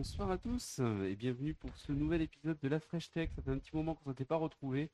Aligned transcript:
Bonsoir 0.00 0.30
à 0.30 0.38
tous 0.38 0.80
et 1.06 1.14
bienvenue 1.14 1.52
pour 1.52 1.76
ce 1.76 1.92
nouvel 1.92 2.22
épisode 2.22 2.56
de 2.62 2.68
la 2.68 2.80
Fresh 2.80 3.10
Tech. 3.10 3.28
Ça 3.36 3.42
fait 3.42 3.50
un 3.50 3.58
petit 3.58 3.76
moment 3.76 3.94
qu'on 3.94 4.08
ne 4.08 4.14
s'était 4.14 4.24
pas 4.24 4.36
retrouvé 4.36 4.84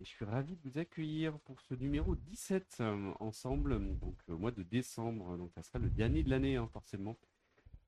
et 0.00 0.04
je 0.04 0.08
suis 0.08 0.24
ravi 0.24 0.56
de 0.56 0.70
vous 0.70 0.78
accueillir 0.78 1.38
pour 1.40 1.60
ce 1.60 1.74
numéro 1.74 2.16
17 2.16 2.78
euh, 2.80 3.12
ensemble, 3.20 3.78
donc 4.00 4.14
au 4.28 4.38
mois 4.38 4.52
de 4.52 4.62
décembre. 4.62 5.36
Donc 5.36 5.50
ça 5.54 5.62
sera 5.62 5.78
le 5.78 5.90
dernier 5.90 6.22
de 6.22 6.30
l'année 6.30 6.56
hein, 6.56 6.70
forcément, 6.72 7.18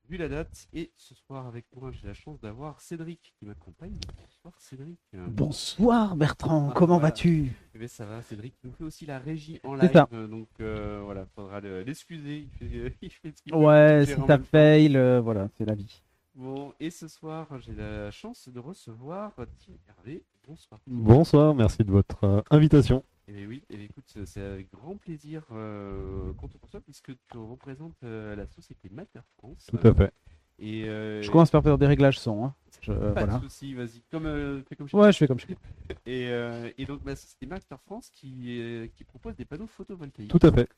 vu 0.07 0.17
la 0.17 0.29
date. 0.29 0.67
Et 0.71 0.91
ce 0.95 1.15
soir 1.15 1.47
avec 1.47 1.65
moi, 1.75 1.89
j'ai 1.91 2.05
la 2.05 2.13
chance 2.13 2.39
d'avoir 2.39 2.81
Cédric 2.81 3.33
qui 3.39 3.45
m'accompagne. 3.47 3.97
Bonsoir 4.21 4.53
Cédric. 4.61 4.99
Bonsoir 5.27 6.15
Bertrand, 6.15 6.67
Ah, 6.69 6.73
comment 6.75 6.99
voilà. 6.99 7.07
vas-tu? 7.07 7.51
Eh 7.73 7.79
bien, 7.79 7.87
ça 7.87 8.05
va, 8.05 8.21
Cédric 8.21 8.53
nous 8.63 8.73
fait 8.73 8.83
aussi 8.83 9.07
la 9.07 9.17
régie 9.17 9.59
en 9.63 9.75
C'est 9.75 9.91
live, 9.91 10.05
euh, 10.13 10.27
donc 10.27 10.49
euh, 10.59 11.01
voilà, 11.03 11.25
faudra 11.33 11.61
le- 11.61 11.81
l'excuser. 11.81 12.47
Il 12.61 12.69
fait, 12.69 12.95
il 13.01 13.09
fait 13.09 13.33
Ouais, 13.55 14.05
si 14.05 14.11
même 14.19 14.27
temps. 14.27 14.43
fail, 14.43 14.95
euh, 14.95 15.19
voilà, 15.19 15.49
c'est 15.57 15.65
la 15.65 15.73
vie. 15.73 16.03
Bon, 16.35 16.73
et 16.79 16.89
ce 16.89 17.07
soir, 17.07 17.47
j'ai 17.59 17.73
la 17.73 18.11
chance 18.11 18.47
de 18.49 18.59
recevoir 18.59 19.33
Tim 19.35 19.73
Hervé. 19.87 20.23
Bonsoir. 20.47 20.79
Bonsoir, 20.87 21.53
merci 21.53 21.83
de 21.83 21.91
votre 21.91 22.23
euh, 22.23 22.41
invitation. 22.49 23.03
Eh 23.27 23.33
bien 23.33 23.47
oui, 23.47 23.63
eh 23.69 23.75
bien, 23.77 23.85
écoute, 23.85 24.05
c'est- 24.25 24.41
avec 24.41 24.71
grand 24.71 24.95
plaisir 24.95 25.43
euh, 25.51 26.33
qu'on 26.33 26.47
te 26.47 26.57
reçoit 26.61 26.81
puisque 26.81 27.11
tu 27.29 27.37
représentes 27.37 27.97
euh, 28.03 28.35
la 28.35 28.47
société 28.47 28.89
Mater 28.89 29.21
France. 29.37 29.67
Tout 29.67 29.85
à 29.87 29.93
fait. 29.93 30.13
Et 30.61 30.85
euh, 30.89 31.21
Je 31.21 31.31
commence 31.31 31.51
par 31.51 31.63
faire 31.63 31.77
des 31.77 31.87
réglages 31.87 32.19
son. 32.19 32.45
Hein. 32.45 32.55
Je- 32.81 32.91
pas 32.93 33.11
voilà. 33.13 33.37
de 33.37 33.43
souci, 33.43 33.73
vas-y, 33.73 34.01
comme, 34.09 34.25
euh, 34.25 34.61
fais 34.63 34.75
comme 34.75 34.87
chez 34.87 34.97
Ouais, 34.97 35.11
je 35.11 35.17
fais 35.17 35.27
comme 35.27 35.39
je 35.39 35.45
fais. 35.45 35.57
Et, 36.05 36.27
euh, 36.29 36.71
et 36.77 36.85
donc, 36.85 37.03
bah, 37.03 37.15
c'est 37.15 37.45
Master 37.45 37.79
France 37.81 38.09
qui, 38.09 38.59
euh, 38.61 38.87
qui 38.95 39.03
propose 39.03 39.35
des 39.35 39.45
panneaux 39.45 39.67
photovoltaïques. 39.67 40.29
Tout 40.31 40.39
à 40.47 40.51
fait. 40.51 40.69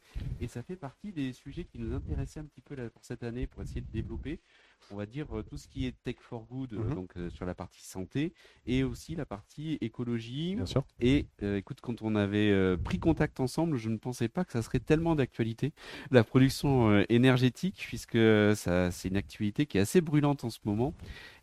Et 0.42 0.48
ça 0.48 0.64
fait 0.64 0.76
partie 0.76 1.12
des 1.12 1.32
sujets 1.34 1.64
qui 1.66 1.80
nous 1.80 1.94
intéressaient 1.94 2.40
un 2.40 2.46
petit 2.46 2.62
peu 2.62 2.76
là, 2.76 2.90
pour 2.90 3.04
cette 3.06 3.24
année, 3.24 3.46
pour 3.48 3.62
essayer 3.62 3.82
de 3.82 3.92
développer, 3.92 4.40
on 4.92 4.96
va 4.96 5.06
dire, 5.06 5.26
euh, 5.36 5.44
tout 5.44 5.58
ce 5.58 5.68
qui 5.68 5.86
est 5.86 5.94
tech 6.04 6.16
for 6.20 6.46
good, 6.46 6.74
euh, 6.74 6.80
Mhm. 6.80 6.96
donc 6.96 7.12
euh, 7.18 7.30
sur 7.30 7.46
la 7.46 7.54
partie 7.56 7.86
santé, 7.86 8.34
et 8.66 8.84
aussi 8.84 9.16
la 9.16 9.26
partie 9.26 9.78
écologie. 9.82 10.56
Bien 10.56 10.66
sûr. 10.66 10.84
Et 11.00 11.26
écoute, 11.42 11.80
quand 11.82 12.02
on 12.02 12.16
avait 12.16 12.78
pris 12.78 13.00
contact 13.00 13.40
ensemble, 13.40 13.78
je 13.78 13.90
ne 13.90 13.98
pensais 13.98 14.28
pas 14.28 14.46
que 14.46 14.52
ça 14.52 14.62
serait 14.62 14.80
tellement 14.80 15.16
d'actualité, 15.16 15.74
la 16.12 16.24
production 16.24 17.04
énergétique, 17.10 17.84
puisque 17.88 18.18
ça, 18.56 18.92
c'est 18.92 19.10
une 19.10 19.18
activité 19.18 19.66
qui 19.66 19.78
est 19.78 19.82
assez 19.82 20.02
brûlante 20.02 20.44
en 20.44 20.50
ce 20.50 20.60
moment. 20.64 20.94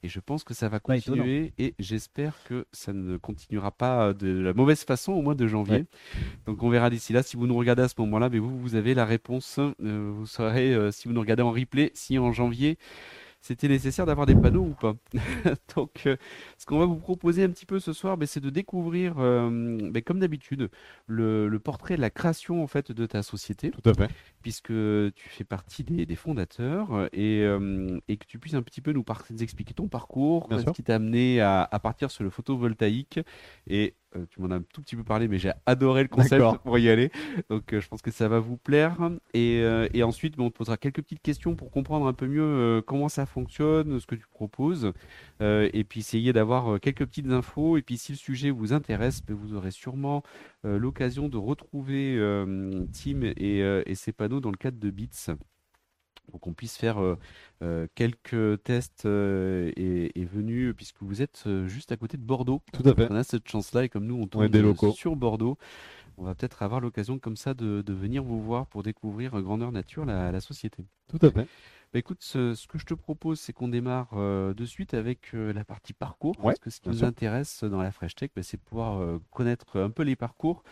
Et 0.03 0.09
je 0.09 0.21
pense 0.21 0.45
que 0.45 0.55
ça 0.55 0.69
va 0.69 0.79
continuer 0.79 1.53
et 1.59 1.75
j'espère 1.79 2.43
que 2.45 2.67
ça 2.73 2.93
ne 2.93 3.17
continuera 3.17 3.73
pas 3.73 4.13
de 4.13 4.29
la 4.29 4.53
mauvaise 4.55 4.85
façon 4.85 5.13
au 5.13 5.23
mois 5.23 5.35
de 5.35 5.47
janvier. 5.49 5.79
Ouais. 5.79 5.87
Donc 6.47 6.63
on 6.63 6.69
verra 6.69 6.89
d'ici 6.91 7.13
là. 7.13 7.23
Si 7.23 7.37
vous 7.37 7.47
nous 7.47 7.57
regardez 7.57 7.83
à 7.83 7.89
ce 7.89 7.97
moment-là, 7.99 8.29
mais 8.29 8.39
vous, 8.39 8.57
vous 8.59 8.75
avez 8.77 8.95
la 8.95 9.05
réponse. 9.05 9.59
Euh, 9.59 10.11
vous 10.15 10.27
saurez 10.27 10.93
si 10.93 11.09
vous 11.09 11.15
nous 11.15 11.21
regardez 11.21 11.43
en 11.43 11.51
replay, 11.51 11.91
si 11.95 12.19
en 12.19 12.33
janvier 12.33 12.79
c'était 13.41 13.69
nécessaire 13.69 14.07
d'avoir 14.07 14.27
des 14.27 14.35
panneaux 14.35 14.65
ou 14.65 14.75
pas. 14.75 14.95
Donc 15.77 16.03
euh, 16.07 16.17
ce 16.59 16.67
qu'on 16.67 16.79
va 16.79 16.87
vous 16.87 16.97
proposer 16.97 17.45
un 17.45 17.51
petit 17.51 17.67
peu 17.67 17.79
ce 17.81 17.93
soir, 17.93 18.17
ben, 18.17 18.27
c'est 18.27 18.41
de 18.41 18.51
découvrir, 18.51 19.15
euh, 19.19 19.79
ben, 19.91 20.03
comme 20.03 20.21
d'habitude, 20.21 20.71
le, 21.07 21.57
portrait 21.59 21.97
de 21.97 22.01
la 22.01 22.11
création 22.11 22.63
en 22.63 22.67
fait 22.67 22.93
de 22.93 23.07
ta 23.07 23.23
société 23.23 23.71
Tout 23.71 23.89
à 23.89 23.95
fait. 23.95 24.11
Puisque 24.43 24.69
tu 24.69 25.29
fais 25.29 25.45
partie 25.45 25.85
des, 25.85 26.07
des 26.07 26.17
fondateurs 26.17 26.95
euh, 26.95 27.09
et, 27.13 27.43
euh, 27.43 27.99
et 28.09 28.17
que 28.17 28.27
tu 28.27 28.39
puisses 28.39 28.55
un 28.55 28.63
petit 28.63 28.81
peu 28.81 28.93
nous, 28.93 29.03
par- 29.03 29.25
nous 29.31 29.43
expliquer 29.43 29.75
ton 29.75 29.89
parcours, 29.89 30.49
ce 30.51 30.71
qui 30.73 30.83
t'a 30.83 30.95
amené 30.97 31.41
à, 31.41 31.69
à 31.71 31.79
partir 31.79 32.11
sur 32.11 32.25
le 32.25 32.31
photovoltaïque. 32.31 33.21
Et 33.67 33.95
euh, 34.17 34.25
tu 34.31 34.41
m'en 34.41 34.51
as 34.51 34.57
un 34.57 34.63
tout 34.63 34.81
petit 34.81 34.97
peu 34.97 35.05
parlé, 35.05 35.29
mais 35.29 35.39
j'ai 35.39 35.53
adoré 35.67 36.03
le 36.03 36.09
concept 36.09 36.43
pour 36.65 36.79
y 36.79 36.89
aller. 36.89 37.11
Donc 37.51 37.73
euh, 37.75 37.81
je 37.81 37.89
pense 37.89 38.01
que 38.01 38.11
ça 38.11 38.27
va 38.29 38.39
vous 38.41 38.57
plaire. 38.57 38.97
Et, 39.35 39.63
et 39.93 40.03
ensuite, 40.03 40.35
on 40.39 40.51
te 40.51 40.57
posera 40.57 40.77
quelques 40.77 41.03
petites 41.03 41.23
questions 41.23 41.57
pour 41.57 41.71
comprendre 41.71 42.07
un 42.07 42.15
peu 42.15 42.27
mieux 42.27 42.83
comment 42.87 43.09
ça 43.09 43.27
fonctionne, 43.27 44.01
ce 44.01 44.07
que 44.07 44.15
tu 44.15 44.27
proposes. 44.31 44.93
Et 45.41 45.85
puis 45.85 46.01
essayer 46.01 46.33
d'avoir 46.33 46.81
quelques 46.81 47.05
petites 47.07 47.31
infos. 47.31 47.77
Et 47.77 47.83
puis 47.83 47.99
si 47.99 48.13
le 48.13 48.19
sujet 48.19 48.51
vous 48.51 48.73
intéresse, 48.73 49.23
ben, 49.23 49.35
vous 49.35 49.55
aurez 49.55 49.71
sûrement 49.71 50.23
l'occasion 50.65 51.29
de 51.29 51.37
retrouver 51.37 52.17
Tim 52.93 53.23
et, 53.23 53.59
et 53.59 53.95
ses 53.95 54.13
dans 54.29 54.51
le 54.51 54.57
cadre 54.57 54.79
de 54.79 54.91
Bits. 54.91 55.31
Pour 56.31 56.41
qu'on 56.43 56.53
puisse 56.53 56.77
faire 56.77 57.03
euh, 57.03 57.17
euh, 57.63 57.87
quelques 57.95 58.63
tests 58.63 59.07
euh, 59.07 59.73
et, 59.77 60.21
et 60.21 60.27
venus, 60.27 60.75
puisque 60.77 61.01
vous 61.01 61.23
êtes 61.23 61.45
euh, 61.47 61.67
juste 61.67 61.91
à 61.91 61.97
côté 61.97 62.19
de 62.19 62.23
Bordeaux. 62.23 62.61
Tout 62.71 62.87
à 62.87 62.95
fait. 62.95 63.07
On 63.11 63.15
a 63.15 63.25
cette 63.25 63.49
chance-là, 63.49 63.85
et 63.85 63.89
comme 63.89 64.05
nous, 64.05 64.17
on 64.17 64.27
tourne 64.27 64.45
est 64.45 64.51
des 64.51 64.61
locaux. 64.61 64.93
sur 64.93 65.17
Bordeaux, 65.17 65.57
on 66.19 66.25
va 66.25 66.35
peut-être 66.35 66.63
avoir 66.63 66.81
l'occasion 66.81 67.19
comme 67.19 67.37
ça 67.37 67.55
de, 67.55 67.81
de 67.81 67.93
venir 67.95 68.23
vous 68.23 68.43
voir 68.43 68.67
pour 68.67 68.83
découvrir 68.83 69.41
grandeur 69.41 69.73
nature 69.73 70.05
la, 70.05 70.31
la 70.31 70.41
société. 70.41 70.85
Tout 71.09 71.19
à 71.23 71.31
fait. 71.31 71.49
Bah, 71.95 71.99
écoute, 71.99 72.19
ce, 72.21 72.55
ce 72.55 72.67
que 72.67 72.77
je 72.77 72.85
te 72.85 72.93
propose, 72.93 73.41
c'est 73.41 73.55
qu'on 73.55 73.69
démarre 73.69 74.15
de 74.15 74.65
suite 74.67 74.93
avec 74.93 75.33
la 75.33 75.65
partie 75.65 75.95
parcours. 75.95 76.37
Ouais, 76.41 76.53
parce 76.53 76.59
que 76.59 76.69
ce 76.69 76.83
qui 76.83 76.91
nous 76.91 76.97
sûr. 76.99 77.07
intéresse 77.07 77.65
dans 77.65 77.81
la 77.81 77.91
Fresh 77.91 78.15
Tech, 78.17 78.29
bah, 78.37 78.43
c'est 78.43 78.59
de 78.59 78.63
pouvoir 78.63 79.19
connaître 79.31 79.81
un 79.81 79.89
peu 79.89 80.03
les 80.03 80.15
parcours, 80.15 80.63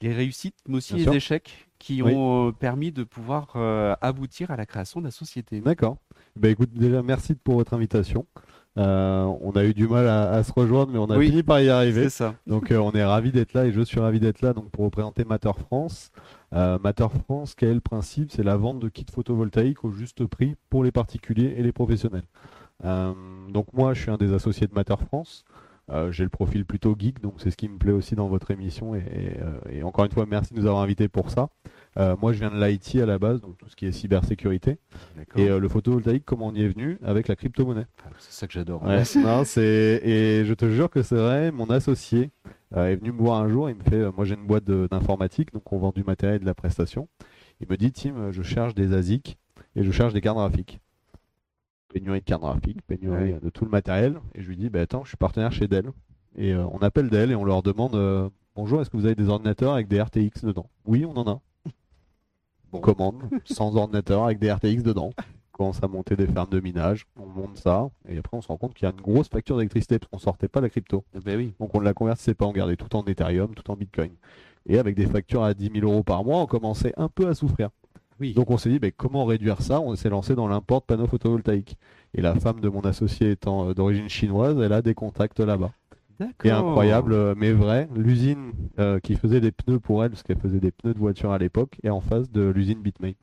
les 0.00 0.12
réussites, 0.12 0.56
mais 0.68 0.76
aussi 0.78 0.94
Bien 0.94 0.98
les 0.98 1.04
sûr. 1.04 1.14
échecs 1.14 1.68
qui 1.78 2.02
Oui. 2.02 2.12
ont 2.14 2.48
euh, 2.48 2.52
permis 2.52 2.92
de 2.92 3.04
pouvoir 3.04 3.48
euh, 3.56 3.94
aboutir 4.00 4.50
à 4.50 4.56
la 4.56 4.66
création 4.66 5.00
de 5.00 5.04
la 5.06 5.10
société. 5.10 5.60
D'accord. 5.60 5.98
Ben 6.36 6.50
écoute, 6.50 6.70
déjà 6.72 7.02
merci 7.02 7.34
pour 7.34 7.56
votre 7.56 7.74
invitation. 7.74 8.26
Euh, 8.76 9.22
on 9.40 9.52
a 9.52 9.64
eu 9.64 9.72
du 9.72 9.86
mal 9.86 10.08
à, 10.08 10.30
à 10.32 10.42
se 10.42 10.52
rejoindre, 10.52 10.90
mais 10.90 10.98
on 10.98 11.06
a 11.08 11.16
Oui. 11.16 11.28
fini 11.28 11.42
par 11.44 11.60
y 11.60 11.68
arriver. 11.68 12.04
C'est 12.04 12.10
ça. 12.10 12.34
Donc 12.46 12.72
euh, 12.72 12.78
on 12.78 12.90
est 12.92 13.04
ravi 13.04 13.30
d'être 13.30 13.52
là 13.54 13.66
et 13.66 13.72
je 13.72 13.80
suis 13.82 14.00
ravi 14.00 14.18
d'être 14.18 14.42
là 14.42 14.52
donc 14.52 14.70
pour 14.70 14.84
représenter 14.84 15.24
Mater 15.24 15.52
France. 15.56 16.10
Euh, 16.54 16.78
Mater 16.82 17.06
France, 17.24 17.54
quel 17.54 17.68
est 17.70 17.74
le 17.74 17.80
principe? 17.80 18.32
C'est 18.32 18.42
la 18.42 18.56
vente 18.56 18.80
de 18.80 18.88
kits 18.88 19.06
photovoltaïques 19.12 19.84
au 19.84 19.92
juste 19.92 20.26
prix 20.26 20.56
pour 20.70 20.82
les 20.82 20.90
particuliers 20.90 21.54
et 21.56 21.62
les 21.62 21.72
professionnels. 21.72 22.24
Donc 22.82 23.72
moi 23.72 23.94
je 23.94 24.02
suis 24.02 24.10
un 24.10 24.16
des 24.16 24.32
associés 24.32 24.66
de 24.66 24.74
Mater 24.74 24.96
France. 25.06 25.44
Euh, 25.90 26.10
J'ai 26.12 26.24
le 26.24 26.30
profil 26.30 26.64
plutôt 26.64 26.96
geek, 26.98 27.20
donc 27.20 27.34
c'est 27.38 27.50
ce 27.50 27.56
qui 27.56 27.68
me 27.68 27.76
plaît 27.78 27.92
aussi 27.92 28.14
dans 28.14 28.28
votre 28.28 28.50
émission. 28.50 28.94
Et, 28.94 28.98
et, 28.98 29.40
euh, 29.42 29.58
et 29.70 29.82
encore 29.82 30.04
une 30.04 30.12
fois, 30.12 30.24
merci 30.26 30.54
de 30.54 30.58
nous 30.60 30.66
avoir 30.66 30.82
invités 30.82 31.08
pour 31.08 31.30
ça. 31.30 31.48
Euh, 31.96 32.16
moi 32.20 32.32
je 32.32 32.38
viens 32.38 32.50
de 32.50 32.62
l'IT 32.62 32.96
à 32.96 33.06
la 33.06 33.18
base, 33.18 33.40
donc 33.40 33.56
tout 33.58 33.68
ce 33.68 33.76
qui 33.76 33.86
est 33.86 33.92
cybersécurité. 33.92 34.78
Et 35.36 35.48
euh, 35.48 35.60
le 35.60 35.68
photovoltaïque, 35.68 36.24
comment 36.24 36.48
on 36.48 36.54
y 36.54 36.62
est 36.62 36.68
venu 36.68 36.98
Avec 37.04 37.28
la 37.28 37.36
crypto-monnaie. 37.36 37.86
Ah, 38.04 38.08
c'est 38.18 38.32
ça 38.32 38.46
que 38.46 38.52
j'adore. 38.52 38.82
Ouais, 38.82 39.02
et 39.56 40.44
je 40.44 40.54
te 40.54 40.68
jure 40.70 40.90
que 40.90 41.02
c'est 41.02 41.14
vrai. 41.16 41.52
Mon 41.52 41.70
associé 41.70 42.30
euh, 42.76 42.86
est 42.86 42.96
venu 42.96 43.12
me 43.12 43.18
voir 43.18 43.40
un 43.40 43.48
jour. 43.48 43.70
Il 43.70 43.76
me 43.76 43.82
fait, 43.82 43.96
euh, 43.96 44.10
moi 44.16 44.24
j'ai 44.24 44.34
une 44.34 44.46
boîte 44.46 44.64
d'informatique, 44.64 45.52
donc 45.52 45.72
on 45.72 45.78
vend 45.78 45.92
du 45.94 46.02
matériel 46.02 46.36
et 46.36 46.40
de 46.40 46.46
la 46.46 46.54
prestation. 46.54 47.08
Il 47.60 47.68
me 47.68 47.76
dit, 47.76 47.92
Tim, 47.92 48.32
je 48.32 48.42
cherche 48.42 48.74
des 48.74 48.92
ASIC 48.92 49.38
et 49.76 49.84
je 49.84 49.90
cherche 49.92 50.12
des 50.12 50.20
cartes 50.20 50.36
graphiques. 50.38 50.80
Pénurie 51.94 52.18
de 52.20 52.24
cartes 52.24 52.42
graphiques, 52.42 52.82
pénurie 52.88 53.16
Ouais. 53.16 53.32
euh, 53.34 53.40
de 53.40 53.50
tout 53.50 53.64
le 53.64 53.70
matériel. 53.70 54.18
Et 54.34 54.42
je 54.42 54.48
lui 54.48 54.56
dis, 54.56 54.68
bah 54.68 54.80
attends, 54.80 55.04
je 55.04 55.08
suis 55.10 55.16
partenaire 55.16 55.52
chez 55.52 55.68
Dell. 55.68 55.90
Et 56.36 56.52
euh, 56.52 56.66
on 56.72 56.78
appelle 56.78 57.08
Dell 57.08 57.30
et 57.30 57.36
on 57.36 57.44
leur 57.44 57.62
demande, 57.62 57.94
euh, 57.94 58.28
bonjour, 58.56 58.80
est-ce 58.82 58.90
que 58.90 58.96
vous 58.96 59.06
avez 59.06 59.14
des 59.14 59.28
ordinateurs 59.28 59.74
avec 59.74 59.86
des 59.86 60.02
RTX 60.02 60.42
dedans? 60.44 60.68
Oui, 60.86 61.04
on 61.04 61.16
en 61.16 61.26
a. 61.30 61.40
On 62.72 62.80
commande 62.80 63.22
100 63.44 63.76
ordinateurs 63.76 64.24
avec 64.24 64.40
des 64.40 64.50
RTX 64.52 64.82
dedans. 64.82 65.10
On 65.16 65.56
commence 65.56 65.80
à 65.84 65.86
monter 65.86 66.16
des 66.16 66.26
fermes 66.26 66.50
de 66.50 66.58
minage, 66.58 67.06
on 67.16 67.26
monte 67.26 67.58
ça, 67.58 67.88
et 68.08 68.18
après 68.18 68.36
on 68.36 68.42
se 68.42 68.48
rend 68.48 68.56
compte 68.56 68.74
qu'il 68.74 68.86
y 68.88 68.90
a 68.90 68.92
une 68.92 69.00
grosse 69.00 69.28
facture 69.28 69.56
d'électricité 69.56 70.00
parce 70.00 70.10
qu'on 70.10 70.18
sortait 70.18 70.48
pas 70.48 70.60
la 70.60 70.68
crypto. 70.68 71.04
Ah, 71.14 71.20
bah 71.24 71.34
oui. 71.36 71.54
Donc 71.60 71.72
on 71.76 71.78
ne 71.78 71.84
la 71.84 71.94
convertissait 71.94 72.34
pas, 72.34 72.44
on 72.46 72.52
gardait 72.52 72.74
tout 72.74 72.96
en 72.96 73.04
Ethereum, 73.04 73.54
tout 73.54 73.70
en 73.70 73.76
Bitcoin. 73.76 74.10
Et 74.66 74.80
avec 74.80 74.96
des 74.96 75.06
factures 75.06 75.44
à 75.44 75.54
10 75.54 75.70
000 75.72 75.86
euros 75.88 76.02
par 76.02 76.24
mois, 76.24 76.40
on 76.40 76.46
commençait 76.46 76.92
un 76.96 77.08
peu 77.08 77.28
à 77.28 77.34
souffrir. 77.34 77.70
Oui. 78.20 78.32
Donc 78.34 78.50
on 78.50 78.56
s'est 78.56 78.70
dit, 78.70 78.78
ben, 78.78 78.92
comment 78.96 79.24
réduire 79.24 79.60
ça? 79.60 79.80
On 79.80 79.94
s'est 79.96 80.08
lancé 80.08 80.34
dans 80.34 80.46
l'import 80.48 80.80
de 80.80 80.86
panneaux 80.86 81.06
photovoltaïques. 81.06 81.76
Et 82.14 82.22
la 82.22 82.34
femme 82.34 82.60
de 82.60 82.68
mon 82.68 82.80
associé 82.82 83.32
étant 83.32 83.68
euh, 83.68 83.74
d'origine 83.74 84.08
chinoise, 84.08 84.56
elle 84.60 84.72
a 84.72 84.82
des 84.82 84.94
contacts 84.94 85.40
là-bas. 85.40 85.72
D'accord. 86.20 86.34
Et 86.44 86.50
incroyable, 86.50 87.12
euh, 87.12 87.34
mais 87.36 87.50
vrai, 87.52 87.88
l'usine 87.96 88.52
euh, 88.78 89.00
qui 89.00 89.16
faisait 89.16 89.40
des 89.40 89.50
pneus 89.50 89.80
pour 89.80 90.04
elle, 90.04 90.10
parce 90.10 90.22
qu'elle 90.22 90.38
faisait 90.38 90.60
des 90.60 90.70
pneus 90.70 90.94
de 90.94 90.98
voiture 90.98 91.32
à 91.32 91.38
l'époque, 91.38 91.76
est 91.82 91.90
en 91.90 92.00
face 92.00 92.30
de 92.30 92.42
l'usine 92.48 92.80
Bitmain. 92.80 93.14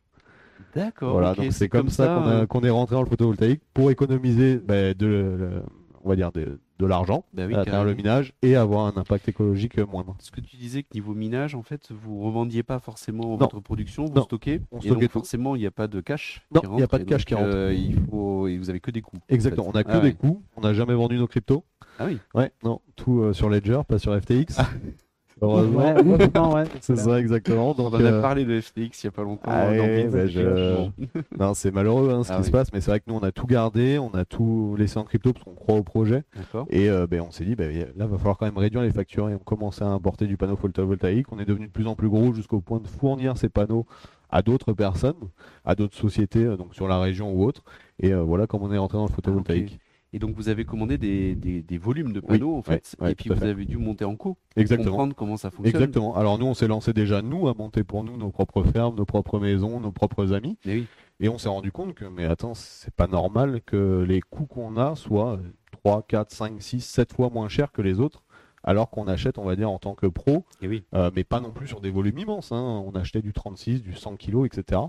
D'accord. 0.75 1.13
Voilà, 1.13 1.33
donc 1.33 1.53
c'est 1.53 1.69
comme, 1.69 1.89
ça, 1.89 2.07
qu'on 2.07 2.27
a- 2.29 2.45
qu'on 2.47 2.61
est 2.61 2.69
rentré 2.69 2.95
dans 2.95 3.01
le 3.01 3.07
photovoltaïque 3.07 3.61
pour 3.73 3.91
économiser 3.91 4.57
ben, 4.57 4.93
de, 4.93 5.61
on 6.03 6.09
va 6.09 6.15
dire 6.15 6.31
de, 6.31 6.59
de 6.79 6.85
l'argent 6.85 7.25
bah 7.33 7.43
oui, 7.47 7.53
à 7.55 7.63
travers 7.63 7.83
le 7.83 7.93
minage 7.93 8.33
et 8.41 8.55
avoir 8.55 8.85
un 8.87 8.99
impact 8.99 9.27
écologique 9.29 9.77
moindre. 9.77 10.15
Ce 10.19 10.31
que 10.31 10.41
tu 10.41 10.55
disais 10.57 10.83
que 10.83 10.89
niveau 10.93 11.13
minage, 11.13 11.55
en 11.55 11.61
fait, 11.63 11.91
vous 11.91 12.19
revendiez 12.21 12.63
pas 12.63 12.79
forcément 12.79 13.23
Non. 13.31 13.37
votre 13.37 13.59
production, 13.59 14.05
vous 14.05 14.13
Non. 14.15 14.23
stockez. 14.23 14.61
On 14.71 14.77
et 14.77 14.81
stockait 14.81 15.01
donc 15.01 15.03
tout. 15.03 15.19
forcément, 15.19 15.55
il 15.55 15.59
n'y 15.59 15.65
a 15.67 15.71
pas 15.71 15.87
de 15.87 16.01
cash. 16.01 16.41
Non, 16.53 16.61
il 16.75 16.79
y 16.79 16.83
a 16.83 16.87
pas 16.87 16.99
de 16.99 17.03
cash 17.03 17.21
donc, 17.21 17.27
qui 17.27 17.35
rentre. 17.35 17.47
euh, 17.55 17.73
il 17.73 17.99
faut 18.09 18.47
et 18.47 18.57
vous 18.57 18.69
avez 18.69 18.79
que 18.79 18.91
des 18.91 19.01
coûts. 19.01 19.17
en 19.17 19.33
Exactement, 19.33 19.63
fait. 19.65 19.69
on 19.69 19.73
n'a 19.73 19.83
que 19.83 19.91
Ah 19.91 19.99
des 19.99 20.07
ouais. 20.07 20.13
coûts, 20.13 20.41
on 20.57 20.61
n'a 20.61 20.73
jamais 20.73 20.93
vendu 20.95 21.17
nos 21.17 21.27
cryptos. 21.27 21.63
Ah 21.99 22.05
oui. 22.07 22.17
Ouais, 22.33 22.51
non, 22.63 22.81
tout 22.95 23.21
euh, 23.21 23.33
sur 23.33 23.49
Ledger, 23.49 23.81
pas 23.87 23.99
sur 23.99 24.19
FTX. 24.19 24.55
Ah. 24.57 24.67
Heureusement. 25.41 25.79
Ouais, 25.79 26.01
ouais. 26.03 26.63
C'est 26.81 26.95
ça 26.97 27.19
exactement. 27.19 27.73
On 27.77 27.85
en 27.87 27.93
a 27.93 27.99
euh, 28.01 28.21
parlé 28.21 28.45
de 28.45 28.61
FTX 28.61 29.03
il 29.03 29.05
n'y 29.05 29.07
a 29.07 29.11
pas 29.11 29.23
longtemps. 29.23 29.41
Ah 29.45 29.67
euh, 29.69 29.77
dans 29.77 29.83
oui, 29.85 30.03
Bits, 30.03 30.09
bah, 30.11 30.27
je- 30.27 31.37
non, 31.39 31.53
c'est 31.55 31.71
malheureux 31.71 32.11
hein, 32.11 32.23
ce 32.23 32.31
Ah 32.31 32.35
qui 32.35 32.41
oui. 32.41 32.47
se 32.47 32.51
passe, 32.51 32.71
mais 32.73 32.79
c'est 32.79 32.91
vrai 32.91 32.99
que 32.99 33.05
nous 33.07 33.15
on 33.15 33.23
a 33.23 33.31
tout 33.31 33.47
gardé, 33.47 33.97
on 33.97 34.13
a 34.13 34.23
tout 34.23 34.75
laissé 34.77 34.99
en 34.99 35.03
crypto 35.03 35.33
parce 35.33 35.43
qu'on 35.43 35.55
croit 35.55 35.75
au 35.75 35.83
projet. 35.83 36.23
D'accord. 36.35 36.67
Et 36.69 36.89
euh, 36.89 37.07
ben, 37.07 37.21
on 37.27 37.31
s'est 37.31 37.43
dit, 37.45 37.55
ben, 37.55 37.71
là, 37.95 38.05
va 38.05 38.17
falloir 38.17 38.37
quand 38.37 38.45
même 38.45 38.57
réduire 38.57 38.83
les 38.83 38.91
factures 38.91 39.29
et 39.29 39.33
on 39.35 39.39
commençait 39.39 39.83
à 39.83 39.87
importer 39.89 40.27
du 40.27 40.37
panneau 40.37 40.55
photovoltaïque. 40.55 41.25
On 41.31 41.39
est 41.39 41.45
devenu 41.45 41.67
de 41.67 41.71
plus 41.71 41.87
en 41.87 41.95
plus 41.95 42.09
gros 42.09 42.33
jusqu'au 42.33 42.61
point 42.61 42.79
de 42.79 42.87
fournir 42.87 43.35
ces 43.37 43.49
panneaux 43.49 43.85
à 44.33 44.41
d'autres 44.43 44.71
personnes, 44.71 45.15
à 45.65 45.75
d'autres 45.75 45.97
sociétés, 45.97 46.45
euh, 46.45 46.55
donc 46.55 46.73
sur 46.73 46.87
la 46.87 46.99
région 47.01 47.33
ou 47.33 47.43
autre. 47.43 47.63
Et 47.99 48.13
euh, 48.13 48.21
voilà 48.21 48.47
comment 48.47 48.67
on 48.67 48.71
est 48.71 48.77
rentré 48.77 48.97
dans 48.97 49.05
le 49.07 49.11
photovoltaïque. 49.11 49.80
Et 50.13 50.19
donc 50.19 50.35
vous 50.35 50.49
avez 50.49 50.65
commandé 50.65 50.97
des, 50.97 51.35
des- 51.35 51.61
des 51.61 51.77
volumes 51.77 52.11
de 52.11 52.19
panneaux 52.19 52.55
en 52.57 52.61
fait, 52.61 52.95
ouais, 52.99 53.11
et 53.11 53.15
puis 53.15 53.29
vous 53.29 53.35
fait. 53.35 53.47
avez 53.47 53.63
dû 53.65 53.77
monter 53.77 54.03
en 54.03 54.15
co, 54.17 54.37
Exactement. 54.57 54.89
comprendre 54.89 55.15
comment 55.15 55.37
ça 55.37 55.51
fonctionne. 55.51 55.81
Exactement. 55.81 56.15
Alors 56.15 56.37
nous, 56.37 56.45
on 56.47 56.53
s'est 56.53 56.67
lancé 56.67 56.91
déjà 56.91 57.21
nous 57.21 57.47
à 57.47 57.53
monter 57.53 57.83
pour 57.85 58.03
nous 58.03 58.17
nos 58.17 58.29
propres 58.29 58.63
fermes, 58.63 58.95
nos 58.95 59.05
propres 59.05 59.39
maisons, 59.39 59.79
nos 59.79 59.91
propres 59.93 60.33
amis, 60.33 60.57
Mais 60.65 60.73
oui, 60.75 60.87
et 61.21 61.29
on 61.29 61.37
s'est 61.37 61.47
rendu 61.49 61.71
compte 61.71 61.93
que 61.93 62.03
mais 62.05 62.25
attends, 62.25 62.53
c'est 62.55 62.93
pas 62.93 63.07
normal 63.07 63.61
que 63.65 64.03
les 64.05 64.19
coûts 64.21 64.47
qu'on 64.47 64.75
a 64.75 64.95
soient 64.95 65.39
3, 65.83 66.03
4, 66.07 66.31
5, 66.31 66.61
6, 66.61 66.81
7 66.81 67.13
fois 67.13 67.29
moins 67.29 67.47
chers 67.47 67.71
que 67.71 67.81
les 67.81 67.99
autres, 68.01 68.23
alors 68.63 68.89
qu'on 68.89 69.07
achète, 69.07 69.37
on 69.37 69.45
va 69.45 69.55
dire, 69.55 69.71
en 69.71 69.79
tant 69.79 69.95
que 69.95 70.07
pro, 70.07 70.43
et 70.61 70.67
oui. 70.67 70.83
euh, 70.93 71.09
mais 71.15 71.23
pas 71.23 71.39
non 71.39 71.51
plus 71.51 71.67
sur 71.67 71.79
des 71.79 71.89
volumes 71.89 72.17
immenses. 72.19 72.51
hein. 72.51 72.83
On 72.85 72.91
achetait 72.95 73.21
du 73.21 73.31
36, 73.33 73.81
du 73.81 73.93
100 73.95 74.17
kg, 74.17 74.45
etc. 74.45 74.81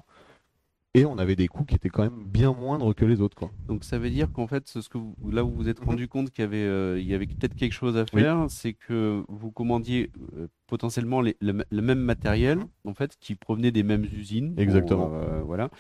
Et 0.95 1.07
on 1.07 1.17
avait 1.17 1.37
des 1.37 1.49
coûts 1.49 1.65
qui 1.65 1.75
étaient 1.75 1.89
quand 1.89 2.03
même 2.03 2.23
bien 2.27 2.53
moindres 2.53 2.95
que 2.95 3.07
les 3.07 3.23
autres. 3.23 3.35
Quoi. 3.35 3.51
Donc 3.67 3.83
ça 3.83 3.99
veut 3.99 4.11
dire 4.11 4.31
qu'en 4.31 4.47
fait, 4.47 4.69
ce 4.69 4.87
que 4.91 4.99
vous, 4.99 5.17
là 5.31 5.43
où 5.43 5.49
vous 5.49 5.57
vous 5.57 5.69
êtes 5.71 5.81
Mhm. 5.81 5.87
rendu 5.87 6.07
compte 6.07 6.31
qu'il 6.31 6.43
y 6.43 6.45
avait, 6.45 6.59
euh, 6.59 7.01
il 7.01 7.07
y 7.07 7.15
avait 7.15 7.25
peut-être 7.25 7.55
quelque 7.55 7.73
chose 7.73 7.97
à 7.97 8.05
Oui. 8.13 8.21
faire, 8.21 8.45
c'est 8.51 8.75
que 8.75 9.23
vous 9.27 9.51
commandiez 9.51 10.11
euh, 10.37 10.49
potentiellement 10.67 11.23
les- 11.23 11.37
le, 11.41 11.65
le 11.71 11.83
même 11.83 11.99
matériel, 12.01 12.59
en 12.85 12.93
fait, 12.93 13.17
qui 13.21 13.37
provenait 13.37 13.71
des 13.73 13.83
mêmes 13.85 14.05
usines. 14.05 14.53
Exactement. 14.59 15.11
euh, 15.15 15.41
voilà. 15.43 15.71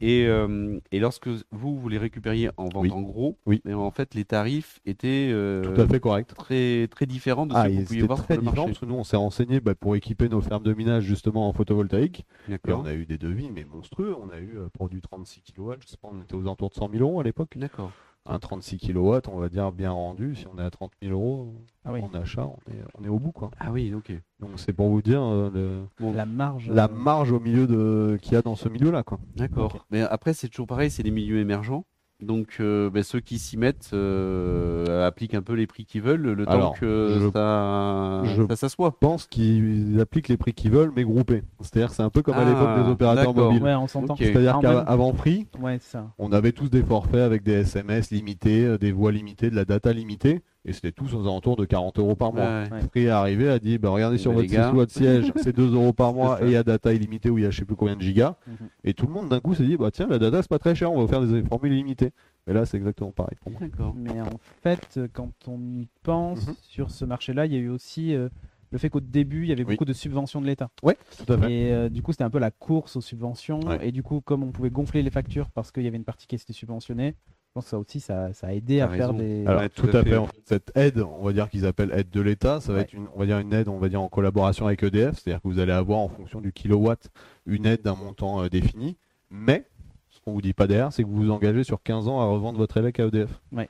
Et, 0.00 0.26
euh, 0.26 0.78
et 0.92 0.98
lorsque 1.00 1.28
vous, 1.52 1.78
vous 1.78 1.88
les 1.88 1.98
récupériez 1.98 2.50
en 2.56 2.64
vente 2.68 2.82
Oui. 2.82 2.90
en 2.90 3.00
gros, 3.00 3.38
Oui. 3.46 3.60
mais 3.64 3.72
en 3.74 3.90
fait, 3.90 4.14
les 4.14 4.24
tarifs 4.24 4.80
étaient 4.84 5.30
euh, 5.32 5.62
Tout 5.62 5.80
à 5.80 5.86
fait 5.86 6.00
correct. 6.00 6.34
très, 6.36 6.86
très 6.88 7.06
différents 7.06 7.46
de 7.46 7.54
Ah, 7.56 7.64
ceux 7.64 7.70
que 7.70 7.74
vous 7.80 7.84
pouviez 7.86 8.02
voir 8.02 8.18
très 8.22 8.34
sur 8.34 8.42
le 8.42 8.46
différent 8.46 8.66
marché. 8.66 8.72
parce 8.72 8.78
que 8.80 8.86
nous 8.86 8.94
on 8.94 9.04
s'est 9.04 9.16
renseigné 9.16 9.60
bah, 9.60 9.74
pour 9.74 9.96
équiper 9.96 10.28
nos 10.28 10.40
fermes 10.40 10.62
de 10.64 10.74
minage 10.74 11.04
justement 11.04 11.48
en 11.48 11.52
photovoltaïque 11.52 12.24
et 12.48 12.58
on 12.72 12.84
a 12.84 12.92
eu 12.94 13.06
des 13.06 13.18
devis 13.18 13.50
mais 13.50 13.64
monstrueux. 13.64 14.14
On 14.22 14.28
a 14.30 14.38
eu 14.38 14.56
euh, 14.58 14.68
pour 14.72 14.88
du 14.88 15.00
36 15.00 15.42
kW, 15.54 15.72
je 15.80 15.86
sais 15.88 15.96
pas, 15.96 16.08
on 16.12 16.20
était 16.20 16.34
aux 16.34 16.42
alentours 16.42 16.68
de 16.70 16.74
100 16.74 16.90
000 16.90 17.02
euros 17.02 17.20
à 17.20 17.24
l'époque. 17.24 17.56
D'accord. 17.56 17.90
Un 18.28 18.38
36 18.38 18.78
kW, 18.78 19.18
on 19.32 19.38
va 19.38 19.48
dire 19.48 19.70
bien 19.72 19.90
rendu. 19.92 20.34
Si 20.34 20.46
on 20.52 20.58
est 20.58 20.64
à 20.64 20.70
30 20.70 20.92
000 21.02 21.12
euros 21.12 21.54
Ah 21.84 21.92
oui. 21.92 22.00
en 22.02 22.12
achat, 22.14 22.46
on 22.46 22.72
est, 22.72 22.82
on 22.98 23.04
est 23.04 23.08
au 23.08 23.18
bout 23.18 23.32
quoi. 23.32 23.50
Ah 23.58 23.70
oui, 23.70 23.92
ok. 23.94 24.12
Donc 24.40 24.50
c'est 24.56 24.72
pour 24.72 24.88
vous 24.88 25.00
dire 25.02 25.22
euh, 25.22 25.50
le- 25.54 25.82
Bon, 26.00 26.12
La 26.12 26.26
marge. 26.26 26.68
la 26.68 26.84
euh, 26.86 26.88
marge 26.88 27.30
au 27.32 27.38
milieu 27.40 27.66
de 27.66 28.18
qu'il 28.20 28.32
y 28.32 28.36
a 28.36 28.42
dans 28.42 28.56
ce 28.56 28.68
milieu 28.68 28.90
là 28.90 29.02
quoi. 29.02 29.18
D'accord. 29.36 29.86
Mais 29.90 30.02
après, 30.02 30.34
c'est 30.34 30.48
toujours 30.48 30.66
pareil, 30.66 30.90
c'est 30.90 31.02
des 31.02 31.10
milieux 31.10 31.38
émergents. 31.38 31.84
Donc, 32.22 32.56
euh, 32.60 32.88
ben, 32.88 33.02
ceux 33.02 33.20
qui 33.20 33.38
s'y 33.38 33.58
mettent 33.58 33.90
euh, 33.92 35.06
appliquent 35.06 35.34
un 35.34 35.42
peu 35.42 35.52
les 35.52 35.66
prix 35.66 35.84
qu'ils 35.84 36.00
veulent, 36.00 36.22
le 36.22 36.46
temps 36.46 36.72
que 36.72 37.18
je- 37.20 37.30
ça, 37.30 38.22
je- 38.24 38.46
ça 38.48 38.56
s'assoit. 38.56 38.90
Je 38.94 39.06
pense 39.06 39.26
qu'ils 39.26 40.00
appliquent 40.00 40.28
les 40.28 40.38
prix 40.38 40.54
qu'ils 40.54 40.70
veulent 40.70 40.92
mais 40.96 41.04
groupés. 41.04 41.42
C'est-à-dire 41.60 41.90
que 41.90 41.94
c'est 41.94 42.02
un 42.02 42.08
peu 42.08 42.22
comme 42.22 42.36
à 42.36 42.38
Ah, 42.40 42.44
l'époque 42.46 42.84
des 42.86 42.90
opérateurs 42.90 43.34
mobiles. 43.34 43.62
Ouais, 43.62 43.74
on 43.74 43.86
s'entend. 43.86 44.14
Ok. 44.14 44.20
C'est-à-dire 44.22 44.52
Ah, 44.54 44.58
en 44.58 44.60
qu'avant 44.62 45.06
même- 45.08 45.16
prix, 45.16 45.46
Ouais, 45.60 45.76
c'est 45.80 45.90
ça. 45.92 46.06
On 46.18 46.32
avait 46.32 46.52
tous 46.52 46.70
des 46.70 46.82
forfaits 46.82 47.20
avec 47.20 47.42
des 47.42 47.52
SMS 47.52 48.10
limités, 48.10 48.64
euh, 48.64 48.78
des 48.78 48.92
voix 48.92 49.12
limitées, 49.12 49.50
de 49.50 49.56
la 49.56 49.66
data 49.66 49.92
limitée, 49.92 50.40
et 50.66 50.72
c'était 50.72 50.92
tous 50.92 51.14
aux 51.14 51.22
alentours 51.22 51.56
de 51.56 51.64
40 51.64 51.98
euros 51.98 52.16
par 52.16 52.32
mois. 52.32 52.44
Ouais. 52.44 52.68
Ouais. 52.72 52.80
Free 52.90 53.04
est 53.04 53.08
arrivé, 53.08 53.48
a 53.48 53.58
dit 53.58 53.78
bah, 53.78 53.88
regardez 53.90 54.18
sur 54.18 54.32
votre 54.32 54.48
gars. 54.48 54.66
site 54.68 54.76
web 54.76 54.88
siège, 54.90 55.32
c'est 55.36 55.54
2 55.56 55.72
euros 55.74 55.92
par 55.92 56.12
mois 56.12 56.42
et 56.42 56.46
il 56.46 56.50
y 56.50 56.56
a 56.56 56.62
data 56.62 56.92
illimitée 56.92 57.30
où 57.30 57.38
il 57.38 57.44
y 57.44 57.46
a 57.46 57.50
je 57.50 57.58
sais 57.58 57.64
plus 57.64 57.76
combien 57.76 57.96
de 57.96 58.02
gigas. 58.02 58.34
Mhm. 58.46 58.56
Et 58.84 58.92
tout 58.94 59.06
le 59.06 59.12
monde 59.12 59.28
d'un 59.28 59.40
coup 59.40 59.54
s'est 59.54 59.64
dit 59.64 59.76
bah 59.76 59.90
tiens, 59.90 60.08
la 60.08 60.18
data 60.18 60.42
c'est 60.42 60.50
pas 60.50 60.58
très 60.58 60.74
cher, 60.74 60.92
on 60.92 61.00
va 61.00 61.08
faire 61.08 61.22
des 61.24 61.42
formules 61.44 61.72
illimitées. 61.72 62.10
Et 62.48 62.52
là 62.52 62.66
c'est 62.66 62.76
exactement 62.76 63.12
pareil 63.12 63.36
pour 63.40 63.52
moi. 63.52 63.60
D'accord. 63.60 63.94
Mais 63.96 64.20
en 64.20 64.38
fait, 64.62 64.86
euh, 64.98 65.08
quand 65.12 65.30
on 65.48 65.58
y 65.78 65.88
pense, 66.02 66.46
Mhm. 66.48 66.54
sur 66.62 66.90
ce 66.90 67.04
marché-là, 67.04 67.46
il 67.46 67.52
y 67.52 67.56
a 67.56 67.60
eu 67.60 67.68
aussi 67.68 68.14
euh, 68.14 68.28
le 68.72 68.78
fait 68.78 68.90
qu'au 68.90 69.00
début, 69.00 69.42
il 69.44 69.48
y 69.48 69.52
avait 69.52 69.64
Oui. 69.64 69.74
beaucoup 69.74 69.84
de 69.84 69.92
subventions 69.92 70.40
de 70.40 70.46
l'État. 70.46 70.68
Tout 70.82 71.32
à 71.32 71.38
fait. 71.38 71.52
Et 71.52 71.72
euh, 71.72 71.88
du 71.88 72.02
coup, 72.02 72.10
c'était 72.12 72.24
un 72.24 72.30
peu 72.30 72.40
la 72.40 72.50
course 72.50 72.96
aux 72.96 73.00
subventions. 73.00 73.60
Ouais. 73.60 73.88
Et 73.88 73.92
du 73.92 74.02
coup, 74.02 74.20
comme 74.20 74.42
on 74.42 74.50
pouvait 74.50 74.70
gonfler 74.70 75.02
les 75.04 75.10
factures 75.10 75.50
parce 75.50 75.70
qu'il 75.70 75.84
y 75.84 75.86
avait 75.86 75.96
une 75.96 76.04
partie 76.04 76.26
qui 76.26 76.34
était 76.34 76.52
subventionnée, 76.52 77.14
pense 77.56 77.64
que 77.64 77.70
ça 77.70 77.78
aussi, 77.78 78.00
ça, 78.00 78.32
ça 78.32 78.46
a 78.48 78.52
aidé 78.52 78.80
à 78.80 78.88
faire 78.88 79.12
des. 79.14 79.44
Alors 79.46 79.62
Ouais, 79.62 79.68
tout, 79.68 79.86
tout 79.86 79.96
à 79.96 80.02
fait. 80.02 80.10
fait. 80.10 80.16
en 80.16 80.26
fait, 80.26 80.40
Cette 80.44 80.72
aide, 80.76 81.00
on 81.00 81.24
va 81.24 81.32
dire 81.32 81.48
qu'ils 81.48 81.66
appellent 81.66 81.92
aide 81.94 82.10
de 82.10 82.20
l'État, 82.20 82.60
ça 82.60 82.72
va 82.72 82.78
Ouais. 82.78 82.84
être 82.84 82.92
une, 82.92 83.06
on 83.14 83.18
va 83.18 83.26
dire 83.26 83.38
une 83.38 83.52
aide, 83.52 83.68
on 83.68 83.78
va 83.78 83.88
dire 83.88 84.00
en 84.02 84.08
collaboration 84.08 84.66
avec 84.66 84.82
EDF, 84.82 85.18
c'est-à-dire 85.18 85.42
que 85.42 85.48
vous 85.48 85.58
allez 85.58 85.72
avoir 85.72 85.98
en 85.98 86.08
fonction 86.08 86.40
du 86.40 86.52
kilowatt 86.52 87.08
une 87.46 87.66
aide 87.66 87.82
d'un 87.82 87.94
montant 87.96 88.42
euh, 88.42 88.48
défini, 88.48 88.96
mais 89.30 89.66
ce 90.10 90.20
qu'on 90.20 90.32
vous 90.32 90.42
dit 90.42 90.52
pas 90.52 90.66
derrière, 90.66 90.92
c'est 90.92 91.02
que 91.02 91.08
vous 91.08 91.16
vous 91.16 91.30
engagez 91.30 91.64
sur 91.64 91.82
15 91.82 92.08
ans 92.08 92.20
à 92.20 92.26
revendre 92.26 92.58
votre 92.58 92.76
élec 92.76 93.00
à 93.00 93.06
EDF. 93.06 93.30
Ouais. 93.52 93.68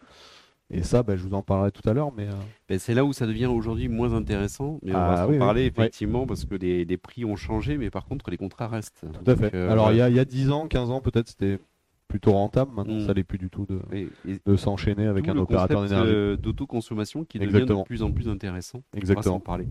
Et 0.68 0.82
ça, 0.82 1.04
bah, 1.04 1.14
je 1.14 1.22
vous 1.22 1.32
en 1.34 1.42
parlerai 1.42 1.70
tout 1.70 1.88
à 1.88 1.92
l'heure, 1.92 2.10
mais 2.16 2.26
euh, 2.26 2.32
Ben, 2.68 2.76
c'est 2.80 2.92
là 2.92 3.04
où 3.04 3.12
ça 3.12 3.24
devient 3.26 3.46
aujourd'hui 3.46 3.86
moins 3.88 4.12
intéressant, 4.14 4.80
mais 4.82 4.92
on 4.92 4.96
Ah, 4.98 5.08
va 5.10 5.16
s'en 5.18 5.26
oui, 5.28 5.32
oui. 5.34 5.38
parler 5.38 5.60
Ouais. 5.60 5.66
effectivement 5.68 6.26
parce 6.26 6.44
que 6.44 6.56
les, 6.56 6.84
les 6.84 6.96
prix 6.96 7.24
ont 7.24 7.36
changé, 7.36 7.78
mais 7.78 7.88
par 7.88 8.04
contre 8.04 8.30
les 8.30 8.36
contrats 8.36 8.66
restent. 8.66 9.02
tout 9.12 9.30
à 9.30 9.36
fait. 9.36 9.42
Donc, 9.44 9.54
euh, 9.54 9.70
Alors 9.70 9.92
il 9.92 9.94
y, 9.94 9.98
voilà. 9.98 10.04
a, 10.06 10.10
il 10.10 10.16
y 10.16 10.18
a 10.18 10.24
10 10.24 10.50
ans, 10.50 10.66
15 10.66 10.90
ans 10.90 11.00
peut-être, 11.00 11.28
c'était 11.28 11.60
plutôt 12.08 12.32
rentable. 12.32 12.72
Maintenant, 12.74 12.96
Mm. 12.96 13.06
ça 13.06 13.12
l'est 13.14 13.24
plus 13.24 13.38
du 13.38 13.50
tout 13.50 13.66
de, 13.66 13.80
Et- 13.92 14.08
et 14.28 14.38
de 14.46 14.56
s'enchaîner 14.56 15.06
avec 15.06 15.28
un 15.28 15.34
le 15.34 15.40
opérateur 15.40 15.82
d'énergie. 15.82 16.10
euh, 16.12 16.36
d'autoconsommation 16.36 17.24
qui 17.24 17.38
devient 17.38 17.66
de 17.66 17.82
plus 17.84 18.02
en 18.02 18.12
plus 18.12 18.28
intéressant. 18.28 18.78
On 18.78 18.96
va 18.96 18.98
Exactement. 18.98 19.40
parler. 19.40 19.66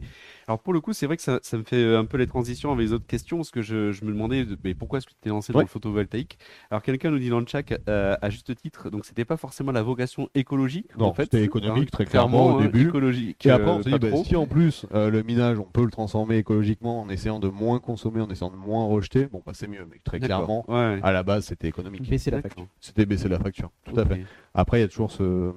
Alors 0.48 0.60
pour 0.60 0.74
le 0.74 0.80
coup, 0.82 0.94
c'est 0.94 1.08
vrai 1.08 1.18
que 1.18 1.24
ça, 1.24 1.40
ça 1.42 1.58
me 1.58 1.64
fait 1.64 1.96
un 1.96 2.06
peu 2.06 2.18
les 2.18 2.28
transitions 2.28 2.72
avec 2.72 2.86
les 2.86 2.94
autres 2.94 3.08
questions 3.08 3.38
parce 3.38 3.50
que 3.52 3.62
je, 3.64 3.92
je 3.92 4.06
me 4.06 4.12
demandais 4.12 4.46
de- 4.46 4.58
mais 4.64 4.76
pourquoi 4.76 4.98
est-ce 5.00 5.08
que 5.08 5.12
tu 5.12 5.18
t'es 5.22 5.30
lancé 5.30 5.52
dans 5.54 5.60
Ouais. 5.60 5.66
le 5.66 5.70
photovoltaïque? 5.70 6.38
Alors 6.70 6.84
quelqu'un 6.84 7.10
nous 7.10 7.18
dit 7.20 7.30
dans 7.30 7.40
le 7.40 7.48
chat 7.48 7.64
euh, 7.90 8.16
à 8.22 8.30
juste 8.30 8.56
titre, 8.56 8.90
donc 8.92 9.06
c'était 9.06 9.26
pas 9.26 9.38
forcément 9.38 9.72
la 9.72 9.82
vocation 9.82 10.30
écologique 10.36 10.96
Non, 10.98 11.06
en 11.08 11.14
fait, 11.14 11.24
c'était 11.24 11.44
économique, 11.44 11.86
hein, 11.88 11.90
très 11.92 12.06
clairement, 12.06 12.48
au 12.56 12.60
hein, 12.60 12.62
début. 12.62 12.88
écologique. 12.90 13.46
Et 13.46 13.50
après, 13.50 13.70
euh, 13.70 13.74
on 13.74 13.82
s'est 13.82 13.90
dit, 13.92 13.98
bah, 14.00 14.16
si 14.24 14.36
en 14.36 14.46
plus 14.46 14.86
euh, 14.94 15.10
le 15.10 15.24
minage, 15.24 15.58
on 15.60 15.64
peut 15.64 15.84
le 15.84 15.90
transformer 15.92 16.38
écologiquement 16.38 17.02
en 17.02 17.10
essayant 17.10 17.40
de 17.40 17.48
moins 17.48 17.80
consommer, 17.80 18.22
en 18.22 18.30
essayant 18.30 18.52
de 18.52 18.56
moins 18.58 18.86
rejeter, 18.86 19.26
bon, 19.26 19.42
bah, 19.46 19.54
c'est 19.56 19.68
mieux. 19.68 19.88
Mais 19.90 20.00
très 20.04 20.20
clairement, 20.20 20.64
Ouais. 20.68 21.00
à 21.02 21.12
la 21.12 21.24
base, 21.24 21.46
c'était 21.46 21.68
économique. 21.68 22.08
Baisser 22.08 22.30
la 22.30 22.42
facture. 22.42 22.68
C'était 22.80 23.06
baisser 23.08 23.30
la 23.30 23.40
facture. 23.40 23.72
Tout 23.86 24.00
à 24.00 24.06
fait. 24.06 24.24
Après, 24.54 24.78
il 24.78 24.82
y 24.82 24.86
a 24.86 24.88
toujours 24.88 25.12
ce, 25.12 25.54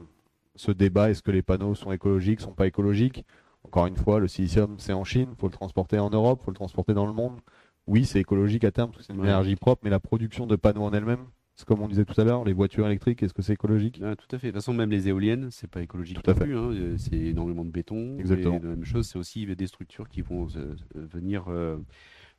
ce 0.56 0.73
débat 0.73 1.11
est-ce 1.11 1.23
que 1.23 1.31
les 1.31 1.43
panneaux 1.43 1.75
sont 1.75 1.93
écologiques, 1.93 2.40
sont 2.40 2.52
pas 2.52 2.67
écologiques? 2.67 3.25
Encore 3.68 3.86
une 3.86 3.96
fois, 3.96 4.18
le 4.18 4.28
silicium, 4.28 4.76
c'est 4.78 4.92
en 4.92 5.04
Chine, 5.04 5.28
faut 5.38 5.46
le 5.46 5.52
transporter 5.52 5.98
en 5.98 6.10
Europe, 6.10 6.40
faut 6.44 6.50
le 6.50 6.56
transporter 6.56 6.94
dans 6.94 7.06
le 7.06 7.12
monde. 7.12 7.38
Oui, 7.86 8.04
c'est 8.04 8.20
écologique 8.20 8.64
à 8.64 8.70
terme, 8.70 8.90
parce 8.90 8.98
que 8.98 9.04
c'est 9.06 9.12
une 9.12 9.20
Ouais. 9.20 9.26
énergie 9.26 9.56
propre, 9.56 9.80
mais 9.84 9.90
la 9.90 10.00
production 10.00 10.46
de 10.46 10.56
panneaux 10.56 10.82
en 10.82 10.92
elle-même, 10.92 11.24
c'est 11.54 11.66
comme 11.66 11.80
on 11.80 11.88
disait 11.88 12.04
tout 12.04 12.18
à 12.20 12.24
l'heure, 12.24 12.44
les 12.44 12.52
voitures 12.52 12.86
électriques, 12.86 13.22
est-ce 13.22 13.34
que 13.34 13.42
c'est 13.42 13.54
écologique? 13.54 14.00
Ah, 14.04 14.14
tout 14.16 14.26
à 14.34 14.38
fait. 14.38 14.48
De 14.48 14.52
toute 14.52 14.60
façon, 14.62 14.72
même 14.74 14.90
les 14.90 15.08
éoliennes, 15.08 15.48
c'est 15.50 15.68
pas 15.70 15.82
écologique 15.82 16.22
Tout 16.22 16.30
à 16.30 16.34
plus. 16.34 16.56
hein. 16.56 16.70
Euh, 16.72 16.96
C'est 16.98 17.16
énormément 17.16 17.64
de 17.64 17.70
béton. 17.70 18.16
Exactement. 18.18 18.56
Et 18.56 18.60
la 18.60 18.68
même 18.68 18.84
chose, 18.84 19.06
c'est 19.08 19.18
aussi 19.18 19.44
des 19.46 19.66
structures 19.66 20.08
qui 20.08 20.20
vont 20.22 20.46
euh, 20.56 20.75
venir 20.94 21.44
euh, 21.48 21.76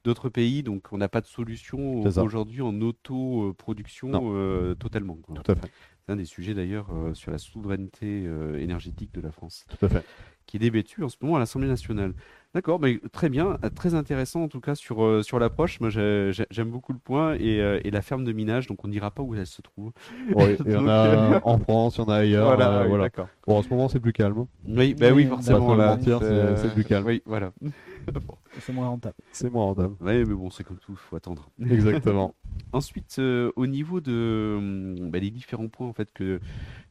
d'autres 0.03 0.29
pays. 0.29 0.63
Donc, 0.63 0.87
on 0.91 0.97
n'a 0.97 1.09
pas 1.09 1.21
de 1.21 1.25
solution 1.27 2.03
aujourd'hui 2.23 2.61
en 2.61 2.79
auto-production 2.81 4.11
euh, 4.35 4.75
totalement. 4.75 5.15
quoi. 5.15 5.35
Tout 5.35 5.51
à 5.51 5.55
fait. 5.55 5.69
C'est 6.05 6.13
un 6.13 6.15
des 6.15 6.25
sujets 6.25 6.53
d'ailleurs 6.53 6.87
sur 7.13 7.31
la 7.31 7.37
souveraineté 7.37 8.23
énergétique 8.57 9.13
de 9.13 9.21
la 9.21 9.31
France, 9.31 9.65
Tout 9.79 9.85
à 9.85 9.89
fait. 9.89 10.05
Qui 10.49 10.57
est 10.57 10.59
débattue 10.59 11.03
en 11.03 11.09
ce 11.09 11.15
moment 11.21 11.35
à 11.35 11.39
l'Assemblée 11.39 11.67
nationale. 11.67 12.13
D'accord, 12.55 12.79
mais 12.79 12.99
très 13.11 13.29
bien, 13.29 13.59
euh, 13.63 13.69
très 13.69 13.93
intéressant 13.93 14.41
en 14.41 14.47
tout 14.47 14.59
cas 14.59 14.73
sur, 14.73 15.03
euh, 15.03 15.21
sur 15.21 15.37
l'approche. 15.37 15.79
Moi, 15.79 15.91
j'ai- 15.91 16.31
j'ai- 16.33 16.47
j'aime 16.49 16.71
beaucoup 16.71 16.91
le 16.91 16.97
point 16.97 17.35
et, 17.35 17.61
euh, 17.61 17.79
et 17.83 17.91
la 17.91 18.01
ferme 18.01 18.23
de 18.23 18.31
minage. 18.31 18.65
Donc, 18.65 18.83
on 18.83 18.87
ne 18.87 18.91
dira 18.91 19.11
pas 19.11 19.21
où 19.21 19.35
elle 19.35 19.45
se 19.45 19.61
trouve. 19.61 19.91
Oui, 20.33 20.55
il 20.65 20.71
y 20.71 20.75
en 20.75 20.87
a 20.87 21.39
en 21.43 21.59
France, 21.59 21.97
il 21.97 22.01
y 22.01 22.03
en 22.03 22.09
a 22.09 22.15
ailleurs. 22.15 22.59
euh, 22.59 22.81
oui, 22.81 22.87
voilà. 22.89 23.03
d'accord. 23.03 23.27
Bon, 23.45 23.57
en 23.57 23.61
ce 23.61 23.69
moment, 23.69 23.87
c'est 23.89 23.99
plus 23.99 24.13
calme. 24.13 24.47
Oui, 24.67 24.95
bah 24.95 25.11
oui, 25.11 25.23
Oui, 25.23 25.25
forcément. 25.27 25.69
euh, 26.23 26.55
c'est 26.55 26.73
plus 26.73 26.83
calme. 26.83 27.05
Oui, 27.05 27.21
voilà. 27.27 27.51
C'est 28.59 28.73
moins 28.73 28.87
rentable. 28.87 29.15
C'est 29.31 29.49
moins 29.51 29.65
rentable. 29.65 29.95
Ouais, 30.01 30.23
mais 30.25 30.33
bon, 30.33 30.49
c'est 30.49 30.63
comme 30.63 30.77
tout, 30.77 30.95
faut 30.95 31.15
attendre. 31.15 31.49
Exactement. 31.69 32.35
Ensuite, 32.73 33.17
euh, 33.19 33.51
au 33.55 33.65
niveau 33.67 34.01
de 34.01 34.55
hum, 34.57 35.09
bah, 35.09 35.19
des 35.19 35.31
différents 35.31 35.67
points 35.67 35.87
en 35.87 35.93
fait 35.93 36.11
que 36.13 36.39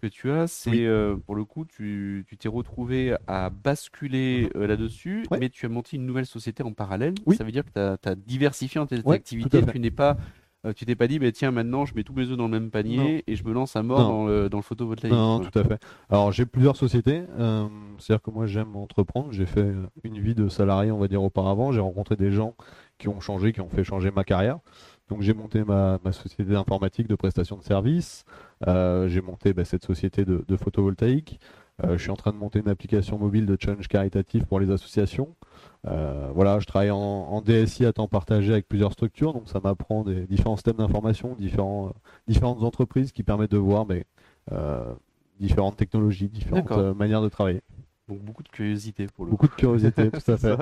que 0.01 0.07
tu 0.07 0.31
as, 0.31 0.47
c'est 0.47 0.71
Oui. 0.71 0.87
euh, 0.87 1.17
pour 1.17 1.35
le 1.35 1.45
coup, 1.45 1.65
tu 1.65 2.25
tu 2.29 2.37
t'es 2.37 2.49
retrouvé 2.49 3.17
à 3.27 3.51
basculer 3.51 4.51
euh, 4.57 4.67
là-dessus, 4.67 5.27
Ouais. 5.31 5.39
mais 5.39 5.51
tu 5.51 5.67
as 5.67 5.69
monté 5.69 5.97
une 5.97 6.07
nouvelle 6.07 6.27
société 6.27 6.63
en 6.63 6.73
parallèle. 6.73 7.15
Oui. 7.27 7.37
Ça 7.37 7.45
veut 7.45 7.53
dire 7.53 7.65
que 7.65 7.71
tu 7.73 8.09
as, 8.09 8.15
diversifié 8.15 8.81
en 8.81 8.87
tes 8.87 9.01
Ouais, 9.01 9.17
activités. 9.17 9.65
Tu 9.67 9.79
n'es 9.79 9.91
pas 9.91 10.17
euh, 10.67 10.73
tu 10.73 10.85
t'es 10.87 10.97
pas 10.97 11.07
dit, 11.07 11.19
bah, 11.19 11.31
tiens, 11.33 11.51
maintenant 11.51 11.85
je 11.85 11.95
mets 11.95 12.03
tous 12.03 12.13
mes 12.13 12.25
œufs 12.29 12.37
dans 12.37 12.47
le 12.47 12.51
même 12.51 12.71
panier 12.71 12.97
Non. 12.97 13.23
et 13.27 13.37
je 13.37 13.45
me 13.45 13.53
lance 13.53 13.77
à 13.77 13.83
mort 13.83 14.01
Non. 14.01 14.09
dans 14.09 14.27
le, 14.27 14.49
dans 14.49 14.59
le 14.59 14.63
photovoltaïque. 14.63 15.13
Non, 15.15 15.41
tout 15.41 15.57
à 15.59 15.63
fait. 15.65 15.81
Alors 16.11 16.33
j'ai 16.33 16.47
plusieurs 16.47 16.77
sociétés. 16.77 17.23
euh, 17.39 17.67
C'est-à-dire 17.99 18.23
que 18.23 18.31
moi 18.31 18.47
j'aime 18.47 18.75
entreprendre. 18.77 19.29
J'ai 19.31 19.47
fait 19.47 19.61
euh, 19.61 19.87
une 20.05 20.19
vie 20.19 20.35
de 20.35 20.49
salarié, 20.49 20.91
on 20.91 20.99
va 20.99 21.09
dire 21.09 21.23
auparavant. 21.23 21.71
J'ai 21.73 21.81
rencontré 21.81 22.17
des 22.17 22.31
gens 22.33 22.55
qui 22.99 23.09
ont 23.09 23.21
changé, 23.21 23.53
qui 23.53 23.61
ont 23.61 23.69
fait 23.69 23.85
changer 23.85 24.11
ma 24.11 24.25
carrière. 24.25 24.59
Donc 25.09 25.23
j'ai 25.23 25.33
monté 25.33 25.65
ma, 25.65 25.99
ma 26.05 26.13
société 26.13 26.45
d'informatique 26.53 27.07
de 27.09 27.15
prestation 27.15 27.57
de 27.57 27.63
services. 27.63 28.25
Euh, 28.67 29.09
j'ai 29.09 29.23
monté 29.23 29.53
bah, 29.55 29.65
cette 29.65 29.85
société 29.85 30.25
de, 30.25 30.45
de 30.47 30.57
photovoltaïque. 30.57 31.41
Euh, 31.85 31.97
je 31.97 32.03
suis 32.03 32.11
en 32.11 32.17
train 32.17 32.33
de 32.33 32.37
monter 32.37 32.59
une 32.59 32.69
application 32.69 33.19
mobile 33.19 33.47
de 33.47 33.57
challenge 33.59 33.87
caritatif 33.89 34.45
pour 34.45 34.59
les 34.59 34.71
associations. 34.71 35.35
Euh, 35.87 36.29
voilà, 36.35 36.59
je 36.59 36.67
travaille 36.67 36.91
en, 36.91 36.99
en 36.99 37.41
DSI 37.41 37.87
à 37.87 37.93
temps 37.93 38.09
partagé 38.09 38.53
avec 38.53 38.69
plusieurs 38.69 38.93
structures, 38.93 39.33
donc 39.33 39.49
ça 39.49 39.61
m'apprend 39.63 40.03
des 40.03 40.27
différents 40.27 40.57
systèmes 40.57 40.77
d'information, 40.77 41.37
différents, 41.37 41.89
euh, 41.89 41.91
différentes 42.27 42.63
entreprises 42.63 43.13
qui 43.13 43.23
permettent 43.23 43.53
de 43.53 43.59
voir 43.59 43.87
mais, 43.87 44.05
euh, 44.53 44.93
différentes 45.39 45.77
technologies, 45.77 46.29
différentes 46.29 46.71
manières 46.97 47.23
de 47.23 47.29
travailler. 47.29 47.63
Donc 48.09 48.23
beaucoup 48.23 48.43
de 48.43 48.49
curiosité 48.49 49.07
pour 49.07 49.27
le 49.27 49.31
Beaucoup 49.31 49.49
de 49.49 49.53
curiosité, 49.53 50.11
tout 50.11 50.33
à 50.33 50.39
fait. 50.39 50.57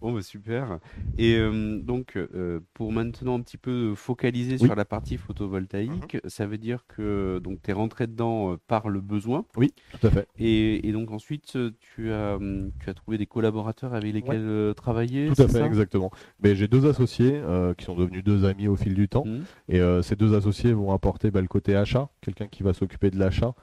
Bon, 0.00 0.12
bah, 0.12 0.22
super. 0.22 0.80
Et 1.18 1.36
euh, 1.36 1.78
donc, 1.80 2.16
euh, 2.16 2.58
pour 2.74 2.90
maintenant 2.90 3.38
un 3.38 3.40
petit 3.42 3.58
peu 3.58 3.94
focaliser 3.94 4.56
Oui. 4.60 4.66
sur 4.66 4.74
la 4.74 4.84
partie 4.84 5.16
photovoltaïque, 5.16 6.18
ça 6.26 6.46
veut 6.46 6.58
dire 6.58 6.84
que 6.88 7.38
donc 7.38 7.62
tu 7.62 7.70
es 7.70 7.72
rentré 7.72 8.08
dedans 8.08 8.52
euh, 8.52 8.56
par 8.66 8.88
le 8.88 9.00
besoin. 9.00 9.44
Oui, 9.56 9.72
tout 10.00 10.04
à 10.04 10.10
fait. 10.10 10.26
Et, 10.38 10.88
et 10.88 10.92
donc 10.92 11.12
ensuite, 11.12 11.56
tu 11.78 12.12
as, 12.12 12.38
tu 12.80 12.90
as 12.90 12.94
trouvé 12.94 13.18
des 13.18 13.26
collaborateurs 13.26 13.94
avec 13.94 14.12
lesquels 14.12 14.74
travailler. 14.76 15.28
Tout 15.28 15.42
à 15.42 15.48
fait, 15.48 15.62
exactement. 15.62 16.10
Mais 16.42 16.56
j'ai 16.56 16.66
deux 16.66 16.88
associés 16.88 17.34
euh, 17.36 17.72
qui 17.74 17.84
sont 17.84 17.94
devenus 17.94 18.24
deux 18.24 18.44
amis 18.44 18.66
au 18.66 18.74
fil 18.74 18.94
du 18.94 19.08
temps. 19.08 19.24
Mhm. 19.24 19.44
Et 19.68 19.80
ces 20.02 20.16
deux 20.16 20.34
associés 20.34 20.72
vont 20.72 20.92
apporter 20.92 21.30
bah, 21.30 21.40
le 21.40 21.46
côté 21.48 21.76
achat, 21.76 22.08
quelqu'un 22.20 22.48
qui 22.48 22.64
va 22.64 22.72
s'occuper 22.72 23.10
de 23.10 23.18
l'achat, 23.18 23.54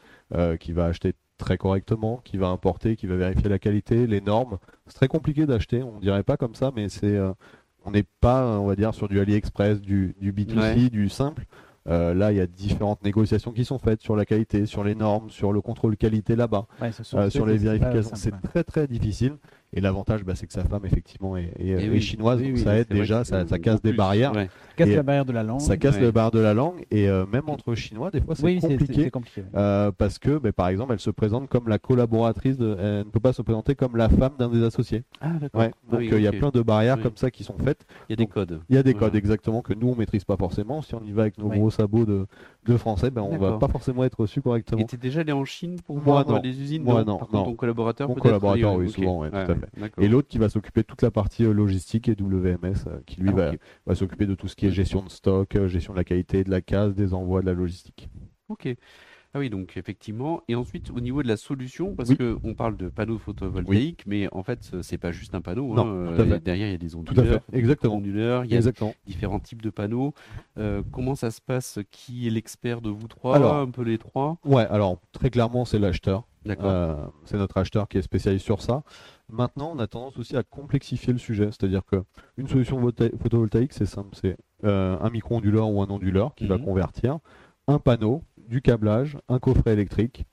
qui 0.60 0.72
va 0.72 0.86
acheter 0.86 1.14
très 1.38 1.58
correctement, 1.58 2.20
qui 2.24 2.38
va 2.38 2.48
importer, 2.48 2.96
qui 2.96 3.08
va 3.08 3.16
vérifier 3.16 3.50
la 3.50 3.60
qualité, 3.60 4.08
les 4.08 4.22
normes. 4.22 4.58
C'est 4.88 4.96
très 4.96 5.08
compliqué 5.08 5.46
d'acheter, 5.46 5.84
on 5.84 6.00
dirait 6.00 6.24
pas 6.24 6.38
comme 6.38 6.56
ça, 6.56 6.72
mais 6.76 6.90
c'est, 6.90 7.16
euh, 7.16 7.32
on 7.86 7.92
n'est 7.92 8.06
pas, 8.20 8.60
on 8.60 8.66
va 8.68 8.76
dire, 8.76 8.94
sur 8.94 9.08
du 9.08 9.20
AliExpress, 9.20 9.80
du, 9.80 10.16
du 10.20 10.34
B2C, 10.34 10.58
Ouais. 10.84 10.90
du 10.90 11.10
simple. 11.10 11.46
Euh, 11.88 12.14
là, 12.14 12.34
il 12.34 12.38
y 12.38 12.42
a 12.42 12.48
différentes 12.48 13.02
négociations 13.06 13.52
qui 13.54 13.64
sont 13.64 13.80
faites 13.80 14.02
sur 14.02 14.18
la 14.18 14.26
qualité, 14.26 14.66
sur 14.66 14.84
les 14.84 14.94
normes, 14.94 15.30
sur 15.30 15.54
le 15.54 15.62
contrôle 15.62 15.96
qualité 15.96 16.36
là-bas. 16.36 16.66
Ouais, 16.82 16.90
Euh, 16.90 17.30
sur 17.30 17.46
c'est- 17.46 17.52
les 17.52 17.58
vérifications. 17.58 18.16
C'est 18.16 18.42
très 18.42 18.64
très 18.66 18.88
difficile. 18.88 19.38
Et 19.74 19.82
l'avantage, 19.82 20.24
bah, 20.24 20.34
c'est 20.34 20.48
que 20.48 20.54
sa 20.54 20.64
femme, 20.64 20.86
effectivement, 20.86 21.36
est, 21.36 21.44
est- 21.44 21.54
Eh 21.60 21.72
est 21.86 21.90
oui. 21.90 22.00
chinoise, 22.02 22.40
Oui, 22.40 22.48
donc 22.48 22.56
oui, 22.58 22.64
ça 22.64 22.78
aide 22.78 22.88
déjà, 22.88 23.26
ça, 23.26 23.44
casse 23.60 23.82
des 23.82 23.90
plus. 23.90 23.98
barrières. 23.98 24.34
Ouais. 24.34 24.50
Casse 24.78 24.88
Et- 24.88 24.96
la 24.96 25.04
barrière 25.04 25.26
de 25.26 25.34
la 25.34 25.44
langue. 25.44 25.60
Ça 25.60 25.76
casse 25.76 25.96
Ouais. 25.96 26.02
le 26.04 26.12
barrière 26.12 26.32
de 26.32 26.40
la 26.40 26.54
langue. 26.54 26.86
Et 26.90 27.10
euh, 27.10 27.26
même 27.26 27.50
entre 27.50 27.76
Chinois, 27.76 28.10
des 28.10 28.22
fois, 28.22 28.34
c'est 28.36 28.44
Oui, 28.46 28.60
c'est- 28.62 28.68
c'est 28.70 28.78
compliqué. 28.78 29.10
compliqué. 29.12 29.44
euh, 29.56 29.92
parce 29.98 30.20
que, 30.20 30.38
bah, 30.38 30.54
par 30.54 30.70
exemple, 30.70 30.94
elle 30.94 31.00
se 31.02 31.10
présente 31.10 31.50
comme 31.50 31.68
la 31.68 31.80
collaboratrice, 31.80 32.58
de- 32.58 32.78
elle 32.80 32.98
ne 33.00 33.04
peut 33.04 33.20
pas 33.20 33.34
se 33.34 33.42
présenter 33.42 33.76
comme 33.76 33.98
la 33.98 34.08
femme 34.08 34.34
d'un 34.40 34.48
des 34.50 34.64
associés. 34.64 35.04
Ah, 35.20 35.32
d'accord. 35.42 35.60
Ouais. 35.62 35.72
Ah 35.74 35.92
Donc 35.92 36.00
oui, 36.00 36.10
euh, 36.14 36.18
il 36.20 36.24
y 36.24 36.28
a 36.28 36.32
plein 36.32 36.50
de 36.50 36.62
barrières 36.62 36.96
Oui. 36.98 37.04
comme 37.04 37.18
ça 37.18 37.30
qui 37.30 37.44
sont 37.44 37.58
faites. 37.58 37.86
Il 38.08 38.12
y 38.12 38.14
a 38.14 38.16
des 38.16 38.24
donc, 38.24 38.34
codes. 38.34 38.62
Il 38.70 38.76
y 38.76 38.80
a 38.80 38.84
des 38.84 38.94
codes 38.94 39.16
exactement 39.16 39.62
que 39.62 39.74
nous 39.74 39.90
on 39.90 39.96
maîtrise 39.96 40.24
pas 40.24 40.38
forcément. 40.38 40.82
Si 40.82 40.96
on 40.96 41.04
y 41.04 41.12
va 41.12 41.24
avec 41.24 41.38
nos 41.38 41.50
gros 41.50 41.70
sabots 41.72 42.06
de, 42.06 42.26
de 42.66 42.78
français, 42.78 43.12
ben 43.12 43.22
on 43.22 43.38
va 43.38 43.58
pas 43.58 43.68
forcément 43.68 44.06
être 44.06 44.22
reçu 44.22 44.40
Et 44.40 44.44
correctement. 44.44 44.84
t'es 44.86 44.96
déjà 44.98 45.22
allé 45.22 45.34
en 45.34 45.44
Chine 45.44 45.76
pour 45.86 45.96
Moi, 45.98 46.04
voir 46.24 46.28
non. 46.30 46.42
les 46.42 46.58
usines 46.62 46.84
Moi, 46.84 47.04
non, 47.04 47.14
non, 47.14 47.18
Par 47.18 47.28
non. 47.32 47.38
contre, 47.40 47.50
ton 47.52 47.56
collaborateur 47.56 48.08
Mon 48.08 48.14
peut-être 48.14 48.24
collaborateur, 48.24 48.76
oui, 48.76 48.90
souvent, 48.90 49.20
ouais, 49.20 49.30
tout 49.30 49.36
à 49.36 49.56
fait. 49.60 49.92
Et 50.04 50.08
l'autre 50.08 50.28
qui 50.28 50.38
va 50.38 50.50
s'occuper 50.50 50.82
de 50.82 50.86
toute 50.88 51.02
la 51.02 51.12
partie 51.12 51.44
euh, 51.46 51.54
logistique 51.54 52.08
et 52.10 52.16
WMS, 52.20 52.86
euh, 52.88 53.00
qui 53.06 53.22
lui 53.22 53.30
Ah, 53.38 53.52
va, 53.86 53.96
s'occuper 53.96 54.26
de 54.26 54.36
tout 54.36 54.48
ce 54.48 54.56
qui 54.56 54.66
est 54.68 54.72
gestion 54.72 55.02
de 55.04 55.10
stock, 55.10 55.56
euh, 55.56 55.68
gestion 55.68 55.94
de 55.94 55.98
la 55.98 56.04
qualité, 56.04 56.44
de 56.44 56.50
la 56.52 56.62
case, 56.62 56.96
des 56.96 57.14
envois, 57.14 57.42
de 57.42 57.46
la 57.48 57.54
logistique. 57.54 58.10
Ok. 58.50 58.68
Ah 59.34 59.40
oui, 59.40 59.50
donc 59.50 59.76
effectivement. 59.76 60.42
Et 60.48 60.56
ensuite, 60.56 60.90
au 60.90 61.02
niveau 61.02 61.22
de 61.22 61.28
la 61.28 61.36
solution, 61.36 61.94
parce 61.96 62.10
Oui. 62.10 62.18
que 62.18 62.38
on 62.44 62.54
parle 62.56 62.78
de 62.78 62.88
panneaux 62.88 63.18
photovoltaïques, 63.18 64.04
mais 64.08 64.28
en 64.32 64.42
fait, 64.42 64.72
c'est 64.82 64.98
pas 64.98 65.12
juste 65.12 65.36
un 65.36 65.42
panneau. 65.42 65.74
Non, 65.76 66.08
hein, 66.08 66.14
tout 66.16 66.22
à 66.22 66.26
fait. 66.26 66.40
Derrière, 66.44 66.68
il 66.68 66.72
y 66.72 66.76
a 66.76 66.78
des 66.78 66.88
Tout 66.90 66.98
à 66.98 67.00
onduleurs, 67.12 67.42
fait, 67.52 67.58
exactement. 67.58 67.96
onduleurs, 67.98 68.46
il 68.46 68.52
y 68.52 68.54
a 68.54 68.58
Exactement. 68.58 68.96
différents 69.06 69.40
types 69.40 69.62
de 69.62 69.70
panneaux. 69.70 70.14
Euh, 70.58 70.82
comment 70.92 71.14
ça 71.14 71.30
se 71.30 71.42
passe? 71.42 71.78
Qui 71.92 72.26
est 72.28 72.30
l'expert 72.30 72.80
de 72.82 72.90
vous 72.90 73.08
trois? 73.10 73.36
Alors, 73.36 73.56
Un 73.58 73.70
peu 73.70 73.84
les 73.84 73.98
trois? 73.98 74.38
Ouais, 74.46 74.66
alors 74.68 74.98
très 75.12 75.30
clairement, 75.30 75.66
c'est 75.66 75.78
l'acheteur. 75.78 76.26
D'accord. 76.46 76.66
Euh, 76.72 76.96
c'est 77.26 77.38
notre 77.38 77.58
acheteur 77.58 77.90
qui 77.90 77.98
est 77.98 78.02
spécialisé 78.02 78.42
sur 78.44 78.62
ça. 78.62 78.84
Maintenant, 79.30 79.72
on 79.76 79.80
a 79.80 79.88
tendance 79.88 80.18
aussi 80.18 80.38
à 80.38 80.44
complexifier 80.44 81.12
le 81.12 81.20
sujet, 81.20 81.48
c'est-à-dire 81.48 81.84
que 81.86 82.04
une 82.38 82.48
solution 82.48 82.80
volta- 82.80 83.10
photovoltaïque, 83.22 83.74
c'est 83.74 83.86
simple, 83.86 84.16
c'est 84.16 84.38
euh, 84.64 84.98
un 85.02 85.10
micro-onduleur 85.10 85.70
ou 85.70 85.82
un 85.82 85.88
onduleur 85.90 86.34
qui 86.36 86.48
va 86.48 86.58
Mhm. 86.58 86.64
convertir, 86.66 87.20
un 87.68 87.80
panneau, 87.80 88.24
du 88.48 88.62
câblage, 88.62 89.18
un 89.28 89.40
coffret 89.40 89.74
électrique, 89.74 90.26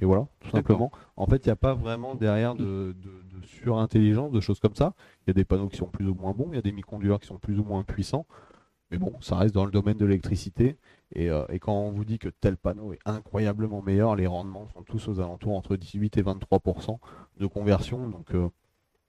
et 0.00 0.04
voilà, 0.04 0.28
tout 0.40 0.50
simplement. 0.50 0.92
En 1.16 1.26
fait, 1.26 1.44
il 1.44 1.48
n'y 1.48 1.52
a 1.52 1.56
pas 1.56 1.74
vraiment 1.74 2.14
derrière 2.14 2.54
de, 2.54 2.94
de, 2.96 3.38
de 3.40 3.44
surintelligence, 3.46 4.30
de 4.30 4.40
choses 4.40 4.60
comme 4.60 4.74
ça. 4.76 4.94
Il 5.26 5.30
y 5.30 5.32
a 5.32 5.34
des 5.34 5.44
panneaux 5.44 5.68
qui 5.68 5.76
sont 5.78 5.86
plus 5.88 6.06
ou 6.06 6.14
moins 6.14 6.32
bons, 6.32 6.48
il 6.52 6.54
y 6.54 6.58
a 6.58 6.62
des 6.62 6.70
micro-onduleurs 6.72 7.18
qui 7.18 7.26
sont 7.26 7.38
plus 7.38 7.58
ou 7.58 7.64
moins 7.64 7.82
puissants, 7.82 8.26
mais 8.92 8.98
bon, 8.98 9.14
ça 9.20 9.34
reste 9.36 9.54
dans 9.54 9.64
le 9.64 9.72
domaine 9.72 9.96
de 9.96 10.04
l'électricité. 10.06 10.76
Et, 11.14 11.30
euh, 11.30 11.44
et 11.48 11.58
quand 11.58 11.72
on 11.74 11.90
vous 11.90 12.04
dit 12.04 12.18
que 12.20 12.28
tel 12.28 12.56
panneau 12.56 12.92
est 12.92 12.98
incroyablement 13.04 13.82
meilleur, 13.82 14.14
les 14.14 14.26
rendements 14.28 14.68
sont 14.68 14.82
tous 14.82 15.08
aux 15.08 15.18
alentours 15.18 15.56
entre 15.56 15.76
18 15.76 16.16
et 16.18 16.22
23% 16.22 17.00
de 17.38 17.46
conversion. 17.46 18.08
Donc 18.08 18.34
euh, 18.34 18.48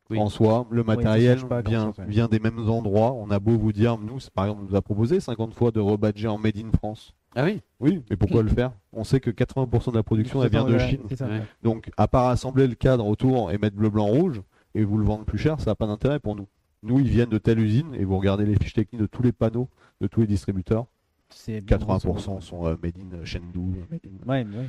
Oui. 0.09 0.19
en 0.19 0.29
soi, 0.29 0.65
le 0.71 0.83
matériel 0.83 1.37
vient, 1.37 1.61
grand-chose, 1.61 1.99
ouais. 1.99 2.05
vient 2.07 2.27
des 2.27 2.39
mêmes 2.39 2.69
endroits. 2.69 3.13
On 3.13 3.29
a 3.31 3.39
beau 3.39 3.57
vous 3.57 3.73
dire, 3.73 3.97
nous, 3.97 4.17
par 4.33 4.45
exemple, 4.45 4.61
on 4.65 4.69
nous 4.71 4.75
a 4.75 4.81
proposé 4.81 5.19
50 5.19 5.53
fois 5.53 5.71
de 5.71 5.79
rebadger 5.79 6.27
en 6.27 6.37
Made 6.37 6.57
in 6.57 6.71
France. 6.75 7.13
Ah 7.35 7.43
oui 7.43 7.61
Oui, 7.79 8.01
mais 8.09 8.15
pourquoi 8.15 8.41
le 8.41 8.49
faire? 8.49 8.71
On 8.93 9.03
sait 9.03 9.19
que 9.19 9.29
80% 9.29 9.91
de 9.91 9.97
la 9.97 10.03
production, 10.03 10.41
elle 10.43 10.49
vient 10.49 10.63
de 10.65 10.77
Chine. 10.79 11.01
ça, 11.15 11.27
Ouais. 11.27 11.41
Donc, 11.61 11.91
à 11.97 12.07
part 12.07 12.27
assembler 12.27 12.67
le 12.67 12.73
cadre 12.75 13.05
autour 13.05 13.51
et 13.51 13.57
mettre 13.57 13.75
bleu, 13.75 13.89
blanc, 13.89 14.07
rouge, 14.07 14.41
et 14.73 14.83
vous 14.83 14.97
le 14.97 15.05
vendre 15.05 15.23
plus 15.25 15.37
cher, 15.37 15.59
ça 15.59 15.71
n'a 15.71 15.75
pas 15.75 15.85
d'intérêt 15.87 16.19
pour 16.19 16.35
nous. 16.35 16.47
Nous, 16.83 16.99
ils 16.99 17.07
viennent 17.07 17.29
de 17.29 17.37
telle 17.37 17.59
usine, 17.59 17.93
et 17.95 18.05
vous 18.05 18.17
regardez 18.17 18.45
les 18.45 18.55
fiches 18.55 18.73
techniques 18.73 19.01
de 19.01 19.07
tous 19.07 19.21
les 19.23 19.31
panneaux, 19.33 19.67
de 20.01 20.07
tous 20.07 20.21
les 20.21 20.27
distributeurs, 20.27 20.85
C'est 21.29 21.59
80% 21.63 22.41
sont 22.41 22.65
euh, 22.65 22.75
made 22.81 22.97
in 22.97 23.23
Chengdu. 23.25 23.59
made 23.91 23.99
in- 24.05 24.27
Ouais, 24.31 24.43
ouais, 24.45 24.57
ouais. 24.57 24.65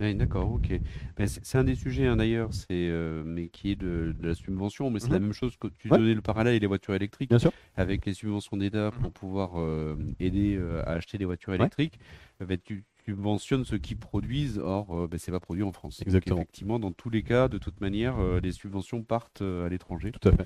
Oui, 0.00 0.14
d'accord, 0.14 0.52
ok. 0.52 0.72
Ben, 1.16 1.26
c'est 1.26 1.44
c'est 1.44 1.58
un 1.58 1.64
des 1.64 1.74
sujets 1.74 2.06
hein, 2.06 2.16
d'ailleurs, 2.16 2.54
c'est 2.54 2.66
euh, 2.88 3.24
mais 3.26 3.48
qui 3.48 3.72
est 3.72 3.76
de, 3.76 4.14
de 4.16 4.28
la 4.28 4.34
subvention, 4.36 4.90
mais 4.90 5.00
c'est 5.00 5.08
Mhm. 5.08 5.12
la 5.12 5.18
même 5.18 5.32
chose 5.32 5.56
que 5.56 5.66
tu 5.66 5.90
Ouais. 5.90 5.98
donnais 5.98 6.14
le 6.14 6.22
parallèle 6.22 6.54
et 6.54 6.60
les 6.60 6.68
voitures 6.68 6.94
électriques, 6.94 7.30
Bien 7.30 7.38
sûr. 7.40 7.52
avec 7.74 8.06
les 8.06 8.12
subventions 8.14 8.56
d'État 8.56 8.92
pour 8.92 9.08
Mhm. 9.08 9.12
pouvoir 9.12 9.58
euh, 9.60 9.96
aider 10.20 10.54
euh, 10.56 10.82
à 10.86 10.92
acheter 10.92 11.18
des 11.18 11.24
voitures 11.24 11.52
Ouais. 11.58 11.58
électriques. 11.62 11.98
euh, 12.40 12.46
ben, 12.46 12.58
tu 12.62 12.84
subventionnes 13.08 13.64
ceux 13.64 13.78
qui 13.78 13.94
produisent, 13.94 14.58
or 14.58 14.94
euh, 14.94 15.08
ben, 15.08 15.18
c'est 15.18 15.32
pas 15.32 15.40
produit 15.40 15.62
en 15.62 15.72
France. 15.72 15.98
Donc, 15.98 16.06
Exactement. 16.08 16.36
effectivement, 16.36 16.78
dans 16.78 16.92
tous 16.92 17.08
les 17.08 17.22
cas, 17.22 17.48
de 17.48 17.56
toute 17.56 17.80
manière, 17.80 18.18
euh, 18.18 18.38
les 18.42 18.52
subventions 18.52 19.02
partent 19.02 19.40
euh, 19.40 19.64
à 19.64 19.70
l'étranger. 19.70 20.12
Tout 20.12 20.28
à 20.28 20.32
fait. 20.32 20.44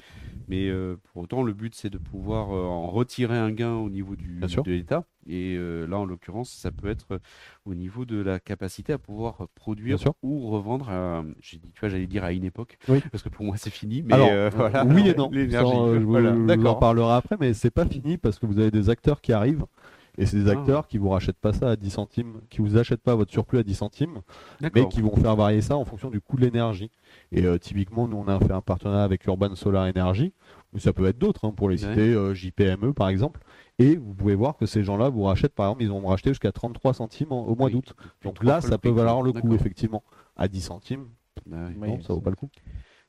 Mais 0.49 0.71
pour 1.13 1.23
autant, 1.23 1.43
le 1.43 1.53
but 1.55 1.75
c'est 1.75 1.91
de 1.91 1.99
pouvoir 1.99 2.51
en 2.51 2.87
retirer 2.89 3.37
un 3.39 3.51
gain 3.53 3.75
au 3.75 3.89
niveau 3.91 4.17
du, 4.17 4.39
de 4.41 4.71
l'État. 4.71 5.05
Et 5.27 5.57
là, 5.57 5.99
en 5.99 6.05
l'occurrence, 6.05 6.51
ça 6.51 6.71
peut 6.73 6.89
être 6.89 7.21
au 7.65 7.75
niveau 7.75 8.05
de 8.05 8.21
la 8.21 8.41
capacité 8.41 8.93
à 8.93 8.99
pouvoir 8.99 9.47
produire 9.55 9.99
ou 10.23 10.49
revendre. 10.51 10.91
À, 10.91 11.25
j'ai 11.41 11.59
dit, 11.59 11.71
tu 11.73 11.81
vois, 11.81 11.89
j'allais 11.89 12.07
dire 12.07 12.25
à 12.25 12.33
une 12.33 12.45
époque, 12.45 12.77
Oui. 12.89 13.01
parce 13.11 13.23
que 13.23 13.29
pour 13.29 13.45
moi 13.45 13.57
c'est 13.57 13.71
fini. 13.71 14.03
Mais 14.03 14.15
Alors, 14.15 14.29
euh, 14.31 14.51
voilà. 14.55 14.85
oui 14.85 15.09
et 15.09 15.15
non. 15.15 15.31
L'énergie. 15.31 15.73
Ça, 15.73 15.79
euh, 15.79 15.95
je 16.01 16.05
vous, 16.05 16.11
Voilà. 16.11 16.35
je 16.35 16.55
vous 16.61 16.67
en 16.67 16.75
parlerai 16.75 17.13
après, 17.15 17.37
mais 17.39 17.55
c'est 17.55 17.71
pas 17.71 17.87
fini 17.87 18.19
parce 18.19 18.39
que 18.39 18.47
vous 18.47 18.59
avez 18.59 18.71
des 18.71 18.91
acteurs 18.91 19.21
qui 19.21 19.33
arrivent. 19.33 19.65
Et 20.19 20.27
c'est 20.27 20.37
des 20.37 20.51
Ah. 20.51 20.53
acteurs 20.59 20.87
qui 20.89 20.99
vous 20.99 21.09
rachètent 21.09 21.39
pas 21.39 21.53
ça 21.55 21.71
à 21.71 21.77
10 21.77 21.89
centimes, 21.91 22.41
qui 22.51 22.61
vous 22.61 22.77
achètent 22.77 23.01
pas 23.03 23.15
votre 23.15 23.31
surplus 23.33 23.59
à 23.59 23.63
10 23.63 23.75
centimes, 23.75 24.21
mais 24.75 24.87
qui 24.89 25.01
vont 25.01 25.17
faire 25.17 25.35
varier 25.37 25.63
ça 25.63 25.77
en 25.77 25.85
fonction 25.87 26.11
du 26.11 26.21
coût 26.21 26.37
de 26.37 26.43
l'énergie. 26.43 26.91
Et 27.33 27.45
euh, 27.47 27.57
typiquement, 27.59 28.07
nous 28.07 28.19
on 28.19 28.29
a 28.29 28.39
fait 28.39 28.53
un 28.53 28.61
partenariat 28.61 29.05
avec 29.05 29.25
Urban 29.27 29.55
Solar 29.55 29.85
Energy, 29.89 30.35
ou 30.75 30.79
ça 30.79 30.93
peut 30.93 31.07
être 31.07 31.19
d'autres, 31.19 31.47
hein, 31.47 31.53
pour 31.57 31.71
les 31.71 31.83
Ouais. 31.85 31.91
citer, 31.91 32.13
euh, 32.13 32.35
JPME 32.35 32.93
par 32.93 33.09
exemple. 33.09 33.41
Et 33.79 33.97
vous 33.97 34.13
pouvez 34.13 34.35
voir 34.35 34.57
que 34.59 34.67
ces 34.67 34.85
gens-là 34.85 35.09
vous 35.09 35.23
rachètent, 35.23 35.55
par 35.55 35.67
exemple, 35.67 35.83
ils 35.85 35.91
ont 35.91 36.07
racheté 36.07 36.29
jusqu'à 36.31 36.53
33 36.53 36.93
centimes 36.93 37.33
en- 37.33 37.47
au 37.47 37.55
mois 37.57 37.67
Oui. 37.69 37.73
d'août. 37.73 37.95
Donc 38.23 38.45
là, 38.45 38.61
ça 38.61 38.77
peut 38.77 38.91
valoir 38.91 39.23
le 39.23 39.33
coup, 39.33 39.55
effectivement. 39.55 40.03
À 40.37 40.47
10 40.49 40.61
centimes, 40.61 41.07
Bah 41.47 41.57
oui. 41.81 41.89
Non, 41.89 42.01
ça 42.03 42.13
vaut 42.13 42.21
pas 42.21 42.31
le 42.31 42.37
coup. 42.37 42.51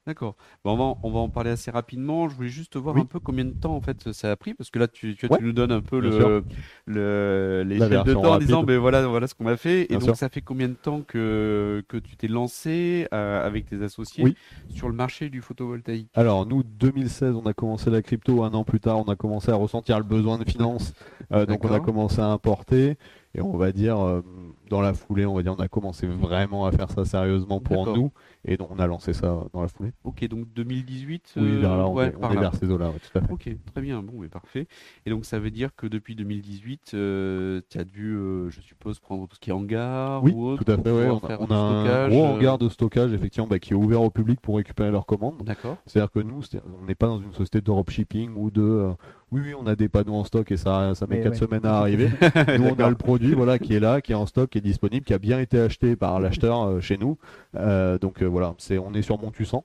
D'accord. 0.06 0.36
Bon, 0.66 0.74
on, 0.74 0.76
va, 0.76 0.84
en- 0.84 1.00
on 1.04 1.12
va 1.12 1.20
en 1.20 1.30
parler 1.30 1.52
assez 1.52 1.72
rapidement. 1.72 2.28
Je 2.28 2.36
voulais 2.36 2.50
juste 2.50 2.76
voir 2.76 2.96
Oui. 2.96 3.02
un 3.02 3.06
peu 3.06 3.20
combien 3.20 3.46
de 3.46 3.52
temps 3.54 3.74
en 3.74 3.80
fait 3.80 4.12
ça 4.12 4.32
a 4.32 4.36
pris, 4.36 4.54
parce 4.54 4.70
que 4.70 4.78
là 4.78 4.90
tu, 4.90 5.16
tu, 5.16 5.28
Ouais. 5.28 5.38
tu 5.38 5.44
nous 5.46 5.54
donnes 5.54 5.72
un 5.72 5.80
peu 5.82 6.00
le, 6.02 6.44
le, 6.88 7.64
l'échelle 7.66 8.04
de 8.04 8.14
temps 8.14 8.24
en 8.34 8.38
disant 8.38 8.64
ben 8.64 8.78
voilà, 8.80 9.08
voilà 9.08 9.28
ce 9.28 9.34
qu'on 9.36 9.48
a 9.48 9.56
fait. 9.58 9.84
Et 9.84 9.88
Bien 9.88 10.00
donc 10.00 10.10
sûr. 10.10 10.16
ça 10.18 10.28
fait 10.30 10.42
combien 10.42 10.68
de 10.68 10.74
temps 10.74 11.02
que, 11.02 11.84
que 11.88 11.98
tu 11.98 12.18
t'es 12.18 12.28
lancé 12.28 13.08
euh, 13.14 13.46
avec 13.46 13.66
tes 13.70 13.82
associés 13.82 14.24
Oui. 14.24 14.36
sur 14.70 14.90
le 14.90 14.96
marché 14.96 15.30
du 15.30 15.42
photovoltaïque? 15.42 16.10
Alors 16.16 16.46
nous, 16.46 16.64
2016, 16.64 17.36
on 17.36 17.46
a 17.46 17.54
commencé 17.54 17.90
la 17.90 18.02
crypto. 18.02 18.44
Un 18.44 18.54
an 18.54 18.64
plus 18.66 18.80
tard, 18.82 19.00
on 19.00 19.10
a 19.10 19.16
commencé 19.16 19.52
à 19.52 19.56
ressentir 19.56 19.98
le 20.00 20.04
besoin 20.06 20.38
de 20.38 20.44
finances. 20.50 20.94
Euh, 21.32 21.46
donc 21.46 21.64
on 21.64 21.72
a 21.74 21.80
commencé 21.80 22.20
à 22.20 22.28
importer. 22.28 22.98
Et 23.36 23.42
on 23.42 23.58
va 23.58 23.72
dire, 23.72 24.00
euh, 24.00 24.22
dans 24.70 24.82
la 24.82 24.94
foulée, 24.94 25.26
on 25.26 25.34
va 25.36 25.44
dire, 25.44 25.54
on 25.58 25.62
a 25.62 25.68
commencé 25.68 26.08
vraiment 26.08 26.66
à 26.66 26.72
faire 26.72 26.90
ça 26.90 27.06
sérieusement 27.06 27.60
pour 27.60 27.96
nous. 27.96 28.12
Et 28.46 28.58
donc 28.58 28.70
on 28.72 28.80
a 28.80 28.88
lancé 28.88 29.14
ça 29.14 29.44
dans 29.54 29.62
la 29.62 29.68
foulée. 29.68 29.92
Ok, 30.04 30.26
donc 30.28 30.48
2018 30.54 31.34
Oui, 31.38 31.44
euh, 31.44 31.60
vers 31.62 31.78
là, 31.78 31.88
on 31.88 31.94
ouais, 31.94 32.08
est, 32.08 32.16
on 32.16 32.20
par 32.20 32.32
est 32.32 32.36
là. 32.36 32.42
vers 32.42 32.56
ces 32.56 32.70
eaux-là, 32.70 32.90
ouais, 32.90 33.00
tout 33.00 33.18
à 33.18 33.22
fait. 33.22 33.32
Ok, 33.32 33.50
très 33.74 33.82
bien, 33.82 34.02
bon, 34.04 34.14
mais 34.20 34.28
parfait. 34.30 34.68
Et 35.06 35.10
donc 35.10 35.26
ça 35.26 35.40
veut 35.40 35.52
dire 35.52 35.76
que 35.76 35.88
depuis 35.88 36.16
2018, 36.16 36.92
euh, 36.94 37.62
tu 37.70 37.78
as 37.78 37.84
dû, 37.84 38.14
euh, 38.16 38.50
je 38.50 38.62
suppose, 38.62 39.00
prendre 39.00 39.28
tout 39.28 39.36
ce 39.36 39.40
qui 39.40 39.50
est 39.50 39.54
hangar 39.54 40.24
Oui, 40.24 40.32
ou 40.34 40.46
autre 40.48 40.64
tout 40.64 40.72
à 40.72 40.78
fait. 40.78 40.92
ouais. 40.92 41.10
On 41.10 41.20
a, 41.26 41.38
on 41.40 41.52
un 41.52 42.10
gros 42.10 42.24
euh, 42.26 42.28
hangar 42.28 42.58
de 42.58 42.70
stockage, 42.70 43.14
effectivement, 43.14 43.48
bah, 43.48 43.60
qui 43.60 43.74
est 43.74 43.76
ouvert 43.78 44.02
au 44.02 44.10
public 44.10 44.40
pour 44.42 44.58
récupérer 44.58 44.92
leurs 44.92 45.06
commandes. 45.06 45.42
D'accord. 45.44 45.78
C'est-à-dire 45.86 46.12
que 46.12 46.20
nous, 46.20 46.42
on 46.82 46.86
n'est 46.86 46.96
pas 46.96 47.08
dans 47.08 47.20
une 47.20 47.32
société 47.34 47.60
de 47.60 47.66
dropshipping 47.66 48.34
ou 48.36 48.52
de 48.52 48.62
euh, 48.62 48.92
oui, 49.34 49.42
oui, 49.46 49.54
on 49.60 49.66
a 49.68 49.76
des 49.76 49.90
panneaux 49.90 50.14
en 50.14 50.24
stock 50.24 50.52
et 50.52 50.58
ça, 50.58 50.94
ça 50.96 51.08
met 51.08 51.18
Mais 51.18 51.24
4 51.24 51.32
ouais. 51.34 51.38
semaines 51.40 51.66
à 51.66 51.78
arriver. 51.78 52.10
nous, 52.60 52.66
on 52.68 52.80
a 52.80 52.90
le 52.90 52.96
produit 52.96 53.34
voilà, 53.34 53.58
qui 53.60 53.74
est 53.76 53.80
là, 53.80 54.00
qui 54.02 54.12
est 54.12 54.16
en 54.16 54.26
stock, 54.26 54.50
qui 54.50 54.60
est 54.60 54.62
disponible, 54.62 55.06
qui 55.06 55.14
a 55.14 55.20
bien 55.20 55.40
été 55.40 55.60
acheté 55.60 55.96
par 55.96 56.20
l'acheteur 56.20 56.64
euh, 56.64 56.80
chez 56.82 56.98
nous. 56.98 57.18
Euh, 57.56 57.98
donc 57.98 58.22
euh, 58.22 58.26
voilà, 58.28 58.54
c'est, 58.60 58.78
on 58.78 58.94
est 58.94 59.02
sur 59.02 59.20
Montussan. 59.20 59.64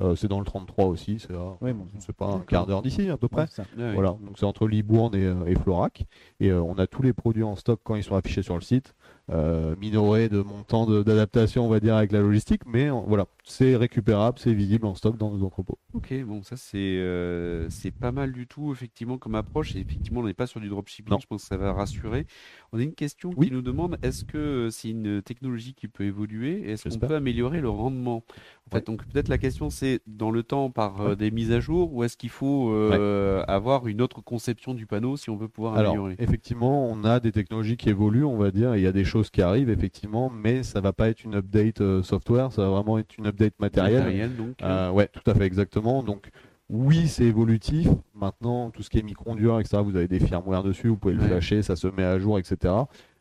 Euh, 0.00 0.16
c'est 0.16 0.26
dans 0.26 0.40
le 0.40 0.44
33 0.44 0.86
aussi, 0.86 1.20
c'est, 1.20 1.32
à- 1.34 1.56
Oui, 1.60 1.72
bon. 1.72 1.86
c'est 2.00 2.16
pas 2.16 2.26
un 2.26 2.40
quart 2.40 2.66
d'heure 2.66 2.82
d'ici 2.82 3.08
à 3.10 3.16
peu 3.16 3.28
près. 3.28 3.46
Ouais. 3.78 3.92
Voilà, 3.94 4.08
donc 4.08 4.36
c'est 4.36 4.44
entre 4.44 4.66
Libourne 4.66 5.14
et, 5.14 5.32
et 5.52 5.54
Florac. 5.54 6.04
Et 6.40 6.48
euh, 6.50 6.60
on 6.60 6.74
a 6.78 6.88
tous 6.88 7.02
les 7.02 7.12
produits 7.12 7.44
en 7.44 7.54
stock 7.54 7.78
quand 7.84 7.94
ils 7.94 8.02
sont 8.02 8.16
affichés 8.16 8.42
sur 8.42 8.56
le 8.56 8.60
site. 8.60 8.94
Euh, 9.30 9.74
minorer 9.80 10.28
de 10.28 10.42
mon 10.42 10.62
temps 10.64 10.84
de- 10.86 11.02
d'adaptation, 11.02 11.64
on 11.64 11.68
va 11.68 11.80
dire, 11.80 11.96
avec 11.96 12.12
la 12.12 12.20
logistique, 12.20 12.60
mais 12.66 12.90
voilà, 12.90 13.26
c'est 13.42 13.74
récupérable, 13.76 14.38
c'est 14.38 14.52
visible 14.52 14.84
en 14.86 14.94
stock 14.94 15.16
dans 15.16 15.30
nos 15.30 15.44
entrepôts. 15.46 15.78
Ok, 15.94 16.12
bon, 16.24 16.42
ça 16.42 16.56
c'est 16.56 16.76
euh, 16.98 17.66
c'est 17.70 17.90
pas 17.90 18.12
mal 18.12 18.32
du 18.32 18.46
tout, 18.46 18.70
effectivement, 18.72 19.16
comme 19.16 19.34
approche. 19.34 19.76
Et 19.76 19.80
effectivement, 19.80 20.20
on 20.20 20.26
n'est 20.26 20.34
pas 20.34 20.46
sur 20.46 20.60
du 20.60 20.68
dropshipping, 20.68 21.12
Non. 21.12 21.18
je 21.20 21.26
pense 21.26 21.42
que 21.42 21.48
ça 21.48 21.56
va 21.56 21.72
rassurer. 21.72 22.26
On 22.72 22.78
a 22.78 22.82
une 22.82 22.94
question 22.94 23.30
Oui. 23.36 23.46
qui 23.48 23.52
nous 23.52 23.62
demande 23.62 23.96
est-ce 24.02 24.24
que 24.24 24.36
euh, 24.38 24.70
c'est 24.70 24.90
une 24.90 25.22
technologie 25.22 25.74
qui 25.74 25.88
peut 25.88 26.04
évoluer 26.04 26.70
Est-ce 26.70 26.88
qu'on 26.88 27.06
peut 27.06 27.14
améliorer 27.14 27.60
le 27.60 27.70
rendement? 27.70 28.24
En 28.66 28.70
fait, 28.70 28.76
Ouais. 28.76 28.82
donc 28.82 29.06
peut-être 29.06 29.28
la 29.28 29.38
question 29.38 29.70
c'est 29.70 30.00
dans 30.06 30.30
le 30.30 30.42
temps 30.42 30.70
par 30.70 31.00
euh, 31.00 31.08
Ouais. 31.10 31.16
des 31.16 31.30
mises 31.30 31.52
à 31.52 31.60
jour 31.60 31.92
ou 31.94 32.02
est-ce 32.04 32.16
qu'il 32.16 32.30
faut 32.30 32.70
euh, 32.72 33.44
avoir 33.46 33.86
une 33.86 34.00
autre 34.02 34.22
conception 34.22 34.74
du 34.74 34.86
panneau 34.86 35.16
si 35.16 35.30
on 35.30 35.36
veut 35.36 35.48
pouvoir 35.48 35.74
Alors, 35.76 35.92
améliorer? 35.92 36.16
effectivement, 36.18 36.90
on 36.90 37.04
a 37.04 37.20
des 37.20 37.30
technologies 37.32 37.76
qui 37.76 37.88
évoluent, 37.90 38.24
on 38.24 38.36
va 38.38 38.50
dire, 38.50 38.74
et 38.74 38.78
il 38.78 38.82
y 38.82 38.86
a 38.86 38.92
des 38.92 39.04
choses 39.14 39.30
qui 39.30 39.42
arrivent, 39.42 39.70
effectivement, 39.70 40.28
mais 40.30 40.62
ça 40.62 40.80
va 40.80 40.92
pas 40.92 41.08
être 41.08 41.22
une 41.24 41.36
update 41.36 41.80
euh, 41.80 42.02
software, 42.02 42.50
ça 42.52 42.62
va 42.62 42.68
vraiment 42.70 42.98
être 42.98 43.16
une 43.16 43.26
update 43.28 43.54
matérielle. 43.60 44.02
Matériel, 44.04 44.36
donc. 44.36 44.60
euh, 44.62 44.88
Euh, 44.88 44.90
ouais, 44.90 45.08
tout 45.08 45.28
à 45.30 45.34
fait, 45.34 45.44
exactement. 45.44 46.02
Donc, 46.02 46.30
oui, 46.68 47.06
c'est 47.08 47.24
évolutif. 47.24 47.88
Maintenant, 48.14 48.70
tout 48.70 48.82
ce 48.82 48.90
qui 48.90 48.98
est 48.98 49.02
micro-onduleur, 49.02 49.60
etc., 49.60 49.82
vous 49.84 49.96
avez 49.96 50.08
des 50.08 50.18
firmware 50.20 50.62
dessus, 50.64 50.88
vous 50.88 50.96
pouvez 50.96 51.14
le 51.14 51.20
Ouais. 51.20 51.28
flasher, 51.28 51.62
ça 51.62 51.76
se 51.76 51.86
met 51.86 52.02
à 52.04 52.18
jour, 52.18 52.38
etc. 52.38 52.74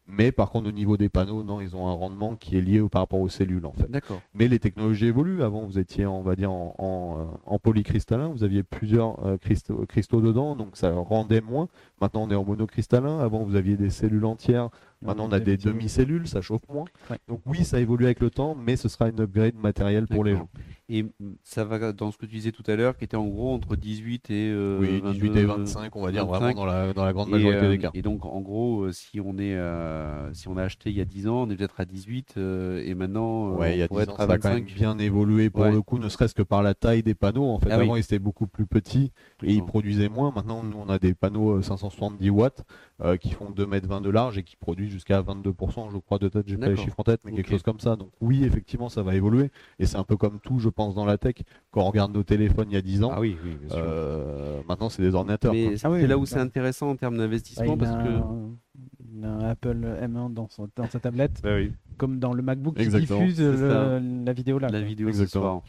Mais 0.06 0.34
par 0.34 0.50
contre, 0.50 0.68
au 0.68 0.72
niveau 0.74 0.98
des 0.98 1.08
panneaux, 1.08 1.44
non, 1.44 1.62
ils 1.62 1.78
ont 1.78 1.88
un 1.88 1.94
rendement 1.94 2.36
qui 2.36 2.58
est 2.58 2.62
lié 2.62 2.82
au- 2.82 2.90
par 2.90 3.04
rapport 3.04 3.22
aux 3.22 3.30
cellules, 3.30 3.66
en 3.66 3.72
fait. 3.72 3.90
D'accord. 3.90 4.20
Mais 4.34 4.50
les 4.50 4.60
technologies 4.60 5.06
évoluent. 5.06 5.44
Avant, 5.44 5.62
vous 5.66 5.80
étiez, 5.80 6.06
on 6.06 6.22
va 6.22 6.36
dire, 6.36 6.52
en, 6.52 6.76
en, 6.78 7.40
en 7.46 7.58
polycristallin. 7.60 8.28
Vous 8.28 8.44
aviez 8.44 8.64
plusieurs 8.64 9.26
euh, 9.26 9.38
cristaux, 9.38 9.86
cristaux 9.88 10.20
dedans, 10.20 10.58
donc 10.58 10.76
ça 10.76 10.92
rendait 10.92 11.40
moins. 11.40 11.70
Maintenant, 12.02 12.24
on 12.24 12.32
est 12.32 12.36
en 12.36 12.44
monocristallin. 12.44 13.20
Avant, 13.20 13.44
vous 13.44 13.56
aviez 13.56 13.78
des 13.78 13.90
cellules 13.90 14.26
entières. 14.26 14.70
Maintenant, 15.04 15.28
on 15.30 15.32
a 15.32 15.40
des 15.40 15.58
demi-cellules, 15.58 16.28
ça 16.28 16.42
chauffe 16.42 16.62
moins. 16.70 16.86
Ouais. 17.10 17.18
Donc 17.28 17.42
oui, 17.46 17.64
ça 17.64 17.80
évolue 17.80 18.06
avec 18.06 18.20
le 18.20 18.30
temps, 18.30 18.56
mais 18.56 18.76
ce 18.76 18.88
sera 18.90 19.10
une 19.10 19.20
upgrade 19.22 19.56
matérielle 19.56 20.08
pour 20.08 20.24
les 20.24 20.34
gens. 20.36 20.50
Et 20.90 21.04
mm, 21.04 21.10
ça 21.44 21.64
va 21.64 21.92
dans 21.94 22.12
ce 22.12 22.18
que 22.18 22.26
tu 22.26 22.36
disais 22.36 22.52
tout 22.52 22.64
à 22.68 22.76
l'heure, 22.76 22.98
qui 22.98 23.06
était 23.06 23.16
en 23.18 23.28
gros 23.28 23.54
entre 23.54 23.76
18 23.76 24.30
et 24.30 24.50
euh, 24.52 24.80
Oui, 24.80 25.02
18 25.02 25.28
et 25.38 25.46
22, 25.46 25.46
25, 25.64 25.96
on 25.96 26.02
va 26.04 26.12
dire 26.12 26.26
25. 26.28 26.40
vraiment 26.40 26.54
dans 26.54 26.66
la, 26.66 26.94
dans 26.94 27.06
la 27.06 27.14
grande 27.14 27.30
majorité 27.30 27.66
euh, 27.66 27.70
des 27.70 27.78
cas. 27.78 27.92
et 27.94 28.02
donc, 28.02 28.26
en 28.26 28.42
gros, 28.42 28.84
euh, 28.84 28.92
si 28.92 29.20
on 29.22 29.38
est, 29.38 29.56
euh, 29.56 30.34
si 30.34 30.48
on 30.50 30.58
a 30.58 30.64
acheté 30.64 30.90
il 30.90 30.98
y 30.98 31.02
a 31.02 31.06
10 31.06 31.28
ans, 31.28 31.44
on 31.44 31.50
est 31.50 31.56
peut-être 31.56 31.80
à 31.80 31.86
18 31.86 32.36
euh, 32.38 32.84
et 32.86 32.94
maintenant, 32.96 33.54
euh, 33.54 33.58
Ouais, 33.58 33.76
il 33.76 33.80
y 33.80 33.82
a 33.82 33.86
on 33.86 33.88
pourrait 33.88 34.06
10 34.06 34.10
ans, 34.10 34.14
être 34.16 34.22
à 34.22 34.28
ça 34.28 34.34
a 34.34 34.38
quand 34.38 34.50
même 34.50 34.64
25. 34.64 34.76
bien 34.76 34.98
évolué 35.00 35.50
pour 35.50 35.62
Ouais. 35.64 35.72
le 35.72 35.82
coup, 35.82 36.00
ne 36.00 36.10
serait-ce 36.10 36.36
que 36.36 36.42
par 36.44 36.62
la 36.64 36.74
taille 36.74 37.02
des 37.04 37.16
panneaux. 37.16 37.46
En 37.46 37.60
fait, 37.60 37.70
Ah 37.72 37.78
oui. 37.78 37.84
avant, 37.86 37.96
ils 37.96 38.02
étaient 38.02 38.20
beaucoup 38.20 38.48
plus 38.48 38.66
petits 38.66 39.12
et 39.44 39.54
ils 39.54 39.64
produisaient 39.66 40.10
moins. 40.10 40.32
Maintenant, 40.36 40.64
nous, 40.64 40.78
on 40.78 40.90
a 40.90 41.00
des 41.00 41.14
panneaux 41.14 41.58
euh, 41.58 41.62
570 41.62 42.30
watts 42.30 42.64
euh, 43.02 43.18
qui 43.18 43.32
font 43.32 43.50
2 43.52 43.66
mètres 43.66 43.88
20 43.88 44.02
de 44.02 44.10
large 44.10 44.38
et 44.38 44.44
qui 44.44 44.56
produisent 44.56 44.92
jusqu'à 44.92 45.22
22%, 45.22 45.92
je 45.92 45.98
crois, 45.98 46.20
de 46.20 46.30
tête. 46.30 46.48
J'ai 46.48 46.58
pas 46.58 46.68
les 46.70 46.76
chiffres 46.78 47.00
en 47.00 47.04
tête, 47.04 47.22
mais 47.26 47.32
quelque 47.34 47.50
chose 47.50 47.64
comme 47.64 47.80
ça. 47.80 47.96
Donc, 47.96 48.10
oui, 48.22 48.44
effectivement, 48.44 48.90
ça 48.90 49.04
va 49.04 49.16
évoluer. 49.16 49.50
Et 49.80 49.86
c'est 49.86 49.98
un 49.98 50.04
peu 50.04 50.18
comme 50.18 50.40
tout, 50.40 50.60
je 50.60 50.70
pense, 50.70 50.96
dans 50.96 51.06
la 51.06 51.18
tech. 51.18 51.36
Quand 51.72 51.82
on 51.82 51.86
regarde 51.90 52.14
nos 52.14 52.24
téléphones 52.24 52.68
il 52.70 52.74
y 52.74 52.78
a 52.78 52.82
10 52.82 53.04
ans, 53.04 53.12
Ah 53.14 53.20
oui, 53.20 53.38
oui, 53.44 53.56
bien 53.60 53.70
sûr. 53.70 53.78
euh, 53.84 54.62
maintenant, 54.68 54.90
c'est 54.90 55.02
des 55.02 55.14
ordinateurs. 55.16 55.54
Mais 55.54 55.78
c'est 55.78 55.86
Ah 55.88 55.92
oui, 55.92 56.06
là 56.08 56.18
où 56.18 56.26
c'est 56.26 56.40
intéressant 56.40 56.90
en 56.90 56.96
termes 56.96 57.18
d'investissement 57.18 57.74
il, 57.74 57.78
parce 57.78 57.92
a 57.92 58.04
que. 58.04 58.20
il 59.16 59.26
a 59.26 59.30
un 59.32 59.40
Apple 59.50 59.98
M1 60.02 60.34
dans, 60.34 60.48
son, 60.50 60.68
dans 60.76 60.88
sa 60.88 61.00
tablette, 61.00 61.40
Bah 61.44 61.56
oui, 61.56 61.72
comme 61.98 62.20
dans 62.20 62.34
le 62.34 62.42
MacBook 62.42 62.76
qui 62.76 62.82
Exactement, 62.84 63.20
diffuse 63.20 63.36
c'est 63.38 63.44
le- 63.44 64.24
la 64.26 64.34
vidéo 64.34 64.58
là. 64.60 64.68
la 64.70 64.80
quoi. 64.80 64.88
vidéo 64.88 65.08
ce 65.08 65.22
Exactement. 65.22 65.44
soir. 65.44 65.64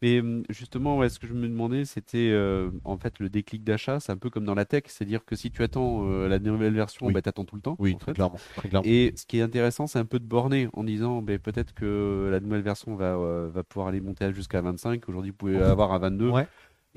Mais 0.00 0.20
hum, 0.20 0.44
justement, 0.48 0.96
ouais, 0.98 1.08
ce 1.08 1.18
que 1.18 1.26
je 1.26 1.34
me 1.34 1.48
demandais, 1.48 1.84
c'était 1.84 2.30
euh, 2.30 2.70
en 2.84 2.96
fait 2.98 3.18
le 3.18 3.28
déclic 3.28 3.64
d'achat, 3.64 3.98
c'est 3.98 4.12
un 4.12 4.16
peu 4.16 4.30
comme 4.30 4.44
dans 4.44 4.54
la 4.54 4.64
tech, 4.64 4.84
c'est-à-dire 4.86 5.24
que 5.24 5.34
si 5.34 5.50
tu 5.50 5.62
attends 5.62 6.06
euh, 6.08 6.28
la 6.28 6.38
nouvelle 6.38 6.72
version, 6.74 7.06
Oui. 7.06 7.12
bah, 7.12 7.20
tu 7.22 7.28
attends 7.28 7.44
tout 7.44 7.56
le 7.56 7.62
temps. 7.62 7.74
Oui, 7.80 7.94
en 7.94 7.98
très 7.98 8.12
fait. 8.12 8.14
clairement. 8.16 8.38
Très 8.56 8.68
clairement. 8.68 8.86
Et 8.88 9.12
ce 9.16 9.26
qui 9.26 9.38
est 9.38 9.42
intéressant, 9.42 9.86
c'est 9.88 9.98
un 9.98 10.04
peu 10.04 10.18
de 10.20 10.24
borner 10.24 10.68
en 10.74 10.84
disant 10.84 11.20
ben, 11.20 11.38
peut-être 11.38 11.74
que 11.74 12.28
la 12.30 12.38
nouvelle 12.40 12.62
version 12.62 12.94
va, 12.94 13.16
euh, 13.16 13.48
va 13.52 13.64
pouvoir 13.64 13.88
aller 13.88 14.00
monter 14.00 14.32
jusqu'à 14.32 14.60
25. 14.60 15.08
Aujourd'hui, 15.08 15.30
vous 15.32 15.36
pouvez 15.36 15.56
avoir 15.58 15.92
à 15.92 15.98
22. 15.98 16.30
Ouais. 16.30 16.46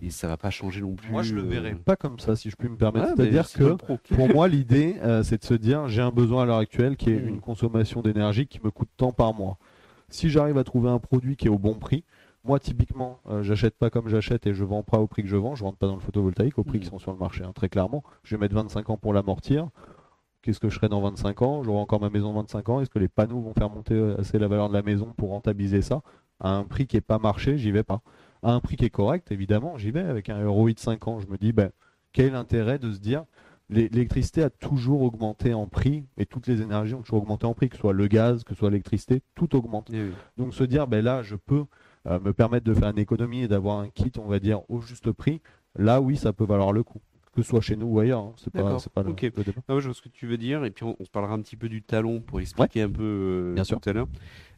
Et 0.03 0.10
ça 0.10 0.27
va 0.27 0.37
pas 0.37 0.50
changer 0.51 0.81
non 0.81 0.94
plus. 0.96 1.11
Moi, 1.11 1.22
je 1.22 1.35
le 1.35 1.42
verrais 1.42 1.75
pas 1.75 1.96
comme 1.96 2.18
ça, 2.20 2.35
si 2.35 2.50
je 2.50 2.55
puis 2.55 2.70
me 2.70 2.77
permettre. 2.77 3.07
ah, 3.09 3.14
C'est-à-dire 3.16 3.51
que. 3.51 3.75
Pour 4.16 4.29
moi, 4.33 4.48
l'idée, 4.48 4.96
euh, 5.01 5.22
c'est 5.22 5.40
de 5.42 5.46
se 5.46 5.53
dire, 5.53 5.87
j'ai 5.90 6.01
un 6.01 6.11
besoin 6.11 6.44
à 6.44 6.46
l'heure 6.46 6.57
actuelle 6.57 6.96
qui 6.98 7.09
est 7.11 7.20
Mhm. 7.20 7.27
une 7.27 7.40
consommation 7.42 8.01
d'énergie 8.01 8.48
qui 8.48 8.59
me 8.64 8.72
coûte 8.72 8.90
tant 8.96 9.11
par 9.11 9.33
mois. 9.33 9.57
Si 10.09 10.29
j'arrive 10.29 10.57
à 10.57 10.64
trouver 10.64 10.90
un 10.90 11.00
produit 11.00 11.35
qui 11.35 11.48
est 11.48 11.50
au 11.50 11.59
bon 11.59 11.75
prix, 11.75 12.03
moi, 12.43 12.59
typiquement, 12.59 13.19
euh, 13.29 13.43
j'achète 13.43 13.75
pas 13.77 13.89
comme 13.89 14.07
j'achète 14.07 14.47
et 14.47 14.53
je 14.53 14.63
vends 14.63 14.83
pas 14.83 14.99
au 14.99 15.07
prix 15.07 15.21
que 15.23 15.29
je 15.29 15.35
vends. 15.37 15.55
Je 15.55 15.63
rentre 15.63 15.77
pas 15.77 15.87
dans 15.87 15.95
le 15.95 15.99
photovoltaïque 16.01 16.57
au 16.57 16.63
prix 16.63 16.77
Mhm. 16.79 16.83
qui 16.83 16.89
sont 16.89 16.99
sur 16.99 17.11
le 17.11 17.17
marché, 17.17 17.43
hein, 17.43 17.51
très 17.53 17.69
clairement. 17.69 18.03
Je 18.23 18.35
vais 18.35 18.39
mettre 18.39 18.55
25 18.55 18.89
ans 18.89 18.97
pour 18.97 19.13
l'amortir. 19.13 19.69
Qu'est-ce 20.41 20.59
que 20.59 20.69
je 20.69 20.75
ferai 20.75 20.89
dans 20.89 21.01
25 21.01 21.43
ans? 21.43 21.61
J'aurai 21.63 21.79
encore 21.79 22.01
ma 22.01 22.09
maison 22.09 22.33
25 22.33 22.69
ans. 22.69 22.81
Est-ce 22.81 22.89
que 22.89 22.97
les 22.97 23.07
panneaux 23.07 23.41
vont 23.41 23.53
faire 23.53 23.69
monter 23.69 23.93
euh, 23.93 24.19
assez 24.19 24.39
la 24.39 24.47
valeur 24.47 24.69
de 24.69 24.73
la 24.73 24.81
maison 24.81 25.13
pour 25.15 25.29
rentabiliser 25.29 25.83
ça? 25.83 26.01
À 26.39 26.49
un 26.55 26.63
prix 26.63 26.87
qui 26.87 26.97
est 26.97 27.01
pas 27.01 27.19
marché, 27.19 27.57
j'y 27.59 27.71
vais 27.71 27.83
pas. 27.83 28.01
À 28.41 28.51
un 28.53 28.59
prix 28.59 28.75
qui 28.75 28.85
est 28.85 28.89
correct, 28.89 29.31
évidemment, 29.31 29.77
j'y 29.77 29.91
vais. 29.91 30.01
Avec 30.01 30.29
un 30.29 30.47
ROI 30.47 30.73
de 30.73 30.79
5 30.79 31.07
ans, 31.07 31.19
je 31.19 31.27
me 31.27 31.37
dis, 31.37 31.51
ben, 31.51 31.69
quel 32.11 32.25
est 32.25 32.31
l'intérêt 32.31 32.79
de 32.79 32.91
se 32.91 32.97
dire 32.99 33.25
l'é- 33.69 33.87
l'électricité 33.89 34.41
a 34.41 34.49
toujours 34.49 35.03
augmenté 35.03 35.53
en 35.53 35.67
prix 35.67 36.05
et 36.17 36.25
toutes 36.25 36.47
les 36.47 36.61
énergies 36.63 36.95
ont 36.95 37.03
toujours 37.03 37.21
augmenté 37.21 37.45
en 37.45 37.53
prix, 37.53 37.69
que 37.69 37.75
ce 37.75 37.81
soit 37.81 37.93
le 37.93 38.07
gaz, 38.07 38.43
que 38.43 38.55
ce 38.55 38.59
soit 38.59 38.71
l'électricité, 38.71 39.21
tout 39.35 39.55
augmente. 39.55 39.89
Eh 39.93 40.01
oui. 40.05 40.11
Donc 40.37 40.55
se 40.55 40.63
dire, 40.63 40.87
ben 40.87 41.05
là, 41.05 41.21
je 41.21 41.35
peux 41.35 41.65
euh, 42.07 42.20
me 42.20 42.33
permettre 42.33 42.66
de 42.66 42.74
faire 42.74 42.90
une 42.90 43.00
économie 43.00 43.44
et 43.44 43.48
d'avoir 43.48 43.79
un 43.79 43.90
kit, 43.90 44.11
on 44.20 44.27
va 44.27 44.40
dire, 44.40 44.61
au 44.70 44.81
juste 44.81 45.11
prix, 45.11 45.42
là, 45.75 46.01
oui, 46.01 46.18
ça 46.18 46.33
peut 46.33 46.46
valoir 46.46 46.72
le 46.74 46.83
coup. 46.83 47.00
Que 47.33 47.42
ce 47.44 47.48
soit 47.50 47.61
chez 47.61 47.77
nous 47.77 47.87
ou 47.87 48.00
ailleurs, 48.00 48.20
hein. 48.20 48.33
c'est 48.35 48.51
pas, 48.51 48.77
pas 48.94 49.03
le, 49.03 49.11
Ok. 49.11 49.22
le 49.22 49.44
débat. 49.44 49.61
Ah 49.70 49.75
ouais, 49.75 49.79
je 49.81 49.85
vois 49.85 49.94
ce 49.94 50.01
que 50.01 50.09
tu 50.09 50.27
veux 50.27 50.37
dire, 50.37 50.66
et 50.66 50.70
puis 50.72 50.83
on, 50.83 50.98
on 51.00 51.05
se 51.05 51.09
parlera 51.09 51.33
un 51.33 51.40
petit 51.42 51.55
peu 51.55 51.70
du 51.70 51.81
talon 51.81 52.20
pour 52.20 52.42
expliquer 52.42 52.81
un 52.81 52.90
peu 52.90 53.03
euh, 53.03 53.53
Bien 53.53 53.64
tout 53.64 53.70
sûr. 53.70 53.79
à 53.85 53.94
l'heure. 53.94 54.07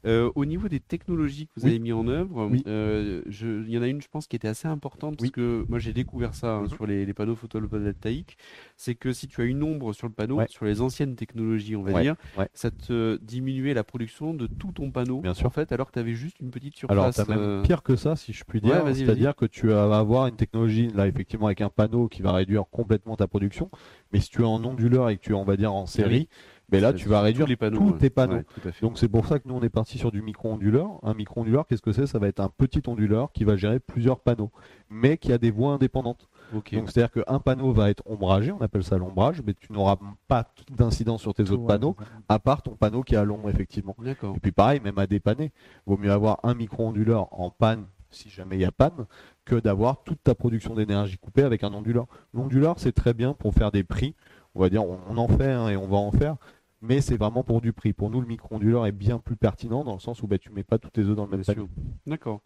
Euh, 0.06 0.30
au 0.36 0.44
niveau 0.46 0.68
des 0.68 0.80
technologies 0.82 1.48
que 1.48 1.54
vous 1.58 1.64
Oui. 1.66 1.72
avez 1.72 1.80
mis 1.80 1.94
en 1.94 2.08
œuvre, 2.08 2.48
Oui. 2.52 2.62
euh, 2.68 3.22
il 3.30 3.70
y 3.70 3.78
en 3.78 3.82
a 3.82 3.88
une, 3.88 4.02
je 4.02 4.08
pense, 4.10 4.28
qui 4.28 4.36
était 4.36 4.48
assez 4.50 4.68
importante, 4.68 5.18
parce 5.18 5.28
Oui. 5.30 5.32
que 5.32 5.66
moi 5.70 5.80
j'ai 5.80 5.94
découvert 5.94 6.34
ça 6.36 6.56
hein, 6.56 6.62
Mhm. 6.64 6.70
sur 6.70 6.86
les, 6.86 7.06
les 7.06 7.14
panneaux 7.14 7.36
photovoltaïques, 7.36 8.38
c'est 8.76 8.96
que 8.96 9.14
si 9.14 9.28
tu 9.28 9.42
as 9.42 9.46
une 9.46 9.64
ombre 9.64 9.94
sur 9.94 10.08
le 10.08 10.14
panneau, 10.14 10.38
Ouais. 10.38 10.48
sur 10.50 10.66
les 10.66 10.82
anciennes 10.82 11.16
technologies, 11.16 11.76
on 11.76 11.84
va 11.84 11.92
Ouais, 11.94 12.02
dire, 12.02 12.16
ouais. 12.38 12.48
ça 12.54 12.70
te 12.72 13.18
diminuait 13.22 13.74
la 13.74 13.84
production 13.84 14.34
de 14.34 14.48
tout 14.48 14.72
ton 14.72 14.92
panneau, 14.92 15.22
Bien 15.22 15.34
sûr. 15.34 15.48
en 15.48 15.50
fait, 15.52 15.72
alors 15.72 15.88
que 15.88 15.94
tu 15.94 16.00
avais 16.00 16.14
juste 16.16 16.40
une 16.40 16.52
petite 16.52 16.76
Alors, 16.90 17.06
surface. 17.14 17.26
tu 17.28 17.32
as 17.32 17.36
même 17.36 17.44
euh, 17.46 17.62
pire 17.64 17.84
que 17.84 17.96
ça, 17.96 18.16
si 18.16 18.34
je 18.34 18.44
puis 18.44 18.62
dire. 18.62 18.84
C'est-à-dire 18.94 19.36
que 19.36 19.46
tu 19.46 19.68
vas 19.68 19.98
avoir 19.98 20.28
une 20.28 20.36
technologie, 20.36 20.88
là, 20.90 21.08
effectivement, 21.08 21.46
avec 21.48 21.62
un 21.62 21.70
panneau 21.70 22.08
qui 22.08 22.22
va 22.22 22.32
réduire 22.34 22.64
complètement 22.70 23.16
ta 23.16 23.28
production. 23.28 23.70
Mais 24.12 24.20
si 24.20 24.30
tu 24.30 24.42
es 24.42 24.46
en 24.46 24.64
onduleur 24.64 25.10
et 25.10 25.18
que 25.18 25.22
tu 25.22 25.32
es, 25.32 25.36
on 25.36 25.44
va 25.44 25.56
dire, 25.58 25.74
en 25.74 25.86
série, 25.86 26.28
ben 26.74 26.82
là, 26.82 26.94
tu 26.94 27.08
vas 27.10 27.20
tous 27.20 27.26
réduire 27.26 27.48
les 27.48 27.56
panneaux, 27.56 27.92
tous 27.92 27.98
tes 27.98 28.10
panneaux. 28.10 28.36
Ouais, 28.36 28.44
tout 28.44 28.68
à 28.68 28.72
fait. 28.72 28.86
Donc 28.86 28.98
c'est 28.98 29.08
pour 29.08 29.26
ça 29.26 29.40
que 29.40 29.48
nous 29.48 29.56
on 29.56 29.62
est 29.62 29.70
parti 29.70 29.98
sur 29.98 30.12
du 30.12 30.22
micro-onduleur. 30.22 31.00
Un 31.04 31.14
micro-onduleur, 31.14 31.66
qu'est-ce 31.68 31.82
que 31.82 31.92
c'est? 31.92 32.08
Ça 32.08 32.20
va 32.20 32.28
être 32.28 32.40
un 32.40 32.50
petit 32.50 32.82
onduleur 32.88 33.32
qui 33.32 33.44
va 33.44 33.56
gérer 33.56 33.80
plusieurs 33.80 34.20
panneaux, 34.20 34.52
mais 34.90 35.18
qui 35.18 35.32
a 35.32 35.38
des 35.38 35.52
voies 35.52 35.72
indépendantes. 35.72 36.28
Donc 36.52 36.70
c'est-à-dire 36.70 37.12
qu'un 37.12 37.40
panneau 37.40 37.72
va 37.72 37.90
être 37.90 38.04
ombragé, 38.06 38.52
on 38.52 38.62
appelle 38.62 38.84
ça 38.84 38.98
l'ombrage, 38.98 39.42
mais 39.46 39.54
tu 39.56 39.74
n'auras 39.74 39.98
pas 40.28 40.46
d'incidence 40.78 41.22
sur 41.22 41.34
tes 41.34 41.44
Tout, 41.44 41.54
autres 41.54 41.64
ouais, 41.64 41.68
panneaux, 41.68 41.96
à 42.30 42.38
part 42.38 42.62
ton 42.62 42.76
panneau 42.76 43.02
qui 43.02 43.16
est 43.16 43.18
à 43.18 43.24
l'ombre 43.24 43.50
effectivement. 43.50 43.96
Et 44.06 44.40
puis 44.40 44.52
pareil, 44.52 44.80
même 44.80 45.00
à 45.00 45.08
dépanner, 45.08 45.52
vaut 45.88 45.98
mieux 45.98 46.12
avoir 46.12 46.40
un 46.44 46.54
micro-onduleur 46.54 47.28
en 47.32 47.50
panne 47.50 47.86
si 48.14 48.30
jamais 48.30 48.58
il 48.58 48.62
y 48.62 48.66
a 48.66 48.72
panne, 48.72 49.08
que 49.46 49.56
d'avoir 49.56 50.04
toute 50.04 50.22
ta 50.24 50.36
production 50.36 50.76
d'énergie 50.76 51.18
coupée 51.18 51.44
avec 51.44 51.64
un 51.64 51.74
onduleur. 51.74 52.06
L'onduleur, 52.34 52.76
c'est 52.78 52.92
très 52.92 53.14
bien 53.14 53.34
pour 53.34 53.54
faire 53.54 53.72
des 53.72 53.84
prix. 53.84 54.16
On 54.56 54.62
va 54.62 54.70
dire, 54.70 54.84
on, 54.84 55.00
on 55.10 55.18
en 55.18 55.28
fait 55.28 55.52
hein, 55.52 55.70
et 55.70 55.76
on 55.76 55.88
va 55.88 55.98
en 55.98 56.12
faire, 56.12 56.36
mais 56.84 57.02
c'est 57.02 57.18
vraiment 57.18 57.44
pour 57.44 57.62
du 57.62 57.74
prix. 57.74 57.94
Pour 57.94 58.10
nous, 58.10 58.22
le 58.22 58.28
micro-onduleur 58.28 58.86
est 58.86 58.92
bien 58.92 59.18
plus 59.18 59.36
pertinent 59.36 59.84
dans 59.84 59.94
le 59.94 60.00
sens 60.00 60.22
où 60.22 60.28
bah, 60.28 60.38
tu 60.38 60.52
mets 60.52 60.64
pas 60.64 60.78
tous 60.78 60.90
tes 60.92 61.02
œufs 61.02 61.16
dans 61.16 61.26
le 61.26 61.32
même 61.32 61.44
panier. 61.44 61.68
D'accord. 62.06 62.42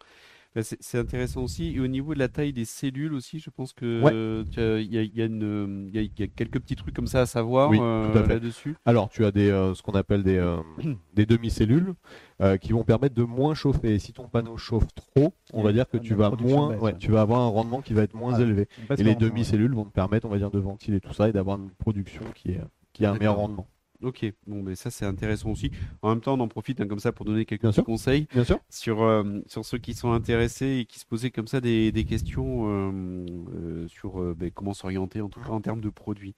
Bah, 0.54 0.62
c'est 0.62 0.98
intéressant 0.98 1.42
aussi. 1.42 1.74
Et 1.74 1.78
au 1.80 1.86
niveau 1.86 2.14
de 2.14 2.18
la 2.18 2.28
taille 2.28 2.54
des 2.54 2.64
cellules 2.64 3.12
aussi, 3.12 3.38
je 3.38 3.50
pense 3.50 3.74
que 3.74 4.02
Ouais. 4.02 4.10
euh, 4.14 4.44
tu 4.50 4.58
as- 4.58 4.80
il 4.80 4.92
y, 4.92 4.96
a, 4.98 5.02
il 5.02 5.14
y 5.14 5.20
a 5.20 5.26
une- 5.26 5.88
il 5.88 5.94
y 5.94 5.98
a- 5.98 6.02
il 6.02 6.10
y 6.18 6.22
a 6.22 6.26
quelques 6.26 6.58
petits 6.60 6.74
trucs 6.74 6.94
comme 6.94 7.06
ça 7.06 7.20
à 7.20 7.26
savoir 7.26 7.68
Oui, 7.68 7.78
euh, 7.80 8.10
tout 8.10 8.18
à 8.18 8.22
fait. 8.24 8.32
là-dessus. 8.34 8.74
Alors, 8.86 9.10
tu 9.10 9.26
as 9.26 9.30
des, 9.30 9.50
euh, 9.50 9.74
ce 9.74 9.82
qu'on 9.82 9.92
appelle 9.92 10.22
des, 10.22 10.38
euh, 10.38 10.56
des 11.14 11.26
demi-cellules 11.26 11.92
euh, 12.40 12.56
qui 12.56 12.72
vont 12.72 12.82
permettre 12.82 13.14
de 13.14 13.24
moins 13.24 13.54
chauffer. 13.54 13.94
Et 13.94 13.98
si 13.98 14.14
ton 14.14 14.26
panneau 14.26 14.56
chauffe 14.56 14.86
trop, 14.94 15.34
on 15.52 15.62
va 15.62 15.72
dire 15.72 15.86
que 15.86 15.98
tu 15.98 16.14
vas 16.14 16.28
production 16.28 16.56
moins, 16.56 16.68
baisse, 16.70 16.80
ouais, 16.80 16.92
ouais. 16.92 16.98
tu 16.98 17.10
vas 17.10 17.20
avoir 17.20 17.40
un 17.40 17.48
rendement 17.48 17.82
qui 17.82 17.92
va 17.92 18.02
être 18.02 18.14
moins 18.14 18.34
Ah, 18.36 18.40
élevé. 18.40 18.68
Et 18.96 19.02
les 19.02 19.14
demi-cellules 19.16 19.74
vont 19.74 19.84
te 19.84 19.92
permettre, 19.92 20.26
on 20.26 20.30
va 20.30 20.38
dire, 20.38 20.50
de 20.50 20.58
ventiler 20.58 21.00
tout 21.00 21.12
ça 21.12 21.28
et 21.28 21.32
d'avoir 21.32 21.58
une 21.58 21.70
production 21.70 22.22
qui, 22.34 22.52
est, 22.52 22.60
qui 22.94 23.04
a 23.04 23.12
un 23.12 23.18
meilleur 23.18 23.36
rendement. 23.36 23.66
Ok, 24.00 24.24
bon, 24.46 24.62
mais 24.62 24.76
ça 24.76 24.90
c'est 24.92 25.04
intéressant 25.04 25.50
aussi. 25.50 25.72
En 26.02 26.10
même 26.10 26.20
temps, 26.20 26.34
on 26.34 26.40
en 26.40 26.46
profite 26.46 26.80
hein, 26.80 26.86
comme 26.86 27.00
ça 27.00 27.10
pour 27.10 27.26
donner 27.26 27.44
quelques 27.44 27.62
Bien 27.62 27.70
petits 27.70 27.74
sûr. 27.74 27.84
conseils 27.84 28.28
Bien 28.32 28.44
sûr. 28.44 28.60
sur, 28.70 29.02
euh, 29.02 29.40
sur 29.46 29.64
ceux 29.64 29.78
qui 29.78 29.92
sont 29.94 30.12
intéressés 30.12 30.78
et 30.80 30.84
qui 30.86 31.00
se 31.00 31.06
posaient 31.06 31.32
comme 31.32 31.48
ça 31.48 31.60
des, 31.60 31.90
des 31.90 32.04
questions 32.04 32.68
euh, 32.68 33.26
euh, 33.54 33.88
sur 33.88 34.20
ben, 34.36 34.52
comment 34.52 34.72
s'orienter 34.72 35.20
en 35.20 35.28
tout 35.28 35.40
cas 35.40 35.50
en 35.50 35.60
termes 35.60 35.80
de 35.80 35.90
produits. 35.90 36.36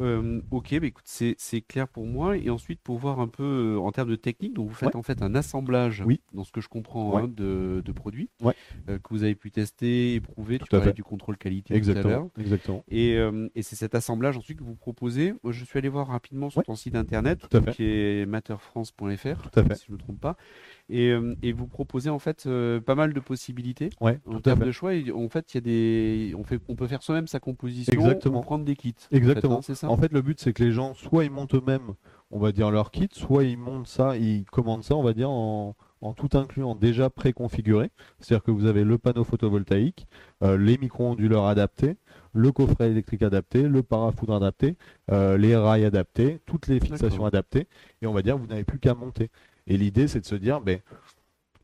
Euh, 0.00 0.40
ok, 0.50 0.78
bah 0.80 0.86
écoute, 0.86 1.04
c'est 1.06 1.60
clair 1.60 1.86
pour 1.88 2.06
moi. 2.06 2.36
Et 2.36 2.50
ensuite, 2.50 2.80
pour 2.80 2.98
voir 2.98 3.20
un 3.20 3.28
peu 3.28 3.42
euh, 3.76 3.78
en 3.78 3.92
termes 3.92 4.08
de 4.10 4.16
technique, 4.16 4.54
donc 4.54 4.68
vous 4.68 4.74
faites 4.74 4.90
Ouais. 4.90 4.96
en 4.96 5.02
fait 5.02 5.22
un 5.22 5.34
assemblage, 5.34 6.02
Oui. 6.06 6.20
dans 6.32 6.44
ce 6.44 6.52
que 6.52 6.60
je 6.60 6.68
comprends, 6.68 7.14
Ouais. 7.16 7.22
hein, 7.22 7.28
de, 7.28 7.82
de 7.84 7.92
produits 7.92 8.30
Ouais. 8.40 8.54
euh, 8.88 8.98
que 8.98 9.08
vous 9.10 9.22
avez 9.24 9.34
pu 9.34 9.50
tester, 9.50 10.14
éprouver. 10.14 10.58
Tout 10.58 10.66
tu 10.68 10.74
à 10.74 10.78
parlais 10.78 10.90
fait. 10.92 10.96
du 10.96 11.04
contrôle 11.04 11.36
qualité 11.36 11.74
tout 11.80 11.90
à 11.90 11.94
l'heure. 11.94 11.98
Exactement. 12.06 12.30
Exactement. 12.38 12.84
Et, 12.88 13.16
euh, 13.18 13.48
et 13.54 13.62
c'est 13.62 13.76
cet 13.76 13.94
assemblage 13.94 14.36
ensuite 14.36 14.58
que 14.58 14.64
vous 14.64 14.74
proposez. 14.76 15.34
Moi, 15.42 15.52
je 15.52 15.64
suis 15.64 15.78
allé 15.78 15.88
voir 15.88 16.08
rapidement 16.08 16.48
sur 16.50 16.62
ton 16.62 16.74
site 16.74 16.94
internet, 16.94 17.40
Tout 17.48 17.56
à 17.56 17.60
fait. 17.62 17.72
qui 17.72 17.84
est 17.84 18.26
matterfrance.fr, 18.26 19.04
si 19.76 19.84
je 19.86 19.92
ne 19.92 19.94
me 19.94 19.98
trompe 19.98 20.20
pas. 20.20 20.36
Et, 20.94 21.08
euh, 21.10 21.34
et 21.42 21.52
vous 21.52 21.66
proposez 21.66 22.10
en 22.10 22.18
fait 22.18 22.44
euh, 22.46 22.78
pas 22.78 22.94
mal 22.94 23.14
de 23.14 23.20
possibilités 23.20 23.88
Ouais, 24.02 24.20
en 24.26 24.40
termes 24.40 24.64
de 24.64 24.72
choix. 24.72 24.94
Et 24.94 25.10
en 25.10 25.28
fait, 25.30 25.54
il 25.54 25.56
y 25.56 25.58
a 25.58 25.60
des, 25.62 26.34
on 26.36 26.44
fait, 26.44 26.60
on 26.68 26.74
peut 26.76 26.86
faire 26.86 27.02
soi-même 27.02 27.26
sa 27.26 27.40
composition, 27.40 27.92
Exactement. 27.94 28.40
ou 28.40 28.42
prendre 28.42 28.64
des 28.66 28.76
kits. 28.76 28.94
en 28.98 29.08
fait, 29.08 29.16
Exactement. 29.16 29.58
hein, 29.58 29.62
c'est 29.62 29.74
ça. 29.74 29.88
En 29.88 29.96
fait, 29.96 30.12
le 30.12 30.20
but, 30.20 30.38
c'est 30.38 30.52
que 30.52 30.62
les 30.62 30.70
gens, 30.70 30.92
soit 30.92 31.24
ils 31.24 31.30
montent 31.30 31.54
eux-mêmes, 31.54 31.94
on 32.30 32.38
va 32.38 32.52
dire 32.52 32.70
leur 32.70 32.90
kit, 32.90 33.08
soit 33.12 33.44
ils 33.44 33.56
montent 33.56 33.86
ça, 33.86 34.16
ils 34.18 34.44
commandent 34.44 34.84
ça, 34.84 34.94
on 34.94 35.02
va 35.02 35.14
dire, 35.14 35.30
en, 35.30 35.74
en 36.02 36.12
tout 36.12 36.28
incluant 36.34 36.74
déjà 36.74 37.08
préconfiguré. 37.08 37.90
C'est-à-dire 38.20 38.44
que 38.44 38.50
vous 38.50 38.66
avez 38.66 38.84
le 38.84 38.98
panneau 38.98 39.24
photovoltaïque, 39.24 40.06
euh, 40.42 40.58
les 40.58 40.76
micro-onduleurs 40.76 41.46
adaptés, 41.46 41.96
le 42.34 42.52
coffret 42.52 42.90
électrique 42.90 43.22
adapté, 43.22 43.62
le 43.62 43.82
parafoudre 43.82 44.34
adapté, 44.34 44.76
euh, 45.10 45.38
les 45.38 45.56
rails 45.56 45.84
adaptés, 45.84 46.40
toutes 46.46 46.66
les 46.66 46.80
fixations 46.80 47.24
adaptées, 47.24 47.66
et 48.02 48.06
on 48.06 48.12
va 48.12 48.22
dire, 48.22 48.36
vous 48.36 48.46
n'avez 48.46 48.64
plus 48.64 48.78
qu'à 48.78 48.94
monter. 48.94 49.30
Et 49.66 49.76
l'idée, 49.76 50.08
c'est 50.08 50.20
de 50.20 50.26
se 50.26 50.34
dire, 50.34 50.60
ben, 50.60 50.80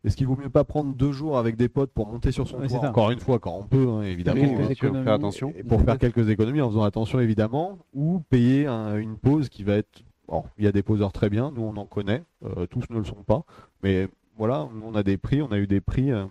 est-ce 0.05 0.17
qu'il 0.17 0.27
vaut 0.27 0.37
mieux 0.37 0.49
pas 0.51 0.65
prendre 0.65 0.95
deux 0.95 1.13
jours 1.13 1.39
avec 1.39 1.57
des 1.57 1.69
potes 1.69 1.91
pour 1.93 2.07
monter 2.07 2.31
sur 2.33 2.47
son 2.47 2.59
Ouais, 2.59 2.69
toit. 2.69 2.87
Encore 2.89 3.11
une 3.11 3.19
fois, 3.19 3.39
quand 3.39 3.57
on 3.59 3.65
peut, 3.65 3.89
hein, 3.89 4.03
évidemment. 4.03 4.41
Hein. 4.43 4.69
économies. 4.71 5.05
faire 5.05 5.13
attention. 5.15 5.53
Et 5.57 5.65
pour 5.65 5.83
faire 5.83 5.99
quelques 5.99 6.29
économies 6.29 6.61
en 6.61 6.69
faisant 6.71 6.85
attention 6.85 7.19
évidemment, 7.21 7.79
ou 7.95 8.21
payer 8.31 8.67
un- 8.67 8.97
une 8.97 9.17
pause 9.17 9.49
qui 9.49 9.65
va 9.65 9.75
être. 9.75 10.03
Bon, 10.29 10.45
il 10.59 10.65
y 10.65 10.69
a 10.69 10.73
des 10.73 10.83
poseurs 10.83 11.11
très 11.13 11.31
bien, 11.31 11.51
nous 11.55 11.63
on 11.63 11.77
en 11.77 11.87
connaît, 11.87 12.23
euh, 12.45 12.67
tous 12.67 12.85
ne 12.91 12.99
le 12.99 13.05
sont 13.05 13.23
pas, 13.27 13.45
mais 13.83 14.09
voilà, 14.37 14.69
nous, 14.75 14.83
on 14.87 14.95
a 14.95 15.03
des 15.03 15.17
prix, 15.17 15.41
on 15.43 15.51
a 15.51 15.59
eu 15.59 15.67
des 15.67 15.81
prix 15.81 16.13
euh, 16.13 16.27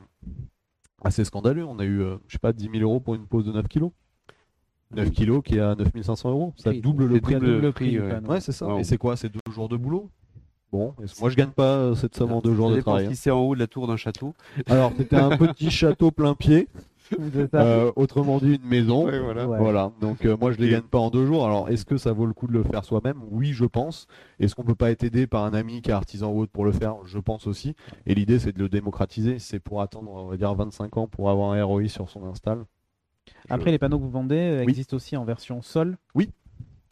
assez 1.04 1.26
scandaleux. 1.26 1.66
On 1.66 1.80
a 1.80 1.84
eu, 1.84 2.02
euh, 2.02 2.18
je 2.28 2.34
sais 2.34 2.40
pas, 2.40 2.54
10 2.54 2.70
000 2.72 2.78
euros 2.84 3.00
pour 3.00 3.16
une 3.16 3.26
pause 3.26 3.46
de 3.46 3.52
9 3.52 3.68
kilos. 3.68 3.92
9 4.92 5.12
kilos 5.12 5.42
qui 5.44 5.58
est 5.58 5.60
à 5.60 5.76
9 5.76 5.90
500 6.02 6.30
euros, 6.30 6.54
ça 6.56 6.72
double 6.72 7.06
le 7.08 7.20
prix. 7.20 7.34
double 7.36 7.46
de- 7.48 7.52
le 7.58 7.72
prix, 7.74 8.00
ouais. 8.00 8.20
Ouais, 8.26 8.40
c'est 8.40 8.54
ça. 8.54 8.68
Wow. 8.68 8.80
Et 8.80 8.84
c'est 8.86 8.98
quoi? 8.98 9.18
C'est 9.18 9.28
deux 9.30 9.40
jours 9.52 9.68
de 9.68 9.76
boulot? 9.76 10.10
Bon, 10.78 10.94
moi 11.20 11.30
je 11.30 11.36
gagne 11.36 11.50
pas 11.50 11.76
euh, 11.78 11.96
cette 11.96 12.16
somme 12.16 12.32
en 12.34 12.40
deux 12.42 12.54
jours 12.54 12.70
de 12.70 12.80
travail. 12.82 13.06
hein. 13.08 13.10
Si 13.10 13.16
c'est 13.16 13.32
en 13.32 13.40
haut 13.40 13.56
de 13.56 13.60
la 13.60 13.68
tour 13.68 13.88
d'un 13.88 13.98
château. 13.98 14.34
Alors 14.68 14.92
c'était 14.96 15.16
un 15.16 15.36
petit 15.38 15.72
château 15.72 16.12
plein 16.12 16.36
pied, 16.36 16.68
euh, 17.56 17.92
autrement 17.96 18.38
dit 18.38 18.56
une 18.62 18.68
maison. 18.70 19.04
voilà. 19.04 19.48
Ouais. 19.48 19.58
Voilà, 19.58 19.92
donc 20.02 20.26
euh, 20.26 20.38
moi 20.40 20.52
je 20.52 20.58
les 20.60 20.70
gagne 20.70 20.82
pas 20.84 21.00
en 21.00 21.10
deux 21.10 21.26
jours. 21.26 21.46
Alors 21.46 21.70
est-ce 21.70 21.86
que 21.86 21.98
ça 21.98 22.12
vaut 22.14 22.26
le 22.26 22.34
coup 22.34 22.48
de 22.48 22.54
le 22.54 22.64
faire 22.64 22.84
soi-même? 22.86 23.22
Oui, 23.32 23.54
je 23.54 23.66
pense. 23.66 24.08
Est-ce 24.40 24.54
qu'on 24.56 24.64
peut 24.64 24.76
pas 24.76 24.92
être 24.92 25.04
aidé 25.04 25.26
par 25.26 25.44
un 25.46 25.54
ami 25.54 25.82
qui 25.82 25.90
est 25.90 25.94
artisan 25.94 26.32
ou 26.32 26.42
autre 26.42 26.52
pour 26.52 26.66
le 26.66 26.72
faire? 26.72 26.96
Je 27.06 27.18
pense 27.20 27.48
aussi. 27.48 27.76
Et 28.06 28.14
l'idée 28.14 28.38
c'est 28.40 28.52
de 28.52 28.60
le 28.60 28.70
démocratiser. 28.70 29.40
C'est 29.40 29.60
pour 29.60 29.82
attendre, 29.82 30.12
on 30.12 30.28
va 30.28 30.38
dire 30.38 30.54
25 30.54 30.98
ans 30.98 31.08
pour 31.08 31.30
avoir 31.30 31.54
un 31.54 31.64
ROI 31.64 31.88
sur 31.88 32.10
son 32.10 32.24
install. 32.26 32.66
Après, 33.50 33.72
les 33.72 33.78
panneaux 33.78 33.98
que 33.98 34.04
vous 34.04 34.10
vendez 34.10 34.36
euh, 34.38 34.60
Oui. 34.64 34.70
existent 34.70 34.96
aussi 34.96 35.18
en 35.18 35.26
version 35.26 35.62
sol? 35.62 35.98
Oui, 36.16 36.30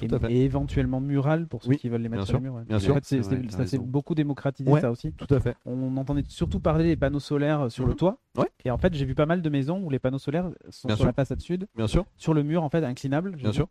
et, 0.02 0.08
tout 0.08 0.16
à 0.16 0.20
fait. 0.20 0.32
et 0.34 0.44
éventuellement 0.44 1.00
mural 1.02 1.48
pour 1.48 1.64
ceux 1.64 1.70
Oui, 1.72 1.78
qui 1.78 1.90
veulent 1.90 2.02
les 2.02 2.10
mettre 2.10 2.24
sur 2.24 2.32
sûr, 2.34 2.38
le 2.40 2.44
mur. 2.44 2.54
ouais. 2.56 2.64
bien 2.66 2.78
En 2.78 2.80
sûr. 2.80 2.94
fait, 2.96 3.06
c'est- 3.06 3.24
ça 3.52 3.66
s'est 3.66 3.78
beaucoup 3.78 4.16
démocratisé 4.16 4.70
Ouais. 4.70 4.82
ça 4.82 4.92
aussi. 4.92 5.12
Tout 5.14 5.34
à 5.34 5.40
fait. 5.40 5.56
On 5.66 5.96
entendait 5.98 6.24
surtout 6.28 6.60
parler 6.60 6.86
des 6.86 6.96
panneaux 6.96 7.20
solaires 7.20 7.62
euh, 7.62 7.70
sur 7.70 7.86
le 7.86 7.92
Mhm. 7.92 7.98
toit. 7.98 8.18
Ouais. 8.38 8.50
Et 8.66 8.72
en 8.72 8.78
fait, 8.78 8.94
j'ai 8.94 9.06
vu 9.06 9.16
pas 9.16 9.26
mal 9.26 9.42
de 9.42 9.50
maisons 9.50 9.82
où 9.82 9.90
les 9.90 10.00
panneaux 10.00 10.18
solaires 10.20 10.50
sont 10.70 10.88
Bien 10.88 10.96
sur 10.96 11.04
sûr. 11.04 11.06
la 11.08 11.14
façade 11.14 11.40
sud, 11.40 11.68
Bien 11.76 11.88
sûr, 11.88 12.06
sur 12.18 12.34
le 12.34 12.44
mur 12.44 12.64
en 12.64 12.70
fait, 12.70 12.84
inclinable. 12.84 13.32
bien 13.38 13.54
sûr. 13.54 13.68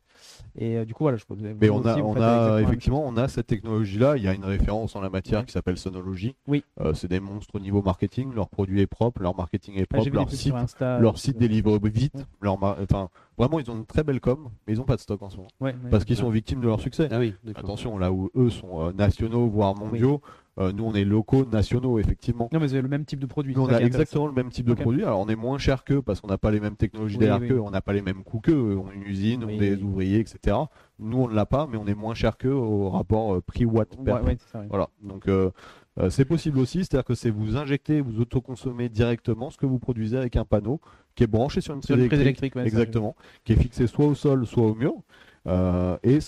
Et 0.57 0.79
euh, 0.79 0.85
du 0.85 0.95
coup, 0.95 1.05
voilà, 1.05 1.17
je 1.19 1.25
posais. 1.27 1.55
Mais 1.61 1.69
vous 1.69 1.75
on 1.75 1.85
a, 1.85 1.93
aussi, 1.93 2.03
on 2.03 2.17
a 2.21 2.61
effectivement, 2.63 3.05
on 3.07 3.17
a 3.17 3.29
cette 3.29 3.47
technologie-là. 3.47 4.17
Il 4.17 4.23
y 4.23 4.29
a 4.29 4.33
une 4.35 4.45
référence 4.45 4.97
en 4.97 5.01
la 5.01 5.11
matière 5.11 5.45
qui 5.45 5.53
s'appelle 5.53 5.77
Sonology. 5.77 6.35
Oui. 6.47 6.65
Euh, 6.81 6.95
c'est 6.95 7.09
des 7.09 7.21
monstres 7.21 7.57
au 7.57 7.61
niveau 7.61 7.83
marketing. 7.83 8.33
Leur 8.35 8.49
produit 8.49 8.81
est 8.81 8.87
propre, 8.87 9.21
leur 9.23 9.37
marketing 9.37 9.75
est 9.79 9.87
propre, 9.87 10.09
leur 10.11 10.31
site 10.31 10.55
leur 10.81 11.19
site 11.19 11.37
délivre 11.39 11.79
vite. 11.87 12.27
Leur 12.41 12.63
enfin, 12.63 13.09
vraiment, 13.39 13.59
ils 13.59 13.71
ont 13.71 13.77
une 13.77 13.87
très 13.87 14.03
belle 14.05 14.21
com, 14.21 14.49
mais 14.67 14.75
ils 14.75 14.79
n'ont 14.79 14.85
pas 14.85 14.97
de 14.97 15.01
stock 15.01 15.23
en 15.23 15.31
ce 15.31 15.37
moment. 15.37 15.49
ouais, 15.61 15.73
ouais. 15.73 15.91
Parce 15.91 16.05
qu'ils 16.05 16.17
sont 16.17 16.31
victimes 16.31 16.61
de 16.61 16.67
leur 16.67 16.81
succès. 16.81 17.09
Ah 17.11 17.19
oui. 17.19 17.35
Attention, 17.55 17.99
là 17.99 18.13
où 18.13 18.31
eux 18.37 18.51
sont 18.51 18.89
euh, 18.89 18.93
nationaux, 18.93 19.47
voire 19.49 19.75
mondiaux, 19.77 20.21
euh, 20.59 20.71
nous 20.73 20.85
on 20.85 20.95
est 20.95 21.05
locaux, 21.05 21.45
nationaux, 21.45 21.99
effectivement. 21.99 22.49
Non, 22.53 22.61
mais 22.61 22.69
c'est 22.69 22.81
le 22.81 22.87
même 22.89 23.05
type 23.05 23.19
de 23.19 23.27
produit. 23.27 23.55
Nous 23.55 23.63
on 23.63 23.69
a 23.69 23.81
exactement 23.81 24.27
le 24.27 24.33
même 24.33 24.51
type 24.51 24.67
de 24.67 24.75
produit. 24.75 25.03
Alors 25.03 25.19
on 25.21 25.29
est 25.29 25.35
moins 25.37 25.59
cher 25.59 25.83
qu'eux 25.85 26.01
parce 26.01 26.21
qu'on 26.21 26.29
n'a 26.29 26.39
pas 26.39 26.51
les 26.53 26.61
mêmes 26.61 26.77
technologies 26.77 27.17
Oui, 27.17 27.25
derrière 27.27 27.41
oui. 27.41 27.49
qu'eux, 27.49 27.61
on 27.61 27.71
n'a 27.71 27.81
pas 27.81 27.93
les 27.93 28.03
mêmes 28.03 28.23
coûts 28.23 28.41
qu'eux, 28.41 28.79
on 28.81 28.89
a 28.89 28.93
une 28.93 29.03
usine, 29.03 29.45
Oui, 29.45 29.55
on 29.55 29.57
a 29.57 29.61
des 29.61 29.75
oui. 29.75 29.83
ouvriers, 29.83 30.21
etc. 30.21 30.57
Nous 31.01 31.19
on 31.19 31.29
ne 31.29 31.35
l'a 31.35 31.45
pas, 31.47 31.67
mais 31.69 31.77
on 31.77 31.87
est 31.87 31.95
moins 31.95 32.15
cher 32.15 32.37
qu'eux 32.37 32.53
au 32.53 32.89
rapport 32.89 33.35
euh, 33.35 33.41
prix-watt. 33.41 33.89
Ouais, 33.99 34.13
ouais, 34.13 34.37
c'est 34.39 34.53
ça, 34.53 34.61
ouais. 34.61 34.67
Voilà, 34.69 34.89
donc 35.03 35.27
euh, 35.29 35.51
euh, 36.01 36.11
c'est 36.11 36.25
possible 36.25 36.59
aussi, 36.59 36.79
c'est-à-dire 36.79 37.05
que 37.05 37.15
c'est 37.15 37.31
vous 37.31 37.57
injecter, 37.57 38.01
vous 38.01 38.21
autoconsommer 38.21 38.89
directement 38.89 39.51
ce 39.51 39.57
que 39.57 39.67
vous 39.67 39.79
produisez 39.79 40.17
avec 40.17 40.37
un 40.37 40.45
panneau 40.45 40.81
qui 41.15 41.23
est 41.23 41.29
branché 41.29 41.61
sur 41.61 41.75
une 41.75 41.81
prise 41.81 41.97
une 41.97 42.09
prise 42.09 42.21
électrique. 42.21 42.57
électrique, 42.57 42.57
ouais, 42.57 42.63
ça, 42.63 42.81
Exactement, 42.81 43.15
qui 43.45 43.53
est 43.53 43.57
fixé 43.57 43.87
soit 43.87 44.07
au 44.07 44.15
sol, 44.15 44.47
soit 44.47 44.67
au 44.67 44.75
mur. 44.75 44.95
Euh, 45.47 45.97
et 46.03 46.19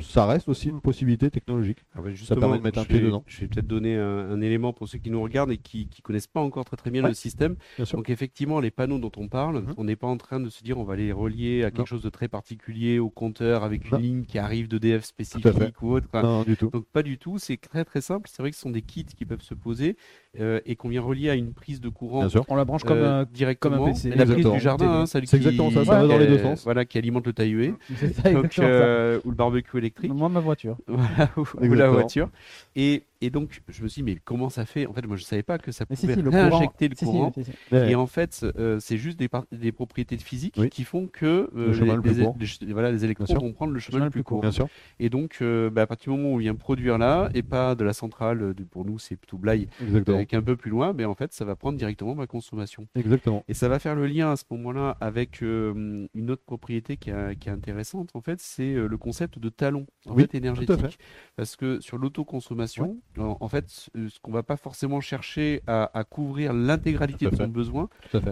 ça 0.00 0.26
reste 0.26 0.48
aussi 0.48 0.68
une 0.68 0.80
possibilité 0.80 1.30
technologique. 1.30 1.78
Ah 1.94 2.00
Ça 2.24 2.34
permet 2.36 2.58
de 2.58 2.62
mettre 2.64 2.80
un 2.80 2.84
pied 2.84 2.98
vais- 2.98 3.06
dedans. 3.06 3.22
Je 3.26 3.40
vais 3.40 3.46
peut-être 3.48 3.66
donner 3.66 3.96
un, 3.96 4.30
un 4.30 4.40
élément 4.40 4.72
pour 4.72 4.88
ceux 4.88 4.98
qui 4.98 5.10
nous 5.10 5.22
regardent 5.22 5.52
et 5.52 5.56
qui 5.58 5.88
ne 5.96 6.02
connaissent 6.02 6.26
pas 6.26 6.40
encore 6.40 6.64
très 6.64 6.76
très 6.76 6.90
bien 6.90 7.02
Ouais. 7.02 7.08
le 7.10 7.14
système. 7.14 7.56
Bien. 7.76 7.86
Donc 7.92 8.10
effectivement, 8.10 8.58
les 8.60 8.70
panneaux 8.72 8.98
dont 8.98 9.12
on 9.16 9.28
parle, 9.28 9.60
Mhm. 9.62 9.74
on 9.76 9.84
n'est 9.84 9.96
pas 9.96 10.06
en 10.08 10.16
train 10.16 10.40
de 10.40 10.48
se 10.50 10.62
dire 10.64 10.78
on 10.78 10.84
va 10.84 10.96
les 10.96 11.12
relier 11.12 11.62
à 11.62 11.70
quelque 11.70 11.78
Non. 11.80 11.86
chose 11.86 12.02
de 12.02 12.10
très 12.10 12.28
particulier 12.28 12.98
au 12.98 13.08
compteur 13.10 13.62
avec 13.62 13.90
une 13.90 13.98
ligne 13.98 14.24
qui 14.24 14.38
arrive 14.38 14.66
d'EDF 14.68 15.02
fait. 15.02 15.06
spécifique 15.06 15.80
ou 15.82 15.92
autre. 15.92 16.06
Enfin, 16.12 16.22
non, 16.22 16.42
du 16.42 16.56
tout. 16.56 16.70
donc 16.70 16.86
pas 16.86 17.02
du 17.02 17.18
tout, 17.18 17.38
c'est 17.38 17.56
très 17.56 17.84
très 17.84 18.00
simple. 18.00 18.28
C'est 18.32 18.42
vrai 18.42 18.50
que 18.50 18.56
ce 18.56 18.62
sont 18.62 18.70
des 18.70 18.82
kits 18.82 19.04
qui 19.04 19.24
peuvent 19.24 19.42
se 19.42 19.54
poser 19.54 19.96
euh, 20.40 20.60
et 20.66 20.76
qu'on 20.76 20.88
vient 20.88 21.02
relier 21.02 21.30
à 21.30 21.34
une 21.34 21.52
prise 21.52 21.80
de 21.80 21.88
courant 21.88 22.20
Bien 22.20 22.28
sûr. 22.28 22.44
On 22.48 22.56
la 22.56 22.64
branche 22.64 22.82
comme 22.84 22.98
euh, 22.98 23.20
un. 23.22 23.26
directement. 23.32 23.76
comme 23.78 23.84
un 23.88 23.92
PC. 23.92 24.10
La 24.10 24.26
prise 24.26 24.46
du 24.46 24.60
jardin, 24.60 24.90
hein, 24.90 25.06
celle 25.06 25.26
C'est 25.26 25.38
qui- 25.38 25.46
exactement 25.46 25.70
ça, 25.70 25.84
ça 25.84 26.00
va 26.02 26.06
dans 26.06 26.18
les 26.18 26.26
deux 26.26 26.38
sens. 26.38 26.64
Voilà, 26.64 26.84
qui 26.84 26.98
alimente 26.98 27.26
le 27.26 27.32
taillué. 27.32 27.74
C'est 27.96 28.12
ça, 28.14 28.22
Donc, 28.32 28.44
exactement 28.46 28.66
ça. 28.68 28.72
euh, 28.74 29.20
ou 29.24 29.30
le 29.30 29.36
barbecue 29.36 29.78
électrique. 29.78 30.12
Moi, 30.12 30.28
ma 30.28 30.40
voiture. 30.40 30.76
Voilà, 30.88 31.30
ou, 31.36 31.44
ou 31.60 31.74
la 31.74 31.88
voiture. 31.90 32.28
Et, 32.76 33.02
et 33.24 33.30
donc, 33.30 33.60
je 33.68 33.82
me 33.82 33.88
suis 33.88 34.02
dit, 34.02 34.12
mais 34.12 34.18
comment 34.24 34.48
ça 34.50 34.66
fait? 34.66 34.86
En 34.86 34.92
fait, 34.92 35.06
moi, 35.06 35.16
je 35.16 35.24
savais 35.24 35.42
pas 35.42 35.58
que 35.58 35.72
ça 35.72 35.84
si, 35.90 36.02
pouvait 36.02 36.14
si, 36.14 36.22
le 36.22 36.30
courant. 36.30 36.48
réinjecter 36.50 36.88
le 36.88 36.94
Si, 36.94 37.04
si, 37.04 37.10
courant. 37.10 37.32
si, 37.34 37.44
si. 37.44 37.50
Ouais. 37.72 37.90
Et 37.90 37.94
en 37.94 38.06
fait, 38.06 38.44
euh, 38.58 38.78
c'est 38.80 38.96
juste 38.98 39.18
des, 39.18 39.72
propriétés 39.72 40.16
physiques 40.18 40.56
Oui. 40.58 40.68
qui 40.70 40.84
font 40.84 41.06
que 41.06 41.26
euh, 41.26 41.72
Le 41.72 41.72
les, 41.84 41.94
le 41.94 42.00
plus 42.02 42.18
les- 42.18 42.24
court. 42.24 42.36
les 42.38 42.46
ch- 42.46 42.70
voilà, 42.70 42.90
les 42.92 43.04
électrons 43.04 43.24
vont 43.34 43.52
prendre 43.52 43.72
le 43.72 43.80
chemin 43.80 44.04
le 44.04 44.10
plus 44.10 44.22
court. 44.22 44.40
Bien 44.40 44.50
sûr. 44.52 44.68
Et 44.98 45.08
donc, 45.10 45.38
euh, 45.42 45.70
bah, 45.70 45.82
à 45.82 45.86
partir 45.86 46.12
du 46.12 46.18
moment 46.18 46.32
où 46.32 46.34
on 46.34 46.38
vient 46.38 46.54
produire 46.54 46.98
là, 46.98 47.30
et 47.34 47.42
pas 47.42 47.74
de 47.74 47.84
la 47.84 47.92
centrale, 47.92 48.54
de- 48.54 48.62
pour 48.64 48.84
nous, 48.84 48.98
c'est 48.98 49.16
tout 49.26 49.38
Blaye, 49.38 49.68
Exactement. 49.82 50.16
avec 50.18 50.34
un 50.34 50.42
peu 50.42 50.56
plus 50.56 50.70
loin, 50.70 50.92
mais 50.92 51.04
en 51.04 51.14
fait, 51.14 51.32
ça 51.32 51.44
va 51.44 51.56
prendre 51.56 51.78
directement 51.78 52.14
ma 52.14 52.26
consommation. 52.26 52.86
Exactement. 52.94 53.44
Et 53.48 53.54
ça 53.54 53.68
va 53.68 53.78
faire 53.78 53.94
le 53.94 54.06
lien 54.06 54.30
à 54.32 54.36
ce 54.36 54.44
moment-là 54.50 54.96
avec 55.00 55.42
euh, 55.42 56.06
une 56.14 56.30
autre 56.30 56.42
propriété 56.44 56.96
qui, 56.96 57.10
a- 57.10 57.34
qui 57.34 57.48
est 57.48 57.52
intéressante, 57.52 58.10
en 58.14 58.20
fait, 58.20 58.40
c'est 58.40 58.74
le 58.74 58.96
concept 58.98 59.38
de 59.38 59.48
talon 59.48 59.86
en 60.06 60.14
Oui, 60.14 60.22
fait, 60.22 60.36
énergétique. 60.36 60.80
fait. 60.80 60.96
Parce 61.36 61.56
que 61.56 61.80
sur 61.80 61.98
l'autoconsommation, 61.98 62.98
en, 63.18 63.36
en 63.40 63.48
fait, 63.48 63.88
euh, 63.96 64.08
ce 64.08 64.18
qu'on 64.20 64.32
va 64.32 64.42
pas 64.42 64.56
forcément 64.56 65.00
chercher 65.00 65.62
à, 65.66 65.90
à 65.98 66.04
couvrir 66.04 66.52
l'intégralité 66.52 67.26
de 67.30 67.34
son 67.36 67.48
besoin, 67.48 67.88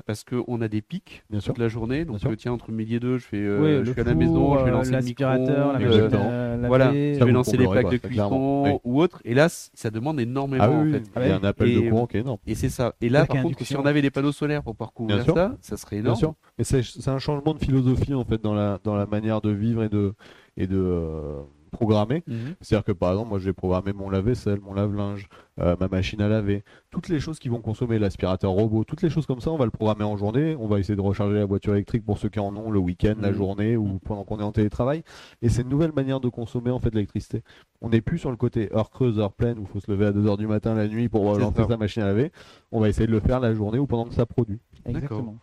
parce 0.06 0.24
qu'on 0.24 0.60
a 0.60 0.68
des 0.68 0.82
pics 0.82 1.22
Bien 1.30 1.40
sûr. 1.40 1.52
toute 1.54 1.60
la 1.62 1.68
journée. 1.68 2.04
Donc, 2.04 2.24
euh, 2.24 2.34
tiens, 2.36 2.52
entre 2.52 2.70
midi 2.72 2.96
et 2.96 3.00
deux, 3.00 3.18
je, 3.18 3.24
fais, 3.26 3.36
euh, 3.38 3.80
Oui, 3.80 3.84
je 3.86 3.92
suis 3.92 4.00
à 4.00 4.04
la 4.04 4.14
maison, 4.14 4.58
je 4.58 4.64
vais 4.64 4.70
euh, 4.70 4.72
lancer 4.72 4.90
le 4.90 4.96
l'aspirateur, 4.96 5.72
la 5.72 5.78
micro, 5.78 5.94
machine 5.94 6.10
euh, 6.14 6.64
voilà, 6.68 6.92
je 6.92 7.24
vais 7.24 7.32
lancer 7.32 7.56
les 7.56 7.66
plaques 7.68 7.90
de 7.90 7.96
cuisson 7.96 8.62
Oui. 8.64 8.70
ou 8.84 9.00
autre. 9.00 9.20
Et 9.24 9.34
là, 9.34 9.48
ça 9.48 9.90
demande 9.90 10.20
énormément, 10.20 10.64
Ah 10.64 10.70
oui, 10.70 10.76
en 10.76 10.82
oui, 10.84 10.92
fait. 10.92 11.20
il 11.24 11.28
y 11.28 11.30
a 11.32 11.36
un 11.36 11.44
appel 11.44 11.68
Et- 11.68 11.82
de 11.84 11.90
courant 11.90 12.06
qui 12.06 12.16
est 12.16 12.20
énorme. 12.20 12.38
Et 12.46 12.54
c'est 12.54 12.68
ça. 12.68 12.94
Et 13.00 13.08
là, 13.08 13.26
par 13.26 13.42
contre, 13.42 13.62
si 13.64 13.76
on 13.76 13.84
avait 13.86 14.02
des 14.02 14.10
panneaux 14.10 14.32
solaires 14.32 14.62
pour 14.62 14.74
pouvoir 14.74 14.92
couvrir 14.92 15.24
ça, 15.24 15.56
ça 15.60 15.76
serait 15.76 15.96
Bien 15.96 16.04
énorme. 16.04 16.18
sûr. 16.18 16.34
Mais 16.58 16.64
c'est 16.64 16.82
c'est 16.82 17.08
un 17.10 17.18
changement 17.18 17.54
de 17.54 17.58
philosophie 17.58 18.14
en 18.14 18.24
fait 18.24 18.40
dans 18.42 18.54
la 18.54 18.78
dans 18.84 18.94
la 18.94 19.06
manière 19.06 19.40
de 19.40 19.50
vivre 19.50 19.82
et 19.82 19.88
de 19.88 20.14
et 20.56 20.66
de 20.66 21.36
programmer. 21.72 22.22
Mhm. 22.28 22.54
C'est-à-dire 22.60 22.84
que 22.84 22.92
par 22.92 23.10
exemple, 23.10 23.30
moi 23.30 23.38
je 23.40 23.46
vais 23.46 23.52
programmer 23.52 23.92
mon 23.92 24.08
lave-vaisselle, 24.08 24.60
mon 24.60 24.72
lave-linge, 24.74 25.26
euh, 25.60 25.74
ma 25.80 25.88
machine 25.88 26.20
à 26.22 26.28
laver, 26.28 26.62
toutes 26.90 27.08
les 27.08 27.18
choses 27.18 27.38
qui 27.40 27.48
vont 27.48 27.60
consommer 27.60 27.98
l'aspirateur 27.98 28.52
robot, 28.52 28.84
toutes 28.84 29.02
les 29.02 29.10
choses 29.10 29.26
comme 29.26 29.40
ça, 29.40 29.50
on 29.50 29.56
va 29.56 29.64
le 29.64 29.70
programmer 29.70 30.04
en 30.04 30.16
journée. 30.16 30.54
On 30.58 30.66
va 30.68 30.78
essayer 30.78 30.94
de 30.96 31.00
recharger 31.00 31.34
la 31.34 31.44
voiture 31.44 31.74
électrique 31.74 32.04
pour 32.04 32.18
ceux 32.18 32.28
qui 32.28 32.38
en 32.38 32.54
ont 32.56 32.70
le 32.70 32.78
week-end, 32.78 33.14
la 33.20 33.30
Mhm. 33.30 33.36
journée 33.36 33.76
ou 33.76 33.98
pendant 34.04 34.24
qu'on 34.24 34.38
est 34.38 34.44
en 34.44 34.52
télétravail. 34.52 35.02
Et 35.42 35.48
c'est 35.48 35.62
une 35.62 35.68
nouvelle 35.68 35.92
manière 35.92 36.20
de 36.20 36.28
consommer 36.28 36.70
en 36.70 36.78
fait 36.78 36.90
de 36.90 36.94
l'électricité. 36.94 37.42
On 37.80 37.88
n'est 37.88 38.00
plus 38.00 38.18
sur 38.18 38.30
le 38.30 38.36
côté 38.36 38.72
heure 38.74 38.90
creuse, 38.90 39.18
heure 39.18 39.32
pleine 39.32 39.58
où 39.58 39.62
il 39.62 39.66
faut 39.68 39.80
se 39.80 39.90
lever 39.90 40.06
à 40.06 40.12
2h 40.12 40.36
du 40.36 40.46
matin 40.46 40.74
la 40.74 40.86
nuit 40.88 41.08
pour 41.08 41.24
lancer 41.38 41.64
sa 41.68 41.76
machine 41.76 42.02
à 42.02 42.06
laver. 42.06 42.30
On 42.70 42.80
va 42.80 42.88
essayer 42.88 43.06
de 43.06 43.12
le 43.12 43.20
faire 43.20 43.40
la 43.40 43.54
journée 43.54 43.78
ou 43.78 43.86
pendant 43.86 44.04
que 44.04 44.14
ça 44.14 44.26
produit. 44.26 44.60
Exactement. 44.86 45.36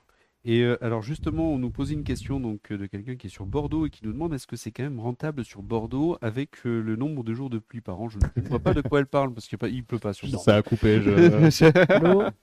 Et 0.45 0.62
euh, 0.63 0.78
alors 0.82 1.02
justement, 1.02 1.52
on 1.52 1.58
nous 1.60 1.69
posait 1.69 1.93
une 1.95 2.06
question 2.06 2.39
donc 2.39 2.71
euh, 2.71 2.78
de 2.78 2.86
quelqu'un 2.86 3.15
qui 3.17 3.28
est 3.28 3.30
sur 3.30 3.45
Bordeaux 3.45 3.86
et 3.86 3.89
qui 3.89 4.06
nous 4.06 4.13
demande 4.13 4.34
est-ce 4.34 4.47
que 4.47 4.56
c'est 4.56 4.71
quand 4.71 4.84
même 4.84 4.99
rentable 4.99 5.43
sur 5.43 5.62
Bordeaux 5.62 6.17
avec 6.21 6.52
euh, 6.65 6.82
le 6.82 6.95
nombre 6.95 7.25
de 7.25 7.34
jours 7.34 7.49
de 7.49 7.60
pluie 7.60 7.82
par 7.82 7.99
an? 7.99 8.08
Je 8.08 8.19
ne 8.41 8.47
vois 8.47 8.60
pas 8.60 8.73
de 8.73 8.80
quoi 8.82 8.99
elle 8.99 9.06
parle 9.06 9.34
parce 9.34 9.47
qu'il 9.47 9.58
y 9.58 9.60
a 9.60 9.67
pas- 9.67 9.67
il 9.67 9.84
pleut 9.84 9.99
pas 9.99 10.13
sur 10.13 10.28
Bordeaux. 10.30 10.43
Ça 10.45 10.56
a 10.56 10.62
coupé. 10.62 11.02
je- 11.02 11.10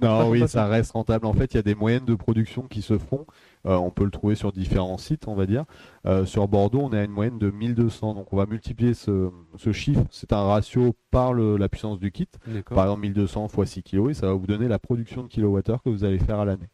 non, 0.01 0.29
oui, 0.31 0.47
ça 0.47 0.67
reste 0.67 0.93
rentable. 0.93 1.25
En 1.27 1.33
fait, 1.33 1.55
il 1.55 1.57
y 1.57 1.61
a 1.61 1.63
des 1.63 1.75
moyennes 1.75 2.05
de 2.05 2.15
production 2.15 2.63
qui 2.63 2.83
se 2.83 2.99
font. 2.99 3.27
Euh, 3.67 3.75
on 3.77 3.91
peut 3.91 4.05
le 4.05 4.11
trouver 4.11 4.35
sur 4.35 4.53
différents 4.53 4.99
sites, 4.99 5.27
on 5.27 5.35
va 5.35 5.47
dire. 5.47 5.65
Euh, 6.07 6.25
sur 6.27 6.47
Bordeaux, 6.49 6.81
on 6.83 6.93
est 6.93 6.99
à 6.99 7.05
une 7.05 7.11
moyenne 7.11 7.39
de 7.39 7.51
1200. 7.51 8.15
Donc, 8.15 8.33
on 8.33 8.37
va 8.37 8.47
multiplier 8.47 8.95
ce, 8.95 9.31
ce 9.57 9.73
chiffre. 9.73 10.03
C'est 10.11 10.33
un 10.33 10.43
ratio 10.45 10.95
par 11.11 11.33
le- 11.33 11.57
la 11.57 11.69
puissance 11.69 11.99
du 11.99 12.13
kit. 12.13 12.29
Par 12.75 12.85
exemple, 12.85 13.01
1200 13.01 13.49
fois 13.49 13.67
6 13.67 13.83
kg, 13.83 14.11
et 14.11 14.15
ça 14.15 14.27
va 14.27 14.35
vous 14.35 14.47
donner 14.47 14.69
la 14.69 14.79
production 14.79 15.23
de 15.23 15.29
kilowattheure 15.29 15.83
que 15.83 15.89
vous 15.89 16.05
allez 16.05 16.19
faire 16.19 16.39
à 16.39 16.45
l'année. 16.45 16.69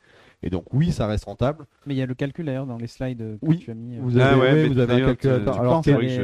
Et 0.44 0.50
donc, 0.50 0.64
oui, 0.72 0.90
ça 0.90 1.06
reste 1.06 1.24
rentable. 1.26 1.66
Mais 1.86 1.94
il 1.94 1.98
y 1.98 2.02
a 2.02 2.06
le 2.06 2.14
calcul 2.14 2.44
d'ailleurs 2.46 2.66
dans 2.66 2.76
les 2.76 2.88
slides 2.88 3.18
que 3.40 3.46
Oui. 3.46 3.58
tu 3.58 3.70
as 3.70 3.74
mis. 3.74 3.96
euh. 3.96 4.00
Vous 4.02 4.16
avez, 4.18 4.30
Ah 4.34 4.38
ouais, 4.38 4.52
mais 4.54 4.66
vous 4.68 4.78
avez 4.80 4.94
un 4.94 5.06
calculateur. 5.14 5.60
Alors, 5.60 5.82
qui 5.82 5.92
oui, 5.94 6.18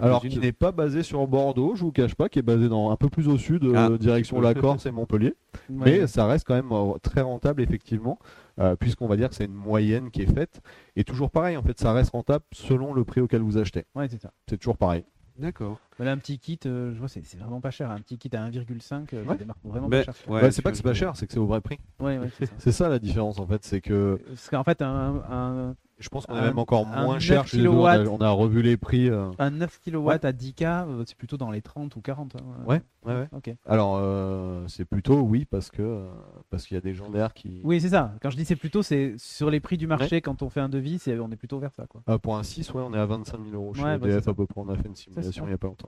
alors 0.00 0.24
n'est 0.24 0.52
pas 0.52 0.72
basé 0.72 1.02
sur 1.02 1.26
Bordeaux, 1.26 1.74
je 1.74 1.82
vous 1.82 1.92
cache 1.92 2.14
pas, 2.14 2.28
qui 2.28 2.38
est 2.38 2.42
basé 2.42 2.68
dans 2.68 2.90
un 2.90 2.96
peu 2.96 3.08
plus 3.10 3.28
au 3.28 3.36
sud, 3.36 3.64
euh, 3.64 3.72
Ah. 3.76 3.98
direction 3.98 4.40
la 4.40 4.54
Corse 4.54 4.86
et 4.86 4.90
Montpellier. 4.90 5.34
Ouais. 5.70 6.00
Mais 6.00 6.06
ça 6.06 6.26
reste 6.26 6.46
quand 6.46 6.54
même 6.54 6.70
euh, 6.70 6.92
très 7.02 7.22
rentable 7.22 7.60
effectivement, 7.62 8.18
euh, 8.60 8.76
puisqu'on 8.76 9.06
va 9.08 9.16
dire 9.16 9.28
que 9.30 9.34
c'est 9.34 9.46
une 9.46 9.52
moyenne 9.54 10.10
qui 10.10 10.22
est 10.22 10.32
faite. 10.32 10.60
Et 10.94 11.02
toujours 11.04 11.30
pareil, 11.30 11.56
en 11.56 11.62
fait, 11.62 11.78
ça 11.80 11.92
reste 11.92 12.10
rentable 12.10 12.44
selon 12.52 12.92
le 12.94 13.04
prix 13.04 13.20
auquel 13.20 13.40
vous 13.42 13.58
achetez. 13.58 13.84
Ouais, 13.94 14.06
c'est 14.08 14.20
ça. 14.20 14.30
C'est 14.48 14.58
toujours 14.58 14.76
pareil. 14.76 15.04
D'accord. 15.38 15.78
Voilà 15.98 16.12
un 16.12 16.18
petit 16.18 16.38
kit, 16.38 16.58
euh, 16.66 16.92
je 16.94 16.98
vois, 16.98 17.08
c'est 17.08 17.24
c'est 17.24 17.38
vraiment 17.38 17.60
pas 17.60 17.70
cher. 17.70 17.90
Un 17.90 18.00
petit 18.00 18.18
kit 18.18 18.30
à 18.34 18.42
1,5, 18.44 19.14
euh, 19.14 19.24
ça 19.24 19.30
Ouais. 19.30 19.36
démarre 19.38 19.56
vraiment 19.64 19.88
Ben, 19.88 20.04
pas 20.04 20.12
cher. 20.12 20.14
ouais, 20.28 20.40
Bah, 20.42 20.50
c'est 20.50 20.56
tu- 20.56 20.62
pas 20.62 20.70
que 20.70 20.76
c'est 20.76 20.82
pas 20.82 20.94
cher, 20.94 21.16
c'est 21.16 21.26
que 21.26 21.32
c'est 21.32 21.38
au 21.38 21.46
vrai 21.46 21.60
prix. 21.60 21.78
Ouais, 22.00 22.18
ouais, 22.18 22.28
c'est 22.38 22.46
ça. 22.46 22.52
C'est 22.58 22.72
ça 22.72 22.88
la 22.88 22.98
différence 22.98 23.38
en 23.38 23.46
fait, 23.46 23.64
c'est 23.64 23.80
que 23.80 24.20
Parce 24.28 24.50
qu'en 24.50 24.64
fait, 24.64 24.82
un, 24.82 25.22
un, 25.30 25.76
je 25.98 26.10
pense 26.10 26.26
qu'on 26.26 26.34
est 26.34 26.40
Un- 26.40 26.42
même 26.48 26.58
encore 26.58 26.86
un 26.86 27.04
moins 27.04 27.14
9 27.14 27.22
cher 27.22 27.46
chez 27.48 27.56
deux. 27.56 27.68
On 27.68 27.86
a, 27.86 27.94
kilowatts. 27.96 28.08
on 28.20 28.22
a 28.22 28.28
revu 28.30 28.60
les 28.60 28.76
prix. 28.76 29.08
euh. 29.08 29.30
un 29.38 29.50
9 29.50 29.80
kW 29.82 30.10
à 30.22 30.32
10K, 30.32 30.62
euh, 30.86 31.04
c'est 31.06 31.16
plutôt 31.16 31.38
dans 31.38 31.50
les 31.50 31.62
30 31.62 31.96
ou 31.96 32.02
40. 32.02 32.36
hein. 32.36 32.40
Ouais, 32.66 32.82
ouais, 33.06 33.14
ouais. 33.14 33.28
Ok. 33.34 33.54
Alors 33.64 33.96
euh, 33.98 34.64
c'est 34.68 34.84
plutôt 34.84 35.20
oui 35.20 35.46
parce 35.46 35.70
que 35.70 35.80
euh, 35.80 36.06
parce 36.50 36.66
qu'il 36.66 36.74
y 36.74 36.78
a 36.78 36.82
des 36.82 36.92
gens 36.92 37.08
derrière 37.08 37.32
qui. 37.32 37.62
Oui, 37.64 37.80
c'est 37.80 37.88
ça. 37.88 38.12
Quand 38.20 38.28
je 38.28 38.36
dis 38.36 38.44
c'est 38.44 38.56
plutôt, 38.56 38.82
c'est 38.82 39.14
sur 39.16 39.48
les 39.50 39.60
prix 39.60 39.78
du 39.78 39.86
marché, 39.86 40.20
quand 40.20 40.42
on 40.42 40.50
fait 40.50 40.60
un 40.60 40.68
devis, 40.68 40.98
c'est 40.98 41.18
on 41.18 41.30
est 41.30 41.36
plutôt 41.36 41.58
vers 41.58 41.72
ça. 41.72 41.86
Quoi. 41.86 42.02
Pour 42.18 42.36
un 42.36 42.42
6, 42.42 42.70
ouais, 42.74 42.82
on 42.86 42.92
est 42.92 42.98
à 42.98 43.06
25 43.06 43.38
000 43.42 43.54
euros 43.54 43.72
chez 43.72 43.82
Ouais, 43.82 43.96
bah, 43.96 44.06
EDF 44.08 44.24
c'est 44.24 44.30
à 44.30 44.34
peu 44.34 44.44
près. 44.46 44.60
On 44.60 44.68
a 44.68 44.76
fait 44.76 44.88
une 44.88 44.94
simulation 44.96 45.46
il 45.46 45.50
y 45.52 45.54
a 45.54 45.58
pas 45.58 45.68
longtemps. 45.68 45.85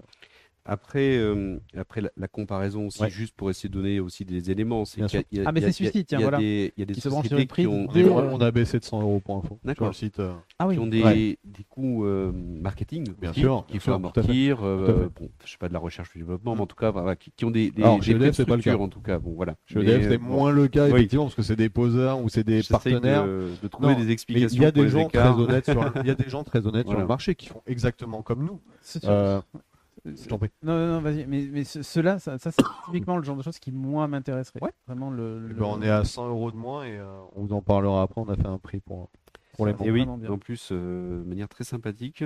Après, 0.70 1.16
euh, 1.16 1.56
après 1.78 2.02
la, 2.02 2.10
la 2.18 2.28
comparaison 2.28 2.88
aussi, 2.88 3.00
Ouais. 3.00 3.08
juste 3.08 3.34
pour 3.34 3.48
essayer 3.48 3.70
de 3.70 3.74
donner 3.74 4.00
aussi 4.00 4.26
des 4.26 4.50
éléments, 4.50 4.84
c'est 4.84 5.00
qu'il 5.06 5.18
y 5.18 5.22
a- 5.22 5.24
il 5.32 5.38
y 5.38 5.40
a- 5.40 5.44
Ah, 5.46 5.52
mais 5.52 5.62
c'est 5.62 5.72
celui-ci, 5.72 6.04
tiens, 6.04 6.18
il 6.18 6.20
y 6.20 6.24
a 6.24 6.28
voilà. 6.28 6.38
des- 6.38 6.74
Il 6.76 6.80
y 6.80 6.82
a 6.82 6.84
des 6.84 6.92
Qui 6.92 7.00
se 7.00 7.08
branche 7.08 7.22
sur 7.26 7.30
sociétés 7.30 7.42
le 7.44 7.48
prix 7.48 7.62
qui 7.62 7.68
ont, 7.68 7.86
de- 7.86 8.04
On, 8.34 8.38
a 8.42 8.50
baissé 8.50 8.78
de 8.78 8.84
100 8.84 9.00
euros 9.00 9.18
pour 9.24 9.38
info 9.38 9.58
sur 9.74 9.86
le 9.86 9.92
site. 9.94 10.20
euh. 10.20 10.34
Ah 10.58 10.66
oui. 10.66 10.74
qui 10.74 10.80
ont 10.80 10.86
des, 10.86 11.02
Ouais. 11.02 11.38
des 11.42 11.64
coûts 11.70 12.04
euh, 12.04 12.32
marketing 12.34 13.06
Bien 13.18 13.30
aussi, 13.30 13.40
sûr, 13.40 13.64
qu'il 13.66 13.78
bien 13.78 13.80
faut 13.80 13.92
amortir, 13.94 14.58
euh, 14.62 15.08
bon, 15.18 15.30
je 15.42 15.50
sais 15.52 15.56
pas 15.56 15.68
de 15.68 15.72
la 15.72 15.78
recherche 15.78 16.10
et 16.14 16.18
du 16.18 16.24
développement, 16.24 16.54
mais 16.54 16.60
en 16.60 16.66
tout 16.66 16.76
cas, 16.76 16.90
voilà, 16.90 17.16
qui, 17.16 17.30
qui 17.34 17.46
ont 17.46 17.50
des, 17.50 17.70
des, 17.70 17.82
Alors, 17.82 17.98
des 18.00 18.10
EDF, 18.10 18.44
pas 18.44 18.56
le 18.56 18.62
cas. 18.62 18.76
en 18.76 18.88
tout 18.88 19.00
cas, 19.00 19.18
bon 19.18 19.32
voilà. 19.36 19.54
Chez 19.64 19.78
EDF, 19.80 20.04
euh, 20.04 20.08
c'est 20.10 20.18
bon, 20.18 20.26
moins 20.26 20.52
le 20.52 20.68
cas 20.68 20.84
Oui. 20.84 20.90
effectivement 20.90 21.24
parce 21.24 21.34
que 21.36 21.42
c'est 21.42 21.56
des 21.56 21.70
poseurs 21.70 22.22
ou 22.22 22.28
c'est 22.28 22.44
des 22.44 22.60
partenaires. 22.62 23.24
de, 23.24 23.68
trouver 23.70 23.94
des 23.94 24.10
explications. 24.10 24.54
il 24.54 24.62
y 24.62 24.66
a 24.66 24.70
des 24.70 24.90
gens 24.90 25.08
très 25.08 25.28
honnêtes 25.30 25.64
sur, 25.64 25.92
il 26.02 26.06
y 26.06 26.10
a 26.10 26.14
des 26.14 26.28
gens 26.28 26.44
très 26.44 26.66
honnêtes 26.66 26.82
sur 26.82 26.88
Voilà. 26.90 27.00
le 27.00 27.08
marché 27.08 27.34
qui 27.34 27.46
font 27.46 27.62
exactement 27.66 28.20
comme 28.20 28.44
nous. 28.44 28.60
Euh. 30.08 30.48
Non, 30.62 30.78
non, 30.78 30.86
non, 30.94 31.00
vas-y. 31.00 31.26
Mais, 31.26 31.46
mais 31.50 31.64
ce- 31.64 31.82
ceux-là, 31.82 32.18
ça, 32.18 32.38
ça, 32.38 32.50
c'est 32.50 32.62
typiquement 32.86 33.16
le 33.16 33.22
genre 33.22 33.36
de 33.36 33.42
choses 33.42 33.58
qui, 33.58 33.72
moi, 33.72 34.06
m'intéresserait. 34.08 34.60
Ouais. 34.62 34.72
Vraiment, 34.86 35.10
le. 35.10 35.42
Eh 35.44 35.48
le- 35.48 35.54
ben, 35.54 35.64
on 35.66 35.82
est 35.82 35.90
à 35.90 36.04
100 36.04 36.28
euros 36.28 36.50
de 36.50 36.56
moins 36.56 36.84
et 36.84 36.96
euh, 36.98 37.06
on 37.36 37.44
vous 37.44 37.52
en 37.54 37.62
parlera 37.62 38.02
après. 38.02 38.20
On 38.20 38.28
a 38.28 38.36
fait 38.36 38.46
un 38.46 38.58
prix 38.58 38.80
pour, 38.80 39.10
pour 39.56 39.66
les. 39.66 39.72
Et 39.84 39.90
oui, 39.90 40.00
vraiment 40.00 40.18
bien. 40.18 40.30
en 40.30 40.38
plus, 40.38 40.70
euh, 40.72 41.22
de 41.22 41.28
manière 41.28 41.48
très 41.48 41.64
sympathique. 41.64 42.24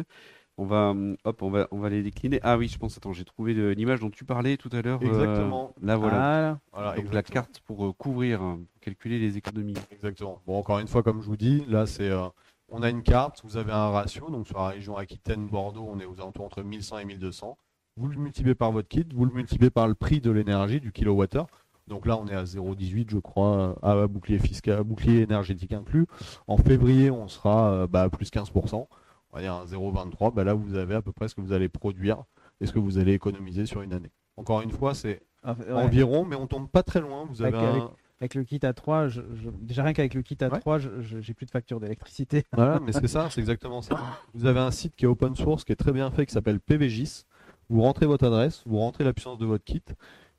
On 0.58 0.66
va, 0.66 0.90
hum, 0.90 1.16
hop, 1.24 1.42
on 1.42 1.48
va, 1.50 1.66
on 1.70 1.78
va 1.78 1.88
les 1.88 2.02
décliner. 2.02 2.38
Ah 2.42 2.58
oui, 2.58 2.68
je 2.68 2.76
pense, 2.78 2.98
attends, 2.98 3.14
j'ai 3.14 3.24
trouvé 3.24 3.54
le- 3.54 3.72
l'image 3.72 4.00
dont 4.00 4.10
tu 4.10 4.26
parlais 4.26 4.58
tout 4.58 4.68
à 4.72 4.82
l'heure. 4.82 5.00
euh, 5.02 5.06
Exactement. 5.06 5.72
là, 5.80 5.96
voilà. 5.96 6.16
Voilà. 6.16 6.58
Voilà, 6.72 6.88
Donc 6.90 6.96
la 6.96 7.20
exactement. 7.20 7.34
carte 7.42 7.60
pour 7.60 7.86
euh, 7.86 7.92
couvrir, 7.94 8.42
euh, 8.42 8.56
calculer 8.82 9.18
les 9.18 9.38
économies. 9.38 9.74
Exactement. 9.90 10.42
Bon, 10.46 10.58
encore 10.58 10.78
une 10.78 10.88
fois, 10.88 11.02
comme 11.02 11.22
je 11.22 11.26
vous 11.26 11.38
dis, 11.38 11.64
là, 11.68 11.86
c'est, 11.86 12.10
euh, 12.10 12.28
on 12.68 12.82
a 12.82 12.90
une 12.90 13.02
carte, 13.02 13.40
vous 13.44 13.56
avez 13.56 13.72
un 13.72 13.88
ratio. 13.88 14.28
Donc, 14.28 14.46
sur 14.46 14.58
la 14.58 14.68
région 14.68 14.94
Aquitaine-Bordeaux, 14.98 15.88
on 15.90 15.98
est 16.00 16.04
aux 16.04 16.20
alentours 16.20 16.44
entre 16.44 16.62
1100 16.62 16.98
et 16.98 17.06
1200. 17.06 17.56
Vous 17.96 18.08
le 18.08 18.16
multipliez 18.16 18.54
par 18.54 18.72
votre 18.72 18.88
kit, 18.88 19.04
vous 19.14 19.24
le 19.26 19.32
multipliez 19.32 19.70
par 19.70 19.86
le 19.86 19.94
prix 19.94 20.20
de 20.20 20.30
l'énergie, 20.30 20.80
du 20.80 20.92
kilowattheure. 20.92 21.46
Donc 21.88 22.06
là, 22.06 22.16
on 22.18 22.26
est 22.26 22.34
à 22.34 22.44
0,18, 22.44 23.10
je 23.10 23.18
crois, 23.18 23.76
à 23.82 24.06
bouclier 24.06 24.38
fiscal, 24.38 24.82
bouclier 24.82 25.20
énergétique 25.22 25.72
inclus. 25.72 26.06
En 26.46 26.56
février, 26.56 27.10
on 27.10 27.28
sera 27.28 27.70
euh, 27.72 27.86
bah, 27.86 28.02
à 28.02 28.08
plus 28.08 28.30
15%. 28.30 28.74
On 28.74 29.36
va 29.36 29.42
dire 29.42 29.52
un 29.54 29.64
0,23. 29.66 30.32
Bah, 30.32 30.44
là, 30.44 30.54
vous 30.54 30.74
avez 30.76 30.94
à 30.94 31.02
peu 31.02 31.12
près 31.12 31.28
ce 31.28 31.34
que 31.34 31.40
vous 31.40 31.52
allez 31.52 31.68
produire 31.68 32.22
et 32.60 32.66
ce 32.66 32.72
que 32.72 32.78
vous 32.78 32.98
allez 32.98 33.12
économiser 33.12 33.66
sur 33.66 33.82
une 33.82 33.92
année. 33.92 34.10
Encore 34.36 34.62
une 34.62 34.70
fois, 34.70 34.94
c'est 34.94 35.20
Ah, 35.42 35.54
ouais. 35.58 35.72
environ, 35.72 36.24
mais 36.24 36.36
on 36.36 36.46
tombe 36.46 36.68
pas 36.70 36.82
très 36.82 37.00
loin. 37.00 37.26
Vous 37.28 37.42
avez 37.42 37.56
Avec- 37.56 37.68
un- 37.68 37.72
avec- 37.72 37.90
Avec 38.20 38.34
le 38.36 38.44
kit 38.44 38.58
A3, 38.58 39.08
je, 39.08 39.20
je- 39.34 39.50
déjà 39.60 39.82
rien 39.82 39.92
qu'avec 39.92 40.14
le 40.14 40.22
kit 40.22 40.36
A3, 40.36 40.74
Ouais. 40.74 40.78
je- 40.80 41.00
je- 41.00 41.20
j'ai 41.20 41.34
plus 41.34 41.44
de 41.44 41.50
facture 41.50 41.80
d'électricité. 41.80 42.44
Voilà, 42.52 42.78
mais 42.78 42.92
c'est 42.92 43.08
ça, 43.08 43.28
c'est 43.30 43.40
exactement 43.40 43.82
ça. 43.82 43.98
Vous 44.32 44.46
avez 44.46 44.60
un 44.60 44.70
site 44.70 44.94
qui 44.94 45.06
est 45.06 45.08
open 45.08 45.34
source, 45.34 45.64
qui 45.64 45.72
est 45.72 45.76
très 45.76 45.90
bien 45.90 46.08
fait, 46.12 46.24
qui 46.24 46.32
s'appelle 46.32 46.60
PVGIS. 46.60 47.24
Vous 47.72 47.80
rentrez 47.80 48.04
votre 48.04 48.26
adresse, 48.26 48.62
vous 48.66 48.76
rentrez 48.76 49.02
la 49.02 49.14
puissance 49.14 49.38
de 49.38 49.46
votre 49.46 49.64
kit, 49.64 49.82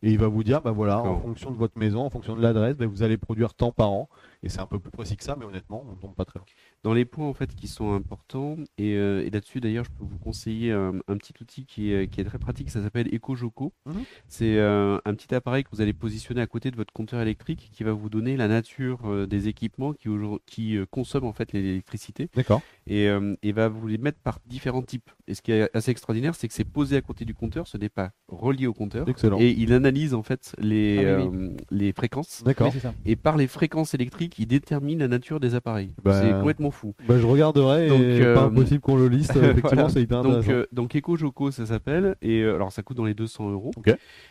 et 0.03 0.11
il 0.11 0.19
va 0.19 0.27
vous 0.27 0.43
dire, 0.43 0.61
bah 0.61 0.69
voilà, 0.69 1.01
en 1.01 1.19
fonction 1.19 1.49
de 1.49 1.57
votre 1.57 1.79
maison, 1.79 2.05
en 2.05 2.11
fonction 2.11 2.35
de 2.35 2.41
l'adresse, 2.43 2.77
bah, 2.77 2.85
vous 2.85 3.01
allez 3.01 3.17
produire 3.17 3.55
tant 3.55 3.71
par 3.71 3.89
an. 3.91 4.07
Et 4.43 4.49
c'est 4.49 4.59
un 4.59 4.65
peu 4.65 4.77
plus 4.77 4.91
précis 4.91 5.15
que 5.15 5.23
ça, 5.23 5.35
mais 5.39 5.45
honnêtement, 5.45 5.85
on 5.89 5.95
tombe 5.95 6.15
pas 6.15 6.25
très 6.25 6.39
loin. 6.39 6.45
Dans 6.83 6.93
les 6.93 7.05
points 7.05 7.27
en 7.27 7.33
fait 7.33 7.55
qui 7.55 7.67
sont 7.67 7.93
importants, 7.93 8.57
et, 8.77 8.95
euh, 8.95 9.23
et 9.25 9.29
là-dessus 9.29 9.61
d'ailleurs 9.61 9.85
je 9.85 9.91
peux 9.91 10.03
vous 10.03 10.17
conseiller 10.19 10.71
un, 10.73 10.95
un 11.07 11.17
petit 11.17 11.33
outil 11.41 11.65
qui 11.65 11.93
est, 11.93 12.09
qui 12.09 12.19
est 12.19 12.25
très 12.25 12.39
pratique, 12.39 12.69
ça 12.69 12.83
s'appelle 12.83 13.07
EcoJoco. 13.13 13.73
Mhm. 13.85 14.03
C'est 14.27 14.57
euh, 14.57 14.99
un 15.05 15.13
petit 15.13 15.33
appareil 15.33 15.63
que 15.63 15.69
vous 15.71 15.81
allez 15.81 15.93
positionner 15.93 16.41
à 16.41 16.47
côté 16.47 16.71
de 16.71 16.75
votre 16.75 16.91
compteur 16.93 17.21
électrique 17.21 17.69
qui 17.71 17.83
va 17.83 17.93
vous 17.93 18.09
donner 18.09 18.35
la 18.35 18.47
nature 18.49 18.99
euh, 19.05 19.25
des 19.25 19.47
équipements 19.47 19.93
qui, 19.93 20.77
euh, 20.77 20.85
consomment 20.91 21.25
en 21.27 21.33
fait 21.33 21.53
l'électricité 21.53 22.29
D'accord. 22.35 22.61
et, 22.85 23.07
euh, 23.07 23.35
et 23.43 23.53
va 23.53 23.69
vous 23.69 23.87
les 23.87 23.97
mettre 23.97 24.19
par 24.19 24.39
différents 24.45 24.81
types. 24.81 25.09
Et 25.27 25.35
ce 25.35 25.41
qui 25.41 25.53
est 25.53 25.69
assez 25.73 25.91
extraordinaire, 25.91 26.35
c'est 26.35 26.49
que 26.49 26.53
c'est 26.53 26.65
posé 26.65 26.97
à 26.97 27.01
côté 27.01 27.23
du 27.23 27.33
compteur, 27.33 27.65
ce 27.67 27.77
n'est 27.77 27.89
pas 27.89 28.11
relié 28.27 28.67
au 28.67 28.73
compteur. 28.73 29.07
Excellent. 29.07 29.39
Et 29.39 29.51
il 29.51 29.71
analyse 29.71 30.13
en 30.13 30.21
fait 30.23 30.53
les, 30.57 31.05
Ah 31.05 31.23
oui, 31.23 31.29
euh, 31.33 31.49
les 31.71 31.93
fréquences. 31.93 32.43
D'accord. 32.43 32.73
Oui. 32.75 32.91
Et 33.05 33.15
par 33.15 33.37
les 33.37 33.47
fréquences 33.47 33.93
électriques, 33.93 34.32
il 34.39 34.47
détermine 34.47 34.99
la 34.99 35.07
nature 35.07 35.39
des 35.39 35.55
appareils. 35.55 35.93
Bah, 36.03 36.21
C'est 36.21 36.31
complètement 36.31 36.71
fou. 36.71 36.93
Bah, 37.07 37.17
je 37.19 37.25
regarderai, 37.25 37.87
Donc, 37.87 37.99
et 38.01 38.21
euh, 38.21 38.33
pas 38.33 38.43
impossible 38.43 38.79
qu'on 38.81 38.95
le 38.95 39.07
liste. 39.07 39.31
Effectivement, 39.35 39.69
voilà. 39.71 39.89
c'est 39.89 40.01
hyper 40.01 40.21
Donc, 40.23 40.33
intéressant. 40.37 40.51
euh, 40.51 40.65
donc 40.71 40.95
EcoJoco, 40.95 41.51
ça 41.51 41.65
s'appelle. 41.65 42.15
Et 42.21 42.41
euh, 42.41 42.55
alors, 42.55 42.71
ça 42.71 42.83
coûte 42.83 42.97
dans 42.97 43.05
les 43.05 43.13
200 43.13 43.51
euros. 43.51 43.71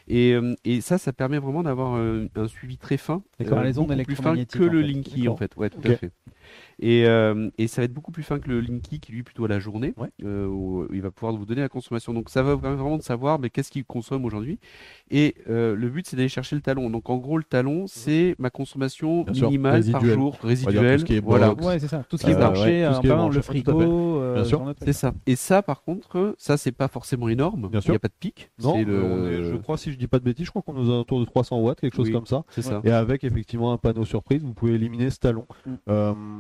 Et, 0.09 0.33
euh, 0.33 0.55
et 0.65 0.81
ça, 0.81 0.99
ça 0.99 1.13
permet 1.13 1.39
vraiment 1.39 1.63
d'avoir 1.63 1.97
euh, 1.97 2.29
un 2.37 2.49
suivi 2.49 2.77
très 2.79 2.97
fin. 2.97 3.23
D'accord, 3.39 3.63
les 3.63 3.79
ondes 3.79 3.95
plus 4.05 4.17
fin 4.17 4.35
que 4.37 4.63
en 4.65 4.73
le. 4.73 4.81
Linky, 4.83 5.29
en 5.29 5.37
fait. 5.37 5.57
Ouais, 5.57 5.71
tout 5.71 5.81
à 5.85 5.95
fait. 5.97 6.11
Et, 6.81 7.07
euh, 7.07 7.49
et 7.59 7.69
ça 7.69 7.81
va 7.83 7.85
être 7.85 7.93
beaucoup 7.93 8.11
plus 8.13 8.23
fin 8.23 8.39
que 8.39 8.49
le 8.49 8.61
Linky, 8.61 8.99
qui 9.01 9.13
lui 9.13 9.23
plutôt 9.23 9.45
à 9.45 9.49
la 9.49 9.59
journée, 9.61 9.95
Ouais. 9.97 10.09
euh, 10.25 10.47
où 10.47 10.87
il 10.93 11.01
va 11.03 11.11
pouvoir 11.11 11.35
vous 11.37 11.45
donner 11.47 11.61
la 11.61 11.69
consommation. 11.69 12.13
Donc, 12.13 12.29
ça 12.29 12.43
va 12.43 12.57
permettre 12.57 12.83
vraiment 12.83 12.99
de 12.99 13.03
savoir 13.03 13.39
mais 13.39 13.51
qu'est-ce 13.51 13.71
qu'il 13.71 13.85
consomme 13.85 14.25
aujourd'hui. 14.25 14.59
Et 15.11 15.35
euh, 15.49 15.77
le 15.77 15.89
but, 15.89 16.07
c'est 16.07 16.17
d'aller 16.17 16.29
chercher 16.29 16.57
le 16.57 16.63
talon. 16.63 16.91
Donc, 16.91 17.09
en 17.11 17.17
gros, 17.19 17.39
le 17.39 17.45
talon, 17.45 17.87
c'est 17.87 18.35
ma 18.39 18.51
consommation 18.51 19.23
Bien 19.23 19.35
sûr, 19.35 19.47
minimale 19.49 19.71
par 19.73 20.01
résiduelle. 20.01 20.15
jour, 20.19 20.39
tout 20.39 20.47
résiduelle. 20.47 21.01
ce 21.01 21.05
qui 21.05 21.15
est 21.17 21.21
voilà. 21.21 21.53
Ouais, 21.55 21.79
c'est 21.79 21.89
ça. 21.89 22.05
Tout 22.09 22.17
ce 22.17 22.25
Euh, 22.25 22.27
qui 22.27 22.33
est 22.33 22.35
ouais, 22.37 22.41
tout 22.41 23.09
branché, 23.09 23.29
le 23.29 23.35
tout 23.41 23.43
frigo, 23.43 23.81
euh. 24.21 24.45
C'est 24.85 24.93
ça. 24.93 25.13
Et 25.27 25.37
ça, 25.37 25.63
par 25.63 25.83
contre, 25.83 26.35
ça, 26.39 26.57
c'est 26.57 26.73
pas 26.73 26.89
forcément 26.89 27.29
énorme. 27.29 27.69
Bien 27.69 27.81
Il 27.85 27.91
n'y 27.91 27.97
a 27.97 28.01
pas 28.01 28.09
de 28.09 28.13
pic. 28.19 28.51
Non, 28.63 28.75
C'est 28.75 28.85
le- 28.85 28.95
euh, 28.95 29.03
on 29.03 29.27
est- 29.29 29.45
je 29.51 29.57
crois, 29.57 29.77
si 29.79 29.93
je 29.93 29.99
dis 29.99 30.07
pas 30.09 30.19
de 30.19 30.25
bêtises, 30.25 30.47
je 30.47 30.51
crois 30.51 30.63
qu'on 30.63 30.75
est 30.77 30.81
aux 30.81 30.91
alentours 30.91 31.21
de 31.21 31.25
300 31.25 31.61
watts, 31.61 31.81
quelque 31.81 31.95
chose 31.97 32.07
Oui. 32.09 32.13
comme 32.13 32.27
ça. 32.27 32.45
C'est 32.51 32.63
ça. 32.63 32.81
Et 32.85 32.91
avec 32.91 33.25
effectivement 33.25 33.73
un 33.73 33.77
panneau 33.79 34.05
surprise, 34.05 34.43
vous 34.43 34.55
pouvez 34.55 34.73
éliminer 34.75 35.11
ce 35.11 35.19
talon. 35.19 35.47
Mm. 35.67 35.73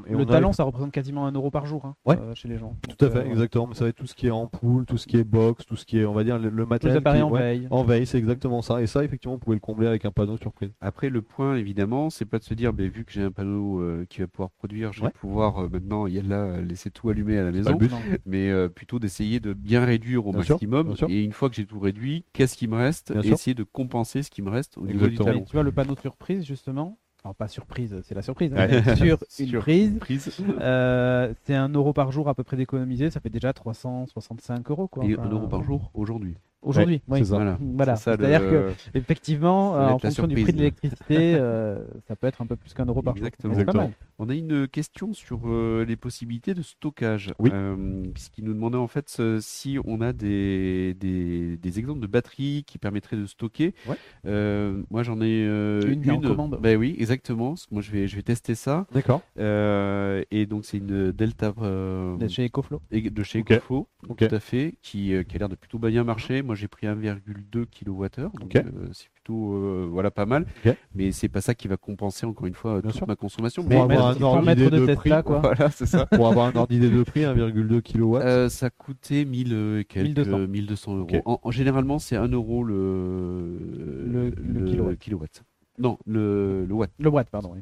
On 0.09 0.16
Le 0.18 0.22
a- 0.22 0.26
talon, 0.26 0.52
ça 0.52 0.64
représente 0.64 0.92
quasiment 0.92 1.26
un 1.26 1.33
euro 1.33 1.50
par 1.50 1.66
jour 1.66 1.85
hein, 1.85 1.94
Ouais. 2.07 2.18
euh, 2.20 2.35
chez 2.35 2.48
les 2.48 2.59
gens. 2.59 2.76
Tout 2.88 3.05
à 3.05 3.11
fait, 3.11 3.18
euh, 3.18 3.31
exactement. 3.31 3.66
Mais 3.66 3.74
ça 3.74 3.85
va 3.85 3.90
être 3.90 3.96
tout 3.96 4.07
ce 4.07 4.14
qui 4.14 4.26
est 4.26 4.31
ampoule, 4.31 4.87
tout 4.87 4.96
ce 4.98 5.07
qui 5.07 5.16
est 5.16 5.24
box, 5.24 5.64
tout 5.66 5.76
ce 5.76 5.85
qui 5.85 5.98
est, 5.98 6.05
on 6.05 6.12
va 6.12 6.24
dire, 6.24 6.38
le, 6.38 6.48
le 6.50 6.66
matériel. 6.66 6.94
les 6.96 6.98
appareils 6.98 7.20
qui- 7.20 7.24
en 7.24 7.31
ouais, 7.31 7.40
veille. 7.40 7.68
En 7.70 7.85
veille, 7.85 8.07
c'est 8.07 8.18
exactement 8.18 8.62
ça. 8.62 8.83
Et 8.83 8.87
ça, 8.87 9.05
effectivement, 9.05 9.35
vous 9.35 9.40
pouvez 9.40 9.57
le 9.57 9.61
combler 9.61 9.87
avec 9.87 10.05
un 10.05 10.11
panneau 10.11 10.37
surprise. 10.37 10.70
Après, 10.81 11.09
le 11.11 11.22
point, 11.22 11.57
évidemment, 11.57 12.11
c'est 12.11 12.24
pas 12.24 12.38
de 12.38 12.44
se 12.44 12.55
dire, 12.55 12.72
ben, 12.72 12.88
vu 12.88 13.05
que 13.05 13.12
j'ai 13.12 13.22
un 13.22 13.31
panneau 13.31 13.81
euh, 13.81 14.07
qui 14.09 14.20
va 14.20 14.26
pouvoir 14.26 14.50
produire, 14.50 14.92
je 14.92 15.00
vais 15.00 15.07
Ouais. 15.07 15.12
pouvoir 15.12 15.59
euh, 15.64 15.68
maintenant, 15.68 16.07
il 16.07 16.14
y 16.14 16.18
a 16.18 16.22
là, 16.22 16.61
laisser 16.61 16.90
tout 16.90 17.09
allumer 17.11 17.38
à 17.38 17.44
la 17.44 17.50
pas 17.50 17.57
maison, 17.57 17.70
le 17.72 17.76
but. 17.78 17.90
Non. 17.90 17.98
mais 18.26 18.50
euh, 18.50 18.68
plutôt 18.68 18.98
d'essayer 18.98 19.40
de 19.40 19.52
bien 19.52 19.85
réduire 19.85 20.26
au 20.26 20.33
Bien 20.33 20.40
maximum. 20.46 20.96
sûr. 20.96 21.09
Et 21.11 21.22
une 21.24 21.33
fois 21.33 21.48
que 21.48 21.55
j'ai 21.57 21.66
tout 21.66 21.78
réduit, 21.81 22.24
qu'est-ce 22.33 22.57
qui 22.57 22.68
me 22.68 22.76
reste? 22.76 23.12
Bien 23.12 23.20
Et 23.22 23.24
sûr. 23.26 23.35
essayer 23.35 23.55
de 23.55 23.64
compenser 23.64 24.22
ce 24.22 24.31
qui 24.31 24.42
me 24.42 24.50
reste 24.50 24.78
au 24.78 24.87
niveau 24.87 25.07
du 25.07 25.16
talon. 25.16 25.42
tu 25.44 25.52
vois, 25.52 25.62
le 25.62 25.72
panneau 25.72 25.94
de 25.94 26.00
surprise, 26.00 26.44
justement. 26.44 26.98
Alors, 27.24 27.35
pas 27.37 27.46
surprise, 27.48 28.00
c'est 28.04 28.14
la 28.16 28.22
surprise. 28.22 28.52
hein, 28.54 28.66
Ouais. 28.68 28.96
sur 28.96 29.18
une 29.38 29.61
prise, 29.61 29.98
Prise. 30.00 30.37
euh, 30.61 31.32
c'est 31.44 31.54
un 31.54 31.68
euro 31.68 31.92
par 31.92 32.11
jour 32.11 32.28
à 32.28 32.35
peu 32.35 32.42
près 32.42 32.56
d'économiser. 32.56 33.11
Ça 33.11 33.20
fait 33.20 33.30
déjà 33.30 33.52
365 33.52 34.68
euros. 34.70 34.88
Quoi. 34.88 35.04
Et 35.04 35.14
Enfin, 35.14 35.28
un 35.28 35.30
euro 35.30 35.46
par 35.46 35.62
jour 35.62 35.90
aujourd'hui. 35.94 36.37
Aujourd'hui, 36.62 37.03
Ouais, 37.09 37.18
oui. 37.18 37.25
c'est 37.25 37.31
ça. 37.31 37.37
Voilà. 37.37 37.59
Voilà. 37.61 37.96
C'est 37.96 38.05
ça, 38.05 38.16
le- 38.16 38.25
C'est-à-dire 38.25 38.48
que 38.51 38.70
effectivement, 38.94 39.77
euh, 39.77 39.88
en 39.88 39.98
fonction 39.98 40.27
du 40.27 40.35
prix 40.42 40.53
de 40.53 40.59
l'électricité, 40.59 41.35
euh, 41.35 41.79
ça 42.09 42.16
peut 42.16 42.27
être 42.27 42.40
un 42.40 42.46
peu 42.46 42.57
plus 42.57 42.72
qu'un 42.72 42.85
euro 42.87 43.03
par. 43.03 43.16
Exactement. 43.16 43.53
Exactement. 43.53 43.92
On 44.18 44.29
a 44.29 44.35
une 44.35 44.68
question 44.68 45.12
sur 45.12 45.40
euh, 45.46 45.85
les 45.85 45.96
possibilités 45.96 46.55
de 46.55 46.62
stockage. 46.62 47.35
Oui. 47.40 47.51
Euh, 47.53 48.05
puisqu'il 48.14 48.44
nous 48.44 48.55
demandait 48.55 48.77
en 48.79 48.87
fait 48.87 49.20
si 49.40 49.79
on 49.85 50.01
a 50.01 50.12
des, 50.12 50.94
des, 50.94 51.57
des 51.57 51.79
exemples 51.79 52.01
de 52.01 52.07
batteries 52.07 52.62
qui 52.66 52.79
permettraient 52.79 53.16
de 53.16 53.27
stocker. 53.27 53.75
Ouais. 53.88 53.96
Euh, 54.27 54.83
moi 54.90 55.03
j'en 55.03 55.20
ai 55.20 55.44
euh, 55.44 55.81
Une 55.83 56.09
en 56.11 56.20
commande. 56.20 56.59
Ben 56.62 56.77
oui, 56.79 56.94
exactement. 56.98 57.55
Moi 57.70 57.83
je 57.83 57.90
vais, 57.90 58.07
je 58.07 58.14
vais 58.16 58.22
tester 58.22 58.55
ça. 58.55 58.87
D'accord. 58.92 59.22
Euh, 59.38 60.22
et 60.31 60.46
donc 60.46 60.64
c'est 60.64 60.79
une 60.79 61.11
Delta 61.12 61.53
euh, 61.61 62.16
De 62.16 62.29
Chez 62.29 62.46
EcoFlow. 62.46 62.81
de 62.92 63.22
chez. 63.22 63.40
Ecoflow, 63.40 63.88
tout 64.16 64.25
à 64.31 64.40
fait, 64.40 64.75
qui, 64.83 65.14
euh, 65.14 65.22
qui 65.25 65.37
a 65.37 65.38
l'air 65.40 65.48
de 65.48 65.55
plutôt 65.57 65.79
bien 65.79 66.05
marcher. 66.05 66.42
Moi 66.42 66.51
j'ai 66.54 66.68
pris 66.68 66.86
1,2 66.86 67.66
kWh, 67.66 68.30
donc 68.40 68.56
euh, 68.56 68.62
c'est 68.92 69.08
plutôt 69.10 69.54
euh, 69.54 69.86
voilà 69.90 70.10
pas 70.10 70.26
mal. 70.26 70.46
Mais 70.94 71.12
c'est 71.12 71.28
pas 71.28 71.40
ça 71.40 71.54
qui 71.54 71.68
va 71.68 71.76
compenser 71.76 72.26
encore 72.26 72.46
une 72.46 72.54
fois 72.54 72.80
Bien 72.80 72.90
toute 72.90 73.06
ma 73.06 73.16
consommation. 73.16 73.62
Pour 73.62 73.70
Mais- 73.70 73.76
avoir 73.94 74.08
un 74.08 74.14
Pour 74.14 74.24
ordre 74.34 74.54
d'idée 74.54 74.70
de 74.70 74.94
prix, 74.94 75.10
là, 75.10 75.22
quoi. 75.22 75.38
voilà, 75.42 75.70
c'est 75.70 75.86
ça. 75.86 76.06
Pour 76.06 76.28
avoir 76.28 76.46
un 76.46 76.56
ordre 76.56 76.68
d'idée 76.68 76.90
de 76.90 77.02
prix, 77.02 77.20
1,2 77.22 77.80
kW. 77.82 78.16
Euh, 78.16 78.48
ça 78.48 78.70
coûtait 78.70 79.24
1000 79.24 79.52
euh, 79.52 79.80
et 79.80 79.84
quelques, 79.84 80.18
1200. 80.18 80.38
1200 80.48 80.96
euros. 80.98 81.08
En, 81.24 81.40
en- 81.42 81.50
généralement, 81.50 81.98
c'est 81.98 82.16
1 82.16 82.28
euro 82.28 82.64
le, 82.64 83.58
Le- 84.06 84.30
le 84.30 84.94
kilowatt. 84.96 85.42
Non, 85.78 85.98
le, 86.06 86.64
le 86.66 86.74
watt. 86.74 86.90
Le 86.98 87.10
boîte, 87.10 87.30
pardon. 87.30 87.54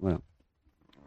oui. 0.00 0.12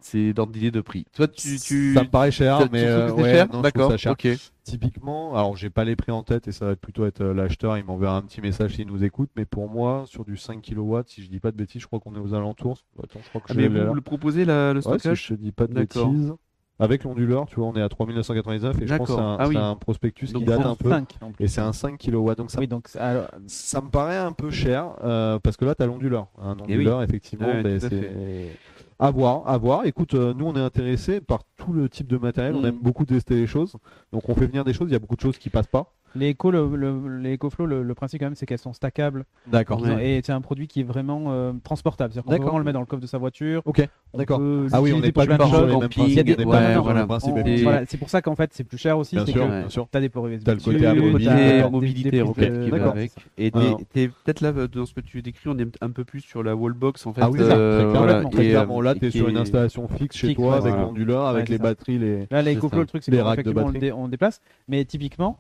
C'est 0.08 0.34
d'ordre 0.34 0.52
d'idée 0.54 0.70
de 0.70 0.82
prix. 0.82 1.08
Toi, 1.16 1.28
tu. 1.28 1.60
tu... 1.60 1.96
Ça 1.96 2.04
me 2.04 2.10
paraît 2.10 2.30
cher, 2.30 2.60
ça- 2.60 2.68
mais 2.72 2.84
euh, 2.84 3.12
ouais, 3.12 3.24
cher 3.32 3.48
non, 3.52 3.62
D'accord, 3.62 3.90
ça 3.90 3.98
cher. 3.98 4.12
ok. 4.12 4.28
Typiquement, 4.64 5.36
alors 5.36 5.56
j'ai 5.58 5.72
pas 5.72 5.84
les 5.84 5.96
prix 5.96 6.12
en 6.12 6.22
tête 6.22 6.48
et 6.48 6.52
ça 6.52 6.68
va 6.68 6.76
plutôt 6.76 7.08
être 7.08 7.22
euh, 7.22 7.34
l'acheteur, 7.34 7.76
il 7.80 7.86
m'enverra 7.86 8.16
un 8.18 8.22
petit 8.22 8.40
message 8.40 8.76
s'il 8.76 8.86
nous 8.86 9.04
écoute, 9.04 9.32
mais 9.36 9.46
pour 9.46 9.68
moi, 9.68 10.04
sur 10.06 10.24
du 10.24 10.38
5 10.38 10.62
kW, 10.62 11.00
si 11.08 11.24
je 11.24 11.30
dis 11.30 11.40
pas 11.40 11.50
de 11.52 11.58
bêtises, 11.58 11.82
je 11.82 11.88
crois 11.88 12.00
qu'on 12.00 12.14
est 12.16 12.20
aux 12.20 12.36
alentours. 12.36 12.78
Attends, 13.04 13.20
je 13.24 13.30
crois 13.30 13.42
que 13.42 13.48
Ah, 13.50 13.54
je 13.56 13.60
mais 13.62 13.68
vous, 13.68 13.96
le 13.96 14.02
proposez, 14.02 14.46
la- 14.46 14.74
le 14.74 14.78
Ouais, 14.86 14.94
si 14.94 15.00
stockage 15.00 15.26
je 15.30 15.34
dis 15.34 15.52
pas 15.52 15.66
de 15.66 15.74
D'accord. 15.74 16.10
bêtises. 16.12 16.34
Avec 16.78 17.06
l'onduleur, 17.06 17.46
tu 17.46 17.56
vois, 17.56 17.68
on 17.68 17.74
est 17.76 17.82
à 17.82 17.88
3999 17.88 18.82
et 18.82 18.86
je 18.88 18.94
pense 18.96 19.08
que 19.08 19.14
c'est 19.14 19.18
D'accord. 19.18 19.32
un, 19.32 19.38
Ah 19.40 19.48
oui. 19.48 19.56
c'est 19.56 19.62
un 19.62 19.76
prospectus 19.76 20.34
Donc, 20.34 20.42
qui 20.44 20.50
date 20.50 20.66
un 20.66 20.76
peu. 20.76 20.90
5 20.90 21.18
en 21.22 21.32
plus. 21.32 21.46
Et 21.46 21.48
c'est 21.48 21.62
un 21.62 21.72
5 21.72 21.98
kW, 21.98 22.34
donc 22.36 22.52
ça, 22.52 22.60
Oui, 22.60 22.68
donc 22.68 22.90
c'est- 22.90 23.00
alors, 23.00 23.28
ça 23.48 23.80
me 23.80 23.90
paraît 23.90 24.18
un 24.18 24.34
peu 24.34 24.52
cher 24.52 24.90
euh, 25.04 25.40
parce 25.40 25.56
que 25.56 25.64
là, 25.64 25.74
tu 25.74 25.84
as 25.84 25.86
l'onduleur. 25.86 26.28
Un 26.38 26.58
Eh 26.68 26.72
oui. 26.72 26.74
onduleur, 26.80 27.02
effectivement, 27.02 27.48
à 27.48 27.80
c'est. 27.80 28.58
À 28.98 29.12
voir, 29.12 29.48
à 29.48 29.58
voir. 29.58 29.86
Écoute, 29.86 30.14
euh, 30.14 30.34
nous 30.34 30.46
on 30.46 30.56
est 30.56 30.62
intéressés 30.62 31.20
par 31.20 31.44
tout 31.58 31.74
le 31.74 31.90
type 31.90 32.08
de 32.08 32.18
matériel. 32.18 32.56
On 32.56 32.62
Mm. 32.62 32.66
aime 32.68 32.80
beaucoup 32.80 33.06
tester 33.06 33.36
les 33.36 33.48
choses. 33.48 33.76
Donc 34.14 34.30
on 34.30 34.36
fait 34.36 34.48
venir 34.48 34.64
des 34.64 34.74
choses. 34.74 34.90
Il 34.90 34.94
y 34.94 34.96
a 34.96 35.00
beaucoup 35.00 35.18
de 35.18 35.22
choses 35.22 35.38
qui 35.38 35.50
passent 35.50 35.68
pas. 35.68 35.92
Les 36.16 36.30
éco, 36.30 36.52
le, 36.52 36.76
le- 36.76 37.18
les 37.20 37.36
EcoFlow, 37.36 37.66
le, 37.66 37.84
le 37.84 37.94
principe 37.94 38.20
quand 38.20 38.26
même, 38.28 38.36
c'est 38.36 38.46
qu'elles 38.46 38.58
sont 38.58 38.74
stackables. 38.74 39.26
D'accord. 39.48 39.82
Ouais. 39.82 40.10
Et 40.18 40.22
c'est 40.24 40.32
un 40.32 40.42
produit 40.42 40.68
qui 40.68 40.80
est 40.82 40.84
vraiment 40.84 41.26
euh, 41.30 41.52
transportable. 41.64 42.14
C'est-à-dire 42.14 42.24
qu'on 42.24 42.30
peut 42.30 42.34
D'accord. 42.36 42.46
vraiment 42.48 42.60
le 42.60 42.64
mettre 42.66 42.74
dans 42.76 42.80
le 42.82 42.86
coffre 42.86 43.02
de 43.02 43.08
sa 43.08 43.18
voiture. 43.18 43.62
Ok. 43.66 43.88
D'accord. 44.18 44.42
Ah 44.72 44.82
oui, 44.82 44.94
on 44.94 45.00
n'est 45.00 45.12
pas 45.12 45.24
les 45.24 45.30
mêmes 45.30 45.38
camping, 45.38 46.06
il 46.08 46.14
y 46.14 46.20
a 46.20 46.24
des- 46.24 46.34
on 46.34 46.38
n'est 46.38 46.46
ouais, 46.46 46.52
pas 46.52 46.60
du 46.60 46.74
tout 46.74 47.20
sur 47.20 47.34
voilà. 47.64 47.82
le 47.82 47.86
c'est 47.90 47.98
pour 47.98 48.10
ça 48.10 48.22
qu'en 48.22 48.36
fait 48.36 48.52
c'est 48.54 48.64
plus 48.64 48.78
cher 48.78 48.98
aussi. 48.98 49.16
Bien 49.16 49.26
c'est 49.26 49.32
sûr, 49.34 49.46
que 49.46 49.60
bien 49.60 49.70
sûr. 49.70 49.88
T'as 49.92 50.00
des 50.00 50.10
ports 50.10 50.28
USB 50.28 50.44
T'as 50.46 50.54
le 50.54 50.60
côté 50.60 50.94
mobilité, 51.02 51.70
Mobilité, 51.70 52.22
qui 52.64 52.70
va 52.70 52.90
avec. 52.92 53.12
Et 53.38 53.52
t'es- 53.52 53.60
t'es 53.94 54.08
peut-être 54.08 54.42
là 54.42 54.54
euh, 54.56 54.68
dans 54.68 54.86
ce 54.86 54.94
que 54.94 55.02
tu 55.02 55.22
décris, 55.22 55.50
on 55.50 55.58
est 55.58 55.68
un 55.82 55.90
peu 55.90 56.04
plus 56.06 56.22
sur 56.22 56.44
la 56.44 56.56
wallbox 56.56 57.06
en 57.06 57.14
fait. 57.14 57.22
Ah 57.22 57.30
oui, 57.30 57.40
c'est 57.40 57.50
ça, 57.50 57.56
euh, 57.58 57.82
très 58.30 58.48
clairement. 58.50 58.80
euh, 58.80 58.84
Là, 58.84 58.92
et 58.96 59.00
tu 59.00 59.06
es 59.08 59.10
qui 59.10 59.18
sur 59.18 59.28
une 59.30 59.38
installation 59.38 59.88
fixe 59.88 60.16
chez 60.16 60.34
toi 60.36 60.58
avec 60.58 60.74
l'onduleur, 60.76 61.26
avec 61.26 61.50
les 61.50 61.58
batteries, 61.58 62.00
les. 62.00 62.28
Là, 62.32 62.42
les 62.42 62.56
le 62.56 62.86
truc, 62.86 63.04
c'est 63.04 63.12
Les 63.12 63.18
qu'on 63.20 63.26
on, 63.26 63.72
le 63.72 63.80
le 63.80 64.08
déplace. 64.10 64.42
Mais 64.68 64.84
typiquement, 64.86 65.40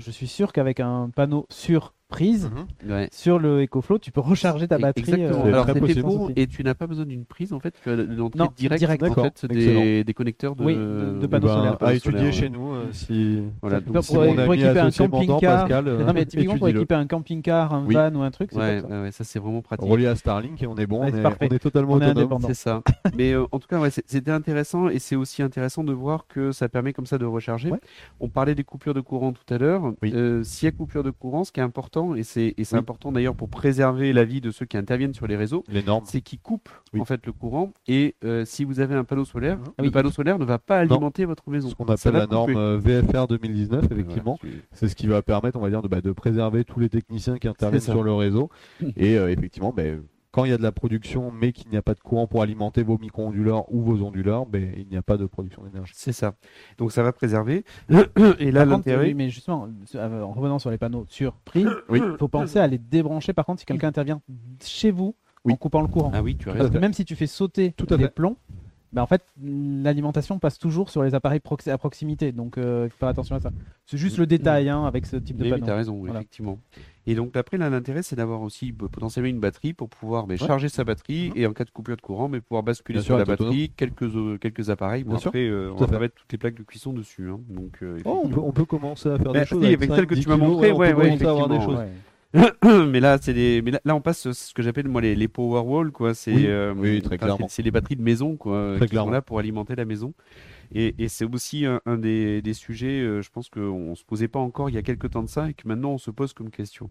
je 0.00 0.10
suis 0.10 0.26
sûr 0.26 0.52
qu'avec 0.52 0.80
un 0.80 1.10
panneau 1.10 1.46
sur 1.50 1.94
prise, 2.10 2.50
Ouais. 2.86 3.08
sur 3.12 3.38
le 3.38 3.62
EcoFlow, 3.62 3.98
tu 3.98 4.10
peux 4.12 4.20
recharger 4.20 4.68
ta 4.68 4.76
batterie. 4.78 5.00
Exactement. 5.10 5.44
euh, 5.46 5.48
Alors 5.48 5.66
pour 5.66 6.30
et 6.36 6.46
tu 6.46 6.62
n'as 6.64 6.74
pas 6.74 6.86
besoin 6.86 7.06
d'une 7.06 7.24
prise 7.24 7.52
en 7.52 7.60
fait, 7.60 7.74
tu 7.82 7.88
as 7.90 7.96
l'entrée 7.96 8.38
Non, 8.38 8.48
directe 8.56 8.80
direct. 8.80 9.02
en 9.04 9.14
fait 9.14 9.46
des, 9.46 10.04
des 10.04 10.14
connecteurs 10.14 10.54
de, 10.56 10.64
Oui, 10.64 10.74
de- 10.74 10.80
de 10.80 11.20
Eh 11.24 11.28
panneaux 11.28 11.46
ben, 11.46 11.54
solaires. 11.54 11.72
à 11.72 11.76
panneaux 11.76 11.92
étudier 11.92 12.18
solaires, 12.18 12.32
chez 12.34 12.50
nous. 12.50 12.72
euh, 12.74 12.84
si 12.92 13.42
Voilà, 13.62 13.80
Pour- 13.80 13.94
donc 13.94 14.04
si 14.04 14.14
pour- 14.14 14.24
mon 14.24 14.34
pour 14.34 14.42
ami 14.52 14.62
équiper 14.62 14.78
un 14.80 14.90
camping-car. 14.90 15.60
Pascal, 15.62 15.88
euh, 15.88 16.04
Non, 16.04 16.12
mais 16.12 16.26
typiquement 16.26 16.58
pour 16.58 16.68
équiper 16.68 16.94
un 16.94 17.06
camping-car, 17.06 17.72
un 17.74 17.84
Oui. 17.86 17.94
van 17.94 18.14
ou 18.14 18.22
un 18.22 18.30
truc, 18.30 18.50
c'est 18.52 18.58
ouais, 18.58 18.80
top, 18.80 18.90
ça. 18.90 18.96
ouais, 18.96 19.02
ouais, 19.02 19.12
ça 19.12 19.24
c'est 19.24 19.38
vraiment 19.38 19.62
pratique. 19.62 19.88
relié 19.88 20.06
à 20.06 20.16
Starlink 20.16 20.62
et 20.62 20.66
on 20.66 20.76
est 20.76 20.86
bon, 20.86 21.00
Ouais, 21.00 21.08
on, 21.08 21.12
c'est 21.12 21.18
est, 21.18 21.22
parfait. 21.22 21.48
on 21.50 21.54
est 21.54 21.58
totalement 21.58 21.92
On 21.94 22.00
est 22.00 22.04
autonome. 22.06 22.18
indépendant. 22.18 22.48
C'est 22.48 22.54
ça. 22.54 22.82
Mais 23.16 23.32
euh, 23.32 23.44
en 23.52 23.58
tout 23.58 23.68
cas, 23.68 23.78
c'était 24.06 24.30
intéressant 24.30 24.88
et 24.88 24.98
c'est 24.98 25.16
aussi 25.16 25.42
intéressant 25.42 25.84
de 25.84 25.92
voir 25.92 26.26
que 26.28 26.52
ça 26.52 26.68
permet 26.68 26.92
comme 26.92 27.06
ça 27.06 27.18
de 27.18 27.24
recharger. 27.26 27.70
On 28.20 28.28
parlait 28.28 28.54
des 28.54 28.64
coupures 28.64 28.94
de 28.94 29.00
courant 29.00 29.32
tout 29.32 29.54
à 29.54 29.58
l'heure. 29.58 29.92
S'il 30.42 30.66
y 30.66 30.68
a 30.68 30.72
coupure 30.72 31.02
de 31.02 31.10
courant, 31.10 31.44
ce 31.44 31.52
qui 31.52 31.60
est 31.60 31.62
important, 31.62 31.99
et 32.14 32.22
c'est 32.22 32.54
et 32.56 32.64
c'est 32.64 32.76
Oui. 32.76 32.80
important 32.80 33.12
d'ailleurs 33.12 33.34
pour 33.34 33.48
préserver 33.48 34.12
la 34.12 34.24
vie 34.24 34.40
de 34.40 34.50
ceux 34.50 34.66
qui 34.66 34.76
interviennent 34.76 35.14
sur 35.14 35.26
les 35.26 35.36
réseaux, 35.36 35.64
Les 35.68 35.82
normes. 35.82 36.04
c'est 36.06 36.20
qu'ils 36.20 36.40
coupent 36.40 36.68
Oui. 36.92 37.00
en 37.00 37.04
fait 37.04 37.24
le 37.26 37.32
courant 37.32 37.72
et 37.86 38.14
euh, 38.24 38.44
si 38.44 38.64
vous 38.64 38.80
avez 38.80 38.94
un 38.94 39.04
panneau 39.04 39.24
solaire, 39.24 39.58
Ah 39.66 39.70
le 39.82 39.84
oui. 39.84 39.90
panneau 39.90 40.10
solaire 40.10 40.38
ne 40.38 40.44
va 40.44 40.58
pas 40.58 40.78
alimenter 40.78 41.24
votre 41.24 41.48
maison. 41.50 41.68
Ce 41.68 41.74
qu'on 41.74 41.84
appelle 41.86 42.12
la 42.14 42.26
norme 42.26 42.52
couper. 42.52 42.58
euh, 42.60 42.78
VFR 42.78 43.26
2019, 43.28 43.84
effectivement. 43.90 44.38
Voilà, 44.40 44.56
tu- 44.56 44.62
C'est 44.72 44.88
ce 44.88 44.94
qui 44.96 45.06
va 45.06 45.22
permettre, 45.22 45.58
on 45.58 45.62
va 45.62 45.70
dire, 45.70 45.82
de, 45.82 45.88
bah, 45.88 46.00
de 46.00 46.12
préserver 46.12 46.64
tous 46.64 46.80
les 46.80 46.88
techniciens 46.88 47.38
qui 47.38 47.48
interviennent 47.48 47.80
sur 47.80 48.02
le 48.02 48.12
réseau. 48.12 48.50
Et 48.96 49.16
euh, 49.18 49.30
effectivement, 49.30 49.72
ben, 49.76 50.02
quand 50.32 50.44
il 50.44 50.50
y 50.50 50.54
a 50.54 50.58
de 50.58 50.62
la 50.62 50.70
production, 50.72 51.30
mais 51.32 51.52
qu'il 51.52 51.70
n'y 51.70 51.76
a 51.76 51.82
pas 51.82 51.94
de 51.94 52.00
courant 52.00 52.26
pour 52.26 52.42
alimenter 52.42 52.82
vos 52.82 52.98
micro-onduleurs 52.98 53.64
ou 53.72 53.82
vos 53.82 54.02
onduleurs, 54.06 54.46
ben, 54.46 54.72
il 54.76 54.86
n'y 54.88 54.96
a 54.96 55.02
pas 55.02 55.16
de 55.16 55.26
production 55.26 55.62
d'énergie. 55.64 55.92
C'est 55.96 56.12
ça. 56.12 56.34
Donc 56.78 56.92
ça 56.92 57.02
va 57.02 57.12
préserver. 57.12 57.64
Et 58.38 58.52
là, 58.52 58.64
l'intérêt. 58.64 59.06
oui, 59.08 59.14
mais 59.14 59.28
justement, 59.30 59.68
euh, 59.96 60.22
en 60.22 60.32
revenant 60.32 60.58
sur 60.58 60.70
les 60.70 60.78
panneaux 60.78 61.04
sur 61.08 61.36
Oui. 61.54 61.66
il 61.94 62.16
faut 62.18 62.28
penser 62.28 62.58
à 62.58 62.66
les 62.66 62.78
débrancher 62.78 63.32
par 63.32 63.44
contre 63.44 63.60
si 63.60 63.66
quelqu'un 63.66 63.88
intervient 63.88 64.20
chez 64.62 64.90
vous 64.90 65.16
Oui. 65.44 65.52
en 65.52 65.56
coupant 65.56 65.80
le 65.82 65.88
courant. 65.88 66.12
Ah 66.14 66.22
oui, 66.22 66.36
tu 66.36 66.48
as 66.48 66.52
Parce 66.52 66.64
raison. 66.66 66.74
que 66.74 66.78
même 66.78 66.92
si 66.92 67.04
tu 67.04 67.16
fais 67.16 67.26
sauter 67.26 67.72
Tout 67.72 67.86
à 67.90 67.96
les 67.96 68.04
fait. 68.04 68.14
plombs, 68.14 68.36
bah 68.92 69.02
en 69.02 69.06
fait, 69.06 69.22
l'alimentation 69.42 70.38
passe 70.38 70.58
toujours 70.58 70.90
sur 70.90 71.02
les 71.02 71.14
appareils 71.14 71.40
proxi- 71.40 71.70
à 71.70 71.78
proximité. 71.78 72.32
Donc, 72.32 72.58
euh, 72.58 72.84
il 72.86 72.90
faut 72.90 72.98
faire 72.98 73.08
attention 73.08 73.36
à 73.36 73.40
ça. 73.40 73.50
C'est 73.86 73.98
juste 73.98 74.18
le 74.18 74.26
détail 74.26 74.68
hein, 74.68 74.84
avec 74.84 75.06
ce 75.06 75.16
type 75.16 75.36
de 75.36 75.42
Mais 75.44 75.48
oui, 75.48 75.54
panneau. 75.54 75.66
tu 75.66 75.72
as 75.72 75.76
raison, 75.76 75.98
Voilà. 75.98 76.14
effectivement. 76.20 76.58
Et 77.06 77.14
donc 77.14 77.34
après, 77.36 77.56
l'intérêt, 77.56 78.02
c'est 78.02 78.14
d'avoir 78.16 78.40
aussi 78.42 78.72
bah, 78.72 78.86
potentiellement 78.90 79.28
une 79.30 79.40
batterie 79.40 79.72
pour 79.72 79.88
pouvoir 79.88 80.26
bah, 80.26 80.34
Ouais. 80.34 80.46
charger 80.46 80.68
sa 80.68 80.84
batterie 80.84 81.32
et 81.34 81.46
en 81.46 81.52
cas 81.52 81.64
de 81.64 81.70
coupure 81.70 81.96
de 81.96 82.00
courant, 82.02 82.28
mais 82.28 82.40
pouvoir 82.40 82.62
basculer 82.62 82.98
Bien 82.98 83.02
sur 83.04 83.14
sûr, 83.14 83.18
la 83.18 83.24
batterie, 83.24 83.70
quelques, 83.76 84.02
euh, 84.02 84.38
quelques 84.38 84.70
appareils. 84.70 85.02
Bon, 85.04 85.10
Bien 85.12 85.18
sûr, 85.20 85.28
après, 85.28 85.46
euh, 85.48 85.72
on 85.72 85.84
va 85.84 85.98
mettre 85.98 86.14
toutes 86.14 86.30
les 86.30 86.38
plaques 86.38 86.54
de 86.56 86.62
cuisson 86.62 86.92
dessus. 86.92 87.28
hein. 87.30 87.40
Donc, 87.48 87.78
euh, 87.82 87.96
Oh, 88.04 88.10
on, 88.10 88.12
peut, 88.12 88.18
effectivement. 88.18 88.46
on 88.48 88.52
peut 88.52 88.64
commencer 88.64 89.08
à 89.08 89.18
faire 89.18 89.32
Bah, 89.32 89.40
des 89.40 89.46
choses. 89.46 89.60
si, 89.64 89.66
avec 89.74 89.88
cinq, 89.88 89.96
celle 89.96 90.06
que 90.06 90.14
10 90.14 90.20
tu 90.22 90.28
m'as 90.28 90.34
kilos, 90.36 90.50
montré, 90.50 90.72
on 90.72 90.76
ouais, 90.76 90.92
peut 90.92 90.98
ouais, 90.98 91.04
commencer 91.08 91.26
à 91.26 91.30
avoir 91.30 91.48
des 91.48 91.54
effectivement, 91.56 91.80
choses. 91.80 91.90
Mais 92.88 93.00
là, 93.00 93.18
c'est 93.20 93.34
des... 93.34 93.60
mais 93.62 93.72
là, 93.72 93.80
là, 93.84 93.96
on 93.96 94.00
passe 94.00 94.30
ce 94.30 94.54
que 94.54 94.62
j'appelle 94.62 94.86
moi 94.88 95.00
les, 95.00 95.14
les 95.16 95.26
Powerwall, 95.28 95.90
quoi. 95.90 96.14
C'est 96.14 96.32
Oui, 96.32 96.46
euh, 96.46 96.72
oui, 96.76 97.02
très 97.02 97.18
clairement. 97.18 97.48
c'est- 97.48 97.62
les 97.62 97.70
batteries 97.72 97.96
de 97.96 98.02
maison, 98.02 98.36
quoi, 98.36 98.74
Très 98.76 98.86
qui 98.86 98.90
clairement. 98.90 99.08
sont 99.08 99.12
là 99.12 99.22
pour 99.22 99.38
alimenter 99.40 99.74
la 99.74 99.84
maison. 99.84 100.14
Et, 100.72 100.94
et 101.02 101.08
c'est 101.08 101.24
aussi 101.24 101.66
un, 101.66 101.80
un 101.86 101.98
des, 101.98 102.42
des 102.42 102.54
sujets, 102.54 103.00
euh, 103.00 103.22
je 103.22 103.30
pense 103.30 103.48
qu'on 103.48 103.96
se 103.96 104.04
posait 104.04 104.28
pas 104.28 104.38
encore 104.38 104.70
il 104.70 104.74
y 104.76 104.78
a 104.78 104.82
quelques 104.82 105.10
temps 105.10 105.24
de 105.24 105.28
ça 105.28 105.50
et 105.50 105.54
que 105.54 105.66
maintenant 105.66 105.90
on 105.92 105.98
se 105.98 106.12
pose 106.12 106.32
comme 106.32 106.50
question. 106.50 106.90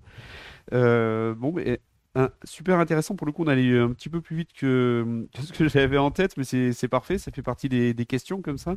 Euh, 0.73 1.34
bon, 1.36 1.54
mais 1.54 1.80
un- 2.15 2.30
super 2.43 2.80
intéressant. 2.80 3.15
Pour 3.15 3.28
le 3.28 3.32
coup, 3.34 3.43
on 3.43 3.48
allait 3.48 3.78
un 3.78 3.91
petit 3.91 4.10
peu 4.10 4.19
plus 4.22 4.36
vite 4.36 4.54
que, 4.54 5.28
que 5.34 5.41
ce 5.43 5.54
que 5.54 5.67
j'avais 5.69 5.98
en 5.98 6.12
tête, 6.12 6.38
mais 6.38 6.43
c'est 6.43 6.88
parfait. 6.88 7.17
Ça 7.17 7.32
fait 7.32 7.41
partie 7.43 7.69
des, 7.69 7.93
des 7.93 8.06
questions 8.06 8.41
comme 8.41 8.58
ça. 8.58 8.76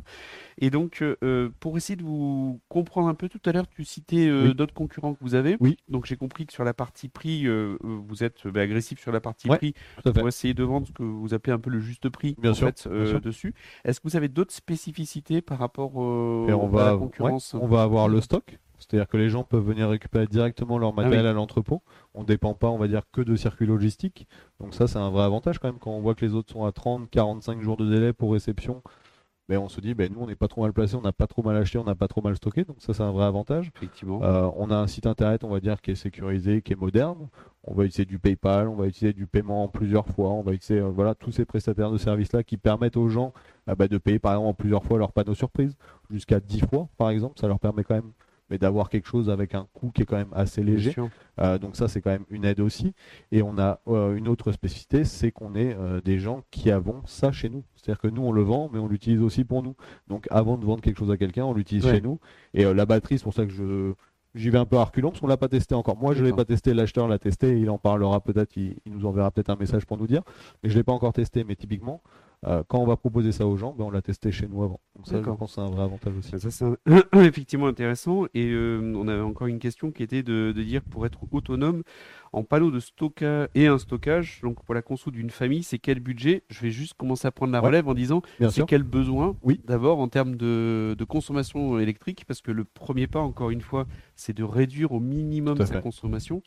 Et 0.59 0.69
donc, 0.69 1.01
euh, 1.01 1.49
pour 1.59 1.77
essayer 1.77 1.95
de 1.95 2.03
vous 2.03 2.61
comprendre 2.69 3.07
un 3.07 3.15
peu, 3.15 3.29
tout 3.29 3.41
à 3.45 3.51
l'heure, 3.51 3.67
tu 3.67 3.85
citais 3.85 4.27
euh, 4.27 4.49
Oui. 4.49 4.55
d'autres 4.55 4.73
concurrents 4.73 5.13
que 5.13 5.19
vous 5.21 5.35
avez. 5.35 5.57
Oui. 5.59 5.77
Donc, 5.89 6.05
j'ai 6.05 6.15
compris 6.17 6.45
que 6.45 6.53
sur 6.53 6.63
la 6.63 6.73
partie 6.73 7.09
prix, 7.09 7.47
euh, 7.47 7.77
vous 7.81 8.23
êtes 8.23 8.47
bah, 8.47 8.61
agressif 8.61 8.99
sur 8.99 9.11
la 9.11 9.21
partie 9.21 9.49
Ouais, 9.49 9.57
prix 9.57 9.73
pour 10.03 10.27
essayer 10.27 10.53
de 10.53 10.63
vendre 10.63 10.87
ce 10.87 10.91
que 10.93 11.03
vous 11.03 11.33
appelez 11.33 11.53
un 11.53 11.59
peu 11.59 11.69
le 11.69 11.79
juste 11.79 12.09
prix 12.09 12.35
Bien 12.39 12.51
en 12.51 12.53
sûr, 12.53 12.67
fait, 12.67 12.87
bien 12.87 13.05
sûr. 13.05 13.21
dessus. 13.21 13.53
Est-ce 13.83 13.99
que 13.99 14.07
vous 14.07 14.15
avez 14.15 14.27
d'autres 14.29 14.53
spécificités 14.53 15.41
par 15.41 15.59
rapport 15.59 15.91
Et 15.93 16.53
on 16.53 16.65
à 16.67 16.69
va, 16.69 16.83
la 16.85 16.93
ouais, 16.93 16.99
concurrence 16.99 17.53
on 17.53 17.67
va 17.67 17.83
avoir 17.83 18.07
le 18.07 18.21
stock. 18.21 18.57
C'est-à-dire 18.89 19.07
que 19.07 19.17
les 19.17 19.29
gens 19.29 19.43
peuvent 19.43 19.65
venir 19.65 19.89
récupérer 19.89 20.27
directement 20.27 20.77
leur 20.77 20.93
matériel 20.93 21.21
Ah 21.21 21.29
oui. 21.29 21.29
à 21.29 21.33
l'entrepôt. 21.33 21.81
On 22.13 22.21
ne 22.21 22.25
dépend 22.27 22.53
pas, 22.53 22.69
on 22.69 22.77
va 22.77 22.87
dire, 22.87 23.03
que 23.11 23.21
de 23.21 23.35
circuits 23.35 23.65
logistiques. 23.65 24.27
Donc 24.59 24.73
ça, 24.73 24.87
c'est 24.87 24.99
un 24.99 25.09
vrai 25.09 25.23
avantage 25.23 25.59
quand 25.59 25.67
même. 25.67 25.79
Quand 25.79 25.91
on 25.91 26.01
voit 26.01 26.15
que 26.15 26.25
les 26.25 26.33
autres 26.33 26.51
sont 26.51 26.65
à 26.65 26.71
30, 26.71 27.09
45 27.09 27.61
jours 27.61 27.77
de 27.77 27.89
délai 27.89 28.13
pour 28.13 28.33
réception, 28.33 28.81
ben, 29.49 29.57
on 29.57 29.67
se 29.67 29.81
dit, 29.81 29.93
ben, 29.93 30.11
nous, 30.11 30.21
on 30.21 30.27
n'est 30.27 30.37
pas 30.37 30.47
trop 30.47 30.61
mal 30.61 30.71
placé, 30.71 30.95
on 30.95 31.01
n'a 31.01 31.11
pas 31.11 31.27
trop 31.27 31.43
mal 31.43 31.57
acheté, 31.57 31.77
on 31.77 31.83
n'a 31.83 31.95
pas 31.95 32.07
trop 32.07 32.21
mal 32.21 32.35
stocké. 32.35 32.63
Donc 32.63 32.77
ça, 32.79 32.93
c'est 32.93 33.03
un 33.03 33.11
vrai 33.11 33.25
avantage. 33.25 33.71
Effectivement. 33.75 34.23
Euh, 34.23 34.49
on 34.55 34.71
a 34.71 34.75
un 34.75 34.87
site 34.87 35.05
internet, 35.05 35.43
on 35.43 35.49
va 35.49 35.59
dire, 35.59 35.81
qui 35.81 35.91
est 35.91 35.95
sécurisé, 35.95 36.61
qui 36.61 36.71
est 36.71 36.77
moderne. 36.77 37.27
On 37.65 37.73
va 37.73 37.83
utiliser 37.83 38.05
du 38.05 38.19
PayPal, 38.19 38.69
on 38.69 38.75
va 38.75 38.87
utiliser 38.87 39.11
du 39.13 39.27
paiement 39.27 39.63
en 39.63 39.67
plusieurs 39.67 40.07
fois, 40.07 40.29
on 40.29 40.43
va 40.43 40.53
utiliser 40.53 40.81
euh, 40.81 40.89
voilà, 40.89 41.13
tous 41.13 41.31
ces 41.31 41.45
prestataires 41.45 41.91
de 41.91 41.97
services-là 41.97 42.43
qui 42.43 42.55
permettent 42.57 42.97
aux 42.97 43.09
gens 43.09 43.33
ah 43.67 43.75
bah, 43.75 43.87
de 43.87 43.97
payer 43.97 44.19
par 44.19 44.33
exemple 44.33 44.49
en 44.49 44.53
plusieurs 44.53 44.83
fois 44.83 44.97
leur 44.97 45.11
panneau 45.11 45.33
surprise, 45.33 45.75
jusqu'à 46.09 46.39
10 46.39 46.61
fois 46.61 46.87
par 46.97 47.09
exemple. 47.09 47.39
Ça 47.39 47.47
leur 47.47 47.59
permet 47.59 47.83
quand 47.83 47.95
même 47.95 48.11
mais 48.53 48.59
d'avoir 48.59 48.89
quelque 48.89 49.07
chose 49.07 49.31
avec 49.31 49.55
un 49.55 49.65
coût 49.73 49.89
qui 49.89 50.03
est 50.03 50.05
quand 50.05 50.15
même 50.15 50.31
assez 50.31 50.61
léger. 50.61 50.93
Euh, 51.39 51.57
donc 51.57 51.75
ça, 51.75 51.87
c'est 51.87 52.01
quand 52.01 52.11
même 52.11 52.25
une 52.29 52.45
aide 52.45 52.59
aussi. 52.59 52.93
Et 53.31 53.41
on 53.41 53.57
a 53.57 53.79
euh, 53.87 54.15
une 54.15 54.27
autre 54.27 54.51
spécificité, 54.51 55.05
c'est 55.05 55.31
qu'on 55.31 55.55
est 55.55 55.75
euh, 55.75 56.01
des 56.01 56.19
gens 56.19 56.43
qui 56.51 56.69
avons 56.69 57.01
ça 57.07 57.31
chez 57.31 57.49
nous. 57.49 57.63
C'est-à-dire 57.75 57.99
que 57.99 58.07
nous, 58.09 58.21
on 58.21 58.31
le 58.31 58.43
vend, 58.43 58.69
mais 58.71 58.77
on 58.77 58.87
l'utilise 58.87 59.21
aussi 59.23 59.43
pour 59.43 59.63
nous. 59.63 59.75
Donc 60.07 60.27
avant 60.29 60.59
de 60.59 60.65
vendre 60.65 60.81
quelque 60.81 60.99
chose 60.99 61.09
à 61.09 61.17
quelqu'un, 61.17 61.45
on 61.45 61.55
l'utilise 61.55 61.83
Ouais. 61.83 61.95
chez 61.95 62.01
nous. 62.01 62.19
Et 62.53 62.63
la 62.71 62.85
batterie, 62.85 63.17
c'est 63.17 63.23
pour 63.23 63.33
ça 63.33 63.47
que 63.47 63.51
je 63.51 63.93
J'y 64.35 64.49
vais 64.49 64.57
un 64.57 64.65
peu 64.65 64.77
à 64.77 64.83
reculons 64.83 65.09
parce 65.09 65.21
qu'on 65.21 65.27
l'a 65.27 65.37
pas 65.37 65.47
testé 65.47 65.75
encore. 65.75 65.95
Moi, 65.95 66.15
je 66.15 66.23
l'ai 66.23 66.33
pas 66.33 66.43
testé, 66.43 66.73
l'acheteur 66.73 67.07
l'a 67.07 67.19
testé, 67.19 67.59
il 67.59 67.69
en 67.69 67.77
parlera 67.77 68.19
peut-être, 68.19 68.57
il, 68.57 68.77
il 68.83 68.91
nous 68.91 69.05
enverra 69.05 69.29
peut-être 69.29 69.51
un 69.51 69.55
message 69.55 69.85
pour 69.85 69.95
nous 69.95 70.07
dire. 70.07 70.23
Mais 70.63 70.69
je 70.71 70.75
l'ai 70.75 70.83
pas 70.83 70.91
encore 70.91 71.13
testé, 71.13 71.43
mais 71.43 71.55
typiquement, 71.55 72.01
euh, 72.45 72.63
quand 72.67 72.79
on 72.79 72.85
va 72.85 72.97
proposer 72.97 73.31
ça 73.31 73.47
aux 73.47 73.55
gens, 73.57 73.73
ben, 73.77 73.85
on 73.85 73.89
l'a 73.91 74.01
testé 74.01 74.31
chez 74.31 74.47
nous 74.47 74.63
avant. 74.63 74.79
Donc 74.95 75.07
ça, 75.07 75.17
je 75.17 75.29
pense 75.37 75.51
que 75.51 75.55
c'est 75.55 75.61
un 75.61 75.69
vrai 75.69 75.83
avantage 75.83 76.13
aussi. 76.17 76.37
Ça, 76.39 76.51
c'est 76.51 76.65
un- 76.65 76.77
effectivement 77.23 77.67
intéressant. 77.67 78.25
Et 78.33 78.49
euh, 78.51 78.93
on 78.95 79.07
avait 79.07 79.21
encore 79.21 79.47
une 79.47 79.59
question 79.59 79.91
qui 79.91 80.03
était 80.03 80.23
de, 80.23 80.51
de 80.55 80.63
dire 80.63 80.81
pour 80.81 81.05
être 81.05 81.19
autonome 81.31 81.83
en 82.33 82.43
panneau 82.43 82.71
de 82.71 82.79
stockage 82.79 83.47
et 83.55 83.67
un 83.67 83.77
stockage, 83.77 84.39
donc 84.41 84.63
pour 84.63 84.73
la 84.75 84.81
conso 84.81 85.11
d'une 85.11 85.29
famille, 85.29 85.63
c'est 85.63 85.77
quel 85.79 85.99
budget? 85.99 86.43
Je 86.49 86.61
vais 86.61 86.71
juste 86.71 86.95
commencer 86.95 87.27
à 87.27 87.31
prendre 87.31 87.53
la 87.53 87.61
Ouais. 87.61 87.67
relève 87.67 87.87
en 87.87 87.93
disant 87.93 88.21
c'est 88.49 88.65
quel 88.65 88.83
besoin 88.83 89.35
Oui. 89.43 89.61
d'abord 89.65 89.99
en 89.99 90.07
termes 90.07 90.35
de, 90.35 90.95
de 90.97 91.03
consommation 91.05 91.79
électrique, 91.79 92.25
parce 92.27 92.41
que 92.41 92.51
le 92.51 92.63
premier 92.63 93.07
pas, 93.07 93.19
encore 93.21 93.51
une 93.51 93.61
fois, 93.61 93.85
c'est 94.15 94.35
de 94.35 94.43
réduire 94.43 94.91
au 94.91 94.99
minimum 94.99 95.57
sa 95.57 95.65
fait. 95.65 95.81
consommation. 95.81 96.41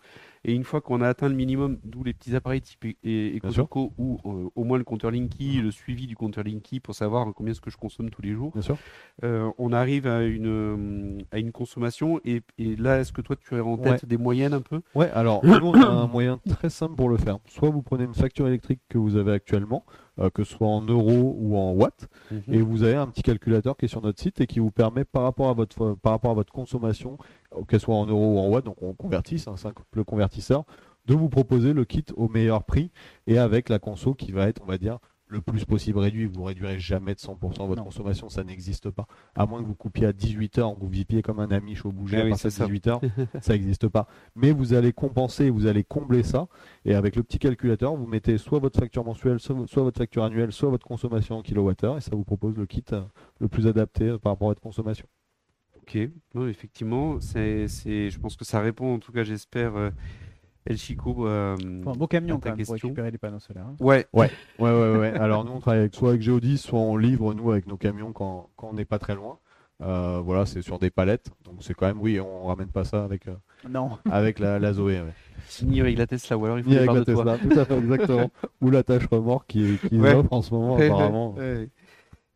Et 0.44 0.52
une 0.52 0.62
fois 0.64 0.80
qu'on 0.80 1.00
a 1.00 1.08
atteint 1.08 1.28
le 1.28 1.34
minimum, 1.34 1.78
d'où 1.84 2.04
les 2.04 2.12
petits 2.12 2.36
appareils 2.36 2.60
type 2.60 2.84
e- 2.84 2.94
e-. 3.04 3.36
EcoSoco 3.38 3.92
ou 3.98 4.18
euh, 4.26 4.48
au 4.54 4.62
moins 4.64 4.78
le 4.78 4.84
compteur 4.84 5.10
Linky, 5.10 5.60
le 5.60 5.70
suivi 5.72 6.06
du 6.06 6.14
compteur 6.14 6.44
Linky 6.44 6.78
pour 6.78 6.94
savoir 6.94 7.32
combien 7.34 7.50
est-ce 7.52 7.60
que 7.60 7.70
je 7.70 7.76
consomme 7.76 8.10
tous 8.10 8.22
les 8.22 8.32
jours. 8.32 8.52
Bien 8.52 8.62
sûr. 8.62 8.76
Euh, 9.24 9.50
on 9.58 9.72
arrive 9.72 10.06
à 10.06 10.22
une, 10.24 10.46
euh, 10.46 11.18
à 11.32 11.38
une 11.38 11.50
consommation 11.52 12.20
et, 12.24 12.42
et 12.58 12.76
là, 12.76 13.00
est-ce 13.00 13.12
que 13.12 13.20
toi 13.22 13.34
tu 13.36 13.54
as 13.56 13.64
en 13.64 13.76
tête 13.76 14.02
Ouais. 14.02 14.08
des 14.08 14.16
moyennes 14.18 14.52
un 14.54 14.60
peu? 14.60 14.82
Ouais, 14.94 15.10
alors 15.10 15.42
on 15.76 15.98
a 15.98 16.02
un 16.02 16.06
moyen 16.06 16.38
très 16.48 16.70
simple 16.70 16.94
pour 16.94 17.08
le 17.08 17.16
faire. 17.16 17.38
Soit 17.48 17.70
vous 17.70 17.82
prenez 17.82 18.04
une 18.04 18.14
facture 18.14 18.46
électrique 18.46 18.80
que 18.88 18.98
vous 18.98 19.16
avez 19.16 19.32
actuellement, 19.32 19.84
euh, 20.18 20.30
que 20.30 20.44
ce 20.44 20.54
soit 20.54 20.68
en 20.68 20.82
euros 20.82 21.36
ou 21.38 21.56
en 21.56 21.72
watts, 21.72 22.08
et 22.48 22.60
vous 22.60 22.82
avez 22.82 22.94
un 22.94 23.06
petit 23.06 23.22
calculateur 23.22 23.76
qui 23.76 23.86
est 23.86 23.88
sur 23.88 24.02
notre 24.02 24.20
site 24.20 24.40
et 24.40 24.46
qui 24.46 24.58
vous 24.58 24.70
permet 24.70 25.04
par 25.04 25.22
rapport 25.22 25.48
à 25.48 25.54
votre 25.54 25.94
par 25.94 26.12
rapport 26.12 26.30
à 26.30 26.34
votre 26.34 26.52
consommation, 26.52 27.18
euh, 27.54 27.62
qu'elle 27.64 27.80
soit 27.80 27.94
en 27.94 28.06
euros 28.06 28.36
ou 28.36 28.38
en 28.38 28.48
watts, 28.48 28.64
donc 28.64 28.82
on 28.82 28.94
convertit, 28.94 29.38
c'est 29.38 29.50
un 29.50 29.56
simple 29.56 29.82
convertisseur, 30.04 30.64
de 31.06 31.14
vous 31.14 31.28
proposer 31.28 31.72
le 31.72 31.84
kit 31.84 32.04
au 32.16 32.28
meilleur 32.28 32.64
prix 32.64 32.90
et 33.26 33.38
avec 33.38 33.68
la 33.68 33.78
conso 33.78 34.14
qui 34.14 34.32
va 34.32 34.48
être, 34.48 34.62
on 34.62 34.66
va 34.66 34.78
dire, 34.78 34.98
le 35.28 35.40
plus 35.40 35.64
possible 35.64 35.98
réduit. 35.98 36.26
Vous 36.26 36.44
réduirez 36.44 36.78
jamais 36.78 37.14
de 37.14 37.18
100% 37.20 37.66
votre 37.66 37.76
Non. 37.76 37.84
consommation, 37.84 38.28
ça 38.28 38.44
n'existe 38.44 38.90
pas. 38.90 39.06
À 39.34 39.46
moins 39.46 39.60
que 39.62 39.66
vous 39.66 39.74
coupiez 39.74 40.06
à 40.06 40.12
18 40.12 40.58
heures, 40.58 40.74
que 40.74 40.80
vous 40.80 40.88
viviez 40.88 41.22
comme 41.22 41.40
un 41.40 41.50
ami 41.50 41.76
au 41.84 41.92
bouger 41.92 42.18
Ah 42.18 42.20
à 42.20 42.24
oui, 42.24 42.30
partir 42.30 42.50
c'est 42.52 42.62
de 42.62 42.64
ça. 42.64 42.66
18 42.66 42.86
heures, 42.86 43.00
ça 43.40 43.52
n'existe 43.54 43.88
pas. 43.88 44.06
Mais 44.34 44.52
vous 44.52 44.72
allez 44.74 44.92
compenser, 44.92 45.50
vous 45.50 45.66
allez 45.66 45.84
combler 45.84 46.22
ça. 46.22 46.46
Et 46.84 46.94
avec 46.94 47.16
le 47.16 47.22
petit 47.22 47.38
calculateur, 47.38 47.96
vous 47.96 48.06
mettez 48.06 48.38
soit 48.38 48.58
votre 48.60 48.78
facture 48.78 49.04
mensuelle, 49.04 49.40
soit, 49.40 49.56
soit 49.66 49.82
votre 49.82 49.98
facture 49.98 50.22
annuelle, 50.24 50.52
soit 50.52 50.70
votre 50.70 50.86
consommation 50.86 51.36
en 51.38 51.42
kilowattheure, 51.42 51.96
et 51.98 52.00
ça 52.00 52.14
vous 52.14 52.24
propose 52.24 52.56
le 52.56 52.66
kit 52.66 52.84
euh, 52.92 53.02
le 53.40 53.48
plus 53.48 53.66
adapté 53.66 54.04
euh, 54.04 54.18
par 54.18 54.32
rapport 54.32 54.48
à 54.48 54.50
votre 54.50 54.62
consommation. 54.62 55.06
Ok, 55.82 55.98
non, 56.34 56.48
effectivement, 56.48 57.20
c'est, 57.20 57.68
c'est, 57.68 58.10
je 58.10 58.18
pense 58.18 58.34
que 58.36 58.44
ça 58.44 58.60
répond, 58.60 58.94
en 58.94 58.98
tout 58.98 59.12
cas, 59.12 59.22
j'espère, 59.22 59.76
euh, 59.76 59.90
El 60.66 60.76
Chico. 60.78 61.26
euh, 61.26 61.56
un 61.86 61.92
beau 61.92 62.06
camion 62.06 62.38
quand 62.40 62.54
même 62.56 62.64
pour 62.64 62.74
récupérer 62.74 63.10
les 63.10 63.18
panneaux 63.18 63.38
solaires. 63.38 63.66
hein. 63.66 63.76
Ouais, 63.80 64.06
Ouais, 64.12 64.30
ouais, 64.58 64.70
ouais, 64.70 64.96
ouais. 64.98 65.12
Alors 65.18 65.44
nous, 65.44 65.52
on 65.52 65.60
travaille 65.60 65.80
avec, 65.80 65.94
soit 65.94 66.10
avec 66.10 66.22
Geodis, 66.22 66.58
soit 66.58 66.78
on 66.80 66.96
livre 66.96 67.32
nous 67.34 67.50
avec 67.52 67.66
nos 67.66 67.76
camions 67.76 68.12
quand, 68.12 68.50
quand 68.56 68.68
on 68.70 68.74
n'est 68.74 68.84
pas 68.84 68.98
très 68.98 69.14
loin. 69.14 69.38
Euh, 69.82 70.20
voilà, 70.24 70.46
c'est 70.46 70.62
sur 70.62 70.78
des 70.78 70.88
palettes, 70.88 71.28
donc 71.44 71.56
c'est 71.60 71.74
quand 71.74 71.86
même, 71.86 72.00
oui, 72.00 72.18
on 72.18 72.46
ramène 72.46 72.68
pas 72.68 72.84
ça 72.84 73.04
avec, 73.04 73.28
euh, 73.28 73.34
Non. 73.68 73.90
avec 74.10 74.38
la, 74.38 74.58
la 74.58 74.72
Zoé. 74.72 75.00
ouais. 75.02 75.12
ni 75.62 75.82
avec 75.82 75.98
la 75.98 76.06
Tesla, 76.06 76.38
ou 76.38 76.46
alors 76.46 76.56
il 76.58 76.64
faut 76.64 76.70
Ni 76.70 76.78
avec 76.78 76.90
la 76.92 77.00
de 77.00 77.12
toi. 77.12 77.36
Tesla, 77.36 77.38
tout 77.54 77.60
à 77.60 77.64
fait, 77.66 77.76
exactement. 77.78 78.30
Ou 78.62 78.70
la 78.70 78.82
tâche 78.82 79.06
remorque 79.06 79.46
qui, 79.48 79.76
qui 79.88 79.98
Ouais. 79.98 80.14
offre 80.14 80.32
en 80.32 80.40
ce 80.40 80.54
moment, 80.54 80.76
Ouais, 80.76 80.86
apparemment. 80.86 81.34
ouais, 81.34 81.40
ouais. 81.56 81.68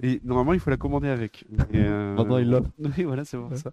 Et 0.03 0.21
normalement, 0.23 0.53
il 0.53 0.61
faut 0.61 0.69
la 0.69 0.77
commander 0.77 1.09
avec. 1.09 1.45
Et, 1.73 1.79
euh, 1.79 2.15
Maintenant, 2.19 2.37
il 2.37 2.51
l'offre. 2.51 2.69
Oui, 2.79 3.05
voilà, 3.05 3.25
c'est 3.25 3.39
pour 3.39 3.51
Ouais. 3.51 3.57
ça. 3.57 3.71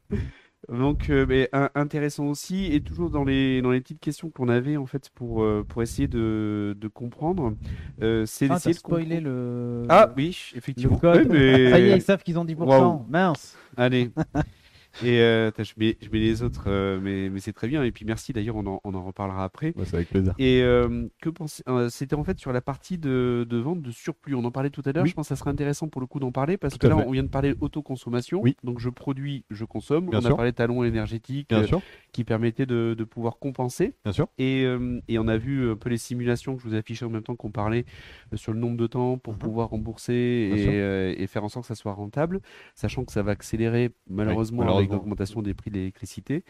Donc, 0.69 1.09
euh, 1.09 1.25
mais, 1.27 1.47
un- 1.53 1.69
intéressant 1.75 2.25
aussi, 2.25 2.65
et 2.73 2.81
toujours 2.81 3.09
dans 3.09 3.23
les, 3.23 3.61
dans 3.61 3.71
les 3.71 3.79
petites 3.79 3.99
questions 4.01 4.29
qu'on 4.29 4.49
avait, 4.49 4.75
en 4.75 4.85
fait, 4.85 5.09
pour, 5.15 5.41
euh, 5.43 5.63
pour 5.67 5.81
essayer 5.81 6.07
de, 6.09 6.75
de 6.77 6.87
comprendre, 6.89 7.53
euh, 8.01 8.25
c'est 8.25 8.47
Ah, 8.49 8.55
d'essayer 8.55 8.73
de 8.73 8.79
spoilé 8.79 9.19
le. 9.21 9.83
Ah, 9.87 10.11
oui, 10.17 10.35
le 10.51 10.57
effectivement. 10.57 10.97
code. 10.97 11.27
Ouais, 11.27 11.39
mais- 11.39 11.69
Ça 11.71 11.79
y 11.79 11.89
est, 11.89 11.95
ils 11.97 12.01
savent 12.01 12.23
qu'ils 12.23 12.37
ont 12.37 12.43
10%. 12.45 12.65
Waouh. 12.65 13.05
Mince. 13.07 13.55
Allez. 13.77 14.11
Et 15.03 15.21
euh, 15.21 15.51
je, 15.57 15.73
mets, 15.77 15.97
je 16.01 16.09
mets 16.09 16.19
les 16.19 16.43
autres, 16.43 16.65
euh, 16.67 16.99
mais, 17.01 17.29
mais 17.29 17.39
c'est 17.39 17.53
très 17.53 17.67
bien. 17.67 17.83
Et 17.83 17.91
puis 17.91 18.05
merci 18.05 18.33
d'ailleurs, 18.33 18.55
on 18.55 18.65
en, 18.65 18.81
on 18.83 18.93
en 18.93 19.03
reparlera 19.03 19.43
après. 19.43 19.73
Ouais, 19.75 19.85
c'est 19.85 19.95
avec 19.95 20.09
plaisir. 20.09 20.33
Et 20.39 20.61
euh, 20.63 21.07
que 21.21 21.29
pensez- 21.29 21.63
euh, 21.69 21.89
c'était 21.89 22.15
en 22.15 22.23
fait 22.23 22.39
sur 22.39 22.51
la 22.53 22.61
partie 22.61 22.97
de, 22.97 23.45
de 23.49 23.57
vente 23.57 23.81
de 23.81 23.91
surplus. 23.91 24.35
On 24.35 24.43
en 24.45 24.51
parlait 24.51 24.69
tout 24.69 24.81
à 24.85 24.91
l'heure. 24.91 25.03
Oui. 25.03 25.09
Je 25.09 25.13
pense 25.15 25.25
que 25.27 25.35
ça 25.35 25.35
serait 25.35 25.51
intéressant 25.51 25.87
pour 25.87 26.01
le 26.01 26.07
coup 26.07 26.19
d'en 26.19 26.31
parler 26.31 26.57
parce 26.57 26.73
Tout 26.73 26.79
que 26.79 26.87
là, 26.87 26.97
fait. 26.97 27.05
on 27.07 27.11
vient 27.11 27.23
de 27.23 27.27
parler 27.29 27.53
autoconsommation. 27.61 28.41
Oui. 28.41 28.55
Donc 28.63 28.79
je 28.79 28.89
produis, 28.89 29.45
je 29.49 29.65
consomme. 29.65 30.09
Bien 30.09 30.19
on 30.21 30.25
a 30.25 30.35
parlé 30.35 30.53
talon 30.53 30.83
énergétique 30.83 31.49
Bien 31.49 31.59
euh, 31.59 31.67
sûr, 31.67 31.81
qui 32.11 32.23
permettait 32.23 32.65
de, 32.65 32.95
de 32.97 33.03
pouvoir 33.03 33.37
compenser. 33.39 33.93
bien 34.03 34.13
sûr. 34.13 34.27
Et, 34.37 34.63
euh, 34.65 34.99
et 35.07 35.19
on 35.19 35.27
a 35.27 35.37
vu 35.37 35.71
un 35.71 35.75
peu 35.75 35.89
les 35.89 35.97
simulations 35.97 36.55
que 36.55 36.61
je 36.63 36.67
vous 36.67 36.75
affichais 36.75 37.05
en 37.05 37.09
même 37.09 37.23
temps 37.23 37.35
qu'on 37.35 37.51
parlait 37.51 37.85
sur 38.33 38.53
le 38.53 38.59
nombre 38.59 38.77
de 38.77 38.87
temps 38.87 39.17
pour 39.17 39.33
Mhm. 39.33 39.39
pouvoir 39.39 39.69
rembourser 39.69 40.13
et, 40.13 40.67
euh, 40.67 41.13
et 41.17 41.27
faire 41.27 41.43
en 41.43 41.49
sorte 41.49 41.65
que 41.65 41.67
ça 41.67 41.75
soit 41.75 41.93
rentable, 41.93 42.41
sachant 42.75 43.05
que 43.05 43.11
ça 43.11 43.21
va 43.23 43.31
accélérer 43.33 43.91
malheureusement, 44.09 44.61
avec 44.63 44.67
malheureusement. 44.73 44.86
L'augmentation 44.91 45.41
des 45.41 45.53
prix 45.53 45.71
de 45.71 45.75
l'électricité. 45.75 46.43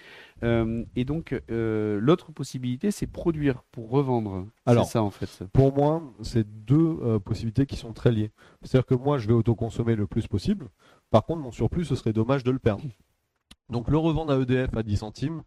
Euh, 0.44 0.84
et 0.96 1.06
donc 1.06 1.40
euh, 1.50 2.00
l'autre 2.02 2.32
possibilité, 2.32 2.92
c'est 2.92 3.08
produire 3.08 3.64
pour 3.72 3.90
revendre. 3.90 4.48
Alors, 4.66 4.86
c'est 4.86 4.94
ça 4.94 5.04
en 5.04 5.12
fait. 5.12 5.44
Pour 5.54 5.74
moi, 5.76 6.02
c'est 6.22 6.48
deux 6.66 6.98
euh, 7.02 7.20
possibilités 7.20 7.66
qui 7.66 7.76
sont 7.76 7.94
très 7.94 8.12
liées. 8.12 8.32
C'est-à-dire 8.64 8.86
que 8.86 8.96
moi, 8.96 9.18
je 9.18 9.28
vais 9.28 9.34
autoconsommer 9.34 9.96
le 9.96 10.08
plus 10.08 10.28
possible. 10.28 10.70
Par 11.10 11.26
contre, 11.26 11.42
mon 11.42 11.52
surplus, 11.52 11.86
ce 11.86 11.96
serait 11.96 12.14
dommage 12.14 12.44
de 12.44 12.52
le 12.52 12.60
perdre. 12.60 12.84
Donc, 13.70 13.90
le 13.90 13.98
revendre 13.98 14.32
à 14.32 14.40
EDF 14.40 14.76
à 14.76 14.84
10 14.84 14.98
centimes, 14.98 15.44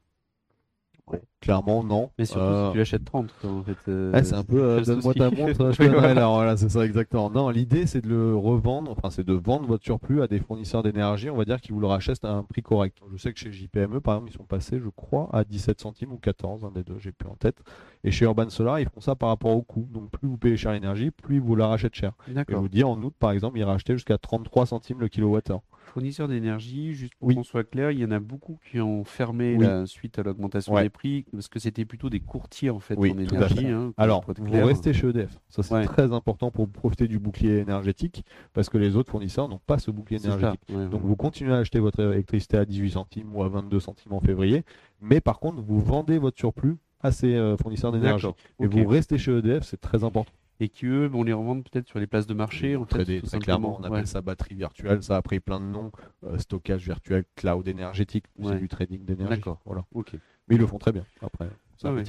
clairement, 1.40 1.82
non. 1.84 2.10
Mais 2.18 2.24
surtout 2.24 2.40
Euh, 2.44 2.66
si 2.66 2.72
tu 2.72 2.78
l'achètes 2.78 3.04
30. 3.04 3.32
quoi, 3.40 3.50
en 3.50 3.62
fait, 3.62 3.76
euh, 3.88 4.22
c'est 4.22 4.34
un 4.34 4.42
peu 4.44 4.62
euh, 4.62 4.80
donne-moi 4.82 5.14
ta 5.14 5.30
montre, 5.30 5.70
je 5.72 5.76
te 5.76 5.82
Oui, 5.82 5.88
donnerai 5.88 6.14
voilà. 6.14 6.56
c'est 6.56 6.68
ça 6.68 6.84
exactement. 6.84 7.30
Non, 7.30 7.48
l'idée 7.50 7.86
c'est 7.86 8.00
de 8.02 8.08
le 8.08 8.34
revendre, 8.36 8.90
enfin 8.90 9.10
c'est 9.10 9.24
de 9.24 9.32
vendre 9.32 9.66
votre 9.66 9.84
surplus 9.84 10.22
à 10.22 10.26
des 10.28 10.38
fournisseurs 10.38 10.82
d'énergie, 10.82 11.30
on 11.30 11.36
va 11.36 11.44
dire 11.44 11.60
qui 11.60 11.72
vous 11.72 11.80
le 11.80 11.86
rachètent 11.86 12.24
à 12.24 12.32
un 12.32 12.42
prix 12.42 12.62
correct. 12.62 12.98
Je 13.12 13.16
sais 13.16 13.32
que 13.32 13.38
chez 13.38 13.52
JPME 13.52 14.00
par 14.00 14.14
exemple, 14.14 14.32
ils 14.32 14.36
sont 14.36 14.44
passés, 14.44 14.78
je 14.78 14.88
crois, 14.88 15.28
à 15.32 15.44
17 15.44 15.80
centimes 15.80 16.12
ou 16.12 16.18
14, 16.18 16.64
un 16.64 16.70
des 16.70 16.82
deux, 16.82 16.98
j'ai 16.98 17.12
plus 17.12 17.28
en 17.28 17.34
tête. 17.36 17.58
Et 18.04 18.10
chez 18.10 18.24
Urban 18.24 18.48
Solar, 18.50 18.80
ils 18.80 18.88
font 18.88 19.00
ça 19.00 19.14
par 19.14 19.28
rapport 19.30 19.52
au 19.56 19.62
coût. 19.62 19.88
Donc 19.92 20.10
plus 20.10 20.28
vous 20.28 20.36
payez 20.38 20.56
cher 20.56 20.72
l'énergie, 20.72 21.10
plus 21.10 21.36
ils 21.36 21.42
vous 21.42 21.56
la 21.56 21.66
rachètent 21.68 21.94
cher. 21.94 22.12
Et 22.28 22.32
je 22.48 22.56
vous 22.56 22.68
dis 22.68 22.84
en 22.84 23.00
août 23.02 23.14
par 23.18 23.30
exemple, 23.32 23.58
ils 23.58 23.64
rachetaient 23.64 23.94
jusqu'à 23.94 24.18
33 24.18 24.66
centimes 24.66 25.00
le 25.00 25.08
kilowattheure. 25.08 25.60
Fournisseurs 25.90 26.28
d'énergie, 26.28 26.94
juste 26.94 27.14
pour 27.18 27.26
Oui. 27.28 27.34
qu'on 27.34 27.42
soit 27.42 27.64
clair, 27.64 27.90
il 27.90 27.98
y 27.98 28.04
en 28.04 28.12
a 28.12 28.20
beaucoup 28.20 28.60
qui 28.70 28.80
ont 28.80 29.02
fermé 29.02 29.56
Oui. 29.58 29.66
la 29.66 29.86
suite 29.86 30.20
à 30.20 30.22
l'augmentation 30.22 30.72
Ouais. 30.72 30.84
des 30.84 30.88
prix 30.88 31.24
parce 31.32 31.48
que 31.48 31.58
c'était 31.58 31.84
plutôt 31.84 32.08
des 32.08 32.20
courtiers 32.20 32.70
en 32.70 32.78
fait 32.78 32.94
Oui, 32.96 33.10
en 33.10 33.18
énergie. 33.18 33.66
hein, 33.66 33.92
Alors, 33.96 34.24
vous 34.38 34.52
restez 34.64 34.92
chez 34.92 35.08
EDF. 35.08 35.36
Ça, 35.48 35.64
c'est 35.64 35.74
Ouais. 35.74 35.84
très 35.86 36.12
important 36.12 36.52
pour 36.52 36.68
profiter 36.68 37.08
du 37.08 37.18
bouclier 37.18 37.58
énergétique 37.58 38.24
parce 38.52 38.68
que 38.68 38.78
les 38.78 38.94
autres 38.94 39.10
fournisseurs 39.10 39.48
n'ont 39.48 39.58
pas 39.66 39.78
ce 39.78 39.90
bouclier 39.90 40.24
énergétique. 40.24 40.60
ouais, 40.70 40.86
Donc 40.88 41.02
vous 41.02 41.16
continuez 41.16 41.52
à 41.54 41.56
acheter 41.58 41.80
votre 41.80 41.98
électricité 42.00 42.56
à 42.56 42.64
18 42.64 42.90
centimes 42.92 43.34
ou 43.34 43.42
à 43.42 43.48
22 43.48 43.80
centimes 43.80 44.12
en 44.12 44.20
février, 44.20 44.62
mais 45.00 45.20
par 45.20 45.40
contre 45.40 45.60
vous 45.60 45.80
vendez 45.80 46.18
votre 46.18 46.38
surplus 46.38 46.76
à 47.02 47.10
ces 47.10 47.34
euh, 47.34 47.56
fournisseurs 47.56 47.90
d'énergie. 47.90 48.28
Et 48.60 48.66
vous 48.68 48.86
restez 48.86 49.18
chez 49.18 49.36
EDF, 49.36 49.64
c'est 49.64 49.80
très 49.80 50.04
important. 50.04 50.30
Et 50.62 50.68
qui 50.68 50.84
eux 50.86 51.06
vont 51.06 51.22
les 51.22 51.32
revendre 51.32 51.64
peut-être 51.64 51.88
sur 51.88 51.98
les 51.98 52.06
places 52.06 52.26
de 52.26 52.34
marché 52.34 52.76
en 52.76 52.84
Très, 52.84 53.00
fait, 53.00 53.04
dé- 53.06 53.20
tout 53.22 53.26
très 53.28 53.38
clairement, 53.38 53.76
on 53.80 53.82
appelle 53.82 54.00
Ouais. 54.00 54.06
ça 54.06 54.20
batterie 54.20 54.54
virtuelle, 54.54 55.02
ça 55.02 55.16
a 55.16 55.22
pris 55.22 55.40
plein 55.40 55.58
de 55.58 55.64
noms, 55.64 55.90
euh, 56.24 56.36
stockage 56.38 56.84
virtuel, 56.84 57.24
cloud 57.34 57.66
énergétique, 57.66 58.26
c'est 58.44 58.58
du 58.58 58.68
trading 58.68 59.04
d'énergie. 59.04 59.36
D'accord. 59.36 59.60
Voilà. 59.64 59.84
Ok. 59.94 60.12
Mais 60.48 60.56
ils 60.56 60.58
le 60.60 60.66
font 60.66 60.78
très 60.78 60.92
bien 60.92 61.04
après. 61.22 61.48
Ah 61.82 61.92
ouais. 61.94 62.04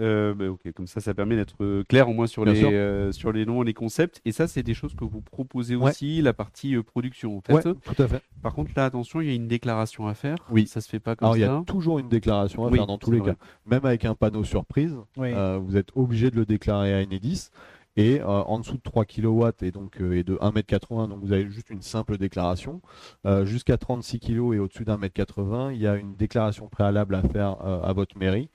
Euh, 0.00 0.34
bah, 0.34 0.46
ok, 0.48 0.60
comme 0.74 0.86
ça, 0.88 1.00
ça 1.00 1.14
permet 1.14 1.36
d'être 1.36 1.54
euh, 1.62 1.84
clair 1.88 2.08
au 2.08 2.12
moins 2.12 2.26
sur 2.26 2.44
Bien 2.44 2.52
les 2.52 2.64
euh, 2.64 3.12
sur 3.12 3.30
les 3.32 3.46
noms, 3.46 3.62
les 3.62 3.74
concepts. 3.74 4.20
Et 4.24 4.32
ça, 4.32 4.48
c'est 4.48 4.62
des 4.64 4.74
choses 4.74 4.94
que 4.96 5.04
vous 5.04 5.20
proposez 5.20 5.76
Ouais. 5.76 5.90
aussi, 5.90 6.20
la 6.20 6.32
partie 6.32 6.74
euh, 6.74 6.82
production. 6.82 7.36
En 7.36 7.40
fait, 7.40 7.52
Ouais, 7.52 7.62
tout 7.62 8.02
à 8.02 8.08
fait. 8.08 8.20
par 8.42 8.54
contre, 8.54 8.72
là, 8.76 8.86
attention, 8.86 9.20
il 9.20 9.28
y 9.28 9.30
a 9.30 9.34
une 9.34 9.46
déclaration 9.48 10.08
à 10.08 10.14
faire. 10.14 10.36
Oui. 10.50 10.66
Ça 10.66 10.80
se 10.80 10.88
fait 10.88 10.98
pas 10.98 11.14
comme 11.14 11.26
Alors 11.26 11.36
il 11.36 11.42
y 11.42 11.44
ça. 11.46 11.58
a 11.58 11.62
toujours 11.62 12.00
une 12.00 12.08
déclaration 12.08 12.64
à 12.66 12.70
Oui, 12.70 12.78
faire 12.78 12.86
dans 12.88 12.98
tous 12.98 13.12
les 13.12 13.20
vrai. 13.20 13.32
cas. 13.32 13.38
Même 13.66 13.84
avec 13.86 14.04
un 14.04 14.14
panneau 14.16 14.42
surprise, 14.42 14.96
Oui. 15.16 15.32
Euh, 15.32 15.58
vous 15.62 15.76
êtes 15.76 15.90
obligé 15.94 16.30
de 16.30 16.36
le 16.36 16.44
déclarer 16.44 16.92
à 16.94 16.98
Enedis. 17.04 17.50
Et 17.96 18.20
euh, 18.20 18.26
en 18.26 18.58
dessous 18.58 18.74
de 18.76 18.82
3 18.82 19.04
kW 19.04 19.50
et, 19.62 19.70
donc, 19.70 20.00
euh, 20.00 20.14
et 20.14 20.24
de 20.24 20.34
1m80, 20.38 21.08
donc 21.08 21.20
vous 21.22 21.30
avez 21.32 21.48
juste 21.48 21.70
une 21.70 21.80
simple 21.82 22.18
déclaration. 22.18 22.80
Euh, 23.24 23.44
Jusqu'à 23.44 23.76
36 23.76 24.18
kg 24.18 24.52
et 24.54 24.58
au-dessus 24.58 24.84
d'un 24.84 24.96
mètre 24.96 25.14
80, 25.14 25.70
il 25.70 25.80
y 25.80 25.86
a 25.86 25.94
une 25.94 26.16
déclaration 26.16 26.66
préalable 26.66 27.14
à 27.14 27.22
faire 27.22 27.56
euh, 27.64 27.80
à 27.82 27.92
votre 27.92 28.18
mairie. 28.18 28.48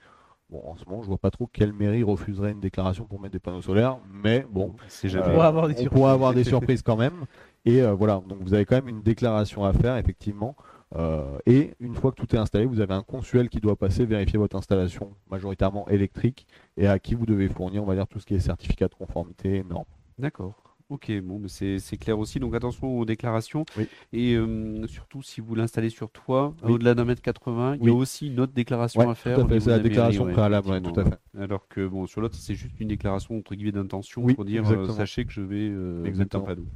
Bon, 0.50 0.62
en 0.66 0.76
ce 0.76 0.84
moment, 0.84 1.02
je 1.02 1.06
vois 1.08 1.18
pas 1.18 1.30
trop 1.30 1.46
quelle 1.46 1.72
mairie 1.72 2.02
refuserait 2.02 2.50
une 2.50 2.60
déclaration 2.60 3.04
pour 3.04 3.20
mettre 3.20 3.32
des 3.32 3.38
panneaux 3.38 3.62
solaires, 3.62 3.98
mais 4.12 4.44
bon, 4.50 4.74
C'est 4.88 5.06
euh, 5.06 5.10
jamais. 5.10 5.32
pourra 5.32 5.46
avoir 5.46 5.68
des 5.68 5.74
on 5.74 5.76
surprises. 5.78 5.96
pourra 5.98 6.12
avoir 6.12 6.34
des 6.34 6.44
surprises 6.44 6.82
quand 6.82 6.96
même. 6.96 7.26
Et 7.64 7.82
euh, 7.82 7.92
voilà, 7.94 8.14
donc 8.26 8.38
vous 8.40 8.52
avez 8.54 8.64
quand 8.64 8.74
même 8.76 8.88
une 8.88 9.02
déclaration 9.02 9.64
à 9.64 9.72
faire, 9.72 9.96
effectivement. 9.96 10.56
Euh, 10.96 11.38
et 11.46 11.74
une 11.78 11.94
fois 11.94 12.10
que 12.10 12.16
tout 12.16 12.34
est 12.34 12.38
installé, 12.38 12.64
vous 12.64 12.80
avez 12.80 12.94
un 12.94 13.02
consuel 13.02 13.48
qui 13.48 13.60
doit 13.60 13.76
passer 13.76 14.04
vérifier 14.04 14.38
votre 14.40 14.56
installation, 14.56 15.12
majoritairement 15.30 15.86
électrique, 15.88 16.48
et 16.76 16.88
à 16.88 16.98
qui 16.98 17.14
vous 17.14 17.26
devez 17.26 17.48
fournir, 17.48 17.82
on 17.84 17.86
va 17.86 17.94
dire, 17.94 18.08
tout 18.08 18.18
ce 18.18 18.26
qui 18.26 18.34
est 18.34 18.40
certificat 18.40 18.88
de 18.88 18.94
conformité, 18.94 19.62
normes. 19.62 19.84
D'accord. 20.18 20.69
Ok, 20.90 21.10
bon, 21.22 21.38
mais 21.38 21.46
c'est 21.48 21.78
c'est 21.78 21.96
clair 21.96 22.18
aussi. 22.18 22.40
Donc 22.40 22.52
attention 22.54 22.98
aux 22.98 23.04
déclarations. 23.04 23.64
Oui. 23.76 23.86
Et 24.12 24.34
euh, 24.34 24.86
surtout, 24.88 25.22
si 25.22 25.40
vous 25.40 25.54
l'installez 25.54 25.88
sur 25.88 26.10
toit, 26.10 26.52
Oui. 26.64 26.72
au-delà 26.72 26.94
d'un 26.94 27.04
mètre 27.04 27.22
80, 27.22 27.76
il 27.76 27.80
y 27.80 27.84
Oui. 27.84 27.90
a 27.90 27.94
aussi 27.94 28.26
une 28.26 28.40
autre 28.40 28.52
déclaration 28.52 29.00
Ouais, 29.00 29.08
à 29.08 29.14
faire. 29.14 29.36
tout 29.36 29.42
à 29.42 29.44
au 29.44 29.48
fait, 29.48 29.54
niveau 29.54 29.64
c'est 29.66 29.70
la 29.70 29.76
mairie, 29.76 29.88
déclaration 29.88 30.24
ouais, 30.24 30.32
préalable, 30.32 30.68
ouais, 30.68 30.80
tout 30.80 30.88
à 30.88 31.02
effectivement. 31.02 31.18
fait. 31.34 31.40
Alors 31.42 31.68
que 31.68 31.86
bon, 31.86 32.06
sur 32.08 32.20
l'autre, 32.20 32.34
c'est 32.34 32.56
juste 32.56 32.80
une 32.80 32.88
déclaration 32.88 33.38
entre 33.38 33.54
guillemets 33.54 33.70
d'intention 33.72 34.22
Oui, 34.24 34.34
pour 34.34 34.44
dire 34.44 34.62
euh, 34.62 34.72
exactement. 34.72 34.96
sachez 34.96 35.24
que 35.24 35.32
je 35.32 35.42
vais 35.42 35.68
euh, 35.70 36.02
mettre 36.02 36.06
un 36.06 36.08
Exactement. 36.08 36.44
panneau. 36.44 36.66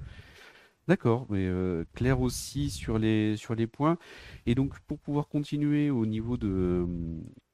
D'accord, 0.87 1.26
mais 1.30 1.47
euh, 1.47 1.85
clair 1.95 2.20
aussi 2.20 2.68
sur 2.68 2.99
les 2.99 3.37
sur 3.39 3.55
les 3.55 3.66
points. 3.66 3.97
Et 4.45 4.55
donc 4.55 4.78
pour 4.80 4.99
pouvoir 4.99 5.28
continuer 5.28 5.89
au 5.91 6.05
niveau 6.05 6.37
de 6.37 6.87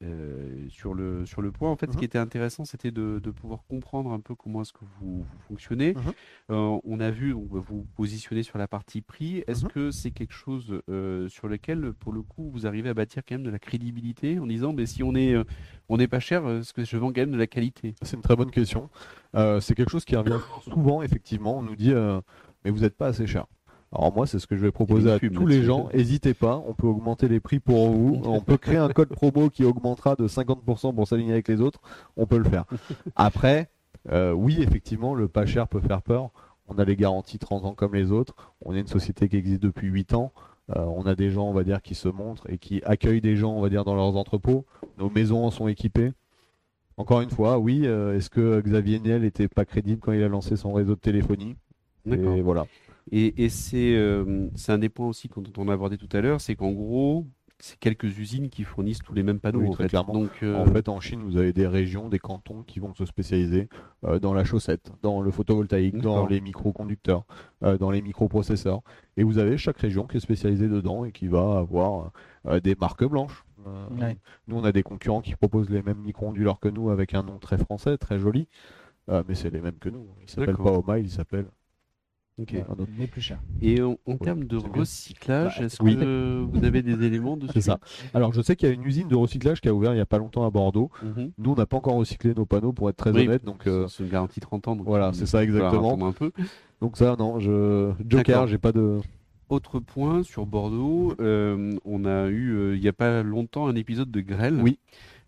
euh, 0.02 0.66
sur 0.68 0.94
le 0.94 1.24
sur 1.26 1.40
le 1.40 1.52
point, 1.52 1.70
en 1.70 1.76
fait, 1.76 1.86
ce 1.86 1.92
Mhm. 1.92 1.98
qui 2.00 2.04
était 2.06 2.18
intéressant, 2.18 2.64
c'était 2.64 2.90
de, 2.90 3.20
de 3.22 3.30
pouvoir 3.30 3.60
comprendre 3.68 4.10
un 4.12 4.18
peu 4.18 4.34
comment 4.34 4.62
est-ce 4.62 4.72
que 4.72 4.84
vous, 4.98 5.18
vous 5.22 5.38
fonctionnez. 5.46 5.94
Mhm. 5.94 6.12
Euh, 6.50 6.78
on 6.82 6.98
a 6.98 7.10
vu, 7.12 7.32
donc, 7.32 7.46
vous 7.50 7.60
vous 7.60 7.86
positionnez 7.94 8.42
sur 8.42 8.58
la 8.58 8.66
partie 8.66 9.00
prix. 9.00 9.44
Est-ce 9.46 9.64
Mhm. 9.66 9.70
que 9.70 9.90
c'est 9.92 10.10
quelque 10.10 10.32
chose 10.34 10.80
euh, 10.88 11.28
sur 11.28 11.46
lequel, 11.46 11.92
pour 11.92 12.12
le 12.12 12.22
coup, 12.22 12.50
vous 12.50 12.66
arrivez 12.66 12.88
à 12.88 12.94
bâtir 12.94 13.22
quand 13.28 13.36
même 13.36 13.44
de 13.44 13.50
la 13.50 13.58
crédibilité 13.60 14.40
en 14.40 14.46
disant, 14.46 14.72
mais 14.72 14.86
si 14.86 15.04
on 15.04 15.14
est 15.14 15.34
euh, 15.34 15.44
on 15.88 15.98
n'est 15.98 16.08
pas 16.08 16.20
cher, 16.20 16.46
euh, 16.46 16.60
est-ce 16.60 16.72
que 16.72 16.84
je 16.84 16.96
vends 16.96 17.12
quand 17.12 17.20
même 17.20 17.32
de 17.32 17.36
la 17.38 17.46
qualité? 17.46 17.94
C'est 18.02 18.16
une 18.16 18.22
très 18.22 18.34
bonne 18.36 18.50
question. 18.50 18.90
Euh, 19.36 19.60
c'est 19.60 19.74
quelque 19.76 19.90
chose 19.90 20.04
qui 20.04 20.16
revient 20.16 20.40
souvent, 20.64 21.02
effectivement. 21.02 21.58
On 21.58 21.62
nous 21.62 21.76
dit, 21.76 21.92
euh, 21.92 22.20
mais 22.64 22.70
vous 22.70 22.80
n'êtes 22.80 22.96
pas 22.96 23.08
assez 23.08 23.26
cher. 23.26 23.46
Alors 23.92 24.14
moi, 24.14 24.26
c'est 24.26 24.38
ce 24.38 24.46
que 24.46 24.56
je 24.56 24.60
vais 24.60 24.70
proposer 24.70 25.10
à 25.10 25.18
tous 25.18 25.46
les 25.46 25.64
gens. 25.64 25.88
N'hésitez 25.92 26.32
pas, 26.34 26.62
on 26.66 26.74
peut 26.74 26.86
augmenter 26.86 27.26
les 27.28 27.40
prix 27.40 27.58
pour 27.58 27.90
vous. 27.90 28.20
On 28.24 28.40
peut 28.40 28.56
créer 28.56 28.76
un 28.76 28.88
code 28.88 29.08
promo 29.08 29.50
qui 29.50 29.64
augmentera 29.64 30.14
de 30.14 30.28
50% 30.28 30.94
pour 30.94 31.08
s'aligner 31.08 31.32
avec 31.32 31.48
les 31.48 31.60
autres. 31.60 31.80
On 32.16 32.26
peut 32.26 32.38
le 32.38 32.44
faire. 32.44 32.66
Après, 33.16 33.68
euh, 34.10 34.32
oui, 34.32 34.62
effectivement, 34.62 35.14
le 35.14 35.26
pas 35.26 35.44
cher 35.44 35.66
peut 35.66 35.80
faire 35.80 36.02
peur. 36.02 36.30
On 36.68 36.78
a 36.78 36.84
les 36.84 36.94
garanties 36.94 37.40
30 37.40 37.64
ans 37.64 37.74
comme 37.74 37.94
les 37.94 38.12
autres. 38.12 38.36
On 38.64 38.76
est 38.76 38.80
une 38.80 38.86
société 38.86 39.28
qui 39.28 39.36
existe 39.36 39.62
depuis 39.62 39.88
8 39.88 40.14
ans. 40.14 40.32
Euh, 40.76 40.84
on 40.84 41.04
a 41.06 41.16
des 41.16 41.30
gens, 41.30 41.48
on 41.48 41.52
va 41.52 41.64
dire, 41.64 41.82
qui 41.82 41.96
se 41.96 42.08
montrent 42.08 42.48
et 42.48 42.58
qui 42.58 42.80
accueillent 42.84 43.20
des 43.20 43.34
gens, 43.34 43.52
on 43.52 43.60
va 43.60 43.68
dire, 43.68 43.84
dans 43.84 43.96
leurs 43.96 44.16
entrepôts. 44.16 44.66
Nos 44.98 45.10
maisons 45.10 45.44
en 45.44 45.50
sont 45.50 45.66
équipées. 45.66 46.12
Encore 46.96 47.22
une 47.22 47.30
fois, 47.30 47.58
oui, 47.58 47.82
euh, 47.86 48.16
est-ce 48.16 48.30
que 48.30 48.60
Xavier 48.60 49.00
Niel 49.00 49.24
était 49.24 49.48
pas 49.48 49.64
crédible 49.64 50.00
quand 50.00 50.12
il 50.12 50.22
a 50.22 50.28
lancé 50.28 50.54
son 50.54 50.72
réseau 50.72 50.94
de 50.94 51.00
téléphonie? 51.00 51.56
Et 52.06 52.40
voilà. 52.42 52.66
Et, 53.12 53.44
et 53.44 53.48
c'est 53.48 53.94
euh, 53.96 54.48
c'est 54.54 54.72
un 54.72 54.78
des 54.78 54.88
points 54.88 55.08
aussi 55.08 55.28
qu'on 55.28 55.42
on 55.56 55.68
a 55.68 55.72
abordé 55.74 55.96
tout 55.98 56.08
à 56.12 56.20
l'heure, 56.20 56.40
c'est 56.40 56.54
qu'en 56.54 56.70
gros, 56.70 57.26
c'est 57.58 57.78
quelques 57.78 58.18
usines 58.18 58.48
qui 58.50 58.62
fournissent 58.64 59.00
tous 59.00 59.14
les 59.14 59.22
mêmes 59.22 59.40
panneaux 59.40 59.60
Oui, 59.60 59.68
en 59.68 59.72
très 59.72 59.84
fait. 59.84 59.88
clairement. 59.90 60.12
Donc, 60.14 60.30
euh, 60.42 60.54
En 60.54 60.64
fait, 60.66 60.88
en 60.88 61.00
Chine, 61.00 61.22
vous 61.22 61.36
avez 61.36 61.52
des 61.52 61.66
régions, 61.66 62.08
des 62.08 62.18
cantons 62.18 62.62
qui 62.62 62.78
vont 62.78 62.94
se 62.94 63.04
spécialiser 63.04 63.68
euh, 64.04 64.18
dans 64.18 64.32
la 64.32 64.44
chaussette, 64.44 64.92
dans 65.02 65.20
le 65.20 65.30
photovoltaïque, 65.30 65.98
dans 65.98 66.26
les 66.26 66.40
microconducteurs, 66.40 67.24
euh, 67.64 67.76
dans 67.76 67.90
les 67.90 68.00
microprocesseurs. 68.00 68.80
Et 69.16 69.24
vous 69.24 69.38
avez 69.38 69.58
chaque 69.58 69.78
région 69.78 70.06
qui 70.06 70.16
est 70.18 70.20
spécialisée 70.20 70.68
dedans 70.68 71.04
et 71.04 71.12
qui 71.12 71.26
va 71.26 71.58
avoir 71.58 72.12
euh, 72.46 72.60
des 72.60 72.74
marques 72.76 73.04
blanches. 73.04 73.44
Euh, 73.66 73.86
Ouais. 74.00 74.16
Nous, 74.46 74.56
on 74.56 74.64
a 74.64 74.72
des 74.72 74.82
concurrents 74.82 75.20
qui 75.20 75.34
proposent 75.34 75.68
les 75.68 75.82
mêmes 75.82 75.98
micro-onduleurs 76.00 76.60
que 76.60 76.68
nous 76.68 76.88
avec 76.90 77.12
un 77.14 77.22
nom 77.22 77.38
très 77.38 77.58
français, 77.58 77.98
très 77.98 78.18
joli. 78.18 78.46
Euh, 79.10 79.22
mais 79.28 79.34
c'est 79.34 79.50
les 79.50 79.60
mêmes 79.60 79.78
que 79.78 79.88
nous. 79.90 80.06
Ils 80.22 80.30
s'appellent 80.30 80.56
pas. 80.56 80.70
Oma, 80.72 80.98
ils 80.98 81.10
s'appellent 81.10 81.48
ok. 82.42 82.54
un 82.54 82.72
autre. 82.72 82.90
Mais 82.98 83.06
plus 83.06 83.20
cher. 83.20 83.38
Et 83.62 83.82
en, 83.82 83.92
en 83.92 83.96
Oui, 84.12 84.18
termes 84.20 84.44
de 84.44 84.56
recyclage, 84.56 85.58
Bah, 85.58 85.64
est-ce 85.66 85.82
oui. 85.82 85.96
que 85.96 86.44
vous 86.52 86.64
avez 86.64 86.82
des 86.82 87.04
éléments 87.04 87.38
C'est 87.52 87.60
ça. 87.60 87.78
Alors, 88.14 88.32
je 88.32 88.40
sais 88.42 88.56
qu'il 88.56 88.68
y 88.68 88.72
a 88.72 88.74
une 88.74 88.84
usine 88.84 89.08
de 89.08 89.16
recyclage 89.16 89.60
qui 89.60 89.68
a 89.68 89.74
ouvert 89.74 89.94
il 89.94 89.98
y 89.98 90.00
a 90.00 90.06
pas 90.06 90.18
longtemps 90.18 90.44
à 90.46 90.50
Bordeaux. 90.50 90.90
Mhm. 91.02 91.32
Nous, 91.38 91.50
on 91.50 91.54
n'a 91.54 91.66
pas 91.66 91.76
encore 91.76 91.94
recyclé 91.94 92.34
nos 92.34 92.46
panneaux 92.46 92.72
pour 92.72 92.88
être 92.90 92.96
très 92.96 93.10
Oui, 93.12 93.26
honnête. 93.26 93.44
Donc, 93.44 93.66
euh, 93.66 93.86
c'est 93.88 94.02
une 94.04 94.10
garantie 94.10 94.40
30 94.40 94.68
ans. 94.68 94.76
donc 94.76 94.86
voilà, 94.86 95.10
il 95.12 95.16
c'est 95.18 95.26
ça 95.26 95.42
exactement. 95.44 95.98
un 96.06 96.12
peu. 96.12 96.32
Donc 96.80 96.96
ça, 96.96 97.14
non, 97.18 97.38
je 97.38 97.92
Joker, 98.08 98.46
j'ai 98.46 98.58
pas 98.58 98.72
de. 98.72 98.98
Autre 99.50 99.80
point 99.80 100.22
sur 100.22 100.46
Bordeaux, 100.46 101.12
euh, 101.20 101.72
on 101.84 102.04
a 102.04 102.28
eu 102.28 102.52
euh, 102.54 102.76
il 102.76 102.80
n'y 102.80 102.86
a 102.86 102.92
pas 102.92 103.24
longtemps 103.24 103.66
un 103.66 103.74
épisode 103.74 104.08
de 104.08 104.20
grêle. 104.20 104.60
Oui. 104.62 104.78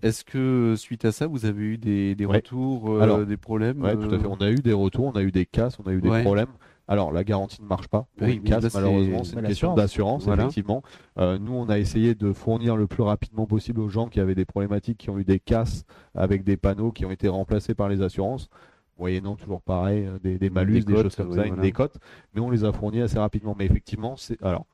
Est-ce 0.05 0.25
que 0.25 0.75
suite 0.77 1.05
à 1.05 1.11
ça, 1.11 1.27
vous 1.27 1.45
avez 1.45 1.63
eu 1.65 1.77
des, 1.77 2.15
des 2.15 2.25
Ouais. 2.25 2.37
retours, 2.37 2.89
euh, 2.95 3.01
Alors, 3.01 3.27
des 3.27 3.37
problèmes 3.37 3.83
Ouais, 3.83 3.97
tout 3.97 4.15
à 4.15 4.19
fait. 4.21 4.25
euh, 4.27 4.31
On 4.31 4.41
a 4.41 4.51
eu 4.53 4.57
des 4.57 4.73
retours, 4.73 5.07
on 5.07 5.13
a 5.19 5.23
eu 5.23 5.33
des 5.33 5.45
casses, 5.45 5.77
on 5.85 5.89
a 5.89 5.93
eu 5.93 6.01
des 6.01 6.09
Ouais. 6.09 6.23
problèmes. 6.23 6.47
Alors, 6.89 7.13
la 7.13 7.23
garantie 7.25 7.63
ne 7.63 7.67
marche 7.67 7.89
pas. 7.89 8.07
Pour 8.17 8.27
Oui, 8.27 8.35
une 8.35 8.43
casse, 8.43 8.65
là, 8.65 8.71
c'est- 8.71 8.79
malheureusement, 8.81 9.25
c'est 9.25 9.37
une 9.39 9.47
question 9.47 9.75
d'assurance, 9.75 10.25
Voilà. 10.25 10.43
effectivement. 10.43 10.83
Euh, 11.19 11.39
nous, 11.39 11.53
on 11.55 11.69
a 11.69 11.79
essayé 11.79 12.15
de 12.15 12.33
fournir 12.33 12.77
le 12.77 12.87
plus 12.87 13.03
rapidement 13.03 13.47
possible 13.47 13.81
aux 13.81 13.89
gens 13.89 14.09
qui 14.09 14.21
avaient 14.21 14.35
des 14.35 14.45
problématiques, 14.45 14.99
qui 14.99 15.09
ont 15.11 15.19
eu 15.19 15.25
des 15.25 15.39
casses 15.39 15.85
avec 16.15 16.43
des 16.45 16.57
panneaux 16.57 16.91
qui 16.91 17.07
ont 17.07 17.11
été 17.11 17.29
remplacés 17.29 17.75
par 17.75 17.89
les 17.89 18.03
assurances. 18.03 18.49
Moyennant 18.99 19.37
toujours 19.37 19.63
pareil, 19.63 20.07
euh, 20.07 20.19
des, 20.23 20.39
des 20.39 20.51
malus, 20.51 20.85
des, 20.85 20.95
choses 20.95 21.17
comme 21.17 21.31
oui, 21.31 21.37
ça, 21.37 21.45
voilà. 21.47 21.63
décote. 21.63 21.97
Mais 22.35 22.41
on 22.41 22.51
les 22.51 22.65
a 22.65 22.73
fournis 22.73 23.01
assez 23.01 23.19
rapidement. 23.19 23.55
Mais 23.59 23.65
effectivement, 23.65 24.17
c'est. 24.17 24.41
Alors. 24.43 24.67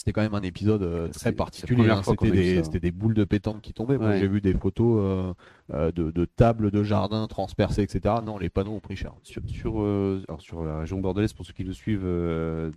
C'était 0.00 0.12
quand 0.12 0.22
même 0.22 0.32
un 0.32 0.40
épisode 0.40 0.82
euh, 0.82 1.08
très 1.08 1.30
particulier. 1.32 1.90
hein. 1.90 2.00
C'était 2.02 2.30
des, 2.30 2.80
des 2.80 2.90
boules 2.90 3.12
de 3.12 3.24
pétanque 3.24 3.60
qui 3.60 3.74
tombaient. 3.74 3.98
Moi, 3.98 4.16
j'ai 4.16 4.28
vu 4.28 4.40
des 4.40 4.54
photos 4.54 4.98
euh, 4.98 5.34
euh, 5.74 5.92
de, 5.92 6.10
de 6.10 6.24
tables 6.24 6.70
de 6.70 6.82
jardin 6.82 7.26
transpercées, 7.26 7.82
etc. 7.82 8.14
Non, 8.24 8.38
les 8.38 8.48
panneaux 8.48 8.72
ont 8.72 8.80
pris 8.80 8.96
cher. 8.96 9.12
sur, 9.24 9.42
sur, 9.46 9.82
euh, 9.82 10.22
alors 10.26 10.40
sur 10.40 10.64
la 10.64 10.78
région 10.80 11.00
bordelaise, 11.00 11.34
pour 11.34 11.44
ceux 11.44 11.52
qui 11.52 11.66
nous 11.66 11.74
suivent 11.74 12.00
euh, 12.06 12.70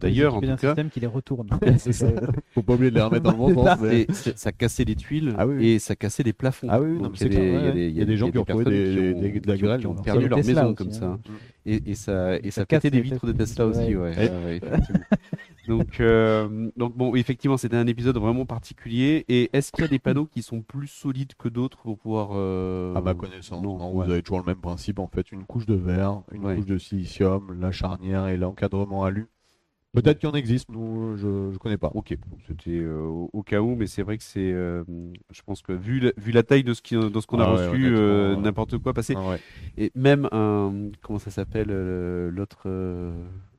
d'ailleurs, 0.00 0.36
en 0.36 0.40
Il 0.40 0.48
y 0.48 0.50
a 0.50 0.52
tout 0.52 0.54
un 0.54 0.56
cas, 0.56 0.68
système 0.68 0.88
qui 0.88 1.00
les 1.00 1.06
retourne. 1.06 1.48
Ça. 1.76 2.06
Faut 2.54 2.62
pas 2.62 2.72
oublier 2.72 2.90
de 2.90 2.94
les 2.96 3.02
remettre 3.02 3.24
dans 3.24 3.32
le 3.32 3.36
bon 3.36 3.54
sens. 3.66 3.66
ça. 3.66 3.78
mais- 3.82 4.06
ça 4.34 4.50
cassait 4.50 4.84
les 4.84 4.96
tuiles 4.96 5.34
Ah 5.36 5.46
oui, 5.46 5.56
oui. 5.58 5.66
et 5.68 5.78
ça 5.80 5.94
cassait 5.96 6.22
les 6.22 6.32
plafonds. 6.32 6.68
Ah 6.70 6.80
oui, 6.80 6.92
oui, 6.92 6.96
non, 6.96 7.02
Donc, 7.02 7.12
mais 7.12 7.18
c'est 7.18 7.26
il 7.26 7.34
y 7.34 7.36
a 7.36 7.40
des- 7.40 7.48
clair, 7.50 7.60
il 7.60 7.66
y 7.66 7.68
a 7.68 7.72
des- 7.72 7.80
ouais. 7.80 7.90
Il 7.90 7.98
y 7.98 8.02
a 8.02 8.04
des 8.06 8.16
gens 8.16 8.30
qui 8.30 8.38
ont 8.38 8.62
des- 8.62 9.12
des- 9.12 9.40
de 9.40 9.46
la 9.48 9.56
grêle 9.58 9.80
qui 9.80 9.86
ont 9.86 9.94
perdu 9.96 10.28
leur 10.28 10.38
maison 10.38 10.74
comme 10.74 10.88
hein. 10.88 10.92
ça. 10.92 11.18
Et, 11.66 11.90
et 11.90 11.94
ça, 11.94 12.36
et 12.38 12.50
ça, 12.50 12.64
Ça 12.68 12.78
les 12.88 13.00
vitres 13.02 13.26
de 13.26 13.32
Tesla. 13.32 13.66
Tesla 13.66 13.66
aussi, 13.66 13.94
Ouais. 13.94 14.60
Donc, 15.68 16.00
euh, 16.00 16.70
donc 16.76 16.96
bon, 16.96 17.14
effectivement, 17.14 17.56
c'était 17.56 17.76
un 17.76 17.86
épisode 17.86 18.16
vraiment 18.18 18.46
particulier. 18.46 19.24
Et 19.28 19.50
est-ce 19.52 19.72
qu'il 19.72 19.82
y 19.82 19.84
a 19.84 19.88
des 19.88 19.98
panneaux 19.98 20.26
qui 20.26 20.42
sont 20.42 20.62
plus 20.62 20.88
solides 20.88 21.32
que 21.38 21.48
d'autres 21.48 21.78
pour 21.82 21.98
pouvoir 21.98 22.30
euh, 22.32 22.94
À 22.94 23.00
ma 23.00 23.14
connaissance, 23.14 23.62
non, 23.62 23.78
non, 23.78 23.92
ouais. 23.92 24.06
vous 24.06 24.12
avez 24.12 24.22
toujours 24.22 24.38
le 24.40 24.44
même 24.46 24.60
principe 24.60 24.98
en 24.98 25.06
fait, 25.08 25.32
une 25.32 25.44
couche 25.44 25.66
de 25.66 25.74
verre, 25.74 26.22
une 26.32 26.44
Ouais. 26.44 26.56
couche 26.56 26.66
de 26.66 26.78
silicium, 26.78 27.56
la 27.60 27.70
charnière 27.72 28.28
et 28.28 28.36
l'encadrement 28.36 29.04
alu. 29.04 29.26
Peut-être 29.92 30.20
qu'il 30.20 30.28
en 30.28 30.34
existe, 30.34 30.68
nous 30.70 31.16
je, 31.16 31.50
je 31.52 31.58
connais 31.58 31.76
pas. 31.76 31.90
Ok, 31.94 32.16
c'était 32.46 32.78
euh, 32.78 33.02
au, 33.32 33.42
cas 33.42 33.60
où, 33.60 33.74
mais 33.74 33.88
c'est 33.88 34.02
vrai 34.02 34.18
que 34.18 34.22
c'est, 34.22 34.52
euh, 34.52 34.84
je 35.32 35.42
pense 35.42 35.62
que 35.62 35.72
vu 35.72 35.98
la, 35.98 36.12
vu 36.16 36.30
la 36.30 36.44
taille 36.44 36.62
de 36.62 36.74
ce 36.74 36.80
qui, 36.80 36.94
de 36.94 37.20
ce 37.20 37.26
qu'on 37.26 37.40
a 37.40 37.44
Ah 37.44 37.54
ouais, 37.54 37.66
reçu, 37.68 37.92
euh, 37.96 38.36
n'importe 38.36 38.78
quoi 38.78 38.92
passer. 38.94 39.14
Ah 39.16 39.30
ouais. 39.30 39.40
Et 39.76 39.90
même 39.96 40.28
un, 40.30 40.90
comment 41.02 41.18
ça 41.18 41.32
s'appelle, 41.32 41.70
l'autre, 42.28 42.68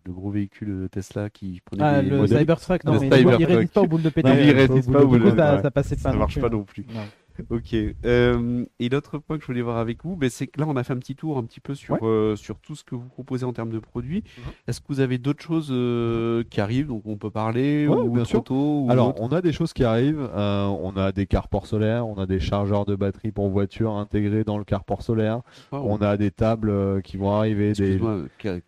le 0.06 0.14
gros 0.14 0.32
véhicule 0.32 0.88
Tesla 0.92 1.30
qui 1.30 1.62
prenait 1.64 1.84
Ah, 1.84 2.02
des 2.02 2.10
le 2.10 2.18
modèles. 2.18 2.40
Cybertruck, 2.40 2.84
non, 2.86 2.94
Le 2.94 3.00
mais 3.02 3.16
Cybertruck. 3.18 3.40
il 3.40 3.46
résiste 3.56 3.74
pas 3.74 3.82
aux 3.82 3.88
boules 3.88 4.02
de 4.02 4.10
pétanque. 4.10 4.34
Non, 4.36 4.42
il 4.44 4.52
résiste 4.52 4.90
au 4.90 4.92
pas 4.92 5.04
au 5.04 5.08
bout 5.08 5.18
Du 5.20 5.26
de- 5.26 5.30
coup, 5.32 5.38
ça, 5.38 5.56
ouais. 5.56 5.62
ça 5.62 5.72
passait 5.72 5.96
pas. 5.96 6.12
Ça 6.12 6.14
marche 6.18 6.40
pas 6.40 6.50
non 6.50 6.64
plus. 6.64 6.86
Non. 6.94 7.02
Ok. 7.50 7.76
Euh, 8.06 8.66
et 8.80 8.90
l'autre 8.90 9.18
point 9.18 9.38
que 9.38 9.42
je 9.44 9.48
voulais 9.48 9.62
voir 9.62 9.78
avec 9.78 10.04
vous, 10.04 10.16
ben, 10.16 10.30
c'est 10.30 10.48
que 10.48 10.60
là, 10.60 10.66
on 10.68 10.76
a 10.76 10.84
fait 10.84 10.94
un 10.94 10.98
petit 10.98 11.16
tour 11.16 11.38
un 11.38 11.44
petit 11.44 11.60
peu 11.60 11.74
sur, 11.76 11.96
Ouais. 11.96 12.00
euh, 12.08 12.36
sur 12.36 12.60
tout 12.60 12.76
ce 12.76 12.84
que 12.84 12.96
vous 12.96 13.08
proposez 13.08 13.46
en 13.46 13.54
termes 13.54 13.72
de 13.72 13.80
produits. 13.80 14.24
Mhm. 14.38 14.44
Est-ce 14.68 14.80
que 14.82 14.86
vous 14.90 15.00
avez 15.00 15.18
d'autres 15.18 15.44
choses 15.44 15.70
euh, 15.72 16.44
qui 16.50 16.62
arrivent, 16.62 16.88
donc 16.88 17.04
on 17.06 17.18
peut 17.18 17.30
parler, 17.32 17.88
Ouais, 17.88 17.96
ou 17.98 18.12
bien 18.12 18.24
sûr. 18.26 18.44
ou 18.50 18.88
Alors, 18.90 19.10
autre? 19.10 19.22
on 19.22 19.28
a 19.30 19.42
des 19.42 19.52
choses 19.54 19.74
qui 19.74 19.84
arrivent. 19.84 20.30
euh, 20.36 20.66
on 20.66 20.96
a 20.98 21.12
des 21.12 21.26
carports 21.26 21.68
solaires, 21.68 22.08
on 22.08 22.16
a 22.16 22.26
des 22.26 22.40
chargeurs 22.40 22.86
de 22.86 22.96
batterie 22.96 23.32
pour 23.32 23.50
voiture 23.50 23.94
intégrés 23.94 24.44
dans 24.44 24.58
le 24.58 24.64
carport 24.64 25.02
solaire. 25.02 25.42
On 25.72 25.98
a 25.98 26.18
des 26.18 26.32
tables 26.32 26.70
euh, 26.70 27.02
qui 27.02 27.18
vont 27.18 27.32
arriver. 27.32 27.74
Des... 27.74 28.00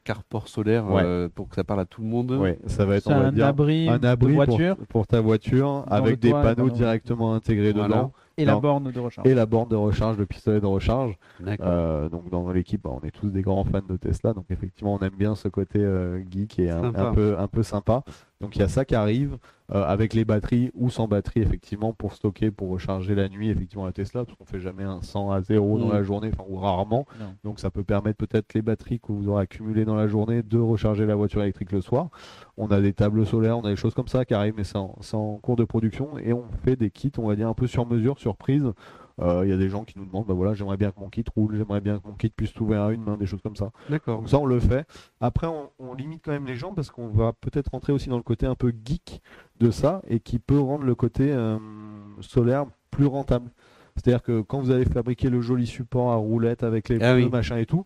Carport 0.04 0.48
solaire, 0.48 0.90
Ouais. 0.92 1.02
euh, 1.04 1.30
pour 1.34 1.50
que 1.50 1.56
ça 1.56 1.64
parle 1.64 1.80
à 1.82 1.86
tout 1.86 2.02
le 2.02 2.08
monde. 2.08 2.40
Ça 2.68 2.86
va 2.86 2.96
être, 2.98 3.08
on 3.08 3.20
va 3.20 3.28
un 3.28 3.32
dire, 3.32 3.46
abri, 3.48 3.88
un 3.90 4.04
abri 4.04 4.34
de 4.34 4.38
pour- 4.38 4.46
voiture 4.58 4.76
pour, 4.90 5.08
ta 5.08 5.22
voiture 5.22 5.84
Dans 5.88 5.96
avec 5.96 6.20
des 6.20 6.30
toit, 6.32 6.42
panneaux 6.42 6.70
directement 6.70 7.34
intégrés 7.34 7.72
Voilà. 7.72 7.88
dedans 7.88 8.14
et 8.38 8.46
la 8.46 8.56
borne 8.58 8.92
de 8.92 9.00
recharge. 9.00 9.28
et 9.28 9.34
la 9.34 9.46
borne 9.46 9.70
de 9.70 9.76
recharge, 9.76 10.18
le 10.18 10.26
pistolet 10.26 10.60
de 10.60 10.66
recharge. 10.66 11.18
D'accord. 11.40 11.68
Euh, 11.70 12.10
donc 12.10 12.30
dans 12.30 12.52
l'équipe, 12.52 12.82
bah, 12.84 12.92
on 12.94 13.06
est 13.06 13.12
tous 13.12 13.30
des 13.30 13.42
grands 13.42 13.64
fans 13.64 13.82
de 13.88 13.98
Tesla, 13.98 14.34
donc 14.34 14.46
effectivement 14.50 14.96
on 14.96 15.00
aime 15.00 15.16
bien 15.18 15.36
ce 15.36 15.48
côté 15.48 15.80
euh, 15.80 16.24
geek 16.30 16.60
et 16.60 16.70
un 16.70 17.14
peu 17.14 17.38
un 17.38 17.48
peu 17.48 17.64
sympa. 17.64 18.04
Donc 18.44 18.56
il 18.56 18.60
y 18.60 18.64
a 18.64 18.68
ça 18.68 18.84
qui 18.86 18.94
arrive 18.94 19.38
euh, 19.74 19.84
avec 19.86 20.14
les 20.14 20.26
batteries 20.26 20.70
ou 20.76 20.90
sans 20.90 21.08
batterie 21.08 21.40
effectivement 21.40 21.94
pour 21.94 22.14
stocker, 22.14 22.52
pour 22.52 22.70
recharger 22.70 23.16
la 23.16 23.30
nuit 23.30 23.50
effectivement 23.50 23.86
la 23.86 23.94
Tesla, 23.94 24.26
parce 24.26 24.38
qu'on 24.38 24.46
fait 24.46 24.60
jamais 24.60 24.84
un 24.84 25.02
100 25.02 25.32
à 25.32 25.42
0 25.42 25.80
dans 25.80 25.88
Mm. 25.88 25.94
la 25.94 26.04
journée, 26.04 26.30
enfin 26.34 26.44
ou 26.50 26.58
rarement. 26.58 27.06
Non. 27.20 27.34
Donc 27.46 27.60
ça 27.60 27.72
peut 27.72 27.84
permettre 27.86 28.18
peut-être 28.18 28.54
les 28.54 28.62
batteries 28.62 29.00
que 29.00 29.12
vous 29.14 29.30
aurez 29.30 29.44
accumulées 29.44 29.86
dans 29.86 29.96
la 29.96 30.08
journée 30.08 30.44
de 30.44 30.60
recharger 30.60 31.06
la 31.06 31.16
voiture 31.16 31.42
électrique 31.42 31.72
le 31.72 31.80
soir. 31.82 32.10
On 32.58 32.68
a 32.68 32.82
des 32.82 32.92
tables 32.94 33.26
solaires, 33.26 33.58
on 33.58 33.62
a 33.64 33.70
des 33.70 33.78
choses 33.78 33.94
comme 33.94 34.10
ça 34.10 34.26
qui 34.26 34.34
arrivent, 34.34 34.56
mais 34.58 34.66
c'est 34.66 34.78
en, 34.78 34.96
c'est 35.02 35.16
en 35.16 35.38
cours 35.38 35.56
de 35.56 35.64
production 35.64 36.18
et 36.20 36.34
on 36.34 36.44
fait 36.66 36.76
des 36.76 36.92
kits, 36.92 37.12
on 37.18 37.28
va 37.28 37.36
dire 37.38 37.48
un 37.48 37.54
peu 37.54 37.66
sur 37.68 37.86
mesure, 37.88 38.20
surprise. 38.20 38.66
Euh, 39.22 39.42
Il 39.46 39.50
y 39.50 39.54
a 39.54 39.58
des 39.58 39.70
gens 39.70 39.84
qui 39.84 39.98
nous 40.00 40.06
demandent, 40.06 40.26
bah 40.26 40.34
voilà, 40.34 40.54
j'aimerais 40.54 40.78
bien 40.78 40.92
que 40.92 41.00
mon 41.00 41.10
kit 41.10 41.24
roule, 41.36 41.56
j'aimerais 41.56 41.82
bien 41.82 42.00
que 42.00 42.08
mon 42.08 42.14
kit 42.16 42.30
puisse 42.30 42.52
s'ouvrir 42.52 42.82
à 42.82 42.92
une 42.94 43.04
main, 43.04 43.16
des 43.18 43.26
choses 43.28 43.42
comme 43.42 43.56
ça. 43.56 43.72
D'accord. 43.90 44.20
Donc 44.20 44.30
ça, 44.30 44.40
on 44.40 44.46
le 44.46 44.60
fait. 44.60 44.88
Après, 45.22 45.48
on, 45.48 45.70
on 45.80 45.94
limite 45.94 46.22
quand 46.26 46.32
même 46.32 46.46
les 46.48 46.56
gens 46.56 46.74
parce 46.74 46.90
qu'on 46.90 47.10
va 47.10 47.32
peut-être 47.34 47.70
rentrer 47.72 47.94
aussi 47.94 48.10
dans 48.10 48.18
le 48.18 48.24
côté 48.24 48.46
un 48.46 48.56
peu 48.56 48.74
geek 48.84 49.22
de 49.60 49.70
ça 49.72 50.02
et 50.08 50.20
qui 50.20 50.40
peut 50.40 50.60
rendre 50.60 50.84
le 50.84 50.96
côté 50.96 51.32
euh, 51.32 51.58
solaire 52.22 52.66
plus 52.90 53.06
rentable. 53.06 53.50
C'est-à-dire 53.96 54.24
que 54.24 54.42
quand 54.42 54.60
vous 54.60 54.72
allez 54.72 54.86
fabriquer 54.86 55.30
le 55.30 55.42
joli 55.42 55.68
support 55.68 56.12
à 56.12 56.16
roulette 56.16 56.64
avec 56.64 56.90
les 56.90 56.96
Ah 56.96 57.14
pneus, 57.14 57.26
oui. 57.26 57.30
machin 57.30 57.58
et 57.58 57.68
tout, 57.68 57.86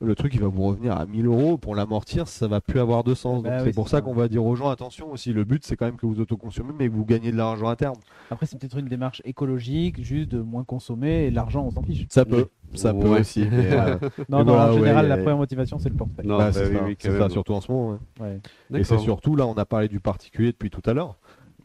le 0.00 0.14
truc 0.14 0.32
il 0.34 0.40
va 0.40 0.46
vous 0.48 0.62
revenir 0.62 0.96
à 0.96 1.06
1000 1.06 1.26
euros. 1.26 1.58
Pour 1.58 1.74
l'amortir, 1.74 2.28
ça 2.28 2.46
va 2.46 2.60
plus 2.60 2.78
avoir 2.80 3.02
de 3.04 3.14
sens. 3.14 3.42
Bah 3.42 3.50
oui, 3.58 3.62
c'est 3.64 3.74
pour 3.74 3.88
ça 3.88 3.98
ça. 3.98 4.00
qu'on 4.02 4.14
va 4.14 4.28
dire 4.28 4.44
aux 4.44 4.54
gens 4.54 4.68
attention 4.68 5.10
aussi. 5.10 5.32
Le 5.32 5.44
but, 5.44 5.64
c'est 5.66 5.76
quand 5.76 5.86
même 5.86 5.96
que 5.96 6.06
vous 6.06 6.20
autoconsommez, 6.20 6.72
mais 6.78 6.88
que 6.88 6.94
vous 6.94 7.04
gagnez 7.04 7.32
de 7.32 7.36
l'argent 7.36 7.68
à 7.68 7.76
terme. 7.76 7.96
Après, 8.30 8.46
c'est 8.46 8.58
peut-être 8.58 8.78
une 8.78 8.86
démarche 8.88 9.22
écologique, 9.24 10.02
juste 10.04 10.30
de 10.30 10.40
moins 10.40 10.64
consommer 10.64 11.24
et 11.26 11.30
l'argent, 11.30 11.64
on 11.66 11.70
s'en 11.70 11.82
fiche. 11.82 12.06
Ça 12.10 12.24
peut, 12.24 12.46
ça 12.74 12.92
peut 12.92 13.08
Ouais. 13.08 13.20
aussi. 13.20 13.42
euh, 13.52 13.96
Non, 14.28 14.38
non, 14.44 14.52
voilà, 14.52 14.72
en 14.72 14.76
général, 14.76 15.04
ouais, 15.04 15.08
la 15.08 15.16
première 15.16 15.36
motivation, 15.38 15.78
c'est 15.78 15.88
le 15.88 15.96
portefeuille. 15.96 16.26
Non, 16.26 16.38
bah, 16.38 16.46
bah 16.46 16.52
c'est 16.52 16.66
oui, 16.68 16.96
ça, 16.98 17.10
oui, 17.10 17.30
surtout 17.32 17.54
en 17.54 17.60
ce 17.60 17.72
moment. 17.72 17.98
ouais. 18.20 18.40
Ouais. 18.70 18.80
Et 18.80 18.84
c'est 18.84 18.98
surtout 18.98 19.34
là, 19.34 19.46
on 19.46 19.54
a 19.54 19.64
parlé 19.64 19.88
du 19.88 20.00
particulier 20.00 20.52
depuis 20.52 20.70
tout 20.70 20.82
à 20.88 20.92
l'heure, 20.94 21.16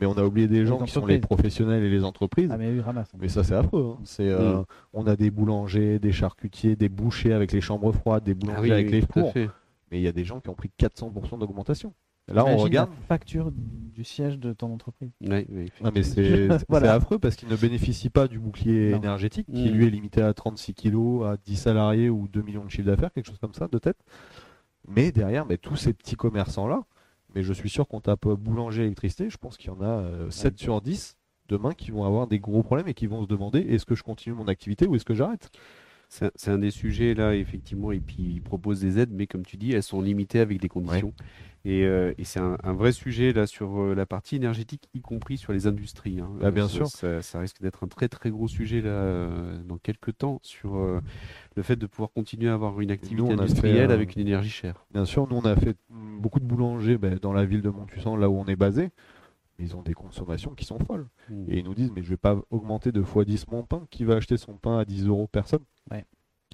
mais 0.03 0.13
on 0.13 0.17
a 0.17 0.23
oublié 0.25 0.47
des 0.49 0.65
gens 0.65 0.79
qui 0.79 0.91
sont 0.91 1.05
les 1.05 1.19
professionnels 1.19 1.81
et 1.83 1.89
les 1.89 2.03
entreprises. 2.03 2.49
Ah, 2.51 2.57
mais 2.57 2.69
oui, 2.71 2.81
ramasse. 2.81 3.09
Mais 3.19 3.29
ça, 3.29 3.43
c'est 3.43 3.55
affreux. 3.55 3.95
hein. 3.97 4.01
C'est, 4.03 4.27
euh, 4.27 4.59
Mm. 4.59 4.65
On 4.93 5.07
a 5.07 5.15
des 5.15 5.31
boulangers, 5.31 5.97
des 5.99 6.11
charcutiers, 6.11 6.75
des 6.75 6.89
bouchers 6.89 7.31
avec 7.33 7.51
les 7.53 7.61
chambres 7.61 7.91
froides, 7.93 8.23
des 8.25 8.33
boulangers 8.33 8.57
Ah 8.59 8.61
oui, 8.63 8.71
avec 8.71 8.87
oui, 8.87 8.91
les 8.91 9.01
fours. 9.01 9.31
Mais 9.35 9.99
il 9.99 10.01
y 10.01 10.07
a 10.07 10.11
des 10.11 10.25
gens 10.25 10.39
qui 10.41 10.49
ont 10.49 10.55
pris 10.55 10.69
400% 10.77 11.37
d'augmentation. 11.39 11.93
Là, 12.27 12.45
on 12.45 12.55
regarde. 12.57 12.89
la 12.89 13.05
facture 13.07 13.51
du 13.53 14.03
siège 14.05 14.39
de 14.39 14.53
ton 14.53 14.73
entreprise. 14.73 15.11
Ouais, 15.21 15.45
oui, 15.49 15.71
Ah, 15.83 15.91
mais 15.93 16.03
c'est 16.03 16.47
c'est 16.59 16.65
Voilà. 16.69 16.93
affreux 16.93 17.19
parce 17.19 17.35
qu'ils 17.35 17.49
ne 17.49 17.55
bénéficient 17.57 18.09
pas 18.09 18.27
du 18.27 18.39
bouclier 18.39 18.91
Non. 18.91 18.97
énergétique 18.97 19.47
qui 19.53 19.69
Mm. 19.69 19.73
lui 19.73 19.85
est 19.87 19.89
limité 19.89 20.21
à 20.21 20.33
36 20.33 20.73
kilos, 20.73 21.25
à 21.25 21.37
10 21.45 21.55
salariés 21.57 22.09
ou 22.09 22.27
2 22.27 22.41
millions 22.41 22.63
de 22.65 22.69
chiffre 22.69 22.87
d'affaires, 22.87 23.11
quelque 23.13 23.27
chose 23.27 23.39
comme 23.39 23.53
ça 23.53 23.67
de 23.71 23.77
tête. 23.77 23.97
Mais 24.87 25.11
derrière, 25.11 25.45
mais 25.45 25.57
tous 25.57 25.75
ces 25.75 25.93
petits 25.93 26.15
commerçants-là, 26.15 26.83
mais 27.35 27.43
je 27.43 27.53
suis 27.53 27.69
sûr 27.69 27.87
qu'on 27.87 28.01
tape 28.01 28.25
euh, 28.25 28.35
boulanger 28.35 28.83
électricité, 28.83 29.29
je 29.29 29.37
pense 29.37 29.57
qu'il 29.57 29.67
y 29.67 29.73
en 29.73 29.81
a 29.81 30.01
euh, 30.01 30.29
7 30.29 30.57
sur 30.57 30.81
10 30.81 31.17
demain 31.49 31.73
qui 31.73 31.91
vont 31.91 32.05
avoir 32.05 32.27
des 32.27 32.39
gros 32.39 32.63
problèmes 32.63 32.87
et 32.87 32.93
qui 32.93 33.07
vont 33.07 33.23
se 33.23 33.27
demander 33.27 33.59
est-ce 33.59 33.85
que 33.85 33.95
je 33.95 34.03
continue 34.03 34.35
mon 34.35 34.47
activité 34.47 34.87
ou 34.87 34.95
est-ce 34.95 35.05
que 35.05 35.13
j'arrête? 35.13 35.49
C'est 36.09 36.31
c'est 36.35 36.51
un 36.51 36.59
des 36.59 36.71
sujets 36.71 37.13
là, 37.15 37.35
effectivement, 37.35 37.91
et 37.91 37.99
puis 37.99 38.21
ils 38.23 38.41
proposent 38.41 38.81
des 38.81 38.99
aides, 38.99 39.11
mais 39.11 39.25
comme 39.25 39.45
tu 39.45 39.57
dis, 39.57 39.71
elles 39.71 39.83
sont 39.83 40.01
limitées 40.01 40.39
avec 40.39 40.59
des 40.59 40.69
conditions. 40.69 41.13
Et, 41.65 41.85
euh, 41.85 42.13
et 42.17 42.25
c'est 42.25 42.39
un, 42.41 42.57
un 42.61 42.73
vrai 42.73 42.91
sujet 42.91 43.31
là 43.31 43.47
sur 43.47 43.81
euh, 43.81 43.95
la 43.95 44.05
partie 44.05 44.35
énergétique, 44.35 44.89
y 44.93 44.99
compris 44.99 45.37
sur 45.37 45.53
les 45.53 45.65
industries. 45.65 46.19
hein. 46.19 46.29
Bah, 46.41 46.51
bien 46.51 46.67
ça, 46.67 46.73
sûr. 46.73 46.87
Ça, 46.87 47.21
ça 47.21 47.39
risque 47.39 47.61
d'être 47.61 47.85
un 47.85 47.87
très 47.87 48.09
très 48.09 48.31
gros 48.31 48.49
sujet 48.49 48.81
là 48.81 48.89
euh, 48.89 49.63
dans 49.63 49.77
quelques 49.77 50.17
temps 50.17 50.39
sur 50.41 50.75
euh, 50.75 50.99
le 51.55 51.63
fait 51.63 51.77
de 51.77 51.85
pouvoir 51.85 52.11
continuer 52.11 52.49
à 52.49 52.53
avoir 52.55 52.81
une 52.81 52.91
activité 52.91 53.27
fait, 53.27 53.33
industrielle 53.33 53.91
euh, 53.91 53.93
avec 53.93 54.15
une 54.15 54.21
énergie 54.23 54.49
chère. 54.49 54.85
Bien 54.91 55.05
sûr, 55.05 55.25
nous 55.29 55.37
on 55.37 55.45
a 55.45 55.55
fait 55.55 55.77
beaucoup 55.89 56.41
de 56.41 56.45
boulangers 56.45 56.97
ben, 56.97 57.17
dans 57.21 57.31
la 57.31 57.45
ville 57.45 57.61
de 57.61 57.69
Montussan, 57.69 58.17
là 58.17 58.29
où 58.29 58.37
on 58.37 58.45
est 58.45 58.57
basé. 58.57 58.91
Ils 59.59 59.75
ont 59.77 59.83
des 59.83 59.93
consommations 59.93 60.55
qui 60.55 60.65
sont 60.65 60.79
folles. 60.79 61.07
Mm. 61.29 61.45
Et 61.47 61.59
ils 61.59 61.63
nous 61.63 61.75
disent, 61.75 61.91
mais 61.95 62.01
je 62.03 62.09
vais 62.09 62.17
pas 62.17 62.41
augmenter 62.49 62.91
deux 62.91 63.03
fois 63.03 63.23
10 63.23 63.47
mon 63.51 63.63
pain. 63.63 63.85
Qui 63.91 64.03
va 64.03 64.15
acheter 64.15 64.35
son 64.35 64.53
pain 64.53 64.79
à 64.79 64.83
10 64.83 65.05
euros 65.07 65.27
Personne? 65.31 65.61
Ouais. 65.91 66.05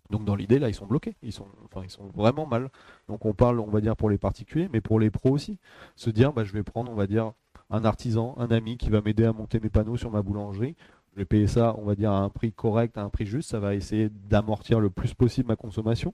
Donc 0.09 0.25
dans 0.25 0.35
l'idée, 0.35 0.59
là, 0.59 0.69
ils 0.69 0.73
sont 0.75 0.87
bloqués. 0.87 1.15
Ils 1.21 1.31
sont, 1.31 1.47
enfin, 1.65 1.81
ils 1.83 1.89
sont 1.89 2.07
vraiment 2.07 2.45
mal. 2.45 2.69
Donc 3.07 3.25
on 3.25 3.33
parle, 3.33 3.59
on 3.59 3.69
va 3.69 3.81
dire, 3.81 3.95
pour 3.95 4.09
les 4.09 4.17
particuliers, 4.17 4.69
mais 4.71 4.81
pour 4.81 4.99
les 4.99 5.11
pros 5.11 5.31
aussi. 5.31 5.59
Se 5.95 6.09
dire, 6.09 6.33
bah, 6.33 6.43
je 6.43 6.53
vais 6.53 6.63
prendre, 6.63 6.91
on 6.91 6.95
va 6.95 7.07
dire, 7.07 7.33
un 7.69 7.85
artisan, 7.85 8.35
un 8.37 8.49
ami 8.49 8.77
qui 8.77 8.89
va 8.89 9.01
m'aider 9.01 9.25
à 9.25 9.33
monter 9.33 9.59
mes 9.59 9.69
panneaux 9.69 9.97
sur 9.97 10.11
ma 10.11 10.21
boulangerie. 10.21 10.75
Je 11.13 11.19
vais 11.19 11.25
payer 11.25 11.47
ça, 11.47 11.75
on 11.77 11.85
va 11.85 11.95
dire, 11.95 12.11
à 12.11 12.19
un 12.19 12.29
prix 12.29 12.51
correct, 12.51 12.97
à 12.97 13.01
un 13.03 13.09
prix 13.09 13.25
juste. 13.25 13.51
Ça 13.51 13.59
va 13.59 13.75
essayer 13.75 14.09
d'amortir 14.09 14.79
le 14.79 14.89
plus 14.89 15.13
possible 15.13 15.47
ma 15.47 15.55
consommation. 15.55 16.13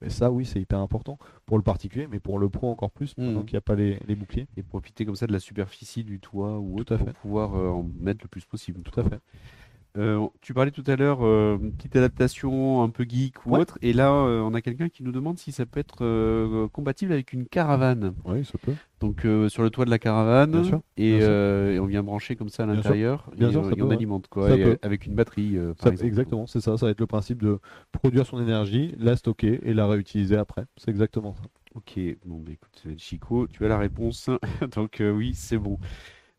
Mais 0.00 0.10
ça, 0.10 0.30
oui, 0.30 0.44
c'est 0.44 0.60
hyper 0.60 0.80
important 0.80 1.18
pour 1.46 1.56
le 1.56 1.62
particulier, 1.62 2.06
mais 2.10 2.20
pour 2.20 2.38
le 2.38 2.48
pro 2.48 2.70
encore 2.70 2.90
plus, 2.90 3.14
pendant 3.14 3.42
qu'il 3.42 3.54
n'y 3.54 3.58
a 3.58 3.62
pas 3.62 3.74
les, 3.74 3.98
les 4.06 4.14
boucliers. 4.14 4.46
Et 4.56 4.62
profiter 4.62 5.06
comme 5.06 5.16
ça 5.16 5.26
de 5.26 5.32
la 5.32 5.38
superficie 5.38 6.04
du 6.04 6.20
toit 6.20 6.58
ou 6.58 6.76
Tout 6.76 6.82
autre 6.82 6.94
à 6.94 6.98
pour 6.98 7.14
pouvoir 7.14 7.54
euh, 7.54 7.70
en 7.70 7.88
mettre 8.00 8.20
le 8.22 8.28
plus 8.28 8.44
possible. 8.44 8.82
Tout 8.82 9.00
à 9.00 9.04
fait. 9.04 9.20
Euh, 9.96 10.26
tu 10.40 10.52
parlais 10.54 10.72
tout 10.72 10.82
à 10.88 10.96
l'heure, 10.96 11.24
euh, 11.24 11.56
petite 11.78 11.94
adaptation 11.94 12.82
un 12.82 12.88
peu 12.90 13.04
geek 13.08 13.46
ou 13.46 13.50
Ouais. 13.52 13.60
autre, 13.60 13.78
et 13.80 13.92
là 13.92 14.10
euh, 14.10 14.40
on 14.40 14.52
a 14.52 14.60
quelqu'un 14.60 14.88
qui 14.88 15.04
nous 15.04 15.12
demande 15.12 15.38
si 15.38 15.52
ça 15.52 15.66
peut 15.66 15.78
être 15.78 16.04
euh, 16.04 16.66
compatible 16.68 17.12
avec 17.12 17.32
une 17.32 17.46
caravane. 17.46 18.12
Oui, 18.24 18.44
ça 18.44 18.58
peut. 18.58 18.72
Donc 18.98 19.24
sur 19.48 19.62
le 19.62 19.70
toit 19.70 19.84
de 19.84 19.90
la 19.90 20.00
caravane, 20.00 20.50
Bien 20.50 20.64
sûr, 20.64 20.80
et, 20.96 21.10
bien 21.18 21.20
sûr. 21.20 21.28
et 21.30 21.78
on 21.78 21.86
vient 21.86 22.02
brancher 22.02 22.34
comme 22.34 22.48
ça 22.48 22.64
à 22.64 22.66
l'intérieur, 22.66 23.30
et, 23.38 23.50
sûr, 23.50 23.60
on 23.62 23.68
ouais. 23.86 23.94
alimente 23.94 24.26
quoi, 24.26 24.50
et, 24.56 24.78
avec 24.82 25.06
une 25.06 25.14
batterie 25.14 25.56
par 25.76 25.84
Ça- 25.84 25.90
exemple. 25.90 26.08
exactement, 26.08 26.46
c'est 26.48 26.60
ça. 26.60 26.76
Ça 26.76 26.86
va 26.86 26.90
être 26.90 27.00
le 27.00 27.06
principe 27.06 27.40
de 27.42 27.60
produire 27.92 28.26
son 28.26 28.40
énergie, 28.42 28.94
la 28.98 29.14
stocker 29.14 29.60
et 29.62 29.74
la 29.74 29.86
réutiliser 29.86 30.36
après. 30.36 30.64
C'est 30.76 30.90
exactement 30.90 31.34
ça. 31.34 31.42
Ok, 31.76 31.98
bon 32.24 32.40
bah 32.40 32.52
écoute 32.52 32.96
Chico, 32.98 33.46
tu 33.46 33.64
as 33.64 33.68
la 33.68 33.78
réponse, 33.78 34.28
donc 34.74 35.00
oui 35.00 35.34
c'est 35.34 35.58
bon. 35.58 35.78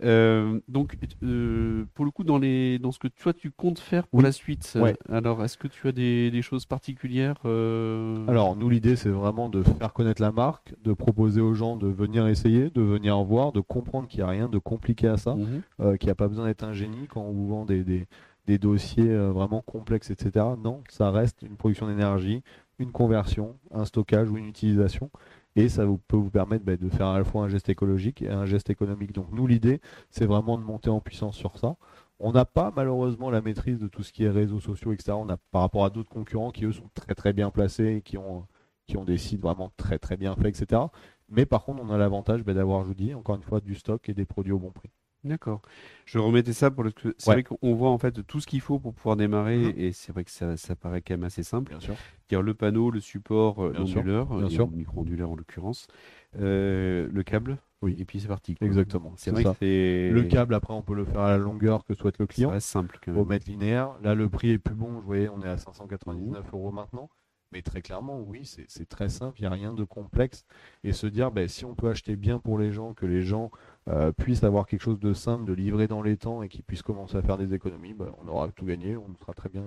Euh, 0.03 0.59
donc 0.67 0.97
euh, 1.23 1.85
pour 1.93 2.03
le 2.03 2.11
coup 2.11 2.25
dans 2.25 2.37
les 2.37 2.79
dans 2.79 2.91
ce 2.91 2.99
que 2.99 3.07
toi 3.07 3.33
tu 3.33 3.49
comptes 3.49 3.79
faire 3.79 4.05
pour 4.07 4.19
Oui. 4.19 4.25
la 4.25 4.33
suite, 4.33 4.73
Ouais. 4.75 4.97
euh, 5.09 5.17
alors 5.17 5.41
est-ce 5.43 5.57
que 5.57 5.69
tu 5.69 5.87
as 5.87 5.93
des, 5.93 6.31
des 6.31 6.41
choses 6.41 6.65
particulières 6.65 7.35
euh, 7.45 8.27
Alors, 8.27 8.57
nous, 8.57 8.69
l'idée, 8.69 8.97
c'est 8.97 9.09
vraiment 9.09 9.47
de 9.47 9.63
faire 9.63 9.93
connaître 9.93 10.21
la 10.21 10.31
marque, 10.33 10.73
de 10.83 10.91
proposer 10.93 11.39
aux 11.39 11.53
gens 11.53 11.77
de 11.77 11.87
venir 11.87 12.27
essayer, 12.27 12.69
de 12.69 12.81
venir 12.81 13.17
voir, 13.23 13.53
de 13.53 13.61
comprendre 13.61 14.07
qu'il 14.07 14.19
n'y 14.19 14.23
a 14.23 14.29
rien 14.29 14.49
de 14.49 14.57
compliqué 14.57 15.07
à 15.07 15.17
ça, 15.17 15.35
mhm. 15.35 15.97
qu'il 15.97 16.07
n'y 16.07 16.11
a 16.11 16.15
pas 16.15 16.27
besoin 16.27 16.45
d'être 16.47 16.63
un 16.63 16.73
génie 16.73 17.07
quand 17.07 17.21
on 17.21 17.31
vous 17.31 17.47
vend 17.47 17.65
des, 17.65 17.83
des, 17.83 18.07
des 18.47 18.57
dossiers 18.57 19.15
vraiment 19.15 19.61
complexes, 19.61 20.09
etc. 20.11 20.45
Non, 20.61 20.83
ça 20.89 21.09
reste 21.11 21.41
une 21.41 21.55
production 21.55 21.87
d'énergie, 21.87 22.43
une 22.79 22.91
conversion, 22.91 23.55
un 23.71 23.85
stockage 23.85 24.29
ou 24.29 24.37
une 24.37 24.47
utilisation. 24.47 25.09
Et 25.55 25.69
ça 25.69 25.85
vous, 25.85 25.97
peut 25.97 26.17
vous 26.17 26.29
permettre 26.29 26.65
bah, 26.65 26.75
de 26.75 26.89
faire 26.89 27.07
à 27.07 27.17
la 27.17 27.23
fois 27.23 27.43
un 27.43 27.47
geste 27.47 27.69
écologique 27.69 28.21
et 28.21 28.29
un 28.29 28.45
geste 28.45 28.69
économique. 28.69 29.13
Donc 29.13 29.27
nous, 29.31 29.47
l'idée, 29.47 29.79
c'est 30.09 30.25
vraiment 30.25 30.57
de 30.57 30.63
monter 30.63 30.89
en 30.89 30.99
puissance 30.99 31.35
sur 31.37 31.57
ça. 31.57 31.77
On 32.19 32.31
n'a 32.31 32.45
pas 32.45 32.71
malheureusement 32.75 33.29
la 33.29 33.41
maîtrise 33.41 33.79
de 33.79 33.87
tout 33.87 34.03
ce 34.03 34.11
qui 34.11 34.23
est 34.23 34.29
réseaux 34.29 34.59
sociaux, 34.59 34.93
etc. 34.93 35.13
On 35.13 35.29
a, 35.29 35.37
par 35.51 35.61
rapport 35.61 35.85
à 35.85 35.89
d'autres 35.89 36.09
concurrents 36.09 36.51
qui, 36.51 36.65
eux, 36.65 36.71
sont 36.73 36.89
très 36.93 37.15
très 37.15 37.33
bien 37.33 37.51
placés 37.51 37.97
et 37.97 38.01
qui 38.01 38.17
ont, 38.17 38.47
des 39.05 39.17
sites 39.17 39.41
vraiment 39.41 39.71
très 39.77 39.99
très 39.99 40.17
bien 40.17 40.35
faits, 40.35 40.59
etc. 40.61 40.81
Mais 41.29 41.45
par 41.45 41.63
contre, 41.63 41.81
on 41.83 41.89
a 41.89 41.97
l'avantage 41.97 42.43
bah, 42.43 42.53
d'avoir, 42.53 42.83
je 42.83 42.87
vous 42.87 42.93
dis, 42.93 43.13
encore 43.13 43.35
une 43.35 43.43
fois, 43.43 43.59
du 43.61 43.75
stock 43.75 44.07
et 44.09 44.13
des 44.13 44.25
produits 44.25 44.53
au 44.53 44.59
bon 44.59 44.71
prix. 44.71 44.91
D'accord. 45.25 45.61
Je 46.05 46.19
remettais 46.19 46.53
ça 46.53 46.69
pour 46.71 46.83
le 46.83 46.91
c'est 47.17 47.27
Ouais. 47.29 47.35
vrai 47.35 47.43
qu'on 47.43 47.73
voit 47.75 47.89
en 47.89 47.97
fait 47.97 48.25
tout 48.27 48.39
ce 48.39 48.45
qu'il 48.47 48.61
faut 48.61 48.77
pour 48.79 48.93
pouvoir 48.93 49.15
démarrer 49.17 49.57
Mhm. 49.57 49.73
et 49.75 49.91
c'est 49.91 50.11
vrai 50.13 50.23
que 50.23 50.29
ça, 50.31 50.55
ça 50.55 50.75
paraît 50.75 51.01
quand 51.01 51.15
même 51.15 51.23
assez 51.23 51.41
simple. 51.43 51.71
Bien 51.71 51.79
sûr. 51.79 51.95
Dire 52.29 52.41
le 52.43 52.53
panneau, 52.53 52.91
le 52.91 52.99
support, 52.99 53.59
euh, 53.65 53.71
Bien 53.71 53.85
sûr, 53.85 53.97
l'onduleur, 53.97 54.27
bien 54.27 54.45
euh, 54.45 54.49
sûr. 54.49 54.69
micro-onduleur 54.69 55.31
en 55.31 55.35
l'occurrence, 55.35 55.87
euh, 56.39 57.07
le 57.11 57.23
câble, 57.23 57.57
Oui. 57.81 57.95
et 57.97 58.05
puis 58.05 58.19
c'est 58.19 58.27
parti. 58.27 58.55
quoi. 58.55 58.67
Exactement, 58.67 59.13
C'est 59.17 59.25
c'est 59.25 59.31
vrai 59.31 59.43
ça. 59.43 59.51
que 59.51 59.57
c'est 59.59 60.09
Le 60.11 60.23
câble, 60.23 60.53
après, 60.53 60.73
on 60.73 60.81
peut 60.83 60.95
le 60.95 61.05
faire 61.05 61.21
à 61.21 61.31
la 61.31 61.37
longueur 61.37 61.83
que 61.85 61.95
souhaite 61.95 62.19
le 62.19 62.25
ça 62.25 62.33
client. 62.33 62.49
reste 62.51 62.67
simple 62.67 62.99
quand 63.03 63.11
au 63.13 63.15
même. 63.19 63.27
mètre 63.29 63.49
linéaire. 63.49 63.95
Là, 64.03 64.13
le 64.15 64.29
prix 64.29 64.51
est 64.51 64.59
plus 64.59 64.75
bon. 64.75 64.91
Vous 64.91 65.01
voyez, 65.01 65.27
on 65.29 65.41
est 65.41 65.49
à 65.49 65.57
599 65.57 66.45
euros 66.53 66.71
maintenant. 66.71 67.09
Mais 67.55 67.61
très 67.61 67.81
clairement, 67.81 68.19
oui, 68.19 68.41
c'est 68.43 68.89
très 68.89 69.07
simple. 69.07 69.39
Il 69.39 69.43
n'y 69.43 69.47
a 69.47 69.51
rien 69.51 69.71
de 69.71 69.85
complexe. 69.85 70.43
Et 70.83 70.91
se 70.91 71.07
dire, 71.07 71.31
ben, 71.31 71.47
si 71.47 71.63
on 71.63 71.73
peut 71.73 71.87
acheter 71.87 72.17
bien 72.17 72.37
pour 72.37 72.59
les 72.59 72.73
gens, 72.73 72.93
que 72.93 73.05
les 73.05 73.21
gens 73.21 73.49
euh, 73.87 74.11
puissent 74.11 74.43
avoir 74.43 74.65
quelque 74.65 74.81
chose 74.81 74.99
de 74.99 75.13
simple, 75.13 75.45
de 75.45 75.53
livrer 75.53 75.87
dans 75.87 76.01
les 76.01 76.17
temps 76.17 76.43
et 76.43 76.49
qu'ils 76.49 76.63
puissent 76.63 76.81
commencer 76.81 77.15
à 77.15 77.21
faire 77.21 77.37
des 77.37 77.53
économies, 77.53 77.93
ben, 77.93 78.11
on 78.21 78.27
aura 78.27 78.49
tout 78.49 78.65
gagné. 78.65 78.97
On 78.97 79.07
sera 79.21 79.33
très 79.33 79.47
bien. 79.47 79.63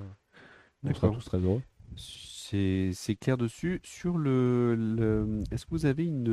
On 0.84 0.92
sera 0.92 1.08
tous 1.08 1.24
très 1.24 1.38
heureux. 1.38 1.62
C'est 1.96 3.14
clair 3.20 3.36
dessus. 3.36 3.80
Sur 3.84 4.16
le, 4.16 4.74
le- 4.74 5.42
est-ce 5.50 5.66
que 5.66 5.70
vous 5.70 5.84
avez 5.84 6.06
une, 6.06 6.26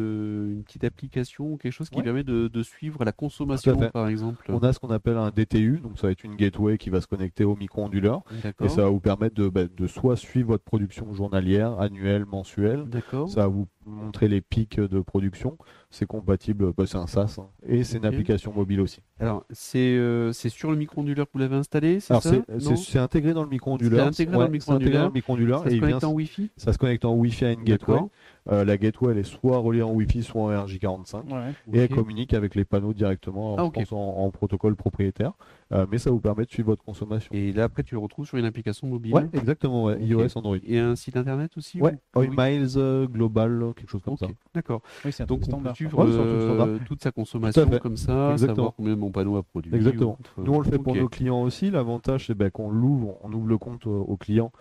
une 0.56 0.64
petite 0.64 0.86
application 0.86 1.52
ou 1.54 1.58
quelque 1.58 1.74
chose 1.74 1.90
qui 1.90 1.98
Ouais. 1.98 2.04
permet 2.04 2.24
de, 2.24 2.48
de 2.48 2.64
suivre 2.64 3.04
la 3.04 3.12
consommation, 3.12 3.78
fait. 3.78 3.92
par 3.92 4.08
exemple? 4.08 4.46
On 4.50 4.60
a 4.60 4.72
ce 4.72 4.80
qu'on 4.80 4.92
appelle 4.92 5.18
un 5.18 5.32
DTU. 5.32 5.80
Donc, 5.82 5.98
ça 6.00 6.08
va 6.08 6.12
être 6.12 6.24
une 6.24 6.36
gateway 6.38 6.78
qui 6.78 6.90
va 6.90 7.02
se 7.02 7.08
connecter 7.08 7.44
au 7.44 7.56
micro-onduleur. 7.58 8.22
Et 8.32 8.42
D'accord. 8.44 8.70
ça 8.70 8.84
va 8.84 8.90
vous 8.90 9.02
permettre 9.02 9.36
de, 9.36 9.50
ben, 9.50 9.68
de 9.76 9.88
soit 9.88 10.16
suivre 10.16 10.50
votre 10.50 10.64
production 10.64 11.14
journalière, 11.14 11.80
annuelle, 11.82 12.26
mensuelle, 12.26 12.86
D'accord. 12.86 13.28
Ça 13.30 13.42
va 13.42 13.48
vous 13.48 13.68
montrer 13.86 14.28
les 14.28 14.42
pics 14.42 14.80
de 14.80 15.00
production. 15.00 15.58
C'est 15.90 16.06
compatible, 16.06 16.74
bah, 16.74 16.86
c'est 16.88 16.98
un 16.98 17.08
SaaS 17.08 17.38
hein. 17.40 17.48
et 17.68 17.84
c'est 17.84 17.98
une 17.98 18.06
application 18.06 18.52
mobile 18.54 18.82
aussi. 18.82 19.02
Alors, 19.20 19.46
c'est 19.52 19.80
euh, 19.80 20.32
c'est 20.34 20.50
sur 20.50 20.72
le 20.72 20.78
micro-onduleur 20.78 21.26
que 21.28 21.32
vous 21.34 21.40
l'avez 21.40 21.56
installé, 21.56 22.00
c'est 22.00 22.14
intégré 23.00 23.34
dans 23.34 23.44
le 23.44 23.50
micro-onduleur. 23.50 24.02
C'est 24.14 24.24
intégré 24.24 24.34
dans 24.38 24.42
le 24.44 24.50
Ouais, 24.52 24.60
c'est 24.60 24.72
intégré 24.72 24.98
dans 25.00 25.06
le 25.08 25.12
micro-onduleur 25.14 25.60
Ça 25.64 25.68
et 25.68 25.70
se 25.70 25.76
vient- 25.76 25.82
connecte 25.88 26.04
en 26.04 26.12
Wi-Fi? 26.12 26.50
ça 26.58 26.74
se 26.74 26.78
connecte 26.78 27.06
en 27.06 27.14
Wi-Fi 27.16 27.46
à 27.46 27.52
une 27.52 27.64
gateway. 27.64 28.00
Euh, 28.52 28.64
la 28.64 28.78
gateway 28.78 29.12
elle 29.12 29.18
est 29.18 29.24
soit 29.24 29.58
reliée 29.58 29.82
en 29.82 29.92
Wi-Fi, 29.92 30.22
soit 30.22 30.42
en 30.44 30.66
RJ45. 30.66 31.32
Ouais. 31.34 31.54
Et 31.74 31.80
elle 31.80 31.90
communique 31.90 32.34
avec 32.34 32.54
les 32.54 32.64
panneaux 32.64 32.94
directement 32.94 33.56
Ah, 33.58 33.70
pense, 33.74 33.92
en, 33.92 33.98
en 33.98 34.30
protocole 34.30 34.76
propriétaire. 34.76 35.34
Euh, 35.72 35.88
mais 35.92 35.98
ça 35.98 36.12
vous 36.12 36.20
permet 36.20 36.46
de 36.46 36.52
suivre 36.52 36.68
votre 36.68 36.84
consommation. 36.84 37.30
Et 37.34 37.52
là, 37.52 37.64
après, 37.64 37.82
tu 37.82 37.96
le 37.96 38.00
retrouves 38.00 38.28
sur 38.28 38.38
une 38.38 38.46
application 38.46 38.88
mobile. 38.88 39.14
Ouais, 39.16 39.26
exactement, 39.34 39.86
ouais. 39.86 40.00
IOS, 40.00 40.28
Android. 40.38 40.58
Et 40.68 40.78
un 40.78 40.96
site 40.96 41.18
internet 41.18 41.58
aussi? 41.58 41.82
Ouais, 41.82 41.94
ou- 42.16 42.20
Oil 42.20 42.30
oui. 42.30 42.36
Miles 42.38 42.74
euh, 42.78 43.08
Global, 43.08 43.74
quelque 43.76 43.90
chose 43.90 44.02
comme 44.04 44.18
ça. 44.18 44.28
d'accord. 44.54 44.82
Oui, 45.04 45.12
Donc 45.28 45.42
on 45.52 45.60
peut 45.62 45.74
suivre 45.74 46.06
Ouais, 46.06 46.12
euh, 46.12 46.78
toute 46.86 47.02
sa 47.02 47.12
consommation 47.12 47.68
comme 47.82 47.98
ça, 47.98 48.32
Exactement. 48.34 48.56
savoir 48.56 48.74
combien 48.76 48.96
mon 48.96 49.10
panneau 49.12 49.38
a 49.38 49.44
produit. 49.44 49.74
Exactement. 49.74 50.20
ou. 50.38 50.44
Nous, 50.44 50.54
on 50.54 50.60
le 50.60 50.66
fait 50.66 50.78
pour 50.78 50.96
nos 50.96 51.10
clients 51.10 51.42
aussi. 51.42 51.72
L'avantage, 51.72 52.28
c'est 52.28 52.36
ben, 52.36 52.52
qu'on 52.52 52.70
l'ouvre, 52.70 53.18
on 53.24 53.32
ouvre 53.34 53.48
le 53.48 53.58
compte 53.58 53.88
au, 53.88 54.02
au 54.02 54.18
client. 54.18 54.52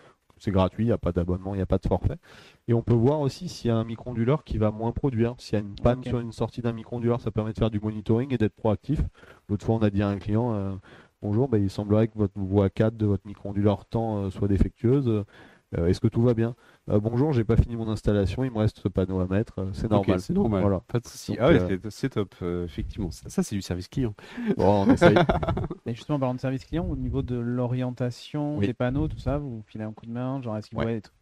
C'est 0.44 0.50
gratuit, 0.50 0.84
il 0.84 0.88
n'y 0.88 0.92
a 0.92 0.98
pas 0.98 1.12
d'abonnement, 1.12 1.54
il 1.54 1.56
n'y 1.56 1.62
a 1.62 1.66
pas 1.66 1.78
de 1.78 1.86
forfait. 1.86 2.18
Et 2.68 2.74
on 2.74 2.82
peut 2.82 2.92
voir 2.92 3.20
aussi 3.20 3.48
s'il 3.48 3.68
y 3.68 3.70
a 3.70 3.76
un 3.76 3.84
micro-onduleur 3.84 4.44
qui 4.44 4.58
va 4.58 4.70
moins 4.70 4.92
produire. 4.92 5.34
S'il 5.38 5.54
y 5.54 5.56
a 5.56 5.64
une 5.64 5.74
panne 5.74 6.04
sur 6.04 6.20
une 6.20 6.32
sortie 6.32 6.60
d'un 6.60 6.74
micro-onduleur, 6.74 7.18
ça 7.22 7.30
permet 7.30 7.54
de 7.54 7.58
faire 7.58 7.70
du 7.70 7.80
monitoring 7.80 8.30
et 8.34 8.36
d'être 8.36 8.54
proactif. 8.54 9.00
L'autre 9.48 9.64
fois, 9.64 9.76
on 9.76 9.82
a 9.82 9.88
dit 9.88 10.02
à 10.02 10.08
un 10.08 10.18
client 10.18 10.52
euh, 10.52 10.74
Bonjour, 11.22 11.48
ben, 11.48 11.62
il 11.62 11.70
semblerait 11.70 12.08
que 12.08 12.18
votre 12.18 12.38
voie 12.38 12.68
4 12.68 12.94
de 12.94 13.06
votre 13.06 13.26
micro-onduleur 13.26 13.86
temps 13.86 14.18
euh, 14.18 14.30
soit 14.30 14.46
défectueuse. 14.46 15.08
Euh, 15.08 15.86
Est-ce 15.86 16.00
que 16.00 16.08
tout 16.08 16.20
va 16.20 16.34
bien? 16.34 16.54
Euh, 16.90 17.00
Bonjour, 17.00 17.32
j'ai 17.32 17.44
pas 17.44 17.56
fini 17.56 17.76
mon 17.76 17.88
installation, 17.88 18.44
il 18.44 18.50
me 18.50 18.58
reste 18.58 18.78
ce 18.78 18.88
panneau 18.88 19.18
à 19.20 19.26
mettre, 19.26 19.58
euh, 19.60 19.70
c'est 19.72 19.90
normal. 19.90 20.20
c'est 20.20 20.34
normal. 20.34 20.60
Voilà. 20.60 20.80
Pas 20.80 21.00
de 21.00 21.06
souci. 21.06 21.34
Ah 21.40 21.48
ouais, 21.48 21.58
euh, 21.58 21.78
c'est- 21.88 22.10
top, 22.10 22.34
euh, 22.42 22.66
effectivement. 22.66 23.10
Ça, 23.10 23.30
ça, 23.30 23.42
c'est 23.42 23.54
du 23.56 23.62
service 23.62 23.88
client. 23.88 24.14
Bon, 24.58 24.84
on 24.86 24.92
essaye. 24.92 25.14
Et 25.86 25.94
justement, 25.94 26.16
en 26.16 26.20
parlant 26.20 26.34
de 26.34 26.40
service 26.40 26.64
client, 26.66 26.86
au 26.86 26.96
niveau 26.96 27.22
de 27.22 27.36
l'orientation 27.36 28.58
Oui. 28.58 28.66
des 28.66 28.74
panneaux, 28.74 29.08
tout 29.08 29.18
ça, 29.18 29.38
vous 29.38 29.62
filez 29.66 29.84
un 29.84 29.92
coup 29.92 30.04
de 30.04 30.10
main, 30.10 30.42
genre 30.42 30.58
est-ce 30.58 30.68
qu'il 30.68 30.76
Ouais. 30.76 30.84
doit 30.84 30.92
être 30.92 31.12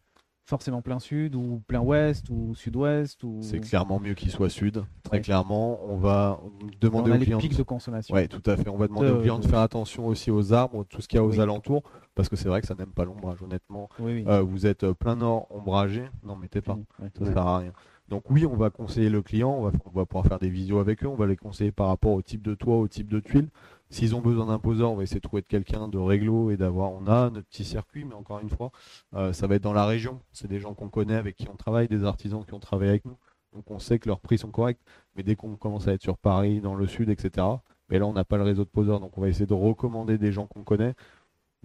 forcément 0.53 0.83
plein 0.83 0.99
sud 0.99 1.35
ou 1.35 1.63
plein 1.67 1.81
ouest 1.81 2.29
ou 2.29 2.55
sud-ouest 2.55 3.25
ou 3.25 3.39
C'est 3.41 3.59
clairement 3.61 3.99
mieux 3.99 4.13
qu'il 4.13 4.31
soit 4.31 4.51
sud. 4.51 4.85
Très 5.03 5.17
Ouais. 5.17 5.21
clairement, 5.23 5.81
on 5.89 5.97
va 5.97 6.39
on 6.45 6.67
demander 6.79 7.11
a 7.11 7.15
aux 7.15 7.19
les 7.19 7.25
clients. 7.25 7.39
pics 7.39 7.57
de 7.57 7.63
consommation. 7.63 8.15
Ouais, 8.15 8.29
tout 8.29 8.43
à 8.45 8.59
fait. 8.59 8.69
On 8.69 8.77
va 8.77 8.87
demander 8.87 9.09
De- 9.09 9.13
aux 9.15 9.21
clients 9.21 9.39
de 9.39 9.47
faire 9.47 9.61
attention 9.61 10.07
aussi 10.07 10.31
aux 10.31 10.53
arbres, 10.53 10.85
tout 10.85 11.01
ce 11.01 11.09
qu'il 11.09 11.17
y 11.17 11.21
a 11.21 11.25
aux 11.25 11.31
Oui. 11.33 11.41
alentours, 11.41 11.83
parce 12.15 12.29
que 12.29 12.37
c'est 12.37 12.49
vrai 12.51 12.61
que 12.61 12.67
ça 12.67 12.75
n'aime 12.75 12.93
pas 12.93 13.07
l'ombrage, 13.07 13.43
honnêtement. 13.43 13.89
Oui, 13.99 14.13
oui. 14.13 14.25
Euh, 14.29 14.43
vous 14.43 14.67
êtes 14.67 14.85
euh, 14.85 14.93
plein 14.93 15.17
nord 15.17 15.47
ombragé, 15.49 16.05
n'en 16.23 16.37
mettez 16.37 16.61
pas. 16.61 16.75
Ouais. 17.01 17.09
Ça 17.19 17.25
sert 17.25 17.39
à 17.39 17.59
rien. 17.59 17.73
Donc 18.11 18.25
oui, 18.31 18.45
on 18.45 18.55
va 18.57 18.69
conseiller 18.69 19.09
le 19.09 19.23
client, 19.23 19.51
on 19.59 19.63
va, 19.63 19.71
on 19.87 19.99
va 19.99 20.05
pouvoir 20.05 20.27
faire 20.27 20.39
des 20.39 20.51
visios 20.51 20.81
avec 20.81 21.03
eux, 21.03 21.07
on 21.09 21.15
va 21.15 21.27
les 21.27 21.37
conseiller 21.37 21.73
par 21.73 21.87
rapport 21.87 22.13
au 22.13 22.21
type 22.21 22.43
de 22.43 22.55
toit, 22.55 22.77
au 22.77 22.87
type 22.89 23.09
de 23.09 23.21
tuiles. 23.21 23.49
S'ils 23.93 24.15
ont 24.17 24.23
besoin 24.23 24.47
d'un 24.47 24.59
poseur, 24.59 24.91
on 24.91 24.97
va 24.97 25.03
essayer 25.03 25.21
de 25.21 25.29
trouver 25.29 25.43
quelqu'un 25.43 25.87
de 25.87 25.99
réglo 25.99 26.51
et 26.51 26.57
d'avoir, 26.57 26.91
on 26.93 27.07
a 27.07 27.29
notre 27.29 27.47
petit 27.47 27.63
circuit, 27.65 28.05
mais 28.05 28.15
encore 28.15 28.41
une 28.41 28.49
fois, 28.49 28.73
euh, 29.15 29.35
ça 29.35 29.47
va 29.47 29.57
être 29.57 29.63
dans 29.63 29.75
la 29.75 29.85
région. 29.85 30.21
C'est 30.33 30.49
des 30.49 30.61
gens 30.61 30.73
qu'on 30.73 30.89
connaît, 30.89 31.15
avec 31.15 31.37
qui 31.37 31.47
on 31.53 31.57
travaille, 31.57 31.89
des 31.89 32.03
artisans 32.05 32.43
qui 32.45 32.55
ont 32.55 32.59
travaillé 32.59 32.91
avec 32.91 33.05
nous. 33.05 33.19
Donc 33.53 33.71
on 33.71 33.79
sait 33.79 33.99
que 33.99 34.09
leurs 34.09 34.21
prix 34.21 34.39
sont 34.39 34.51
corrects, 34.51 34.81
mais 35.15 35.23
dès 35.23 35.37
qu'on 35.37 35.57
commence 35.57 35.87
à 35.89 35.93
être 35.93 36.01
sur 36.01 36.17
Paris, 36.17 36.63
dans 36.63 36.75
le 36.75 36.87
sud, 36.87 37.11
etc., 37.11 37.47
mais 37.91 37.99
là 37.99 38.07
on 38.07 38.15
n'a 38.15 38.25
pas 38.25 38.39
le 38.39 38.45
réseau 38.45 38.65
de 38.65 38.71
poseurs, 38.71 38.99
donc 38.99 39.19
on 39.19 39.21
va 39.21 39.29
essayer 39.29 39.45
de 39.45 39.53
recommander 39.53 40.17
des 40.17 40.33
gens 40.33 40.47
qu'on 40.47 40.65
connaît, 40.65 40.95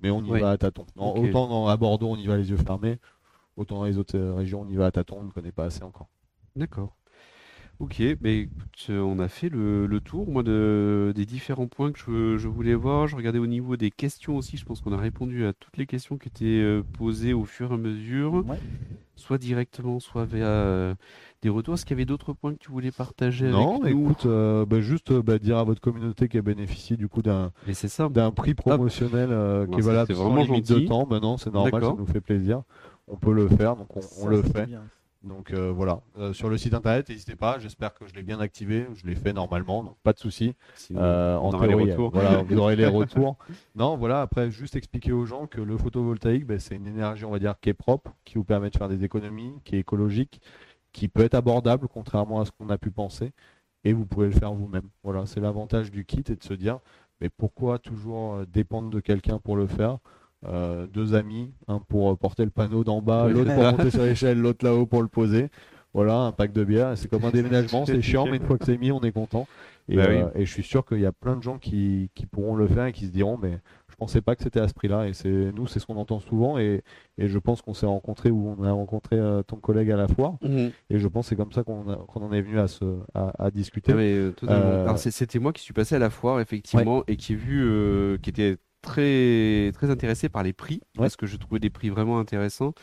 mais 0.01 0.09
on 0.09 0.21
y 0.21 0.29
Oui. 0.29 0.41
va 0.41 0.51
à 0.51 0.57
tâtons. 0.57 0.85
Non. 0.97 1.15
Autant 1.15 1.47
dans, 1.47 1.67
à 1.67 1.77
Bordeaux, 1.77 2.09
on 2.09 2.17
y 2.17 2.27
va 2.27 2.35
les 2.35 2.49
yeux 2.49 2.57
fermés, 2.57 2.99
autant 3.55 3.77
dans 3.77 3.85
les 3.85 3.97
autres 3.97 4.17
euh, 4.17 4.35
régions, 4.35 4.63
on 4.63 4.67
y 4.67 4.75
va 4.75 4.87
à 4.87 4.91
tâtons, 4.91 5.19
on 5.21 5.23
ne 5.23 5.31
connaît 5.31 5.53
pas 5.53 5.63
assez 5.63 5.81
encore. 5.83 6.09
D'accord. 6.57 6.96
Ok, 7.79 8.01
mais 8.21 8.39
écoute, 8.39 8.87
euh, 8.89 9.01
on 9.01 9.19
a 9.19 9.27
fait 9.27 9.49
le, 9.49 9.85
le 9.85 10.01
tour, 10.01 10.27
moi, 10.31 10.41
de, 10.41 11.13
des 11.15 11.25
différents 11.27 11.67
points 11.67 11.91
que 11.91 11.99
je, 11.99 12.37
je 12.37 12.47
voulais 12.47 12.73
voir. 12.73 13.07
Je 13.07 13.15
regardais 13.15 13.37
au 13.37 13.45
niveau 13.45 13.77
des 13.77 13.91
questions 13.91 14.35
aussi. 14.35 14.57
Je 14.57 14.65
pense 14.65 14.81
qu'on 14.81 14.93
a 14.93 14.97
répondu 14.97 15.45
à 15.45 15.53
toutes 15.53 15.77
les 15.77 15.85
questions 15.85 16.17
qui 16.17 16.27
étaient 16.27 16.45
euh, 16.45 16.81
posées 16.93 17.33
au 17.33 17.45
fur 17.45 17.71
et 17.71 17.75
à 17.75 17.77
mesure, 17.77 18.43
Ouais. 18.47 18.57
soit 19.15 19.37
directement, 19.37 19.99
soit 19.99 20.25
via 20.25 20.47
euh, 20.47 20.95
des 21.43 21.49
retours. 21.49 21.75
Est-ce 21.75 21.85
qu'il 21.85 21.95
y 21.95 21.99
avait 21.99 22.05
d'autres 22.05 22.33
points 22.33 22.53
que 22.53 22.59
tu 22.59 22.71
voulais 22.71 22.91
partager 22.91 23.45
Non, 23.51 23.77
avec 23.83 23.95
nous? 23.95 24.09
écoute, 24.09 24.25
euh, 24.25 24.65
bah, 24.65 24.79
juste 24.81 25.11
euh, 25.11 25.21
bah, 25.21 25.37
dire 25.37 25.57
à 25.59 25.63
votre 25.63 25.81
communauté 25.81 26.27
qu'elle 26.27 26.41
bénéficie 26.41 26.97
du 26.97 27.07
coup 27.07 27.21
d'un 27.21 27.51
Mais 27.67 27.73
c'est 27.75 27.87
ça. 27.89 28.09
d'un 28.09 28.31
prix 28.31 28.55
promotionnel 28.55 29.29
euh, 29.31 29.67
qui 29.67 29.79
est 29.79 29.81
ça, 29.83 29.87
valable 29.89 30.07
c'est 30.07 30.13
sans 30.15 30.23
vraiment 30.23 30.43
limite 30.43 30.67
gentil. 30.67 30.73
de 30.83 30.87
temps. 30.87 31.05
Bah 31.05 31.19
non, 31.19 31.37
c'est 31.37 31.51
normal, 31.53 31.83
ça 31.83 31.87
D'accord. 31.87 31.97
nous 31.99 32.07
fait 32.07 32.21
plaisir. 32.21 32.63
On 33.07 33.17
peut 33.17 33.33
le 33.33 33.47
faire, 33.47 33.75
donc 33.75 33.95
on, 33.95 33.99
on 33.99 34.03
Ça, 34.03 34.29
le 34.29 34.41
c'est 34.41 34.51
fait. 34.53 34.65
bien. 34.65 34.89
Donc 35.23 35.51
euh, 35.51 35.71
voilà, 35.71 36.01
Euh, 36.17 36.31
sur 36.33 36.49
le 36.49 36.57
site 36.57 36.73
internet, 36.73 37.09
n'hésitez 37.09 37.35
pas. 37.35 37.59
J'espère 37.59 37.93
que 37.93 38.07
je 38.07 38.13
l'ai 38.13 38.23
bien 38.23 38.39
activé. 38.39 38.87
Je 38.95 39.05
l'ai 39.07 39.15
fait 39.15 39.33
normalement, 39.33 39.83
donc 39.83 39.97
pas 40.03 40.13
de 40.13 40.19
souci. 40.19 40.55
Euh, 40.95 41.35
en 41.35 41.51
les 41.59 41.67
théorie, 41.67 41.91
retours. 41.91 42.11
voilà, 42.11 42.43
vous 42.43 42.57
aurez 42.57 42.75
les 42.75 42.85
retours. 42.87 43.37
Non, 43.75 43.97
voilà. 43.97 44.21
Après, 44.21 44.51
juste 44.51 44.75
expliquer 44.75 45.11
aux 45.11 45.25
gens 45.25 45.47
que 45.47 45.59
le 45.59 45.77
photovoltaïque, 45.77 46.45
ben, 46.45 46.59
c'est 46.59 46.75
une 46.75 46.87
énergie, 46.87 47.25
on 47.25 47.31
va 47.31 47.39
dire, 47.39 47.55
qui 47.59 47.69
est 47.69 47.73
propre, 47.73 48.13
qui 48.25 48.35
vous 48.35 48.43
permet 48.43 48.69
de 48.69 48.77
faire 48.77 48.89
des 48.89 49.03
économies, 49.03 49.53
qui 49.65 49.75
est 49.75 49.79
écologique, 49.79 50.41
qui 50.93 51.07
peut 51.07 51.23
être 51.23 51.35
abordable, 51.35 51.87
contrairement 51.87 52.39
à 52.41 52.45
ce 52.45 52.51
qu'on 52.51 52.69
a 52.69 52.77
pu 52.77 52.91
penser, 52.91 53.31
et 53.83 53.93
vous 53.93 54.05
pouvez 54.05 54.27
le 54.27 54.33
faire 54.33 54.53
vous-même. 54.53 54.87
Voilà, 55.03 55.25
c'est 55.25 55.39
l'avantage 55.39 55.91
du 55.91 56.05
kit 56.05 56.23
et 56.29 56.35
de 56.35 56.43
se 56.43 56.53
dire, 56.53 56.79
mais 57.21 57.29
pourquoi 57.29 57.79
toujours 57.79 58.45
dépendre 58.47 58.89
de 58.89 58.99
quelqu'un 58.99 59.39
pour 59.39 59.55
le 59.55 59.67
faire 59.67 59.97
Euh, 60.47 60.87
Deux 60.87 61.13
amis, 61.15 61.51
un 61.67 61.79
pour 61.79 62.11
euh, 62.11 62.15
porter 62.15 62.45
le 62.45 62.51
panneau 62.51 62.83
d'en 62.83 63.01
bas, 63.01 63.27
l'autre 63.29 63.53
pour 63.53 63.63
monter 63.63 63.89
sur 63.91 64.03
l'échelle, 64.03 64.39
l'autre 64.39 64.63
là-haut 64.65 64.85
pour 64.85 65.01
le 65.01 65.07
poser. 65.07 65.49
Voilà, 65.93 66.15
un 66.19 66.31
pack 66.31 66.51
de 66.53 66.63
bière. 66.63 66.97
C'est 66.97 67.07
comme 67.09 67.25
un 67.25 67.31
déménagement, 67.31 67.85
c'est 67.87 68.01
chiant, 68.01 68.25
mais 68.25 68.37
une 68.37 68.43
fois 68.45 68.57
que 68.57 68.65
c'est 68.65 68.77
mis, 68.77 68.91
on 68.91 69.01
est 69.01 69.11
content. 69.11 69.47
Et, 69.89 69.95
Bah 69.95 70.03
oui. 70.09 70.15
euh, 70.17 70.27
et 70.35 70.45
je 70.45 70.51
suis 70.51 70.63
sûr 70.63 70.85
qu'il 70.85 70.99
y 70.99 71.05
a 71.05 71.11
plein 71.13 71.35
de 71.37 71.41
gens 71.41 71.57
qui, 71.57 72.11
qui 72.13 72.25
pourront 72.25 72.55
le 72.55 72.67
faire 72.67 72.85
et 72.85 72.91
qui 72.91 73.05
se 73.05 73.11
diront, 73.11 73.37
mais 73.41 73.57
je 73.89 73.95
pensais 73.95 74.21
pas 74.21 74.35
que 74.35 74.43
c'était 74.43 74.59
à 74.59 74.67
ce 74.67 74.73
prix-là. 74.73 75.07
Et 75.07 75.13
c'est 75.13 75.29
nous, 75.55 75.65
c'est 75.65 75.79
ce 75.79 75.85
qu'on 75.87 75.95
entend 75.95 76.19
souvent. 76.19 76.59
Et, 76.59 76.83
et 77.17 77.27
je 77.29 77.39
pense 77.39 77.61
qu'on 77.61 77.73
s'est 77.73 77.85
rencontré 77.85 78.29
ou 78.29 78.53
on 78.59 78.63
a 78.63 78.71
rencontré 78.71 79.15
euh, 79.17 79.41
ton 79.43 79.55
collègue 79.55 79.89
à 79.89 79.95
la 79.97 80.07
foire. 80.09 80.33
Mhm. 80.43 80.71
Et 80.89 80.99
je 80.99 81.07
pense 81.07 81.25
que 81.25 81.29
c'est 81.29 81.35
comme 81.35 81.53
ça 81.53 81.63
qu'on 81.63 81.85
en 81.87 82.33
est 82.33 82.41
venu 82.41 82.59
à, 82.59 82.67
se, 82.67 82.83
à, 83.15 83.45
à 83.45 83.49
discuter. 83.49 83.93
Ah, 84.45 84.51
euh, 84.51 84.95
c'était 84.97 85.39
moi 85.39 85.51
qui 85.53 85.63
suis 85.63 85.73
passé 85.73 85.95
à 85.95 85.99
la 85.99 86.09
foire, 86.09 86.41
effectivement, 86.41 87.03
et 87.07 87.15
qui 87.15 87.33
ai 87.33 87.37
vu, 87.37 87.63
euh, 87.65 88.17
qui 88.21 88.29
était 88.29 88.57
très, 88.81 89.71
très 89.73 89.89
intéressé 89.89 90.29
par 90.29 90.43
les 90.43 90.53
prix, 90.53 90.81
parce 90.95 91.15
que 91.15 91.25
je 91.25 91.37
trouvais 91.37 91.59
des 91.59 91.69
prix 91.69 91.89
vraiment 91.89 92.19
intéressants. 92.19 92.73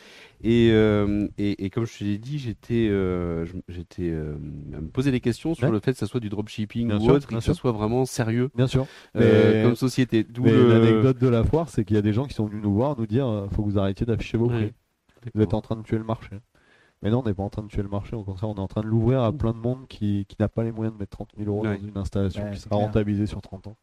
Et, 0.43 0.71
euh, 0.73 1.29
et, 1.39 1.65
et 1.65 1.71
comme 1.71 1.87
je 1.87 1.99
te 1.99 2.05
l'ai 2.05 2.19
dit, 2.19 2.39
j'étais 2.39 2.89
euh, 2.91 3.47
je- 3.47 3.57
j'étais 3.69 4.11
euh, 4.11 4.35
à 4.77 4.81
me 4.81 4.89
poser 4.89 5.11
des 5.11 5.21
questions 5.21 5.55
sur 5.55 5.65
Ouais. 5.67 5.73
le 5.73 5.81
fait 5.81 5.93
que 5.93 5.99
ça 5.99 6.07
soit 6.07 6.21
du 6.21 6.29
dropshipping 6.29 6.89
Bien 6.89 6.97
ou 6.99 7.01
sûr, 7.05 7.15
autre, 7.15 7.33
et 7.33 7.35
que 7.37 7.41
ça 7.41 7.55
soit 7.55 7.73
vraiment 7.73 8.05
sérieux 8.05 8.51
Bien 8.55 8.67
sûr. 8.67 8.87
euh, 9.17 9.53
Mais- 9.55 9.63
comme 9.65 9.77
société. 9.77 10.25
D'où 10.25 10.45
le- 10.45 10.69
l'anecdote 10.69 11.19
de 11.19 11.29
la 11.29 11.45
foire, 11.45 11.69
c'est 11.69 11.85
qu'il 11.85 11.97
y 11.97 11.99
a 11.99 12.03
des 12.03 12.13
gens 12.13 12.27
qui 12.27 12.35
sont 12.35 12.47
venus 12.47 12.63
nous 12.63 12.75
voir, 12.75 12.99
nous 12.99 13.07
dire, 13.07 13.27
euh, 13.27 13.49
faut 13.49 13.63
que 13.63 13.71
vous 13.71 13.79
arrêtiez 13.79 14.05
d'afficher 14.05 14.37
vos 14.37 14.49
Ouais. 14.49 14.73
prix. 15.23 15.31
Vous 15.35 15.41
êtes 15.43 15.55
en 15.55 15.61
train 15.63 15.77
de 15.77 15.83
tuer 15.83 15.97
le 15.97 16.05
marché. 16.05 16.31
Mais 17.03 17.11
non, 17.11 17.21
on 17.21 17.23
n'est 17.29 17.35
pas 17.35 17.43
en 17.43 17.51
train 17.51 17.63
de 17.63 17.69
tuer 17.69 17.83
le 17.83 17.89
marché. 17.89 18.15
Au 18.17 18.25
contraire, 18.25 18.49
on 18.51 18.55
est 18.55 18.61
en 18.61 18.67
train 18.69 18.81
de 18.83 18.87
l'ouvrir 18.87 19.23
à 19.23 19.33
plein 19.33 19.53
de 19.53 19.59
monde 19.59 19.87
qui, 19.89 20.25
qui 20.29 20.37
n'a 20.41 20.49
pas 20.49 20.65
les 20.65 20.73
moyens 20.73 20.95
de 20.95 20.99
mettre 21.01 21.17
30 21.17 21.31
000 21.37 21.49
euros 21.51 21.63
Ouais. 21.67 21.77
dans 21.79 21.87
une 21.87 21.97
installation 21.99 22.45
Ouais, 22.45 22.51
qui 22.53 22.59
sera 22.61 22.77
clair. 22.77 22.87
rentabilisée 22.87 23.27
sur 23.27 23.41
30 23.43 23.67
ans. 23.67 23.77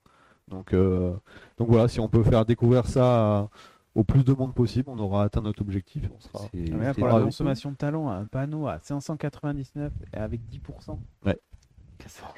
Donc, 0.51 0.73
euh, 0.73 1.13
donc 1.57 1.69
voilà, 1.69 1.87
si 1.87 1.99
on 1.99 2.07
peut 2.09 2.23
faire 2.23 2.45
découvrir 2.45 2.85
ça 2.85 3.39
à- 3.39 3.49
au 3.95 4.03
plus 4.03 4.23
de 4.23 4.33
monde 4.33 4.53
possible, 4.53 4.89
on 4.89 4.99
aura 4.99 5.23
atteint 5.23 5.41
notre 5.41 5.61
objectif. 5.61 6.03
On 6.15 6.19
sera... 6.19 6.45
Ah, 6.45 6.93
pour 6.93 7.07
la 7.07 7.21
consommation 7.21 7.71
de 7.71 7.75
talent, 7.77 8.09
un 8.09 8.25
panneau 8.25 8.67
à 8.67 8.77
599 8.79 9.91
et 10.13 10.17
avec 10.17 10.41
10%. 10.49 10.99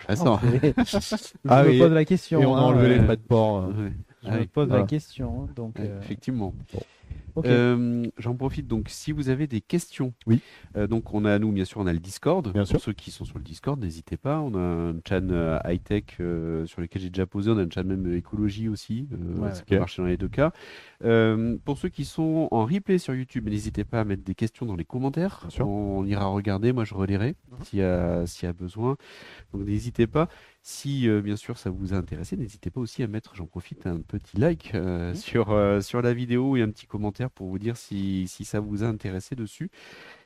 Intéressant. 0.07 0.39
Je 0.43 1.27
Ah 1.47 1.63
me 1.63 1.69
oui, 1.69 1.79
pose 1.79 1.91
la 1.91 2.05
question. 2.05 2.41
Et 2.41 2.45
on 2.45 2.55
a 2.55 2.59
hein, 2.59 2.63
enlevé 2.63 2.85
euh, 2.85 2.97
les 2.97 3.03
frais 3.03 3.15
de 3.17 3.21
port. 3.21 3.57
euh. 3.63 3.67
Ouais. 3.85 3.91
Je 4.23 4.29
Ah 4.29 4.37
me 4.39 4.45
pose 4.45 4.67
Voilà. 4.67 4.81
la 4.83 4.87
question. 4.87 5.43
hein, 5.43 5.49
Donc, 5.55 5.79
Ouais, 5.79 5.85
euh, 5.89 6.01
Euh, 7.45 8.05
J'en 8.19 8.35
profite 8.35 8.67
donc 8.67 8.89
si 8.89 9.11
vous 9.11 9.29
avez 9.29 9.47
des 9.47 9.59
questions. 9.61 10.13
Oui. 10.27 10.39
euh, 10.75 10.85
donc 10.85 11.13
on 11.15 11.25
a 11.25 11.39
nous 11.39 11.51
bien 11.51 11.65
sûr 11.65 11.79
on 11.81 11.87
a 11.87 11.93
le 11.93 11.99
Discord. 11.99 12.43
Bien 12.53 12.61
Pour 12.61 12.67
sûr. 12.69 12.79
ceux 12.81 12.93
qui 12.93 13.09
sont 13.11 13.25
sur 13.25 13.37
le 13.39 13.43
Discord, 13.43 13.79
n'hésitez 13.81 14.17
pas. 14.17 14.39
On 14.39 14.53
a 14.55 14.59
un 14.59 14.95
chan 15.07 15.27
high 15.65 15.83
tech 15.83 16.03
sur 16.17 16.81
lequel 16.81 17.01
j'ai 17.01 17.09
déjà 17.09 17.25
posé. 17.25 17.49
On 17.51 17.57
a 17.57 17.63
un 17.63 17.69
chan 17.69 17.83
même 17.83 18.05
euh, 18.07 18.17
écologie 18.17 18.69
aussi. 18.69 19.07
euh, 19.13 19.39
Ouais, 19.39 19.53
ça 19.53 19.61
ok. 19.61 19.67
peut 19.67 19.79
marcher 19.79 20.01
dans 20.03 20.07
les 20.07 20.17
deux 20.17 20.27
cas. 20.27 20.51
Euh, 21.03 21.57
pour 21.65 21.77
ceux 21.77 21.89
qui 21.89 22.05
sont 22.05 22.47
en 22.51 22.65
replay 22.65 22.97
sur 22.97 23.13
YouTube, 23.15 23.49
n'hésitez 23.49 23.83
pas 23.83 24.01
à 24.01 24.03
mettre 24.05 24.23
des 24.23 24.35
questions 24.35 24.65
dans 24.65 24.75
les 24.75 24.85
commentaires. 24.85 25.39
Bien 25.41 25.49
sûr. 25.49 25.67
On 25.67 26.05
ira 26.05 26.25
regarder. 26.25 26.71
Moi 26.71 26.85
je 26.85 26.93
relirai 26.93 27.35
Mhm. 27.51 27.57
s'il 27.65 27.79
y 27.79 27.83
a 27.83 28.25
s'il 28.27 28.45
y 28.45 28.49
a 28.49 28.53
besoin. 28.53 28.95
Donc 29.53 29.65
n'hésitez 29.65 30.07
pas. 30.07 30.29
Si 30.65 31.09
euh, 31.09 31.21
bien 31.21 31.35
sûr 31.35 31.57
ça 31.57 31.69
vous 31.69 31.93
a 31.93 31.97
intéressé, 31.97 32.37
n'hésitez 32.37 32.69
pas 32.69 32.79
aussi 32.79 33.03
à 33.03 33.07
mettre, 33.07 33.35
j'en 33.35 33.45
profite, 33.47 33.85
un 33.85 33.99
petit 33.99 34.37
like 34.37 34.71
euh, 34.75 35.09
Mhm. 35.09 35.15
sur, 35.15 35.51
euh, 35.51 35.81
sur 35.81 36.01
la 36.01 36.13
vidéo 36.13 36.55
et 36.55 36.61
un 36.61 36.69
petit 36.69 36.85
commentaire 36.85 37.02
pour 37.11 37.47
vous 37.47 37.59
dire 37.59 37.77
si, 37.77 38.27
si 38.27 38.45
ça 38.45 38.59
vous 38.59 38.83
a 38.83 38.87
intéressé 38.87 39.35
dessus 39.35 39.69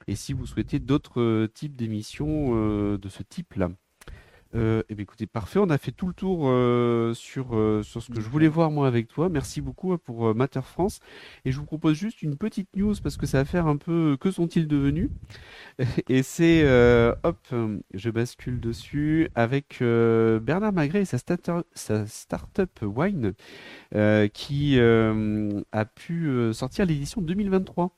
et 0.08 0.16
si 0.16 0.34
vous 0.34 0.46
souhaitez 0.46 0.80
d'autres 0.80 1.22
euh, 1.22 1.48
types 1.48 1.76
d'émissions 1.76 2.52
euh, 2.56 2.98
de 2.98 3.10
ce 3.10 3.24
type-là. 3.24 3.70
Euh, 4.56 4.84
eh 4.90 4.96
bien, 4.96 5.04
écoutez, 5.04 5.28
parfait, 5.28 5.60
on 5.60 5.70
a 5.70 5.78
fait 5.78 5.92
tout 5.92 6.08
le 6.08 6.14
tour 6.14 6.44
euh, 6.46 7.14
sur, 7.14 7.56
euh, 7.56 7.84
sur 7.84 8.02
ce 8.02 8.12
que 8.12 8.22
je 8.22 8.30
voulais 8.30 8.48
voir 8.48 8.72
moi 8.72 8.88
avec 8.88 9.08
toi. 9.08 9.30
Merci 9.30 9.62
beaucoup 9.62 9.94
euh, 9.94 9.98
pour 9.98 10.34
Matter 10.36 10.62
France. 10.62 11.00
Et 11.46 11.52
je 11.52 11.60
vous 11.60 11.66
propose 11.66 11.96
juste 11.96 12.22
une 12.22 12.38
petite 12.38 12.76
news 12.76 12.96
parce 13.02 13.18
que 13.18 13.26
ça 13.26 13.40
va 13.40 13.46
faire 13.46 13.68
un 13.68 13.78
peu 13.78 14.18
que 14.20 14.32
sont-ils 14.32 14.68
devenus? 14.68 15.10
Et 16.10 16.24
c'est, 16.24 16.64
hop, 17.24 17.48
je 17.94 18.10
bascule 18.10 18.60
dessus 18.60 19.30
avec 19.36 19.78
Bernard 19.80 20.74
Magret 20.74 21.02
et 21.02 21.06
sa, 21.06 21.18
start-up 22.08 22.70
Wine 22.82 23.34
euh, 23.96 24.28
qui 24.28 24.80
a 24.80 25.86
pu 25.86 26.54
sortir 26.54 26.86
l'édition 26.86 27.22
2023 27.22 27.92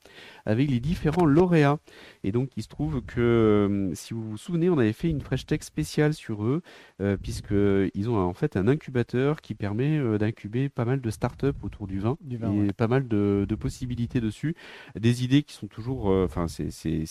avec 0.46 0.70
les 0.70 0.80
différents 0.80 1.24
lauréats. 1.26 1.78
Et 2.24 2.32
donc, 2.32 2.50
il 2.56 2.62
se 2.62 2.68
trouve 2.68 3.02
que, 3.02 3.20
euh, 3.20 3.94
si 3.94 4.14
vous 4.14 4.22
vous 4.22 4.36
souvenez, 4.36 4.70
on 4.70 4.78
avait 4.78 4.92
fait 4.92 5.08
une 5.08 5.20
Fresh 5.20 5.46
Tech 5.46 5.62
spéciale 5.62 6.14
sur 6.14 6.44
eux, 6.44 6.62
euh, 7.00 7.16
puisqu'ils 7.16 8.08
ont 8.10 8.16
en 8.18 8.34
fait 8.34 8.56
un 8.56 8.68
incubateur 8.68 9.40
qui 9.40 9.54
permet 9.54 9.98
euh, 9.98 10.18
d'incuber 10.18 10.68
pas 10.68 10.84
mal 10.84 11.00
de 11.00 11.10
startups 11.10 11.46
autour 11.62 11.86
du 11.86 11.98
vin, 11.98 12.16
Du 12.20 12.36
vin, 12.36 12.52
et 12.52 12.60
ouais. 12.66 12.72
pas 12.72 12.88
mal 12.88 13.08
de, 13.08 13.46
de 13.48 13.54
possibilités 13.54 14.20
dessus. 14.20 14.54
Des 14.98 15.24
idées 15.24 15.42
qui 15.42 15.54
sont 15.54 15.66
toujours. 15.66 16.10
euh, 16.10 16.24
Enfin, 16.24 16.46
c'est- 16.48 16.70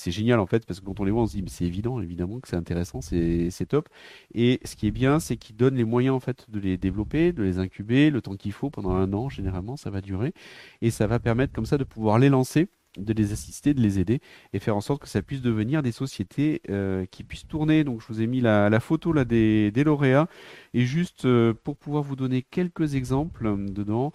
génial 0.10 0.40
en 0.40 0.46
fait, 0.48 0.66
parce 0.66 0.80
que 0.80 0.86
quand 0.86 1.00
on 1.00 1.04
les 1.04 1.12
voit, 1.12 1.22
on 1.24 1.28
se 1.28 1.34
dit, 1.36 1.42
mais 1.42 1.50
c'est 1.50 1.66
évident, 1.66 2.00
évidemment 2.02 2.40
que 2.40 2.48
c'est 2.48 2.56
intéressant, 2.56 3.02
c'est 3.02 3.66
top. 3.68 3.90
Et 4.34 4.60
ce 4.66 4.76
qui 4.76 4.88
est 4.88 4.92
bien, 4.92 5.20
c'est 5.20 5.38
qu'ils 5.38 5.56
donnent 5.56 5.76
les 5.76 5.84
moyens 5.84 6.16
en 6.16 6.20
fait 6.20 6.46
de 6.50 6.60
les 6.60 6.78
développer, 6.78 7.32
de 7.34 7.44
les 7.44 7.60
incuber, 7.60 8.10
le 8.10 8.22
temps 8.22 8.36
qu'il 8.36 8.52
faut 8.52 8.70
pendant 8.70 8.92
un 8.92 9.12
an, 9.14 9.30
généralement, 9.30 9.78
ça 9.78 9.90
va 9.90 10.02
durer. 10.02 10.34
Et 10.82 10.90
ça 10.92 11.06
va 11.08 11.20
permettre 11.20 11.54
comme 11.54 11.66
ça 11.66 11.78
de 11.78 11.84
pouvoir 11.84 12.18
les 12.20 12.30
lancer 12.30 12.70
de 12.98 13.14
les 13.14 13.32
assister, 13.32 13.74
de 13.74 13.82
les 13.82 14.00
aider 14.00 14.20
et 14.54 14.60
faire 14.60 14.76
en 14.76 14.82
sorte 14.82 15.02
que 15.02 15.08
ça 15.08 15.22
puisse 15.22 15.42
devenir 15.42 15.84
des 15.84 15.92
sociétés 15.92 16.62
euh, 16.70 17.06
qui 17.06 17.24
puissent 17.24 17.48
tourner. 17.48 17.84
Donc 17.84 18.02
je 18.02 18.08
vous 18.08 18.22
ai 18.22 18.28
mis 18.28 18.42
la, 18.42 18.70
la 18.70 18.80
photo 18.80 19.14
là 19.14 19.26
des, 19.26 19.72
des 19.72 19.84
lauréats 19.84 20.28
Et 20.74 20.86
juste 20.86 21.26
euh, 21.26 21.54
pour 21.54 21.78
pouvoir 21.78 22.04
vous 22.04 22.16
donner 22.16 22.42
quelques 22.44 22.96
exemples 22.96 23.48
euh, 23.48 23.58
dedans, 23.58 24.12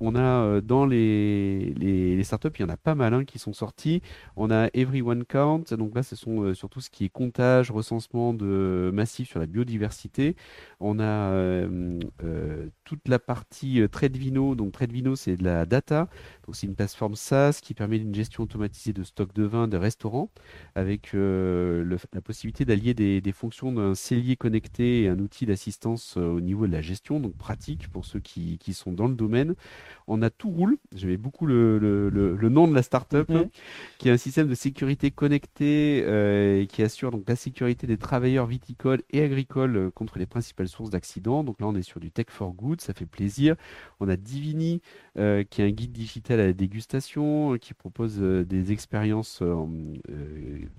on 0.00 0.14
a 0.14 0.20
euh, 0.20 0.60
dans 0.60 0.86
les, 0.86 2.20
startups, 2.22 2.50
il 2.58 2.62
y 2.62 2.64
en 2.64 2.68
a 2.68 2.76
pas 2.76 2.94
mal 2.94 3.14
hein, 3.14 3.24
qui 3.24 3.38
sont 3.38 3.52
sortis. 3.52 4.02
On 4.36 4.50
a 4.50 4.68
Everyone 4.74 5.24
Count, 5.24 5.64
donc 5.76 5.94
là, 5.94 6.02
ce 6.02 6.16
sont 6.16 6.54
surtout 6.54 6.80
ce 6.80 6.90
qui 6.90 7.04
est 7.04 7.08
comptage, 7.08 7.70
recensement 7.70 8.34
de 8.34 8.90
massif 8.92 9.28
sur 9.28 9.40
la 9.40 9.46
biodiversité. 9.46 10.36
On 10.80 10.98
a 11.00 11.66
toute 12.84 13.08
la 13.08 13.18
partie 13.18 13.80
Tradevino, 13.90 14.54
donc 14.54 14.72
Tradevino, 14.72 15.16
c'est 15.16 15.36
de 15.36 15.44
la 15.44 15.66
data. 15.66 16.08
Donc 16.46 16.56
c'est 16.56 16.66
une 16.66 16.74
plateforme 16.74 17.14
SaaS 17.14 17.60
qui 17.62 17.74
permet 17.74 17.98
une 17.98 18.14
gestion 18.14 18.44
automatisée 18.44 18.92
de 18.92 19.02
stock 19.02 19.32
de 19.34 19.44
vin 19.44 19.68
de 19.68 19.76
restaurants 19.76 20.30
avec 20.74 21.12
la 21.14 22.20
possibilité 22.24 22.64
d'allier 22.64 22.94
des, 22.94 23.20
des 23.20 23.32
fonctions 23.32 23.72
d'un 23.72 23.94
cellier 23.94 24.36
connecté 24.36 25.02
et 25.02 25.08
un 25.08 25.18
outil 25.18 25.46
d'assistance 25.46 25.85
euh, 26.16 26.32
au 26.32 26.40
niveau 26.40 26.66
de 26.66 26.72
la 26.72 26.80
gestion, 26.82 27.20
donc 27.20 27.34
pratique 27.36 27.88
pour 27.88 28.04
ceux 28.04 28.20
qui, 28.20 28.58
qui 28.58 28.72
sont 28.74 28.92
dans 28.92 29.06
le 29.08 29.14
domaine. 29.14 29.54
On 30.08 30.22
a 30.22 30.30
Tout 30.30 30.50
Roule, 30.50 30.76
j'aimais 30.94 31.16
beaucoup 31.16 31.46
le, 31.46 31.78
le- 31.78 32.08
le- 32.10 32.36
le 32.36 32.48
nom 32.48 32.68
de 32.68 32.74
la 32.74 32.82
startup, 32.82 33.28
Ouais. 33.28 33.48
qui 33.98 34.08
est 34.08 34.12
un 34.12 34.16
système 34.16 34.48
de 34.48 34.54
sécurité 34.54 35.10
connecté 35.10 36.02
euh, 36.04 36.60
et 36.62 36.66
qui 36.66 36.82
assure 36.82 37.10
donc 37.10 37.24
la 37.28 37.36
sécurité 37.36 37.86
des 37.86 37.96
travailleurs 37.98 38.46
viticoles 38.46 39.02
et 39.10 39.22
agricoles 39.22 39.76
euh, 39.76 39.90
contre 39.90 40.18
les 40.18 40.26
principales 40.26 40.68
sources 40.68 40.90
d'accidents. 40.90 41.44
Donc 41.44 41.60
là, 41.60 41.66
on 41.66 41.74
est 41.74 41.82
sur 41.82 42.00
du 42.00 42.10
tech 42.10 42.26
for 42.30 42.52
good, 42.52 42.80
ça 42.80 42.92
fait 42.94 43.06
plaisir. 43.06 43.56
On 44.00 44.08
a 44.08 44.16
Divini, 44.16 44.80
euh, 45.18 45.44
qui 45.44 45.62
est 45.62 45.64
un 45.66 45.70
guide 45.70 45.92
digital 45.92 46.40
à 46.40 46.46
la 46.46 46.52
dégustation, 46.52 47.56
qui 47.58 47.74
propose 47.74 48.18
des 48.18 48.72
expériences 48.72 49.42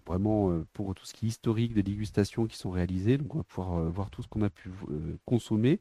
vraiment 0.05 0.62
pour 0.74 0.93
tout 0.95 1.05
ce 1.05 1.14
qui 1.14 1.26
est 1.26 1.30
historique 1.30 1.74
de 1.74 1.82
dégustation 1.82 2.45
qui 2.47 2.58
sont 2.58 2.72
réalisées. 2.72 3.18
Donc 3.18 3.36
on 3.36 3.38
va 3.39 3.43
pouvoir 3.43 3.89
voir 3.91 4.10
tout 4.10 4.22
ce 4.22 4.28
qu'on 4.28 4.41
a 4.41 4.49
pu 4.49 4.70
consommer. 5.25 5.79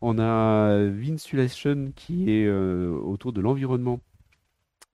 On 0.00 0.18
a 0.18 0.84
Vinsulation 0.86 1.92
qui 1.94 2.30
est 2.30 2.46
euh, 2.46 2.90
autour 2.90 3.32
de 3.32 3.40
l'environnement. 3.40 4.00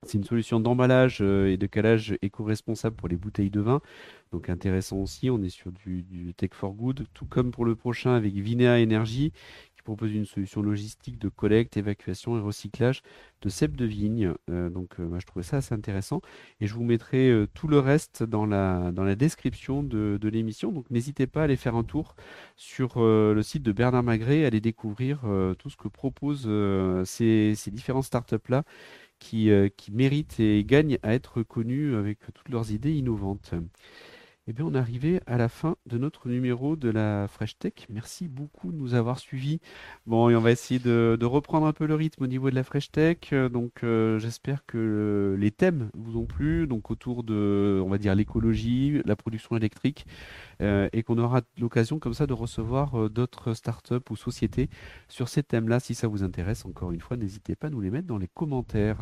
C'est 0.05 0.19
une 0.19 0.23
solution 0.23 0.59
d'emballage 0.59 1.17
euh, 1.21 1.51
et 1.51 1.57
de 1.57 1.65
calage 1.65 2.15
éco-responsable 2.21 2.95
pour 2.95 3.07
les 3.07 3.15
bouteilles 3.17 3.49
de 3.49 3.59
vin. 3.59 3.81
Donc 4.31 4.49
intéressant 4.49 4.97
aussi, 4.97 5.29
on 5.29 5.41
est 5.41 5.49
sur 5.49 5.71
du, 5.71 6.33
Tech 6.37 6.51
for 6.53 6.73
Good, 6.73 7.07
tout 7.13 7.25
comme 7.25 7.51
pour 7.51 7.65
le 7.65 7.75
prochain 7.75 8.13
avec 8.13 8.33
Vinea 8.33 8.81
Energy, 8.81 9.31
propose 9.85 10.13
une 10.13 10.25
solution 10.25 10.61
logistique 10.61 11.17
de 11.19 11.29
collecte, 11.29 11.77
évacuation 11.77 12.37
et 12.37 12.41
recyclage 12.41 13.01
de 13.41 13.49
cèpes 13.49 13.77
de 13.77 13.85
vigne. 13.85 14.33
Euh, 14.49 14.69
donc 14.69 14.99
euh, 14.99 15.07
moi, 15.07 15.19
je 15.19 15.25
trouvais 15.25 15.43
ça 15.43 15.57
assez 15.57 15.73
intéressant. 15.73 16.21
Et 16.59 16.67
je 16.67 16.73
vous 16.73 16.83
mettrai 16.83 17.29
euh, 17.29 17.47
tout 17.53 17.69
le 17.69 17.79
reste 17.79 18.23
dans 18.23 18.45
la, 18.45 18.91
dans 18.91 19.03
la 19.03 19.15
description 19.15 19.83
de, 19.83 20.17
de 20.19 20.29
l'émission. 20.29 20.71
Donc 20.73 20.89
n'hésitez 20.89 21.27
pas 21.27 21.41
à 21.41 21.43
aller 21.45 21.55
faire 21.55 21.75
un 21.75 21.83
tour 21.83 22.15
sur 22.57 22.99
le 22.99 23.41
site 23.41 23.63
de 23.63 23.71
Bernard 23.71 24.03
Magret, 24.03 24.45
aller 24.45 24.61
découvrir 24.61 25.21
tout 25.59 25.69
ce 25.69 25.77
que 25.77 25.87
proposent 25.87 26.49
ces, 27.05 27.53
ces 27.55 27.71
différentes 27.71 28.05
startups-là 28.05 28.63
qui, 29.19 29.49
qui 29.77 29.91
méritent 29.91 30.39
et 30.39 30.63
gagnent 30.63 30.97
à 31.03 31.13
être 31.13 31.43
connus 31.43 31.95
avec 31.95 32.19
toutes 32.33 32.49
leurs 32.49 32.71
idées 32.71 32.93
innovantes. 32.93 33.53
Eh 34.47 34.53
bien, 34.53 34.63
on 34.63 34.75
est 34.75 34.77
arrivé 34.77 35.21
à 35.25 35.39
la 35.39 35.49
fin 35.49 35.75
de 35.87 35.97
notre 35.97 36.29
numéro 36.29 36.75
de 36.75 36.87
la 36.87 37.27
Fresh 37.27 37.57
Tech. 37.57 37.87
Merci 37.89 38.27
beaucoup 38.27 38.71
de 38.71 38.77
nous 38.77 38.93
avoir 38.93 39.17
suivis. 39.17 39.59
Bon, 40.05 40.29
et 40.29 40.35
on 40.35 40.39
va 40.39 40.51
essayer 40.51 40.79
de, 40.79 41.17
reprendre 41.23 41.65
un 41.65 41.73
peu 41.73 41.87
le 41.87 41.95
rythme 41.95 42.25
au 42.25 42.27
niveau 42.27 42.51
de 42.51 42.55
la 42.55 42.63
Fresh 42.63 42.91
Tech. 42.91 43.17
Euh, 43.33 43.49
Donc, 43.49 43.83
euh, 43.83 44.19
j'espère 44.19 44.63
que 44.67 45.35
les 45.39 45.49
thèmes 45.49 45.89
vous 45.95 46.19
ont 46.19 46.27
plu. 46.27 46.67
Donc, 46.67 46.91
autour 46.91 47.23
de, 47.23 47.81
on 47.83 47.89
va 47.89 47.97
dire, 47.97 48.13
l'écologie, 48.13 49.01
la 49.05 49.15
production 49.15 49.57
électrique, 49.57 50.05
euh, 50.61 50.89
et 50.93 51.01
qu'on 51.01 51.17
aura 51.17 51.41
l'occasion 51.57 51.97
comme 51.97 52.13
ça 52.13 52.27
de 52.27 52.33
recevoir 52.33 53.09
d'autres 53.09 53.55
startups 53.55 53.95
ou 54.11 54.15
sociétés 54.15 54.69
sur 55.07 55.27
ces 55.27 55.41
thèmes-là. 55.41 55.79
Si 55.79 55.95
ça 55.95 56.07
vous 56.07 56.21
intéresse, 56.21 56.65
encore 56.65 56.91
une 56.91 57.01
fois, 57.01 57.17
n'hésitez 57.17 57.55
pas 57.55 57.67
à 57.67 57.69
nous 57.71 57.81
les 57.81 57.89
mettre 57.89 58.05
dans 58.05 58.19
les 58.19 58.27
commentaires. 58.27 58.99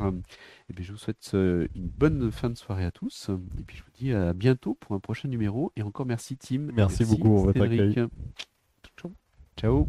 Et 0.70 0.74
bien, 0.74 0.86
je 0.86 0.94
vous 0.94 0.98
souhaite 0.98 1.32
une 1.34 1.90
bonne 1.90 2.32
fin 2.32 2.50
de 2.50 2.58
soirée 2.58 2.86
à 2.86 2.92
tous. 2.92 3.30
Et 3.60 3.64
puis, 3.64 3.76
je 3.76 3.84
vous 3.84 3.92
dis 3.94 4.14
à 4.14 4.32
bientôt 4.32 4.76
pour 4.76 4.96
un 4.96 5.00
prochain 5.00 5.33
numéro. 5.34 5.72
Et 5.76 5.82
encore 5.82 6.06
merci, 6.06 6.38
Tim. 6.38 6.70
Merci, 6.74 7.06
beaucoup. 7.06 7.52
Ciao. 9.58 9.88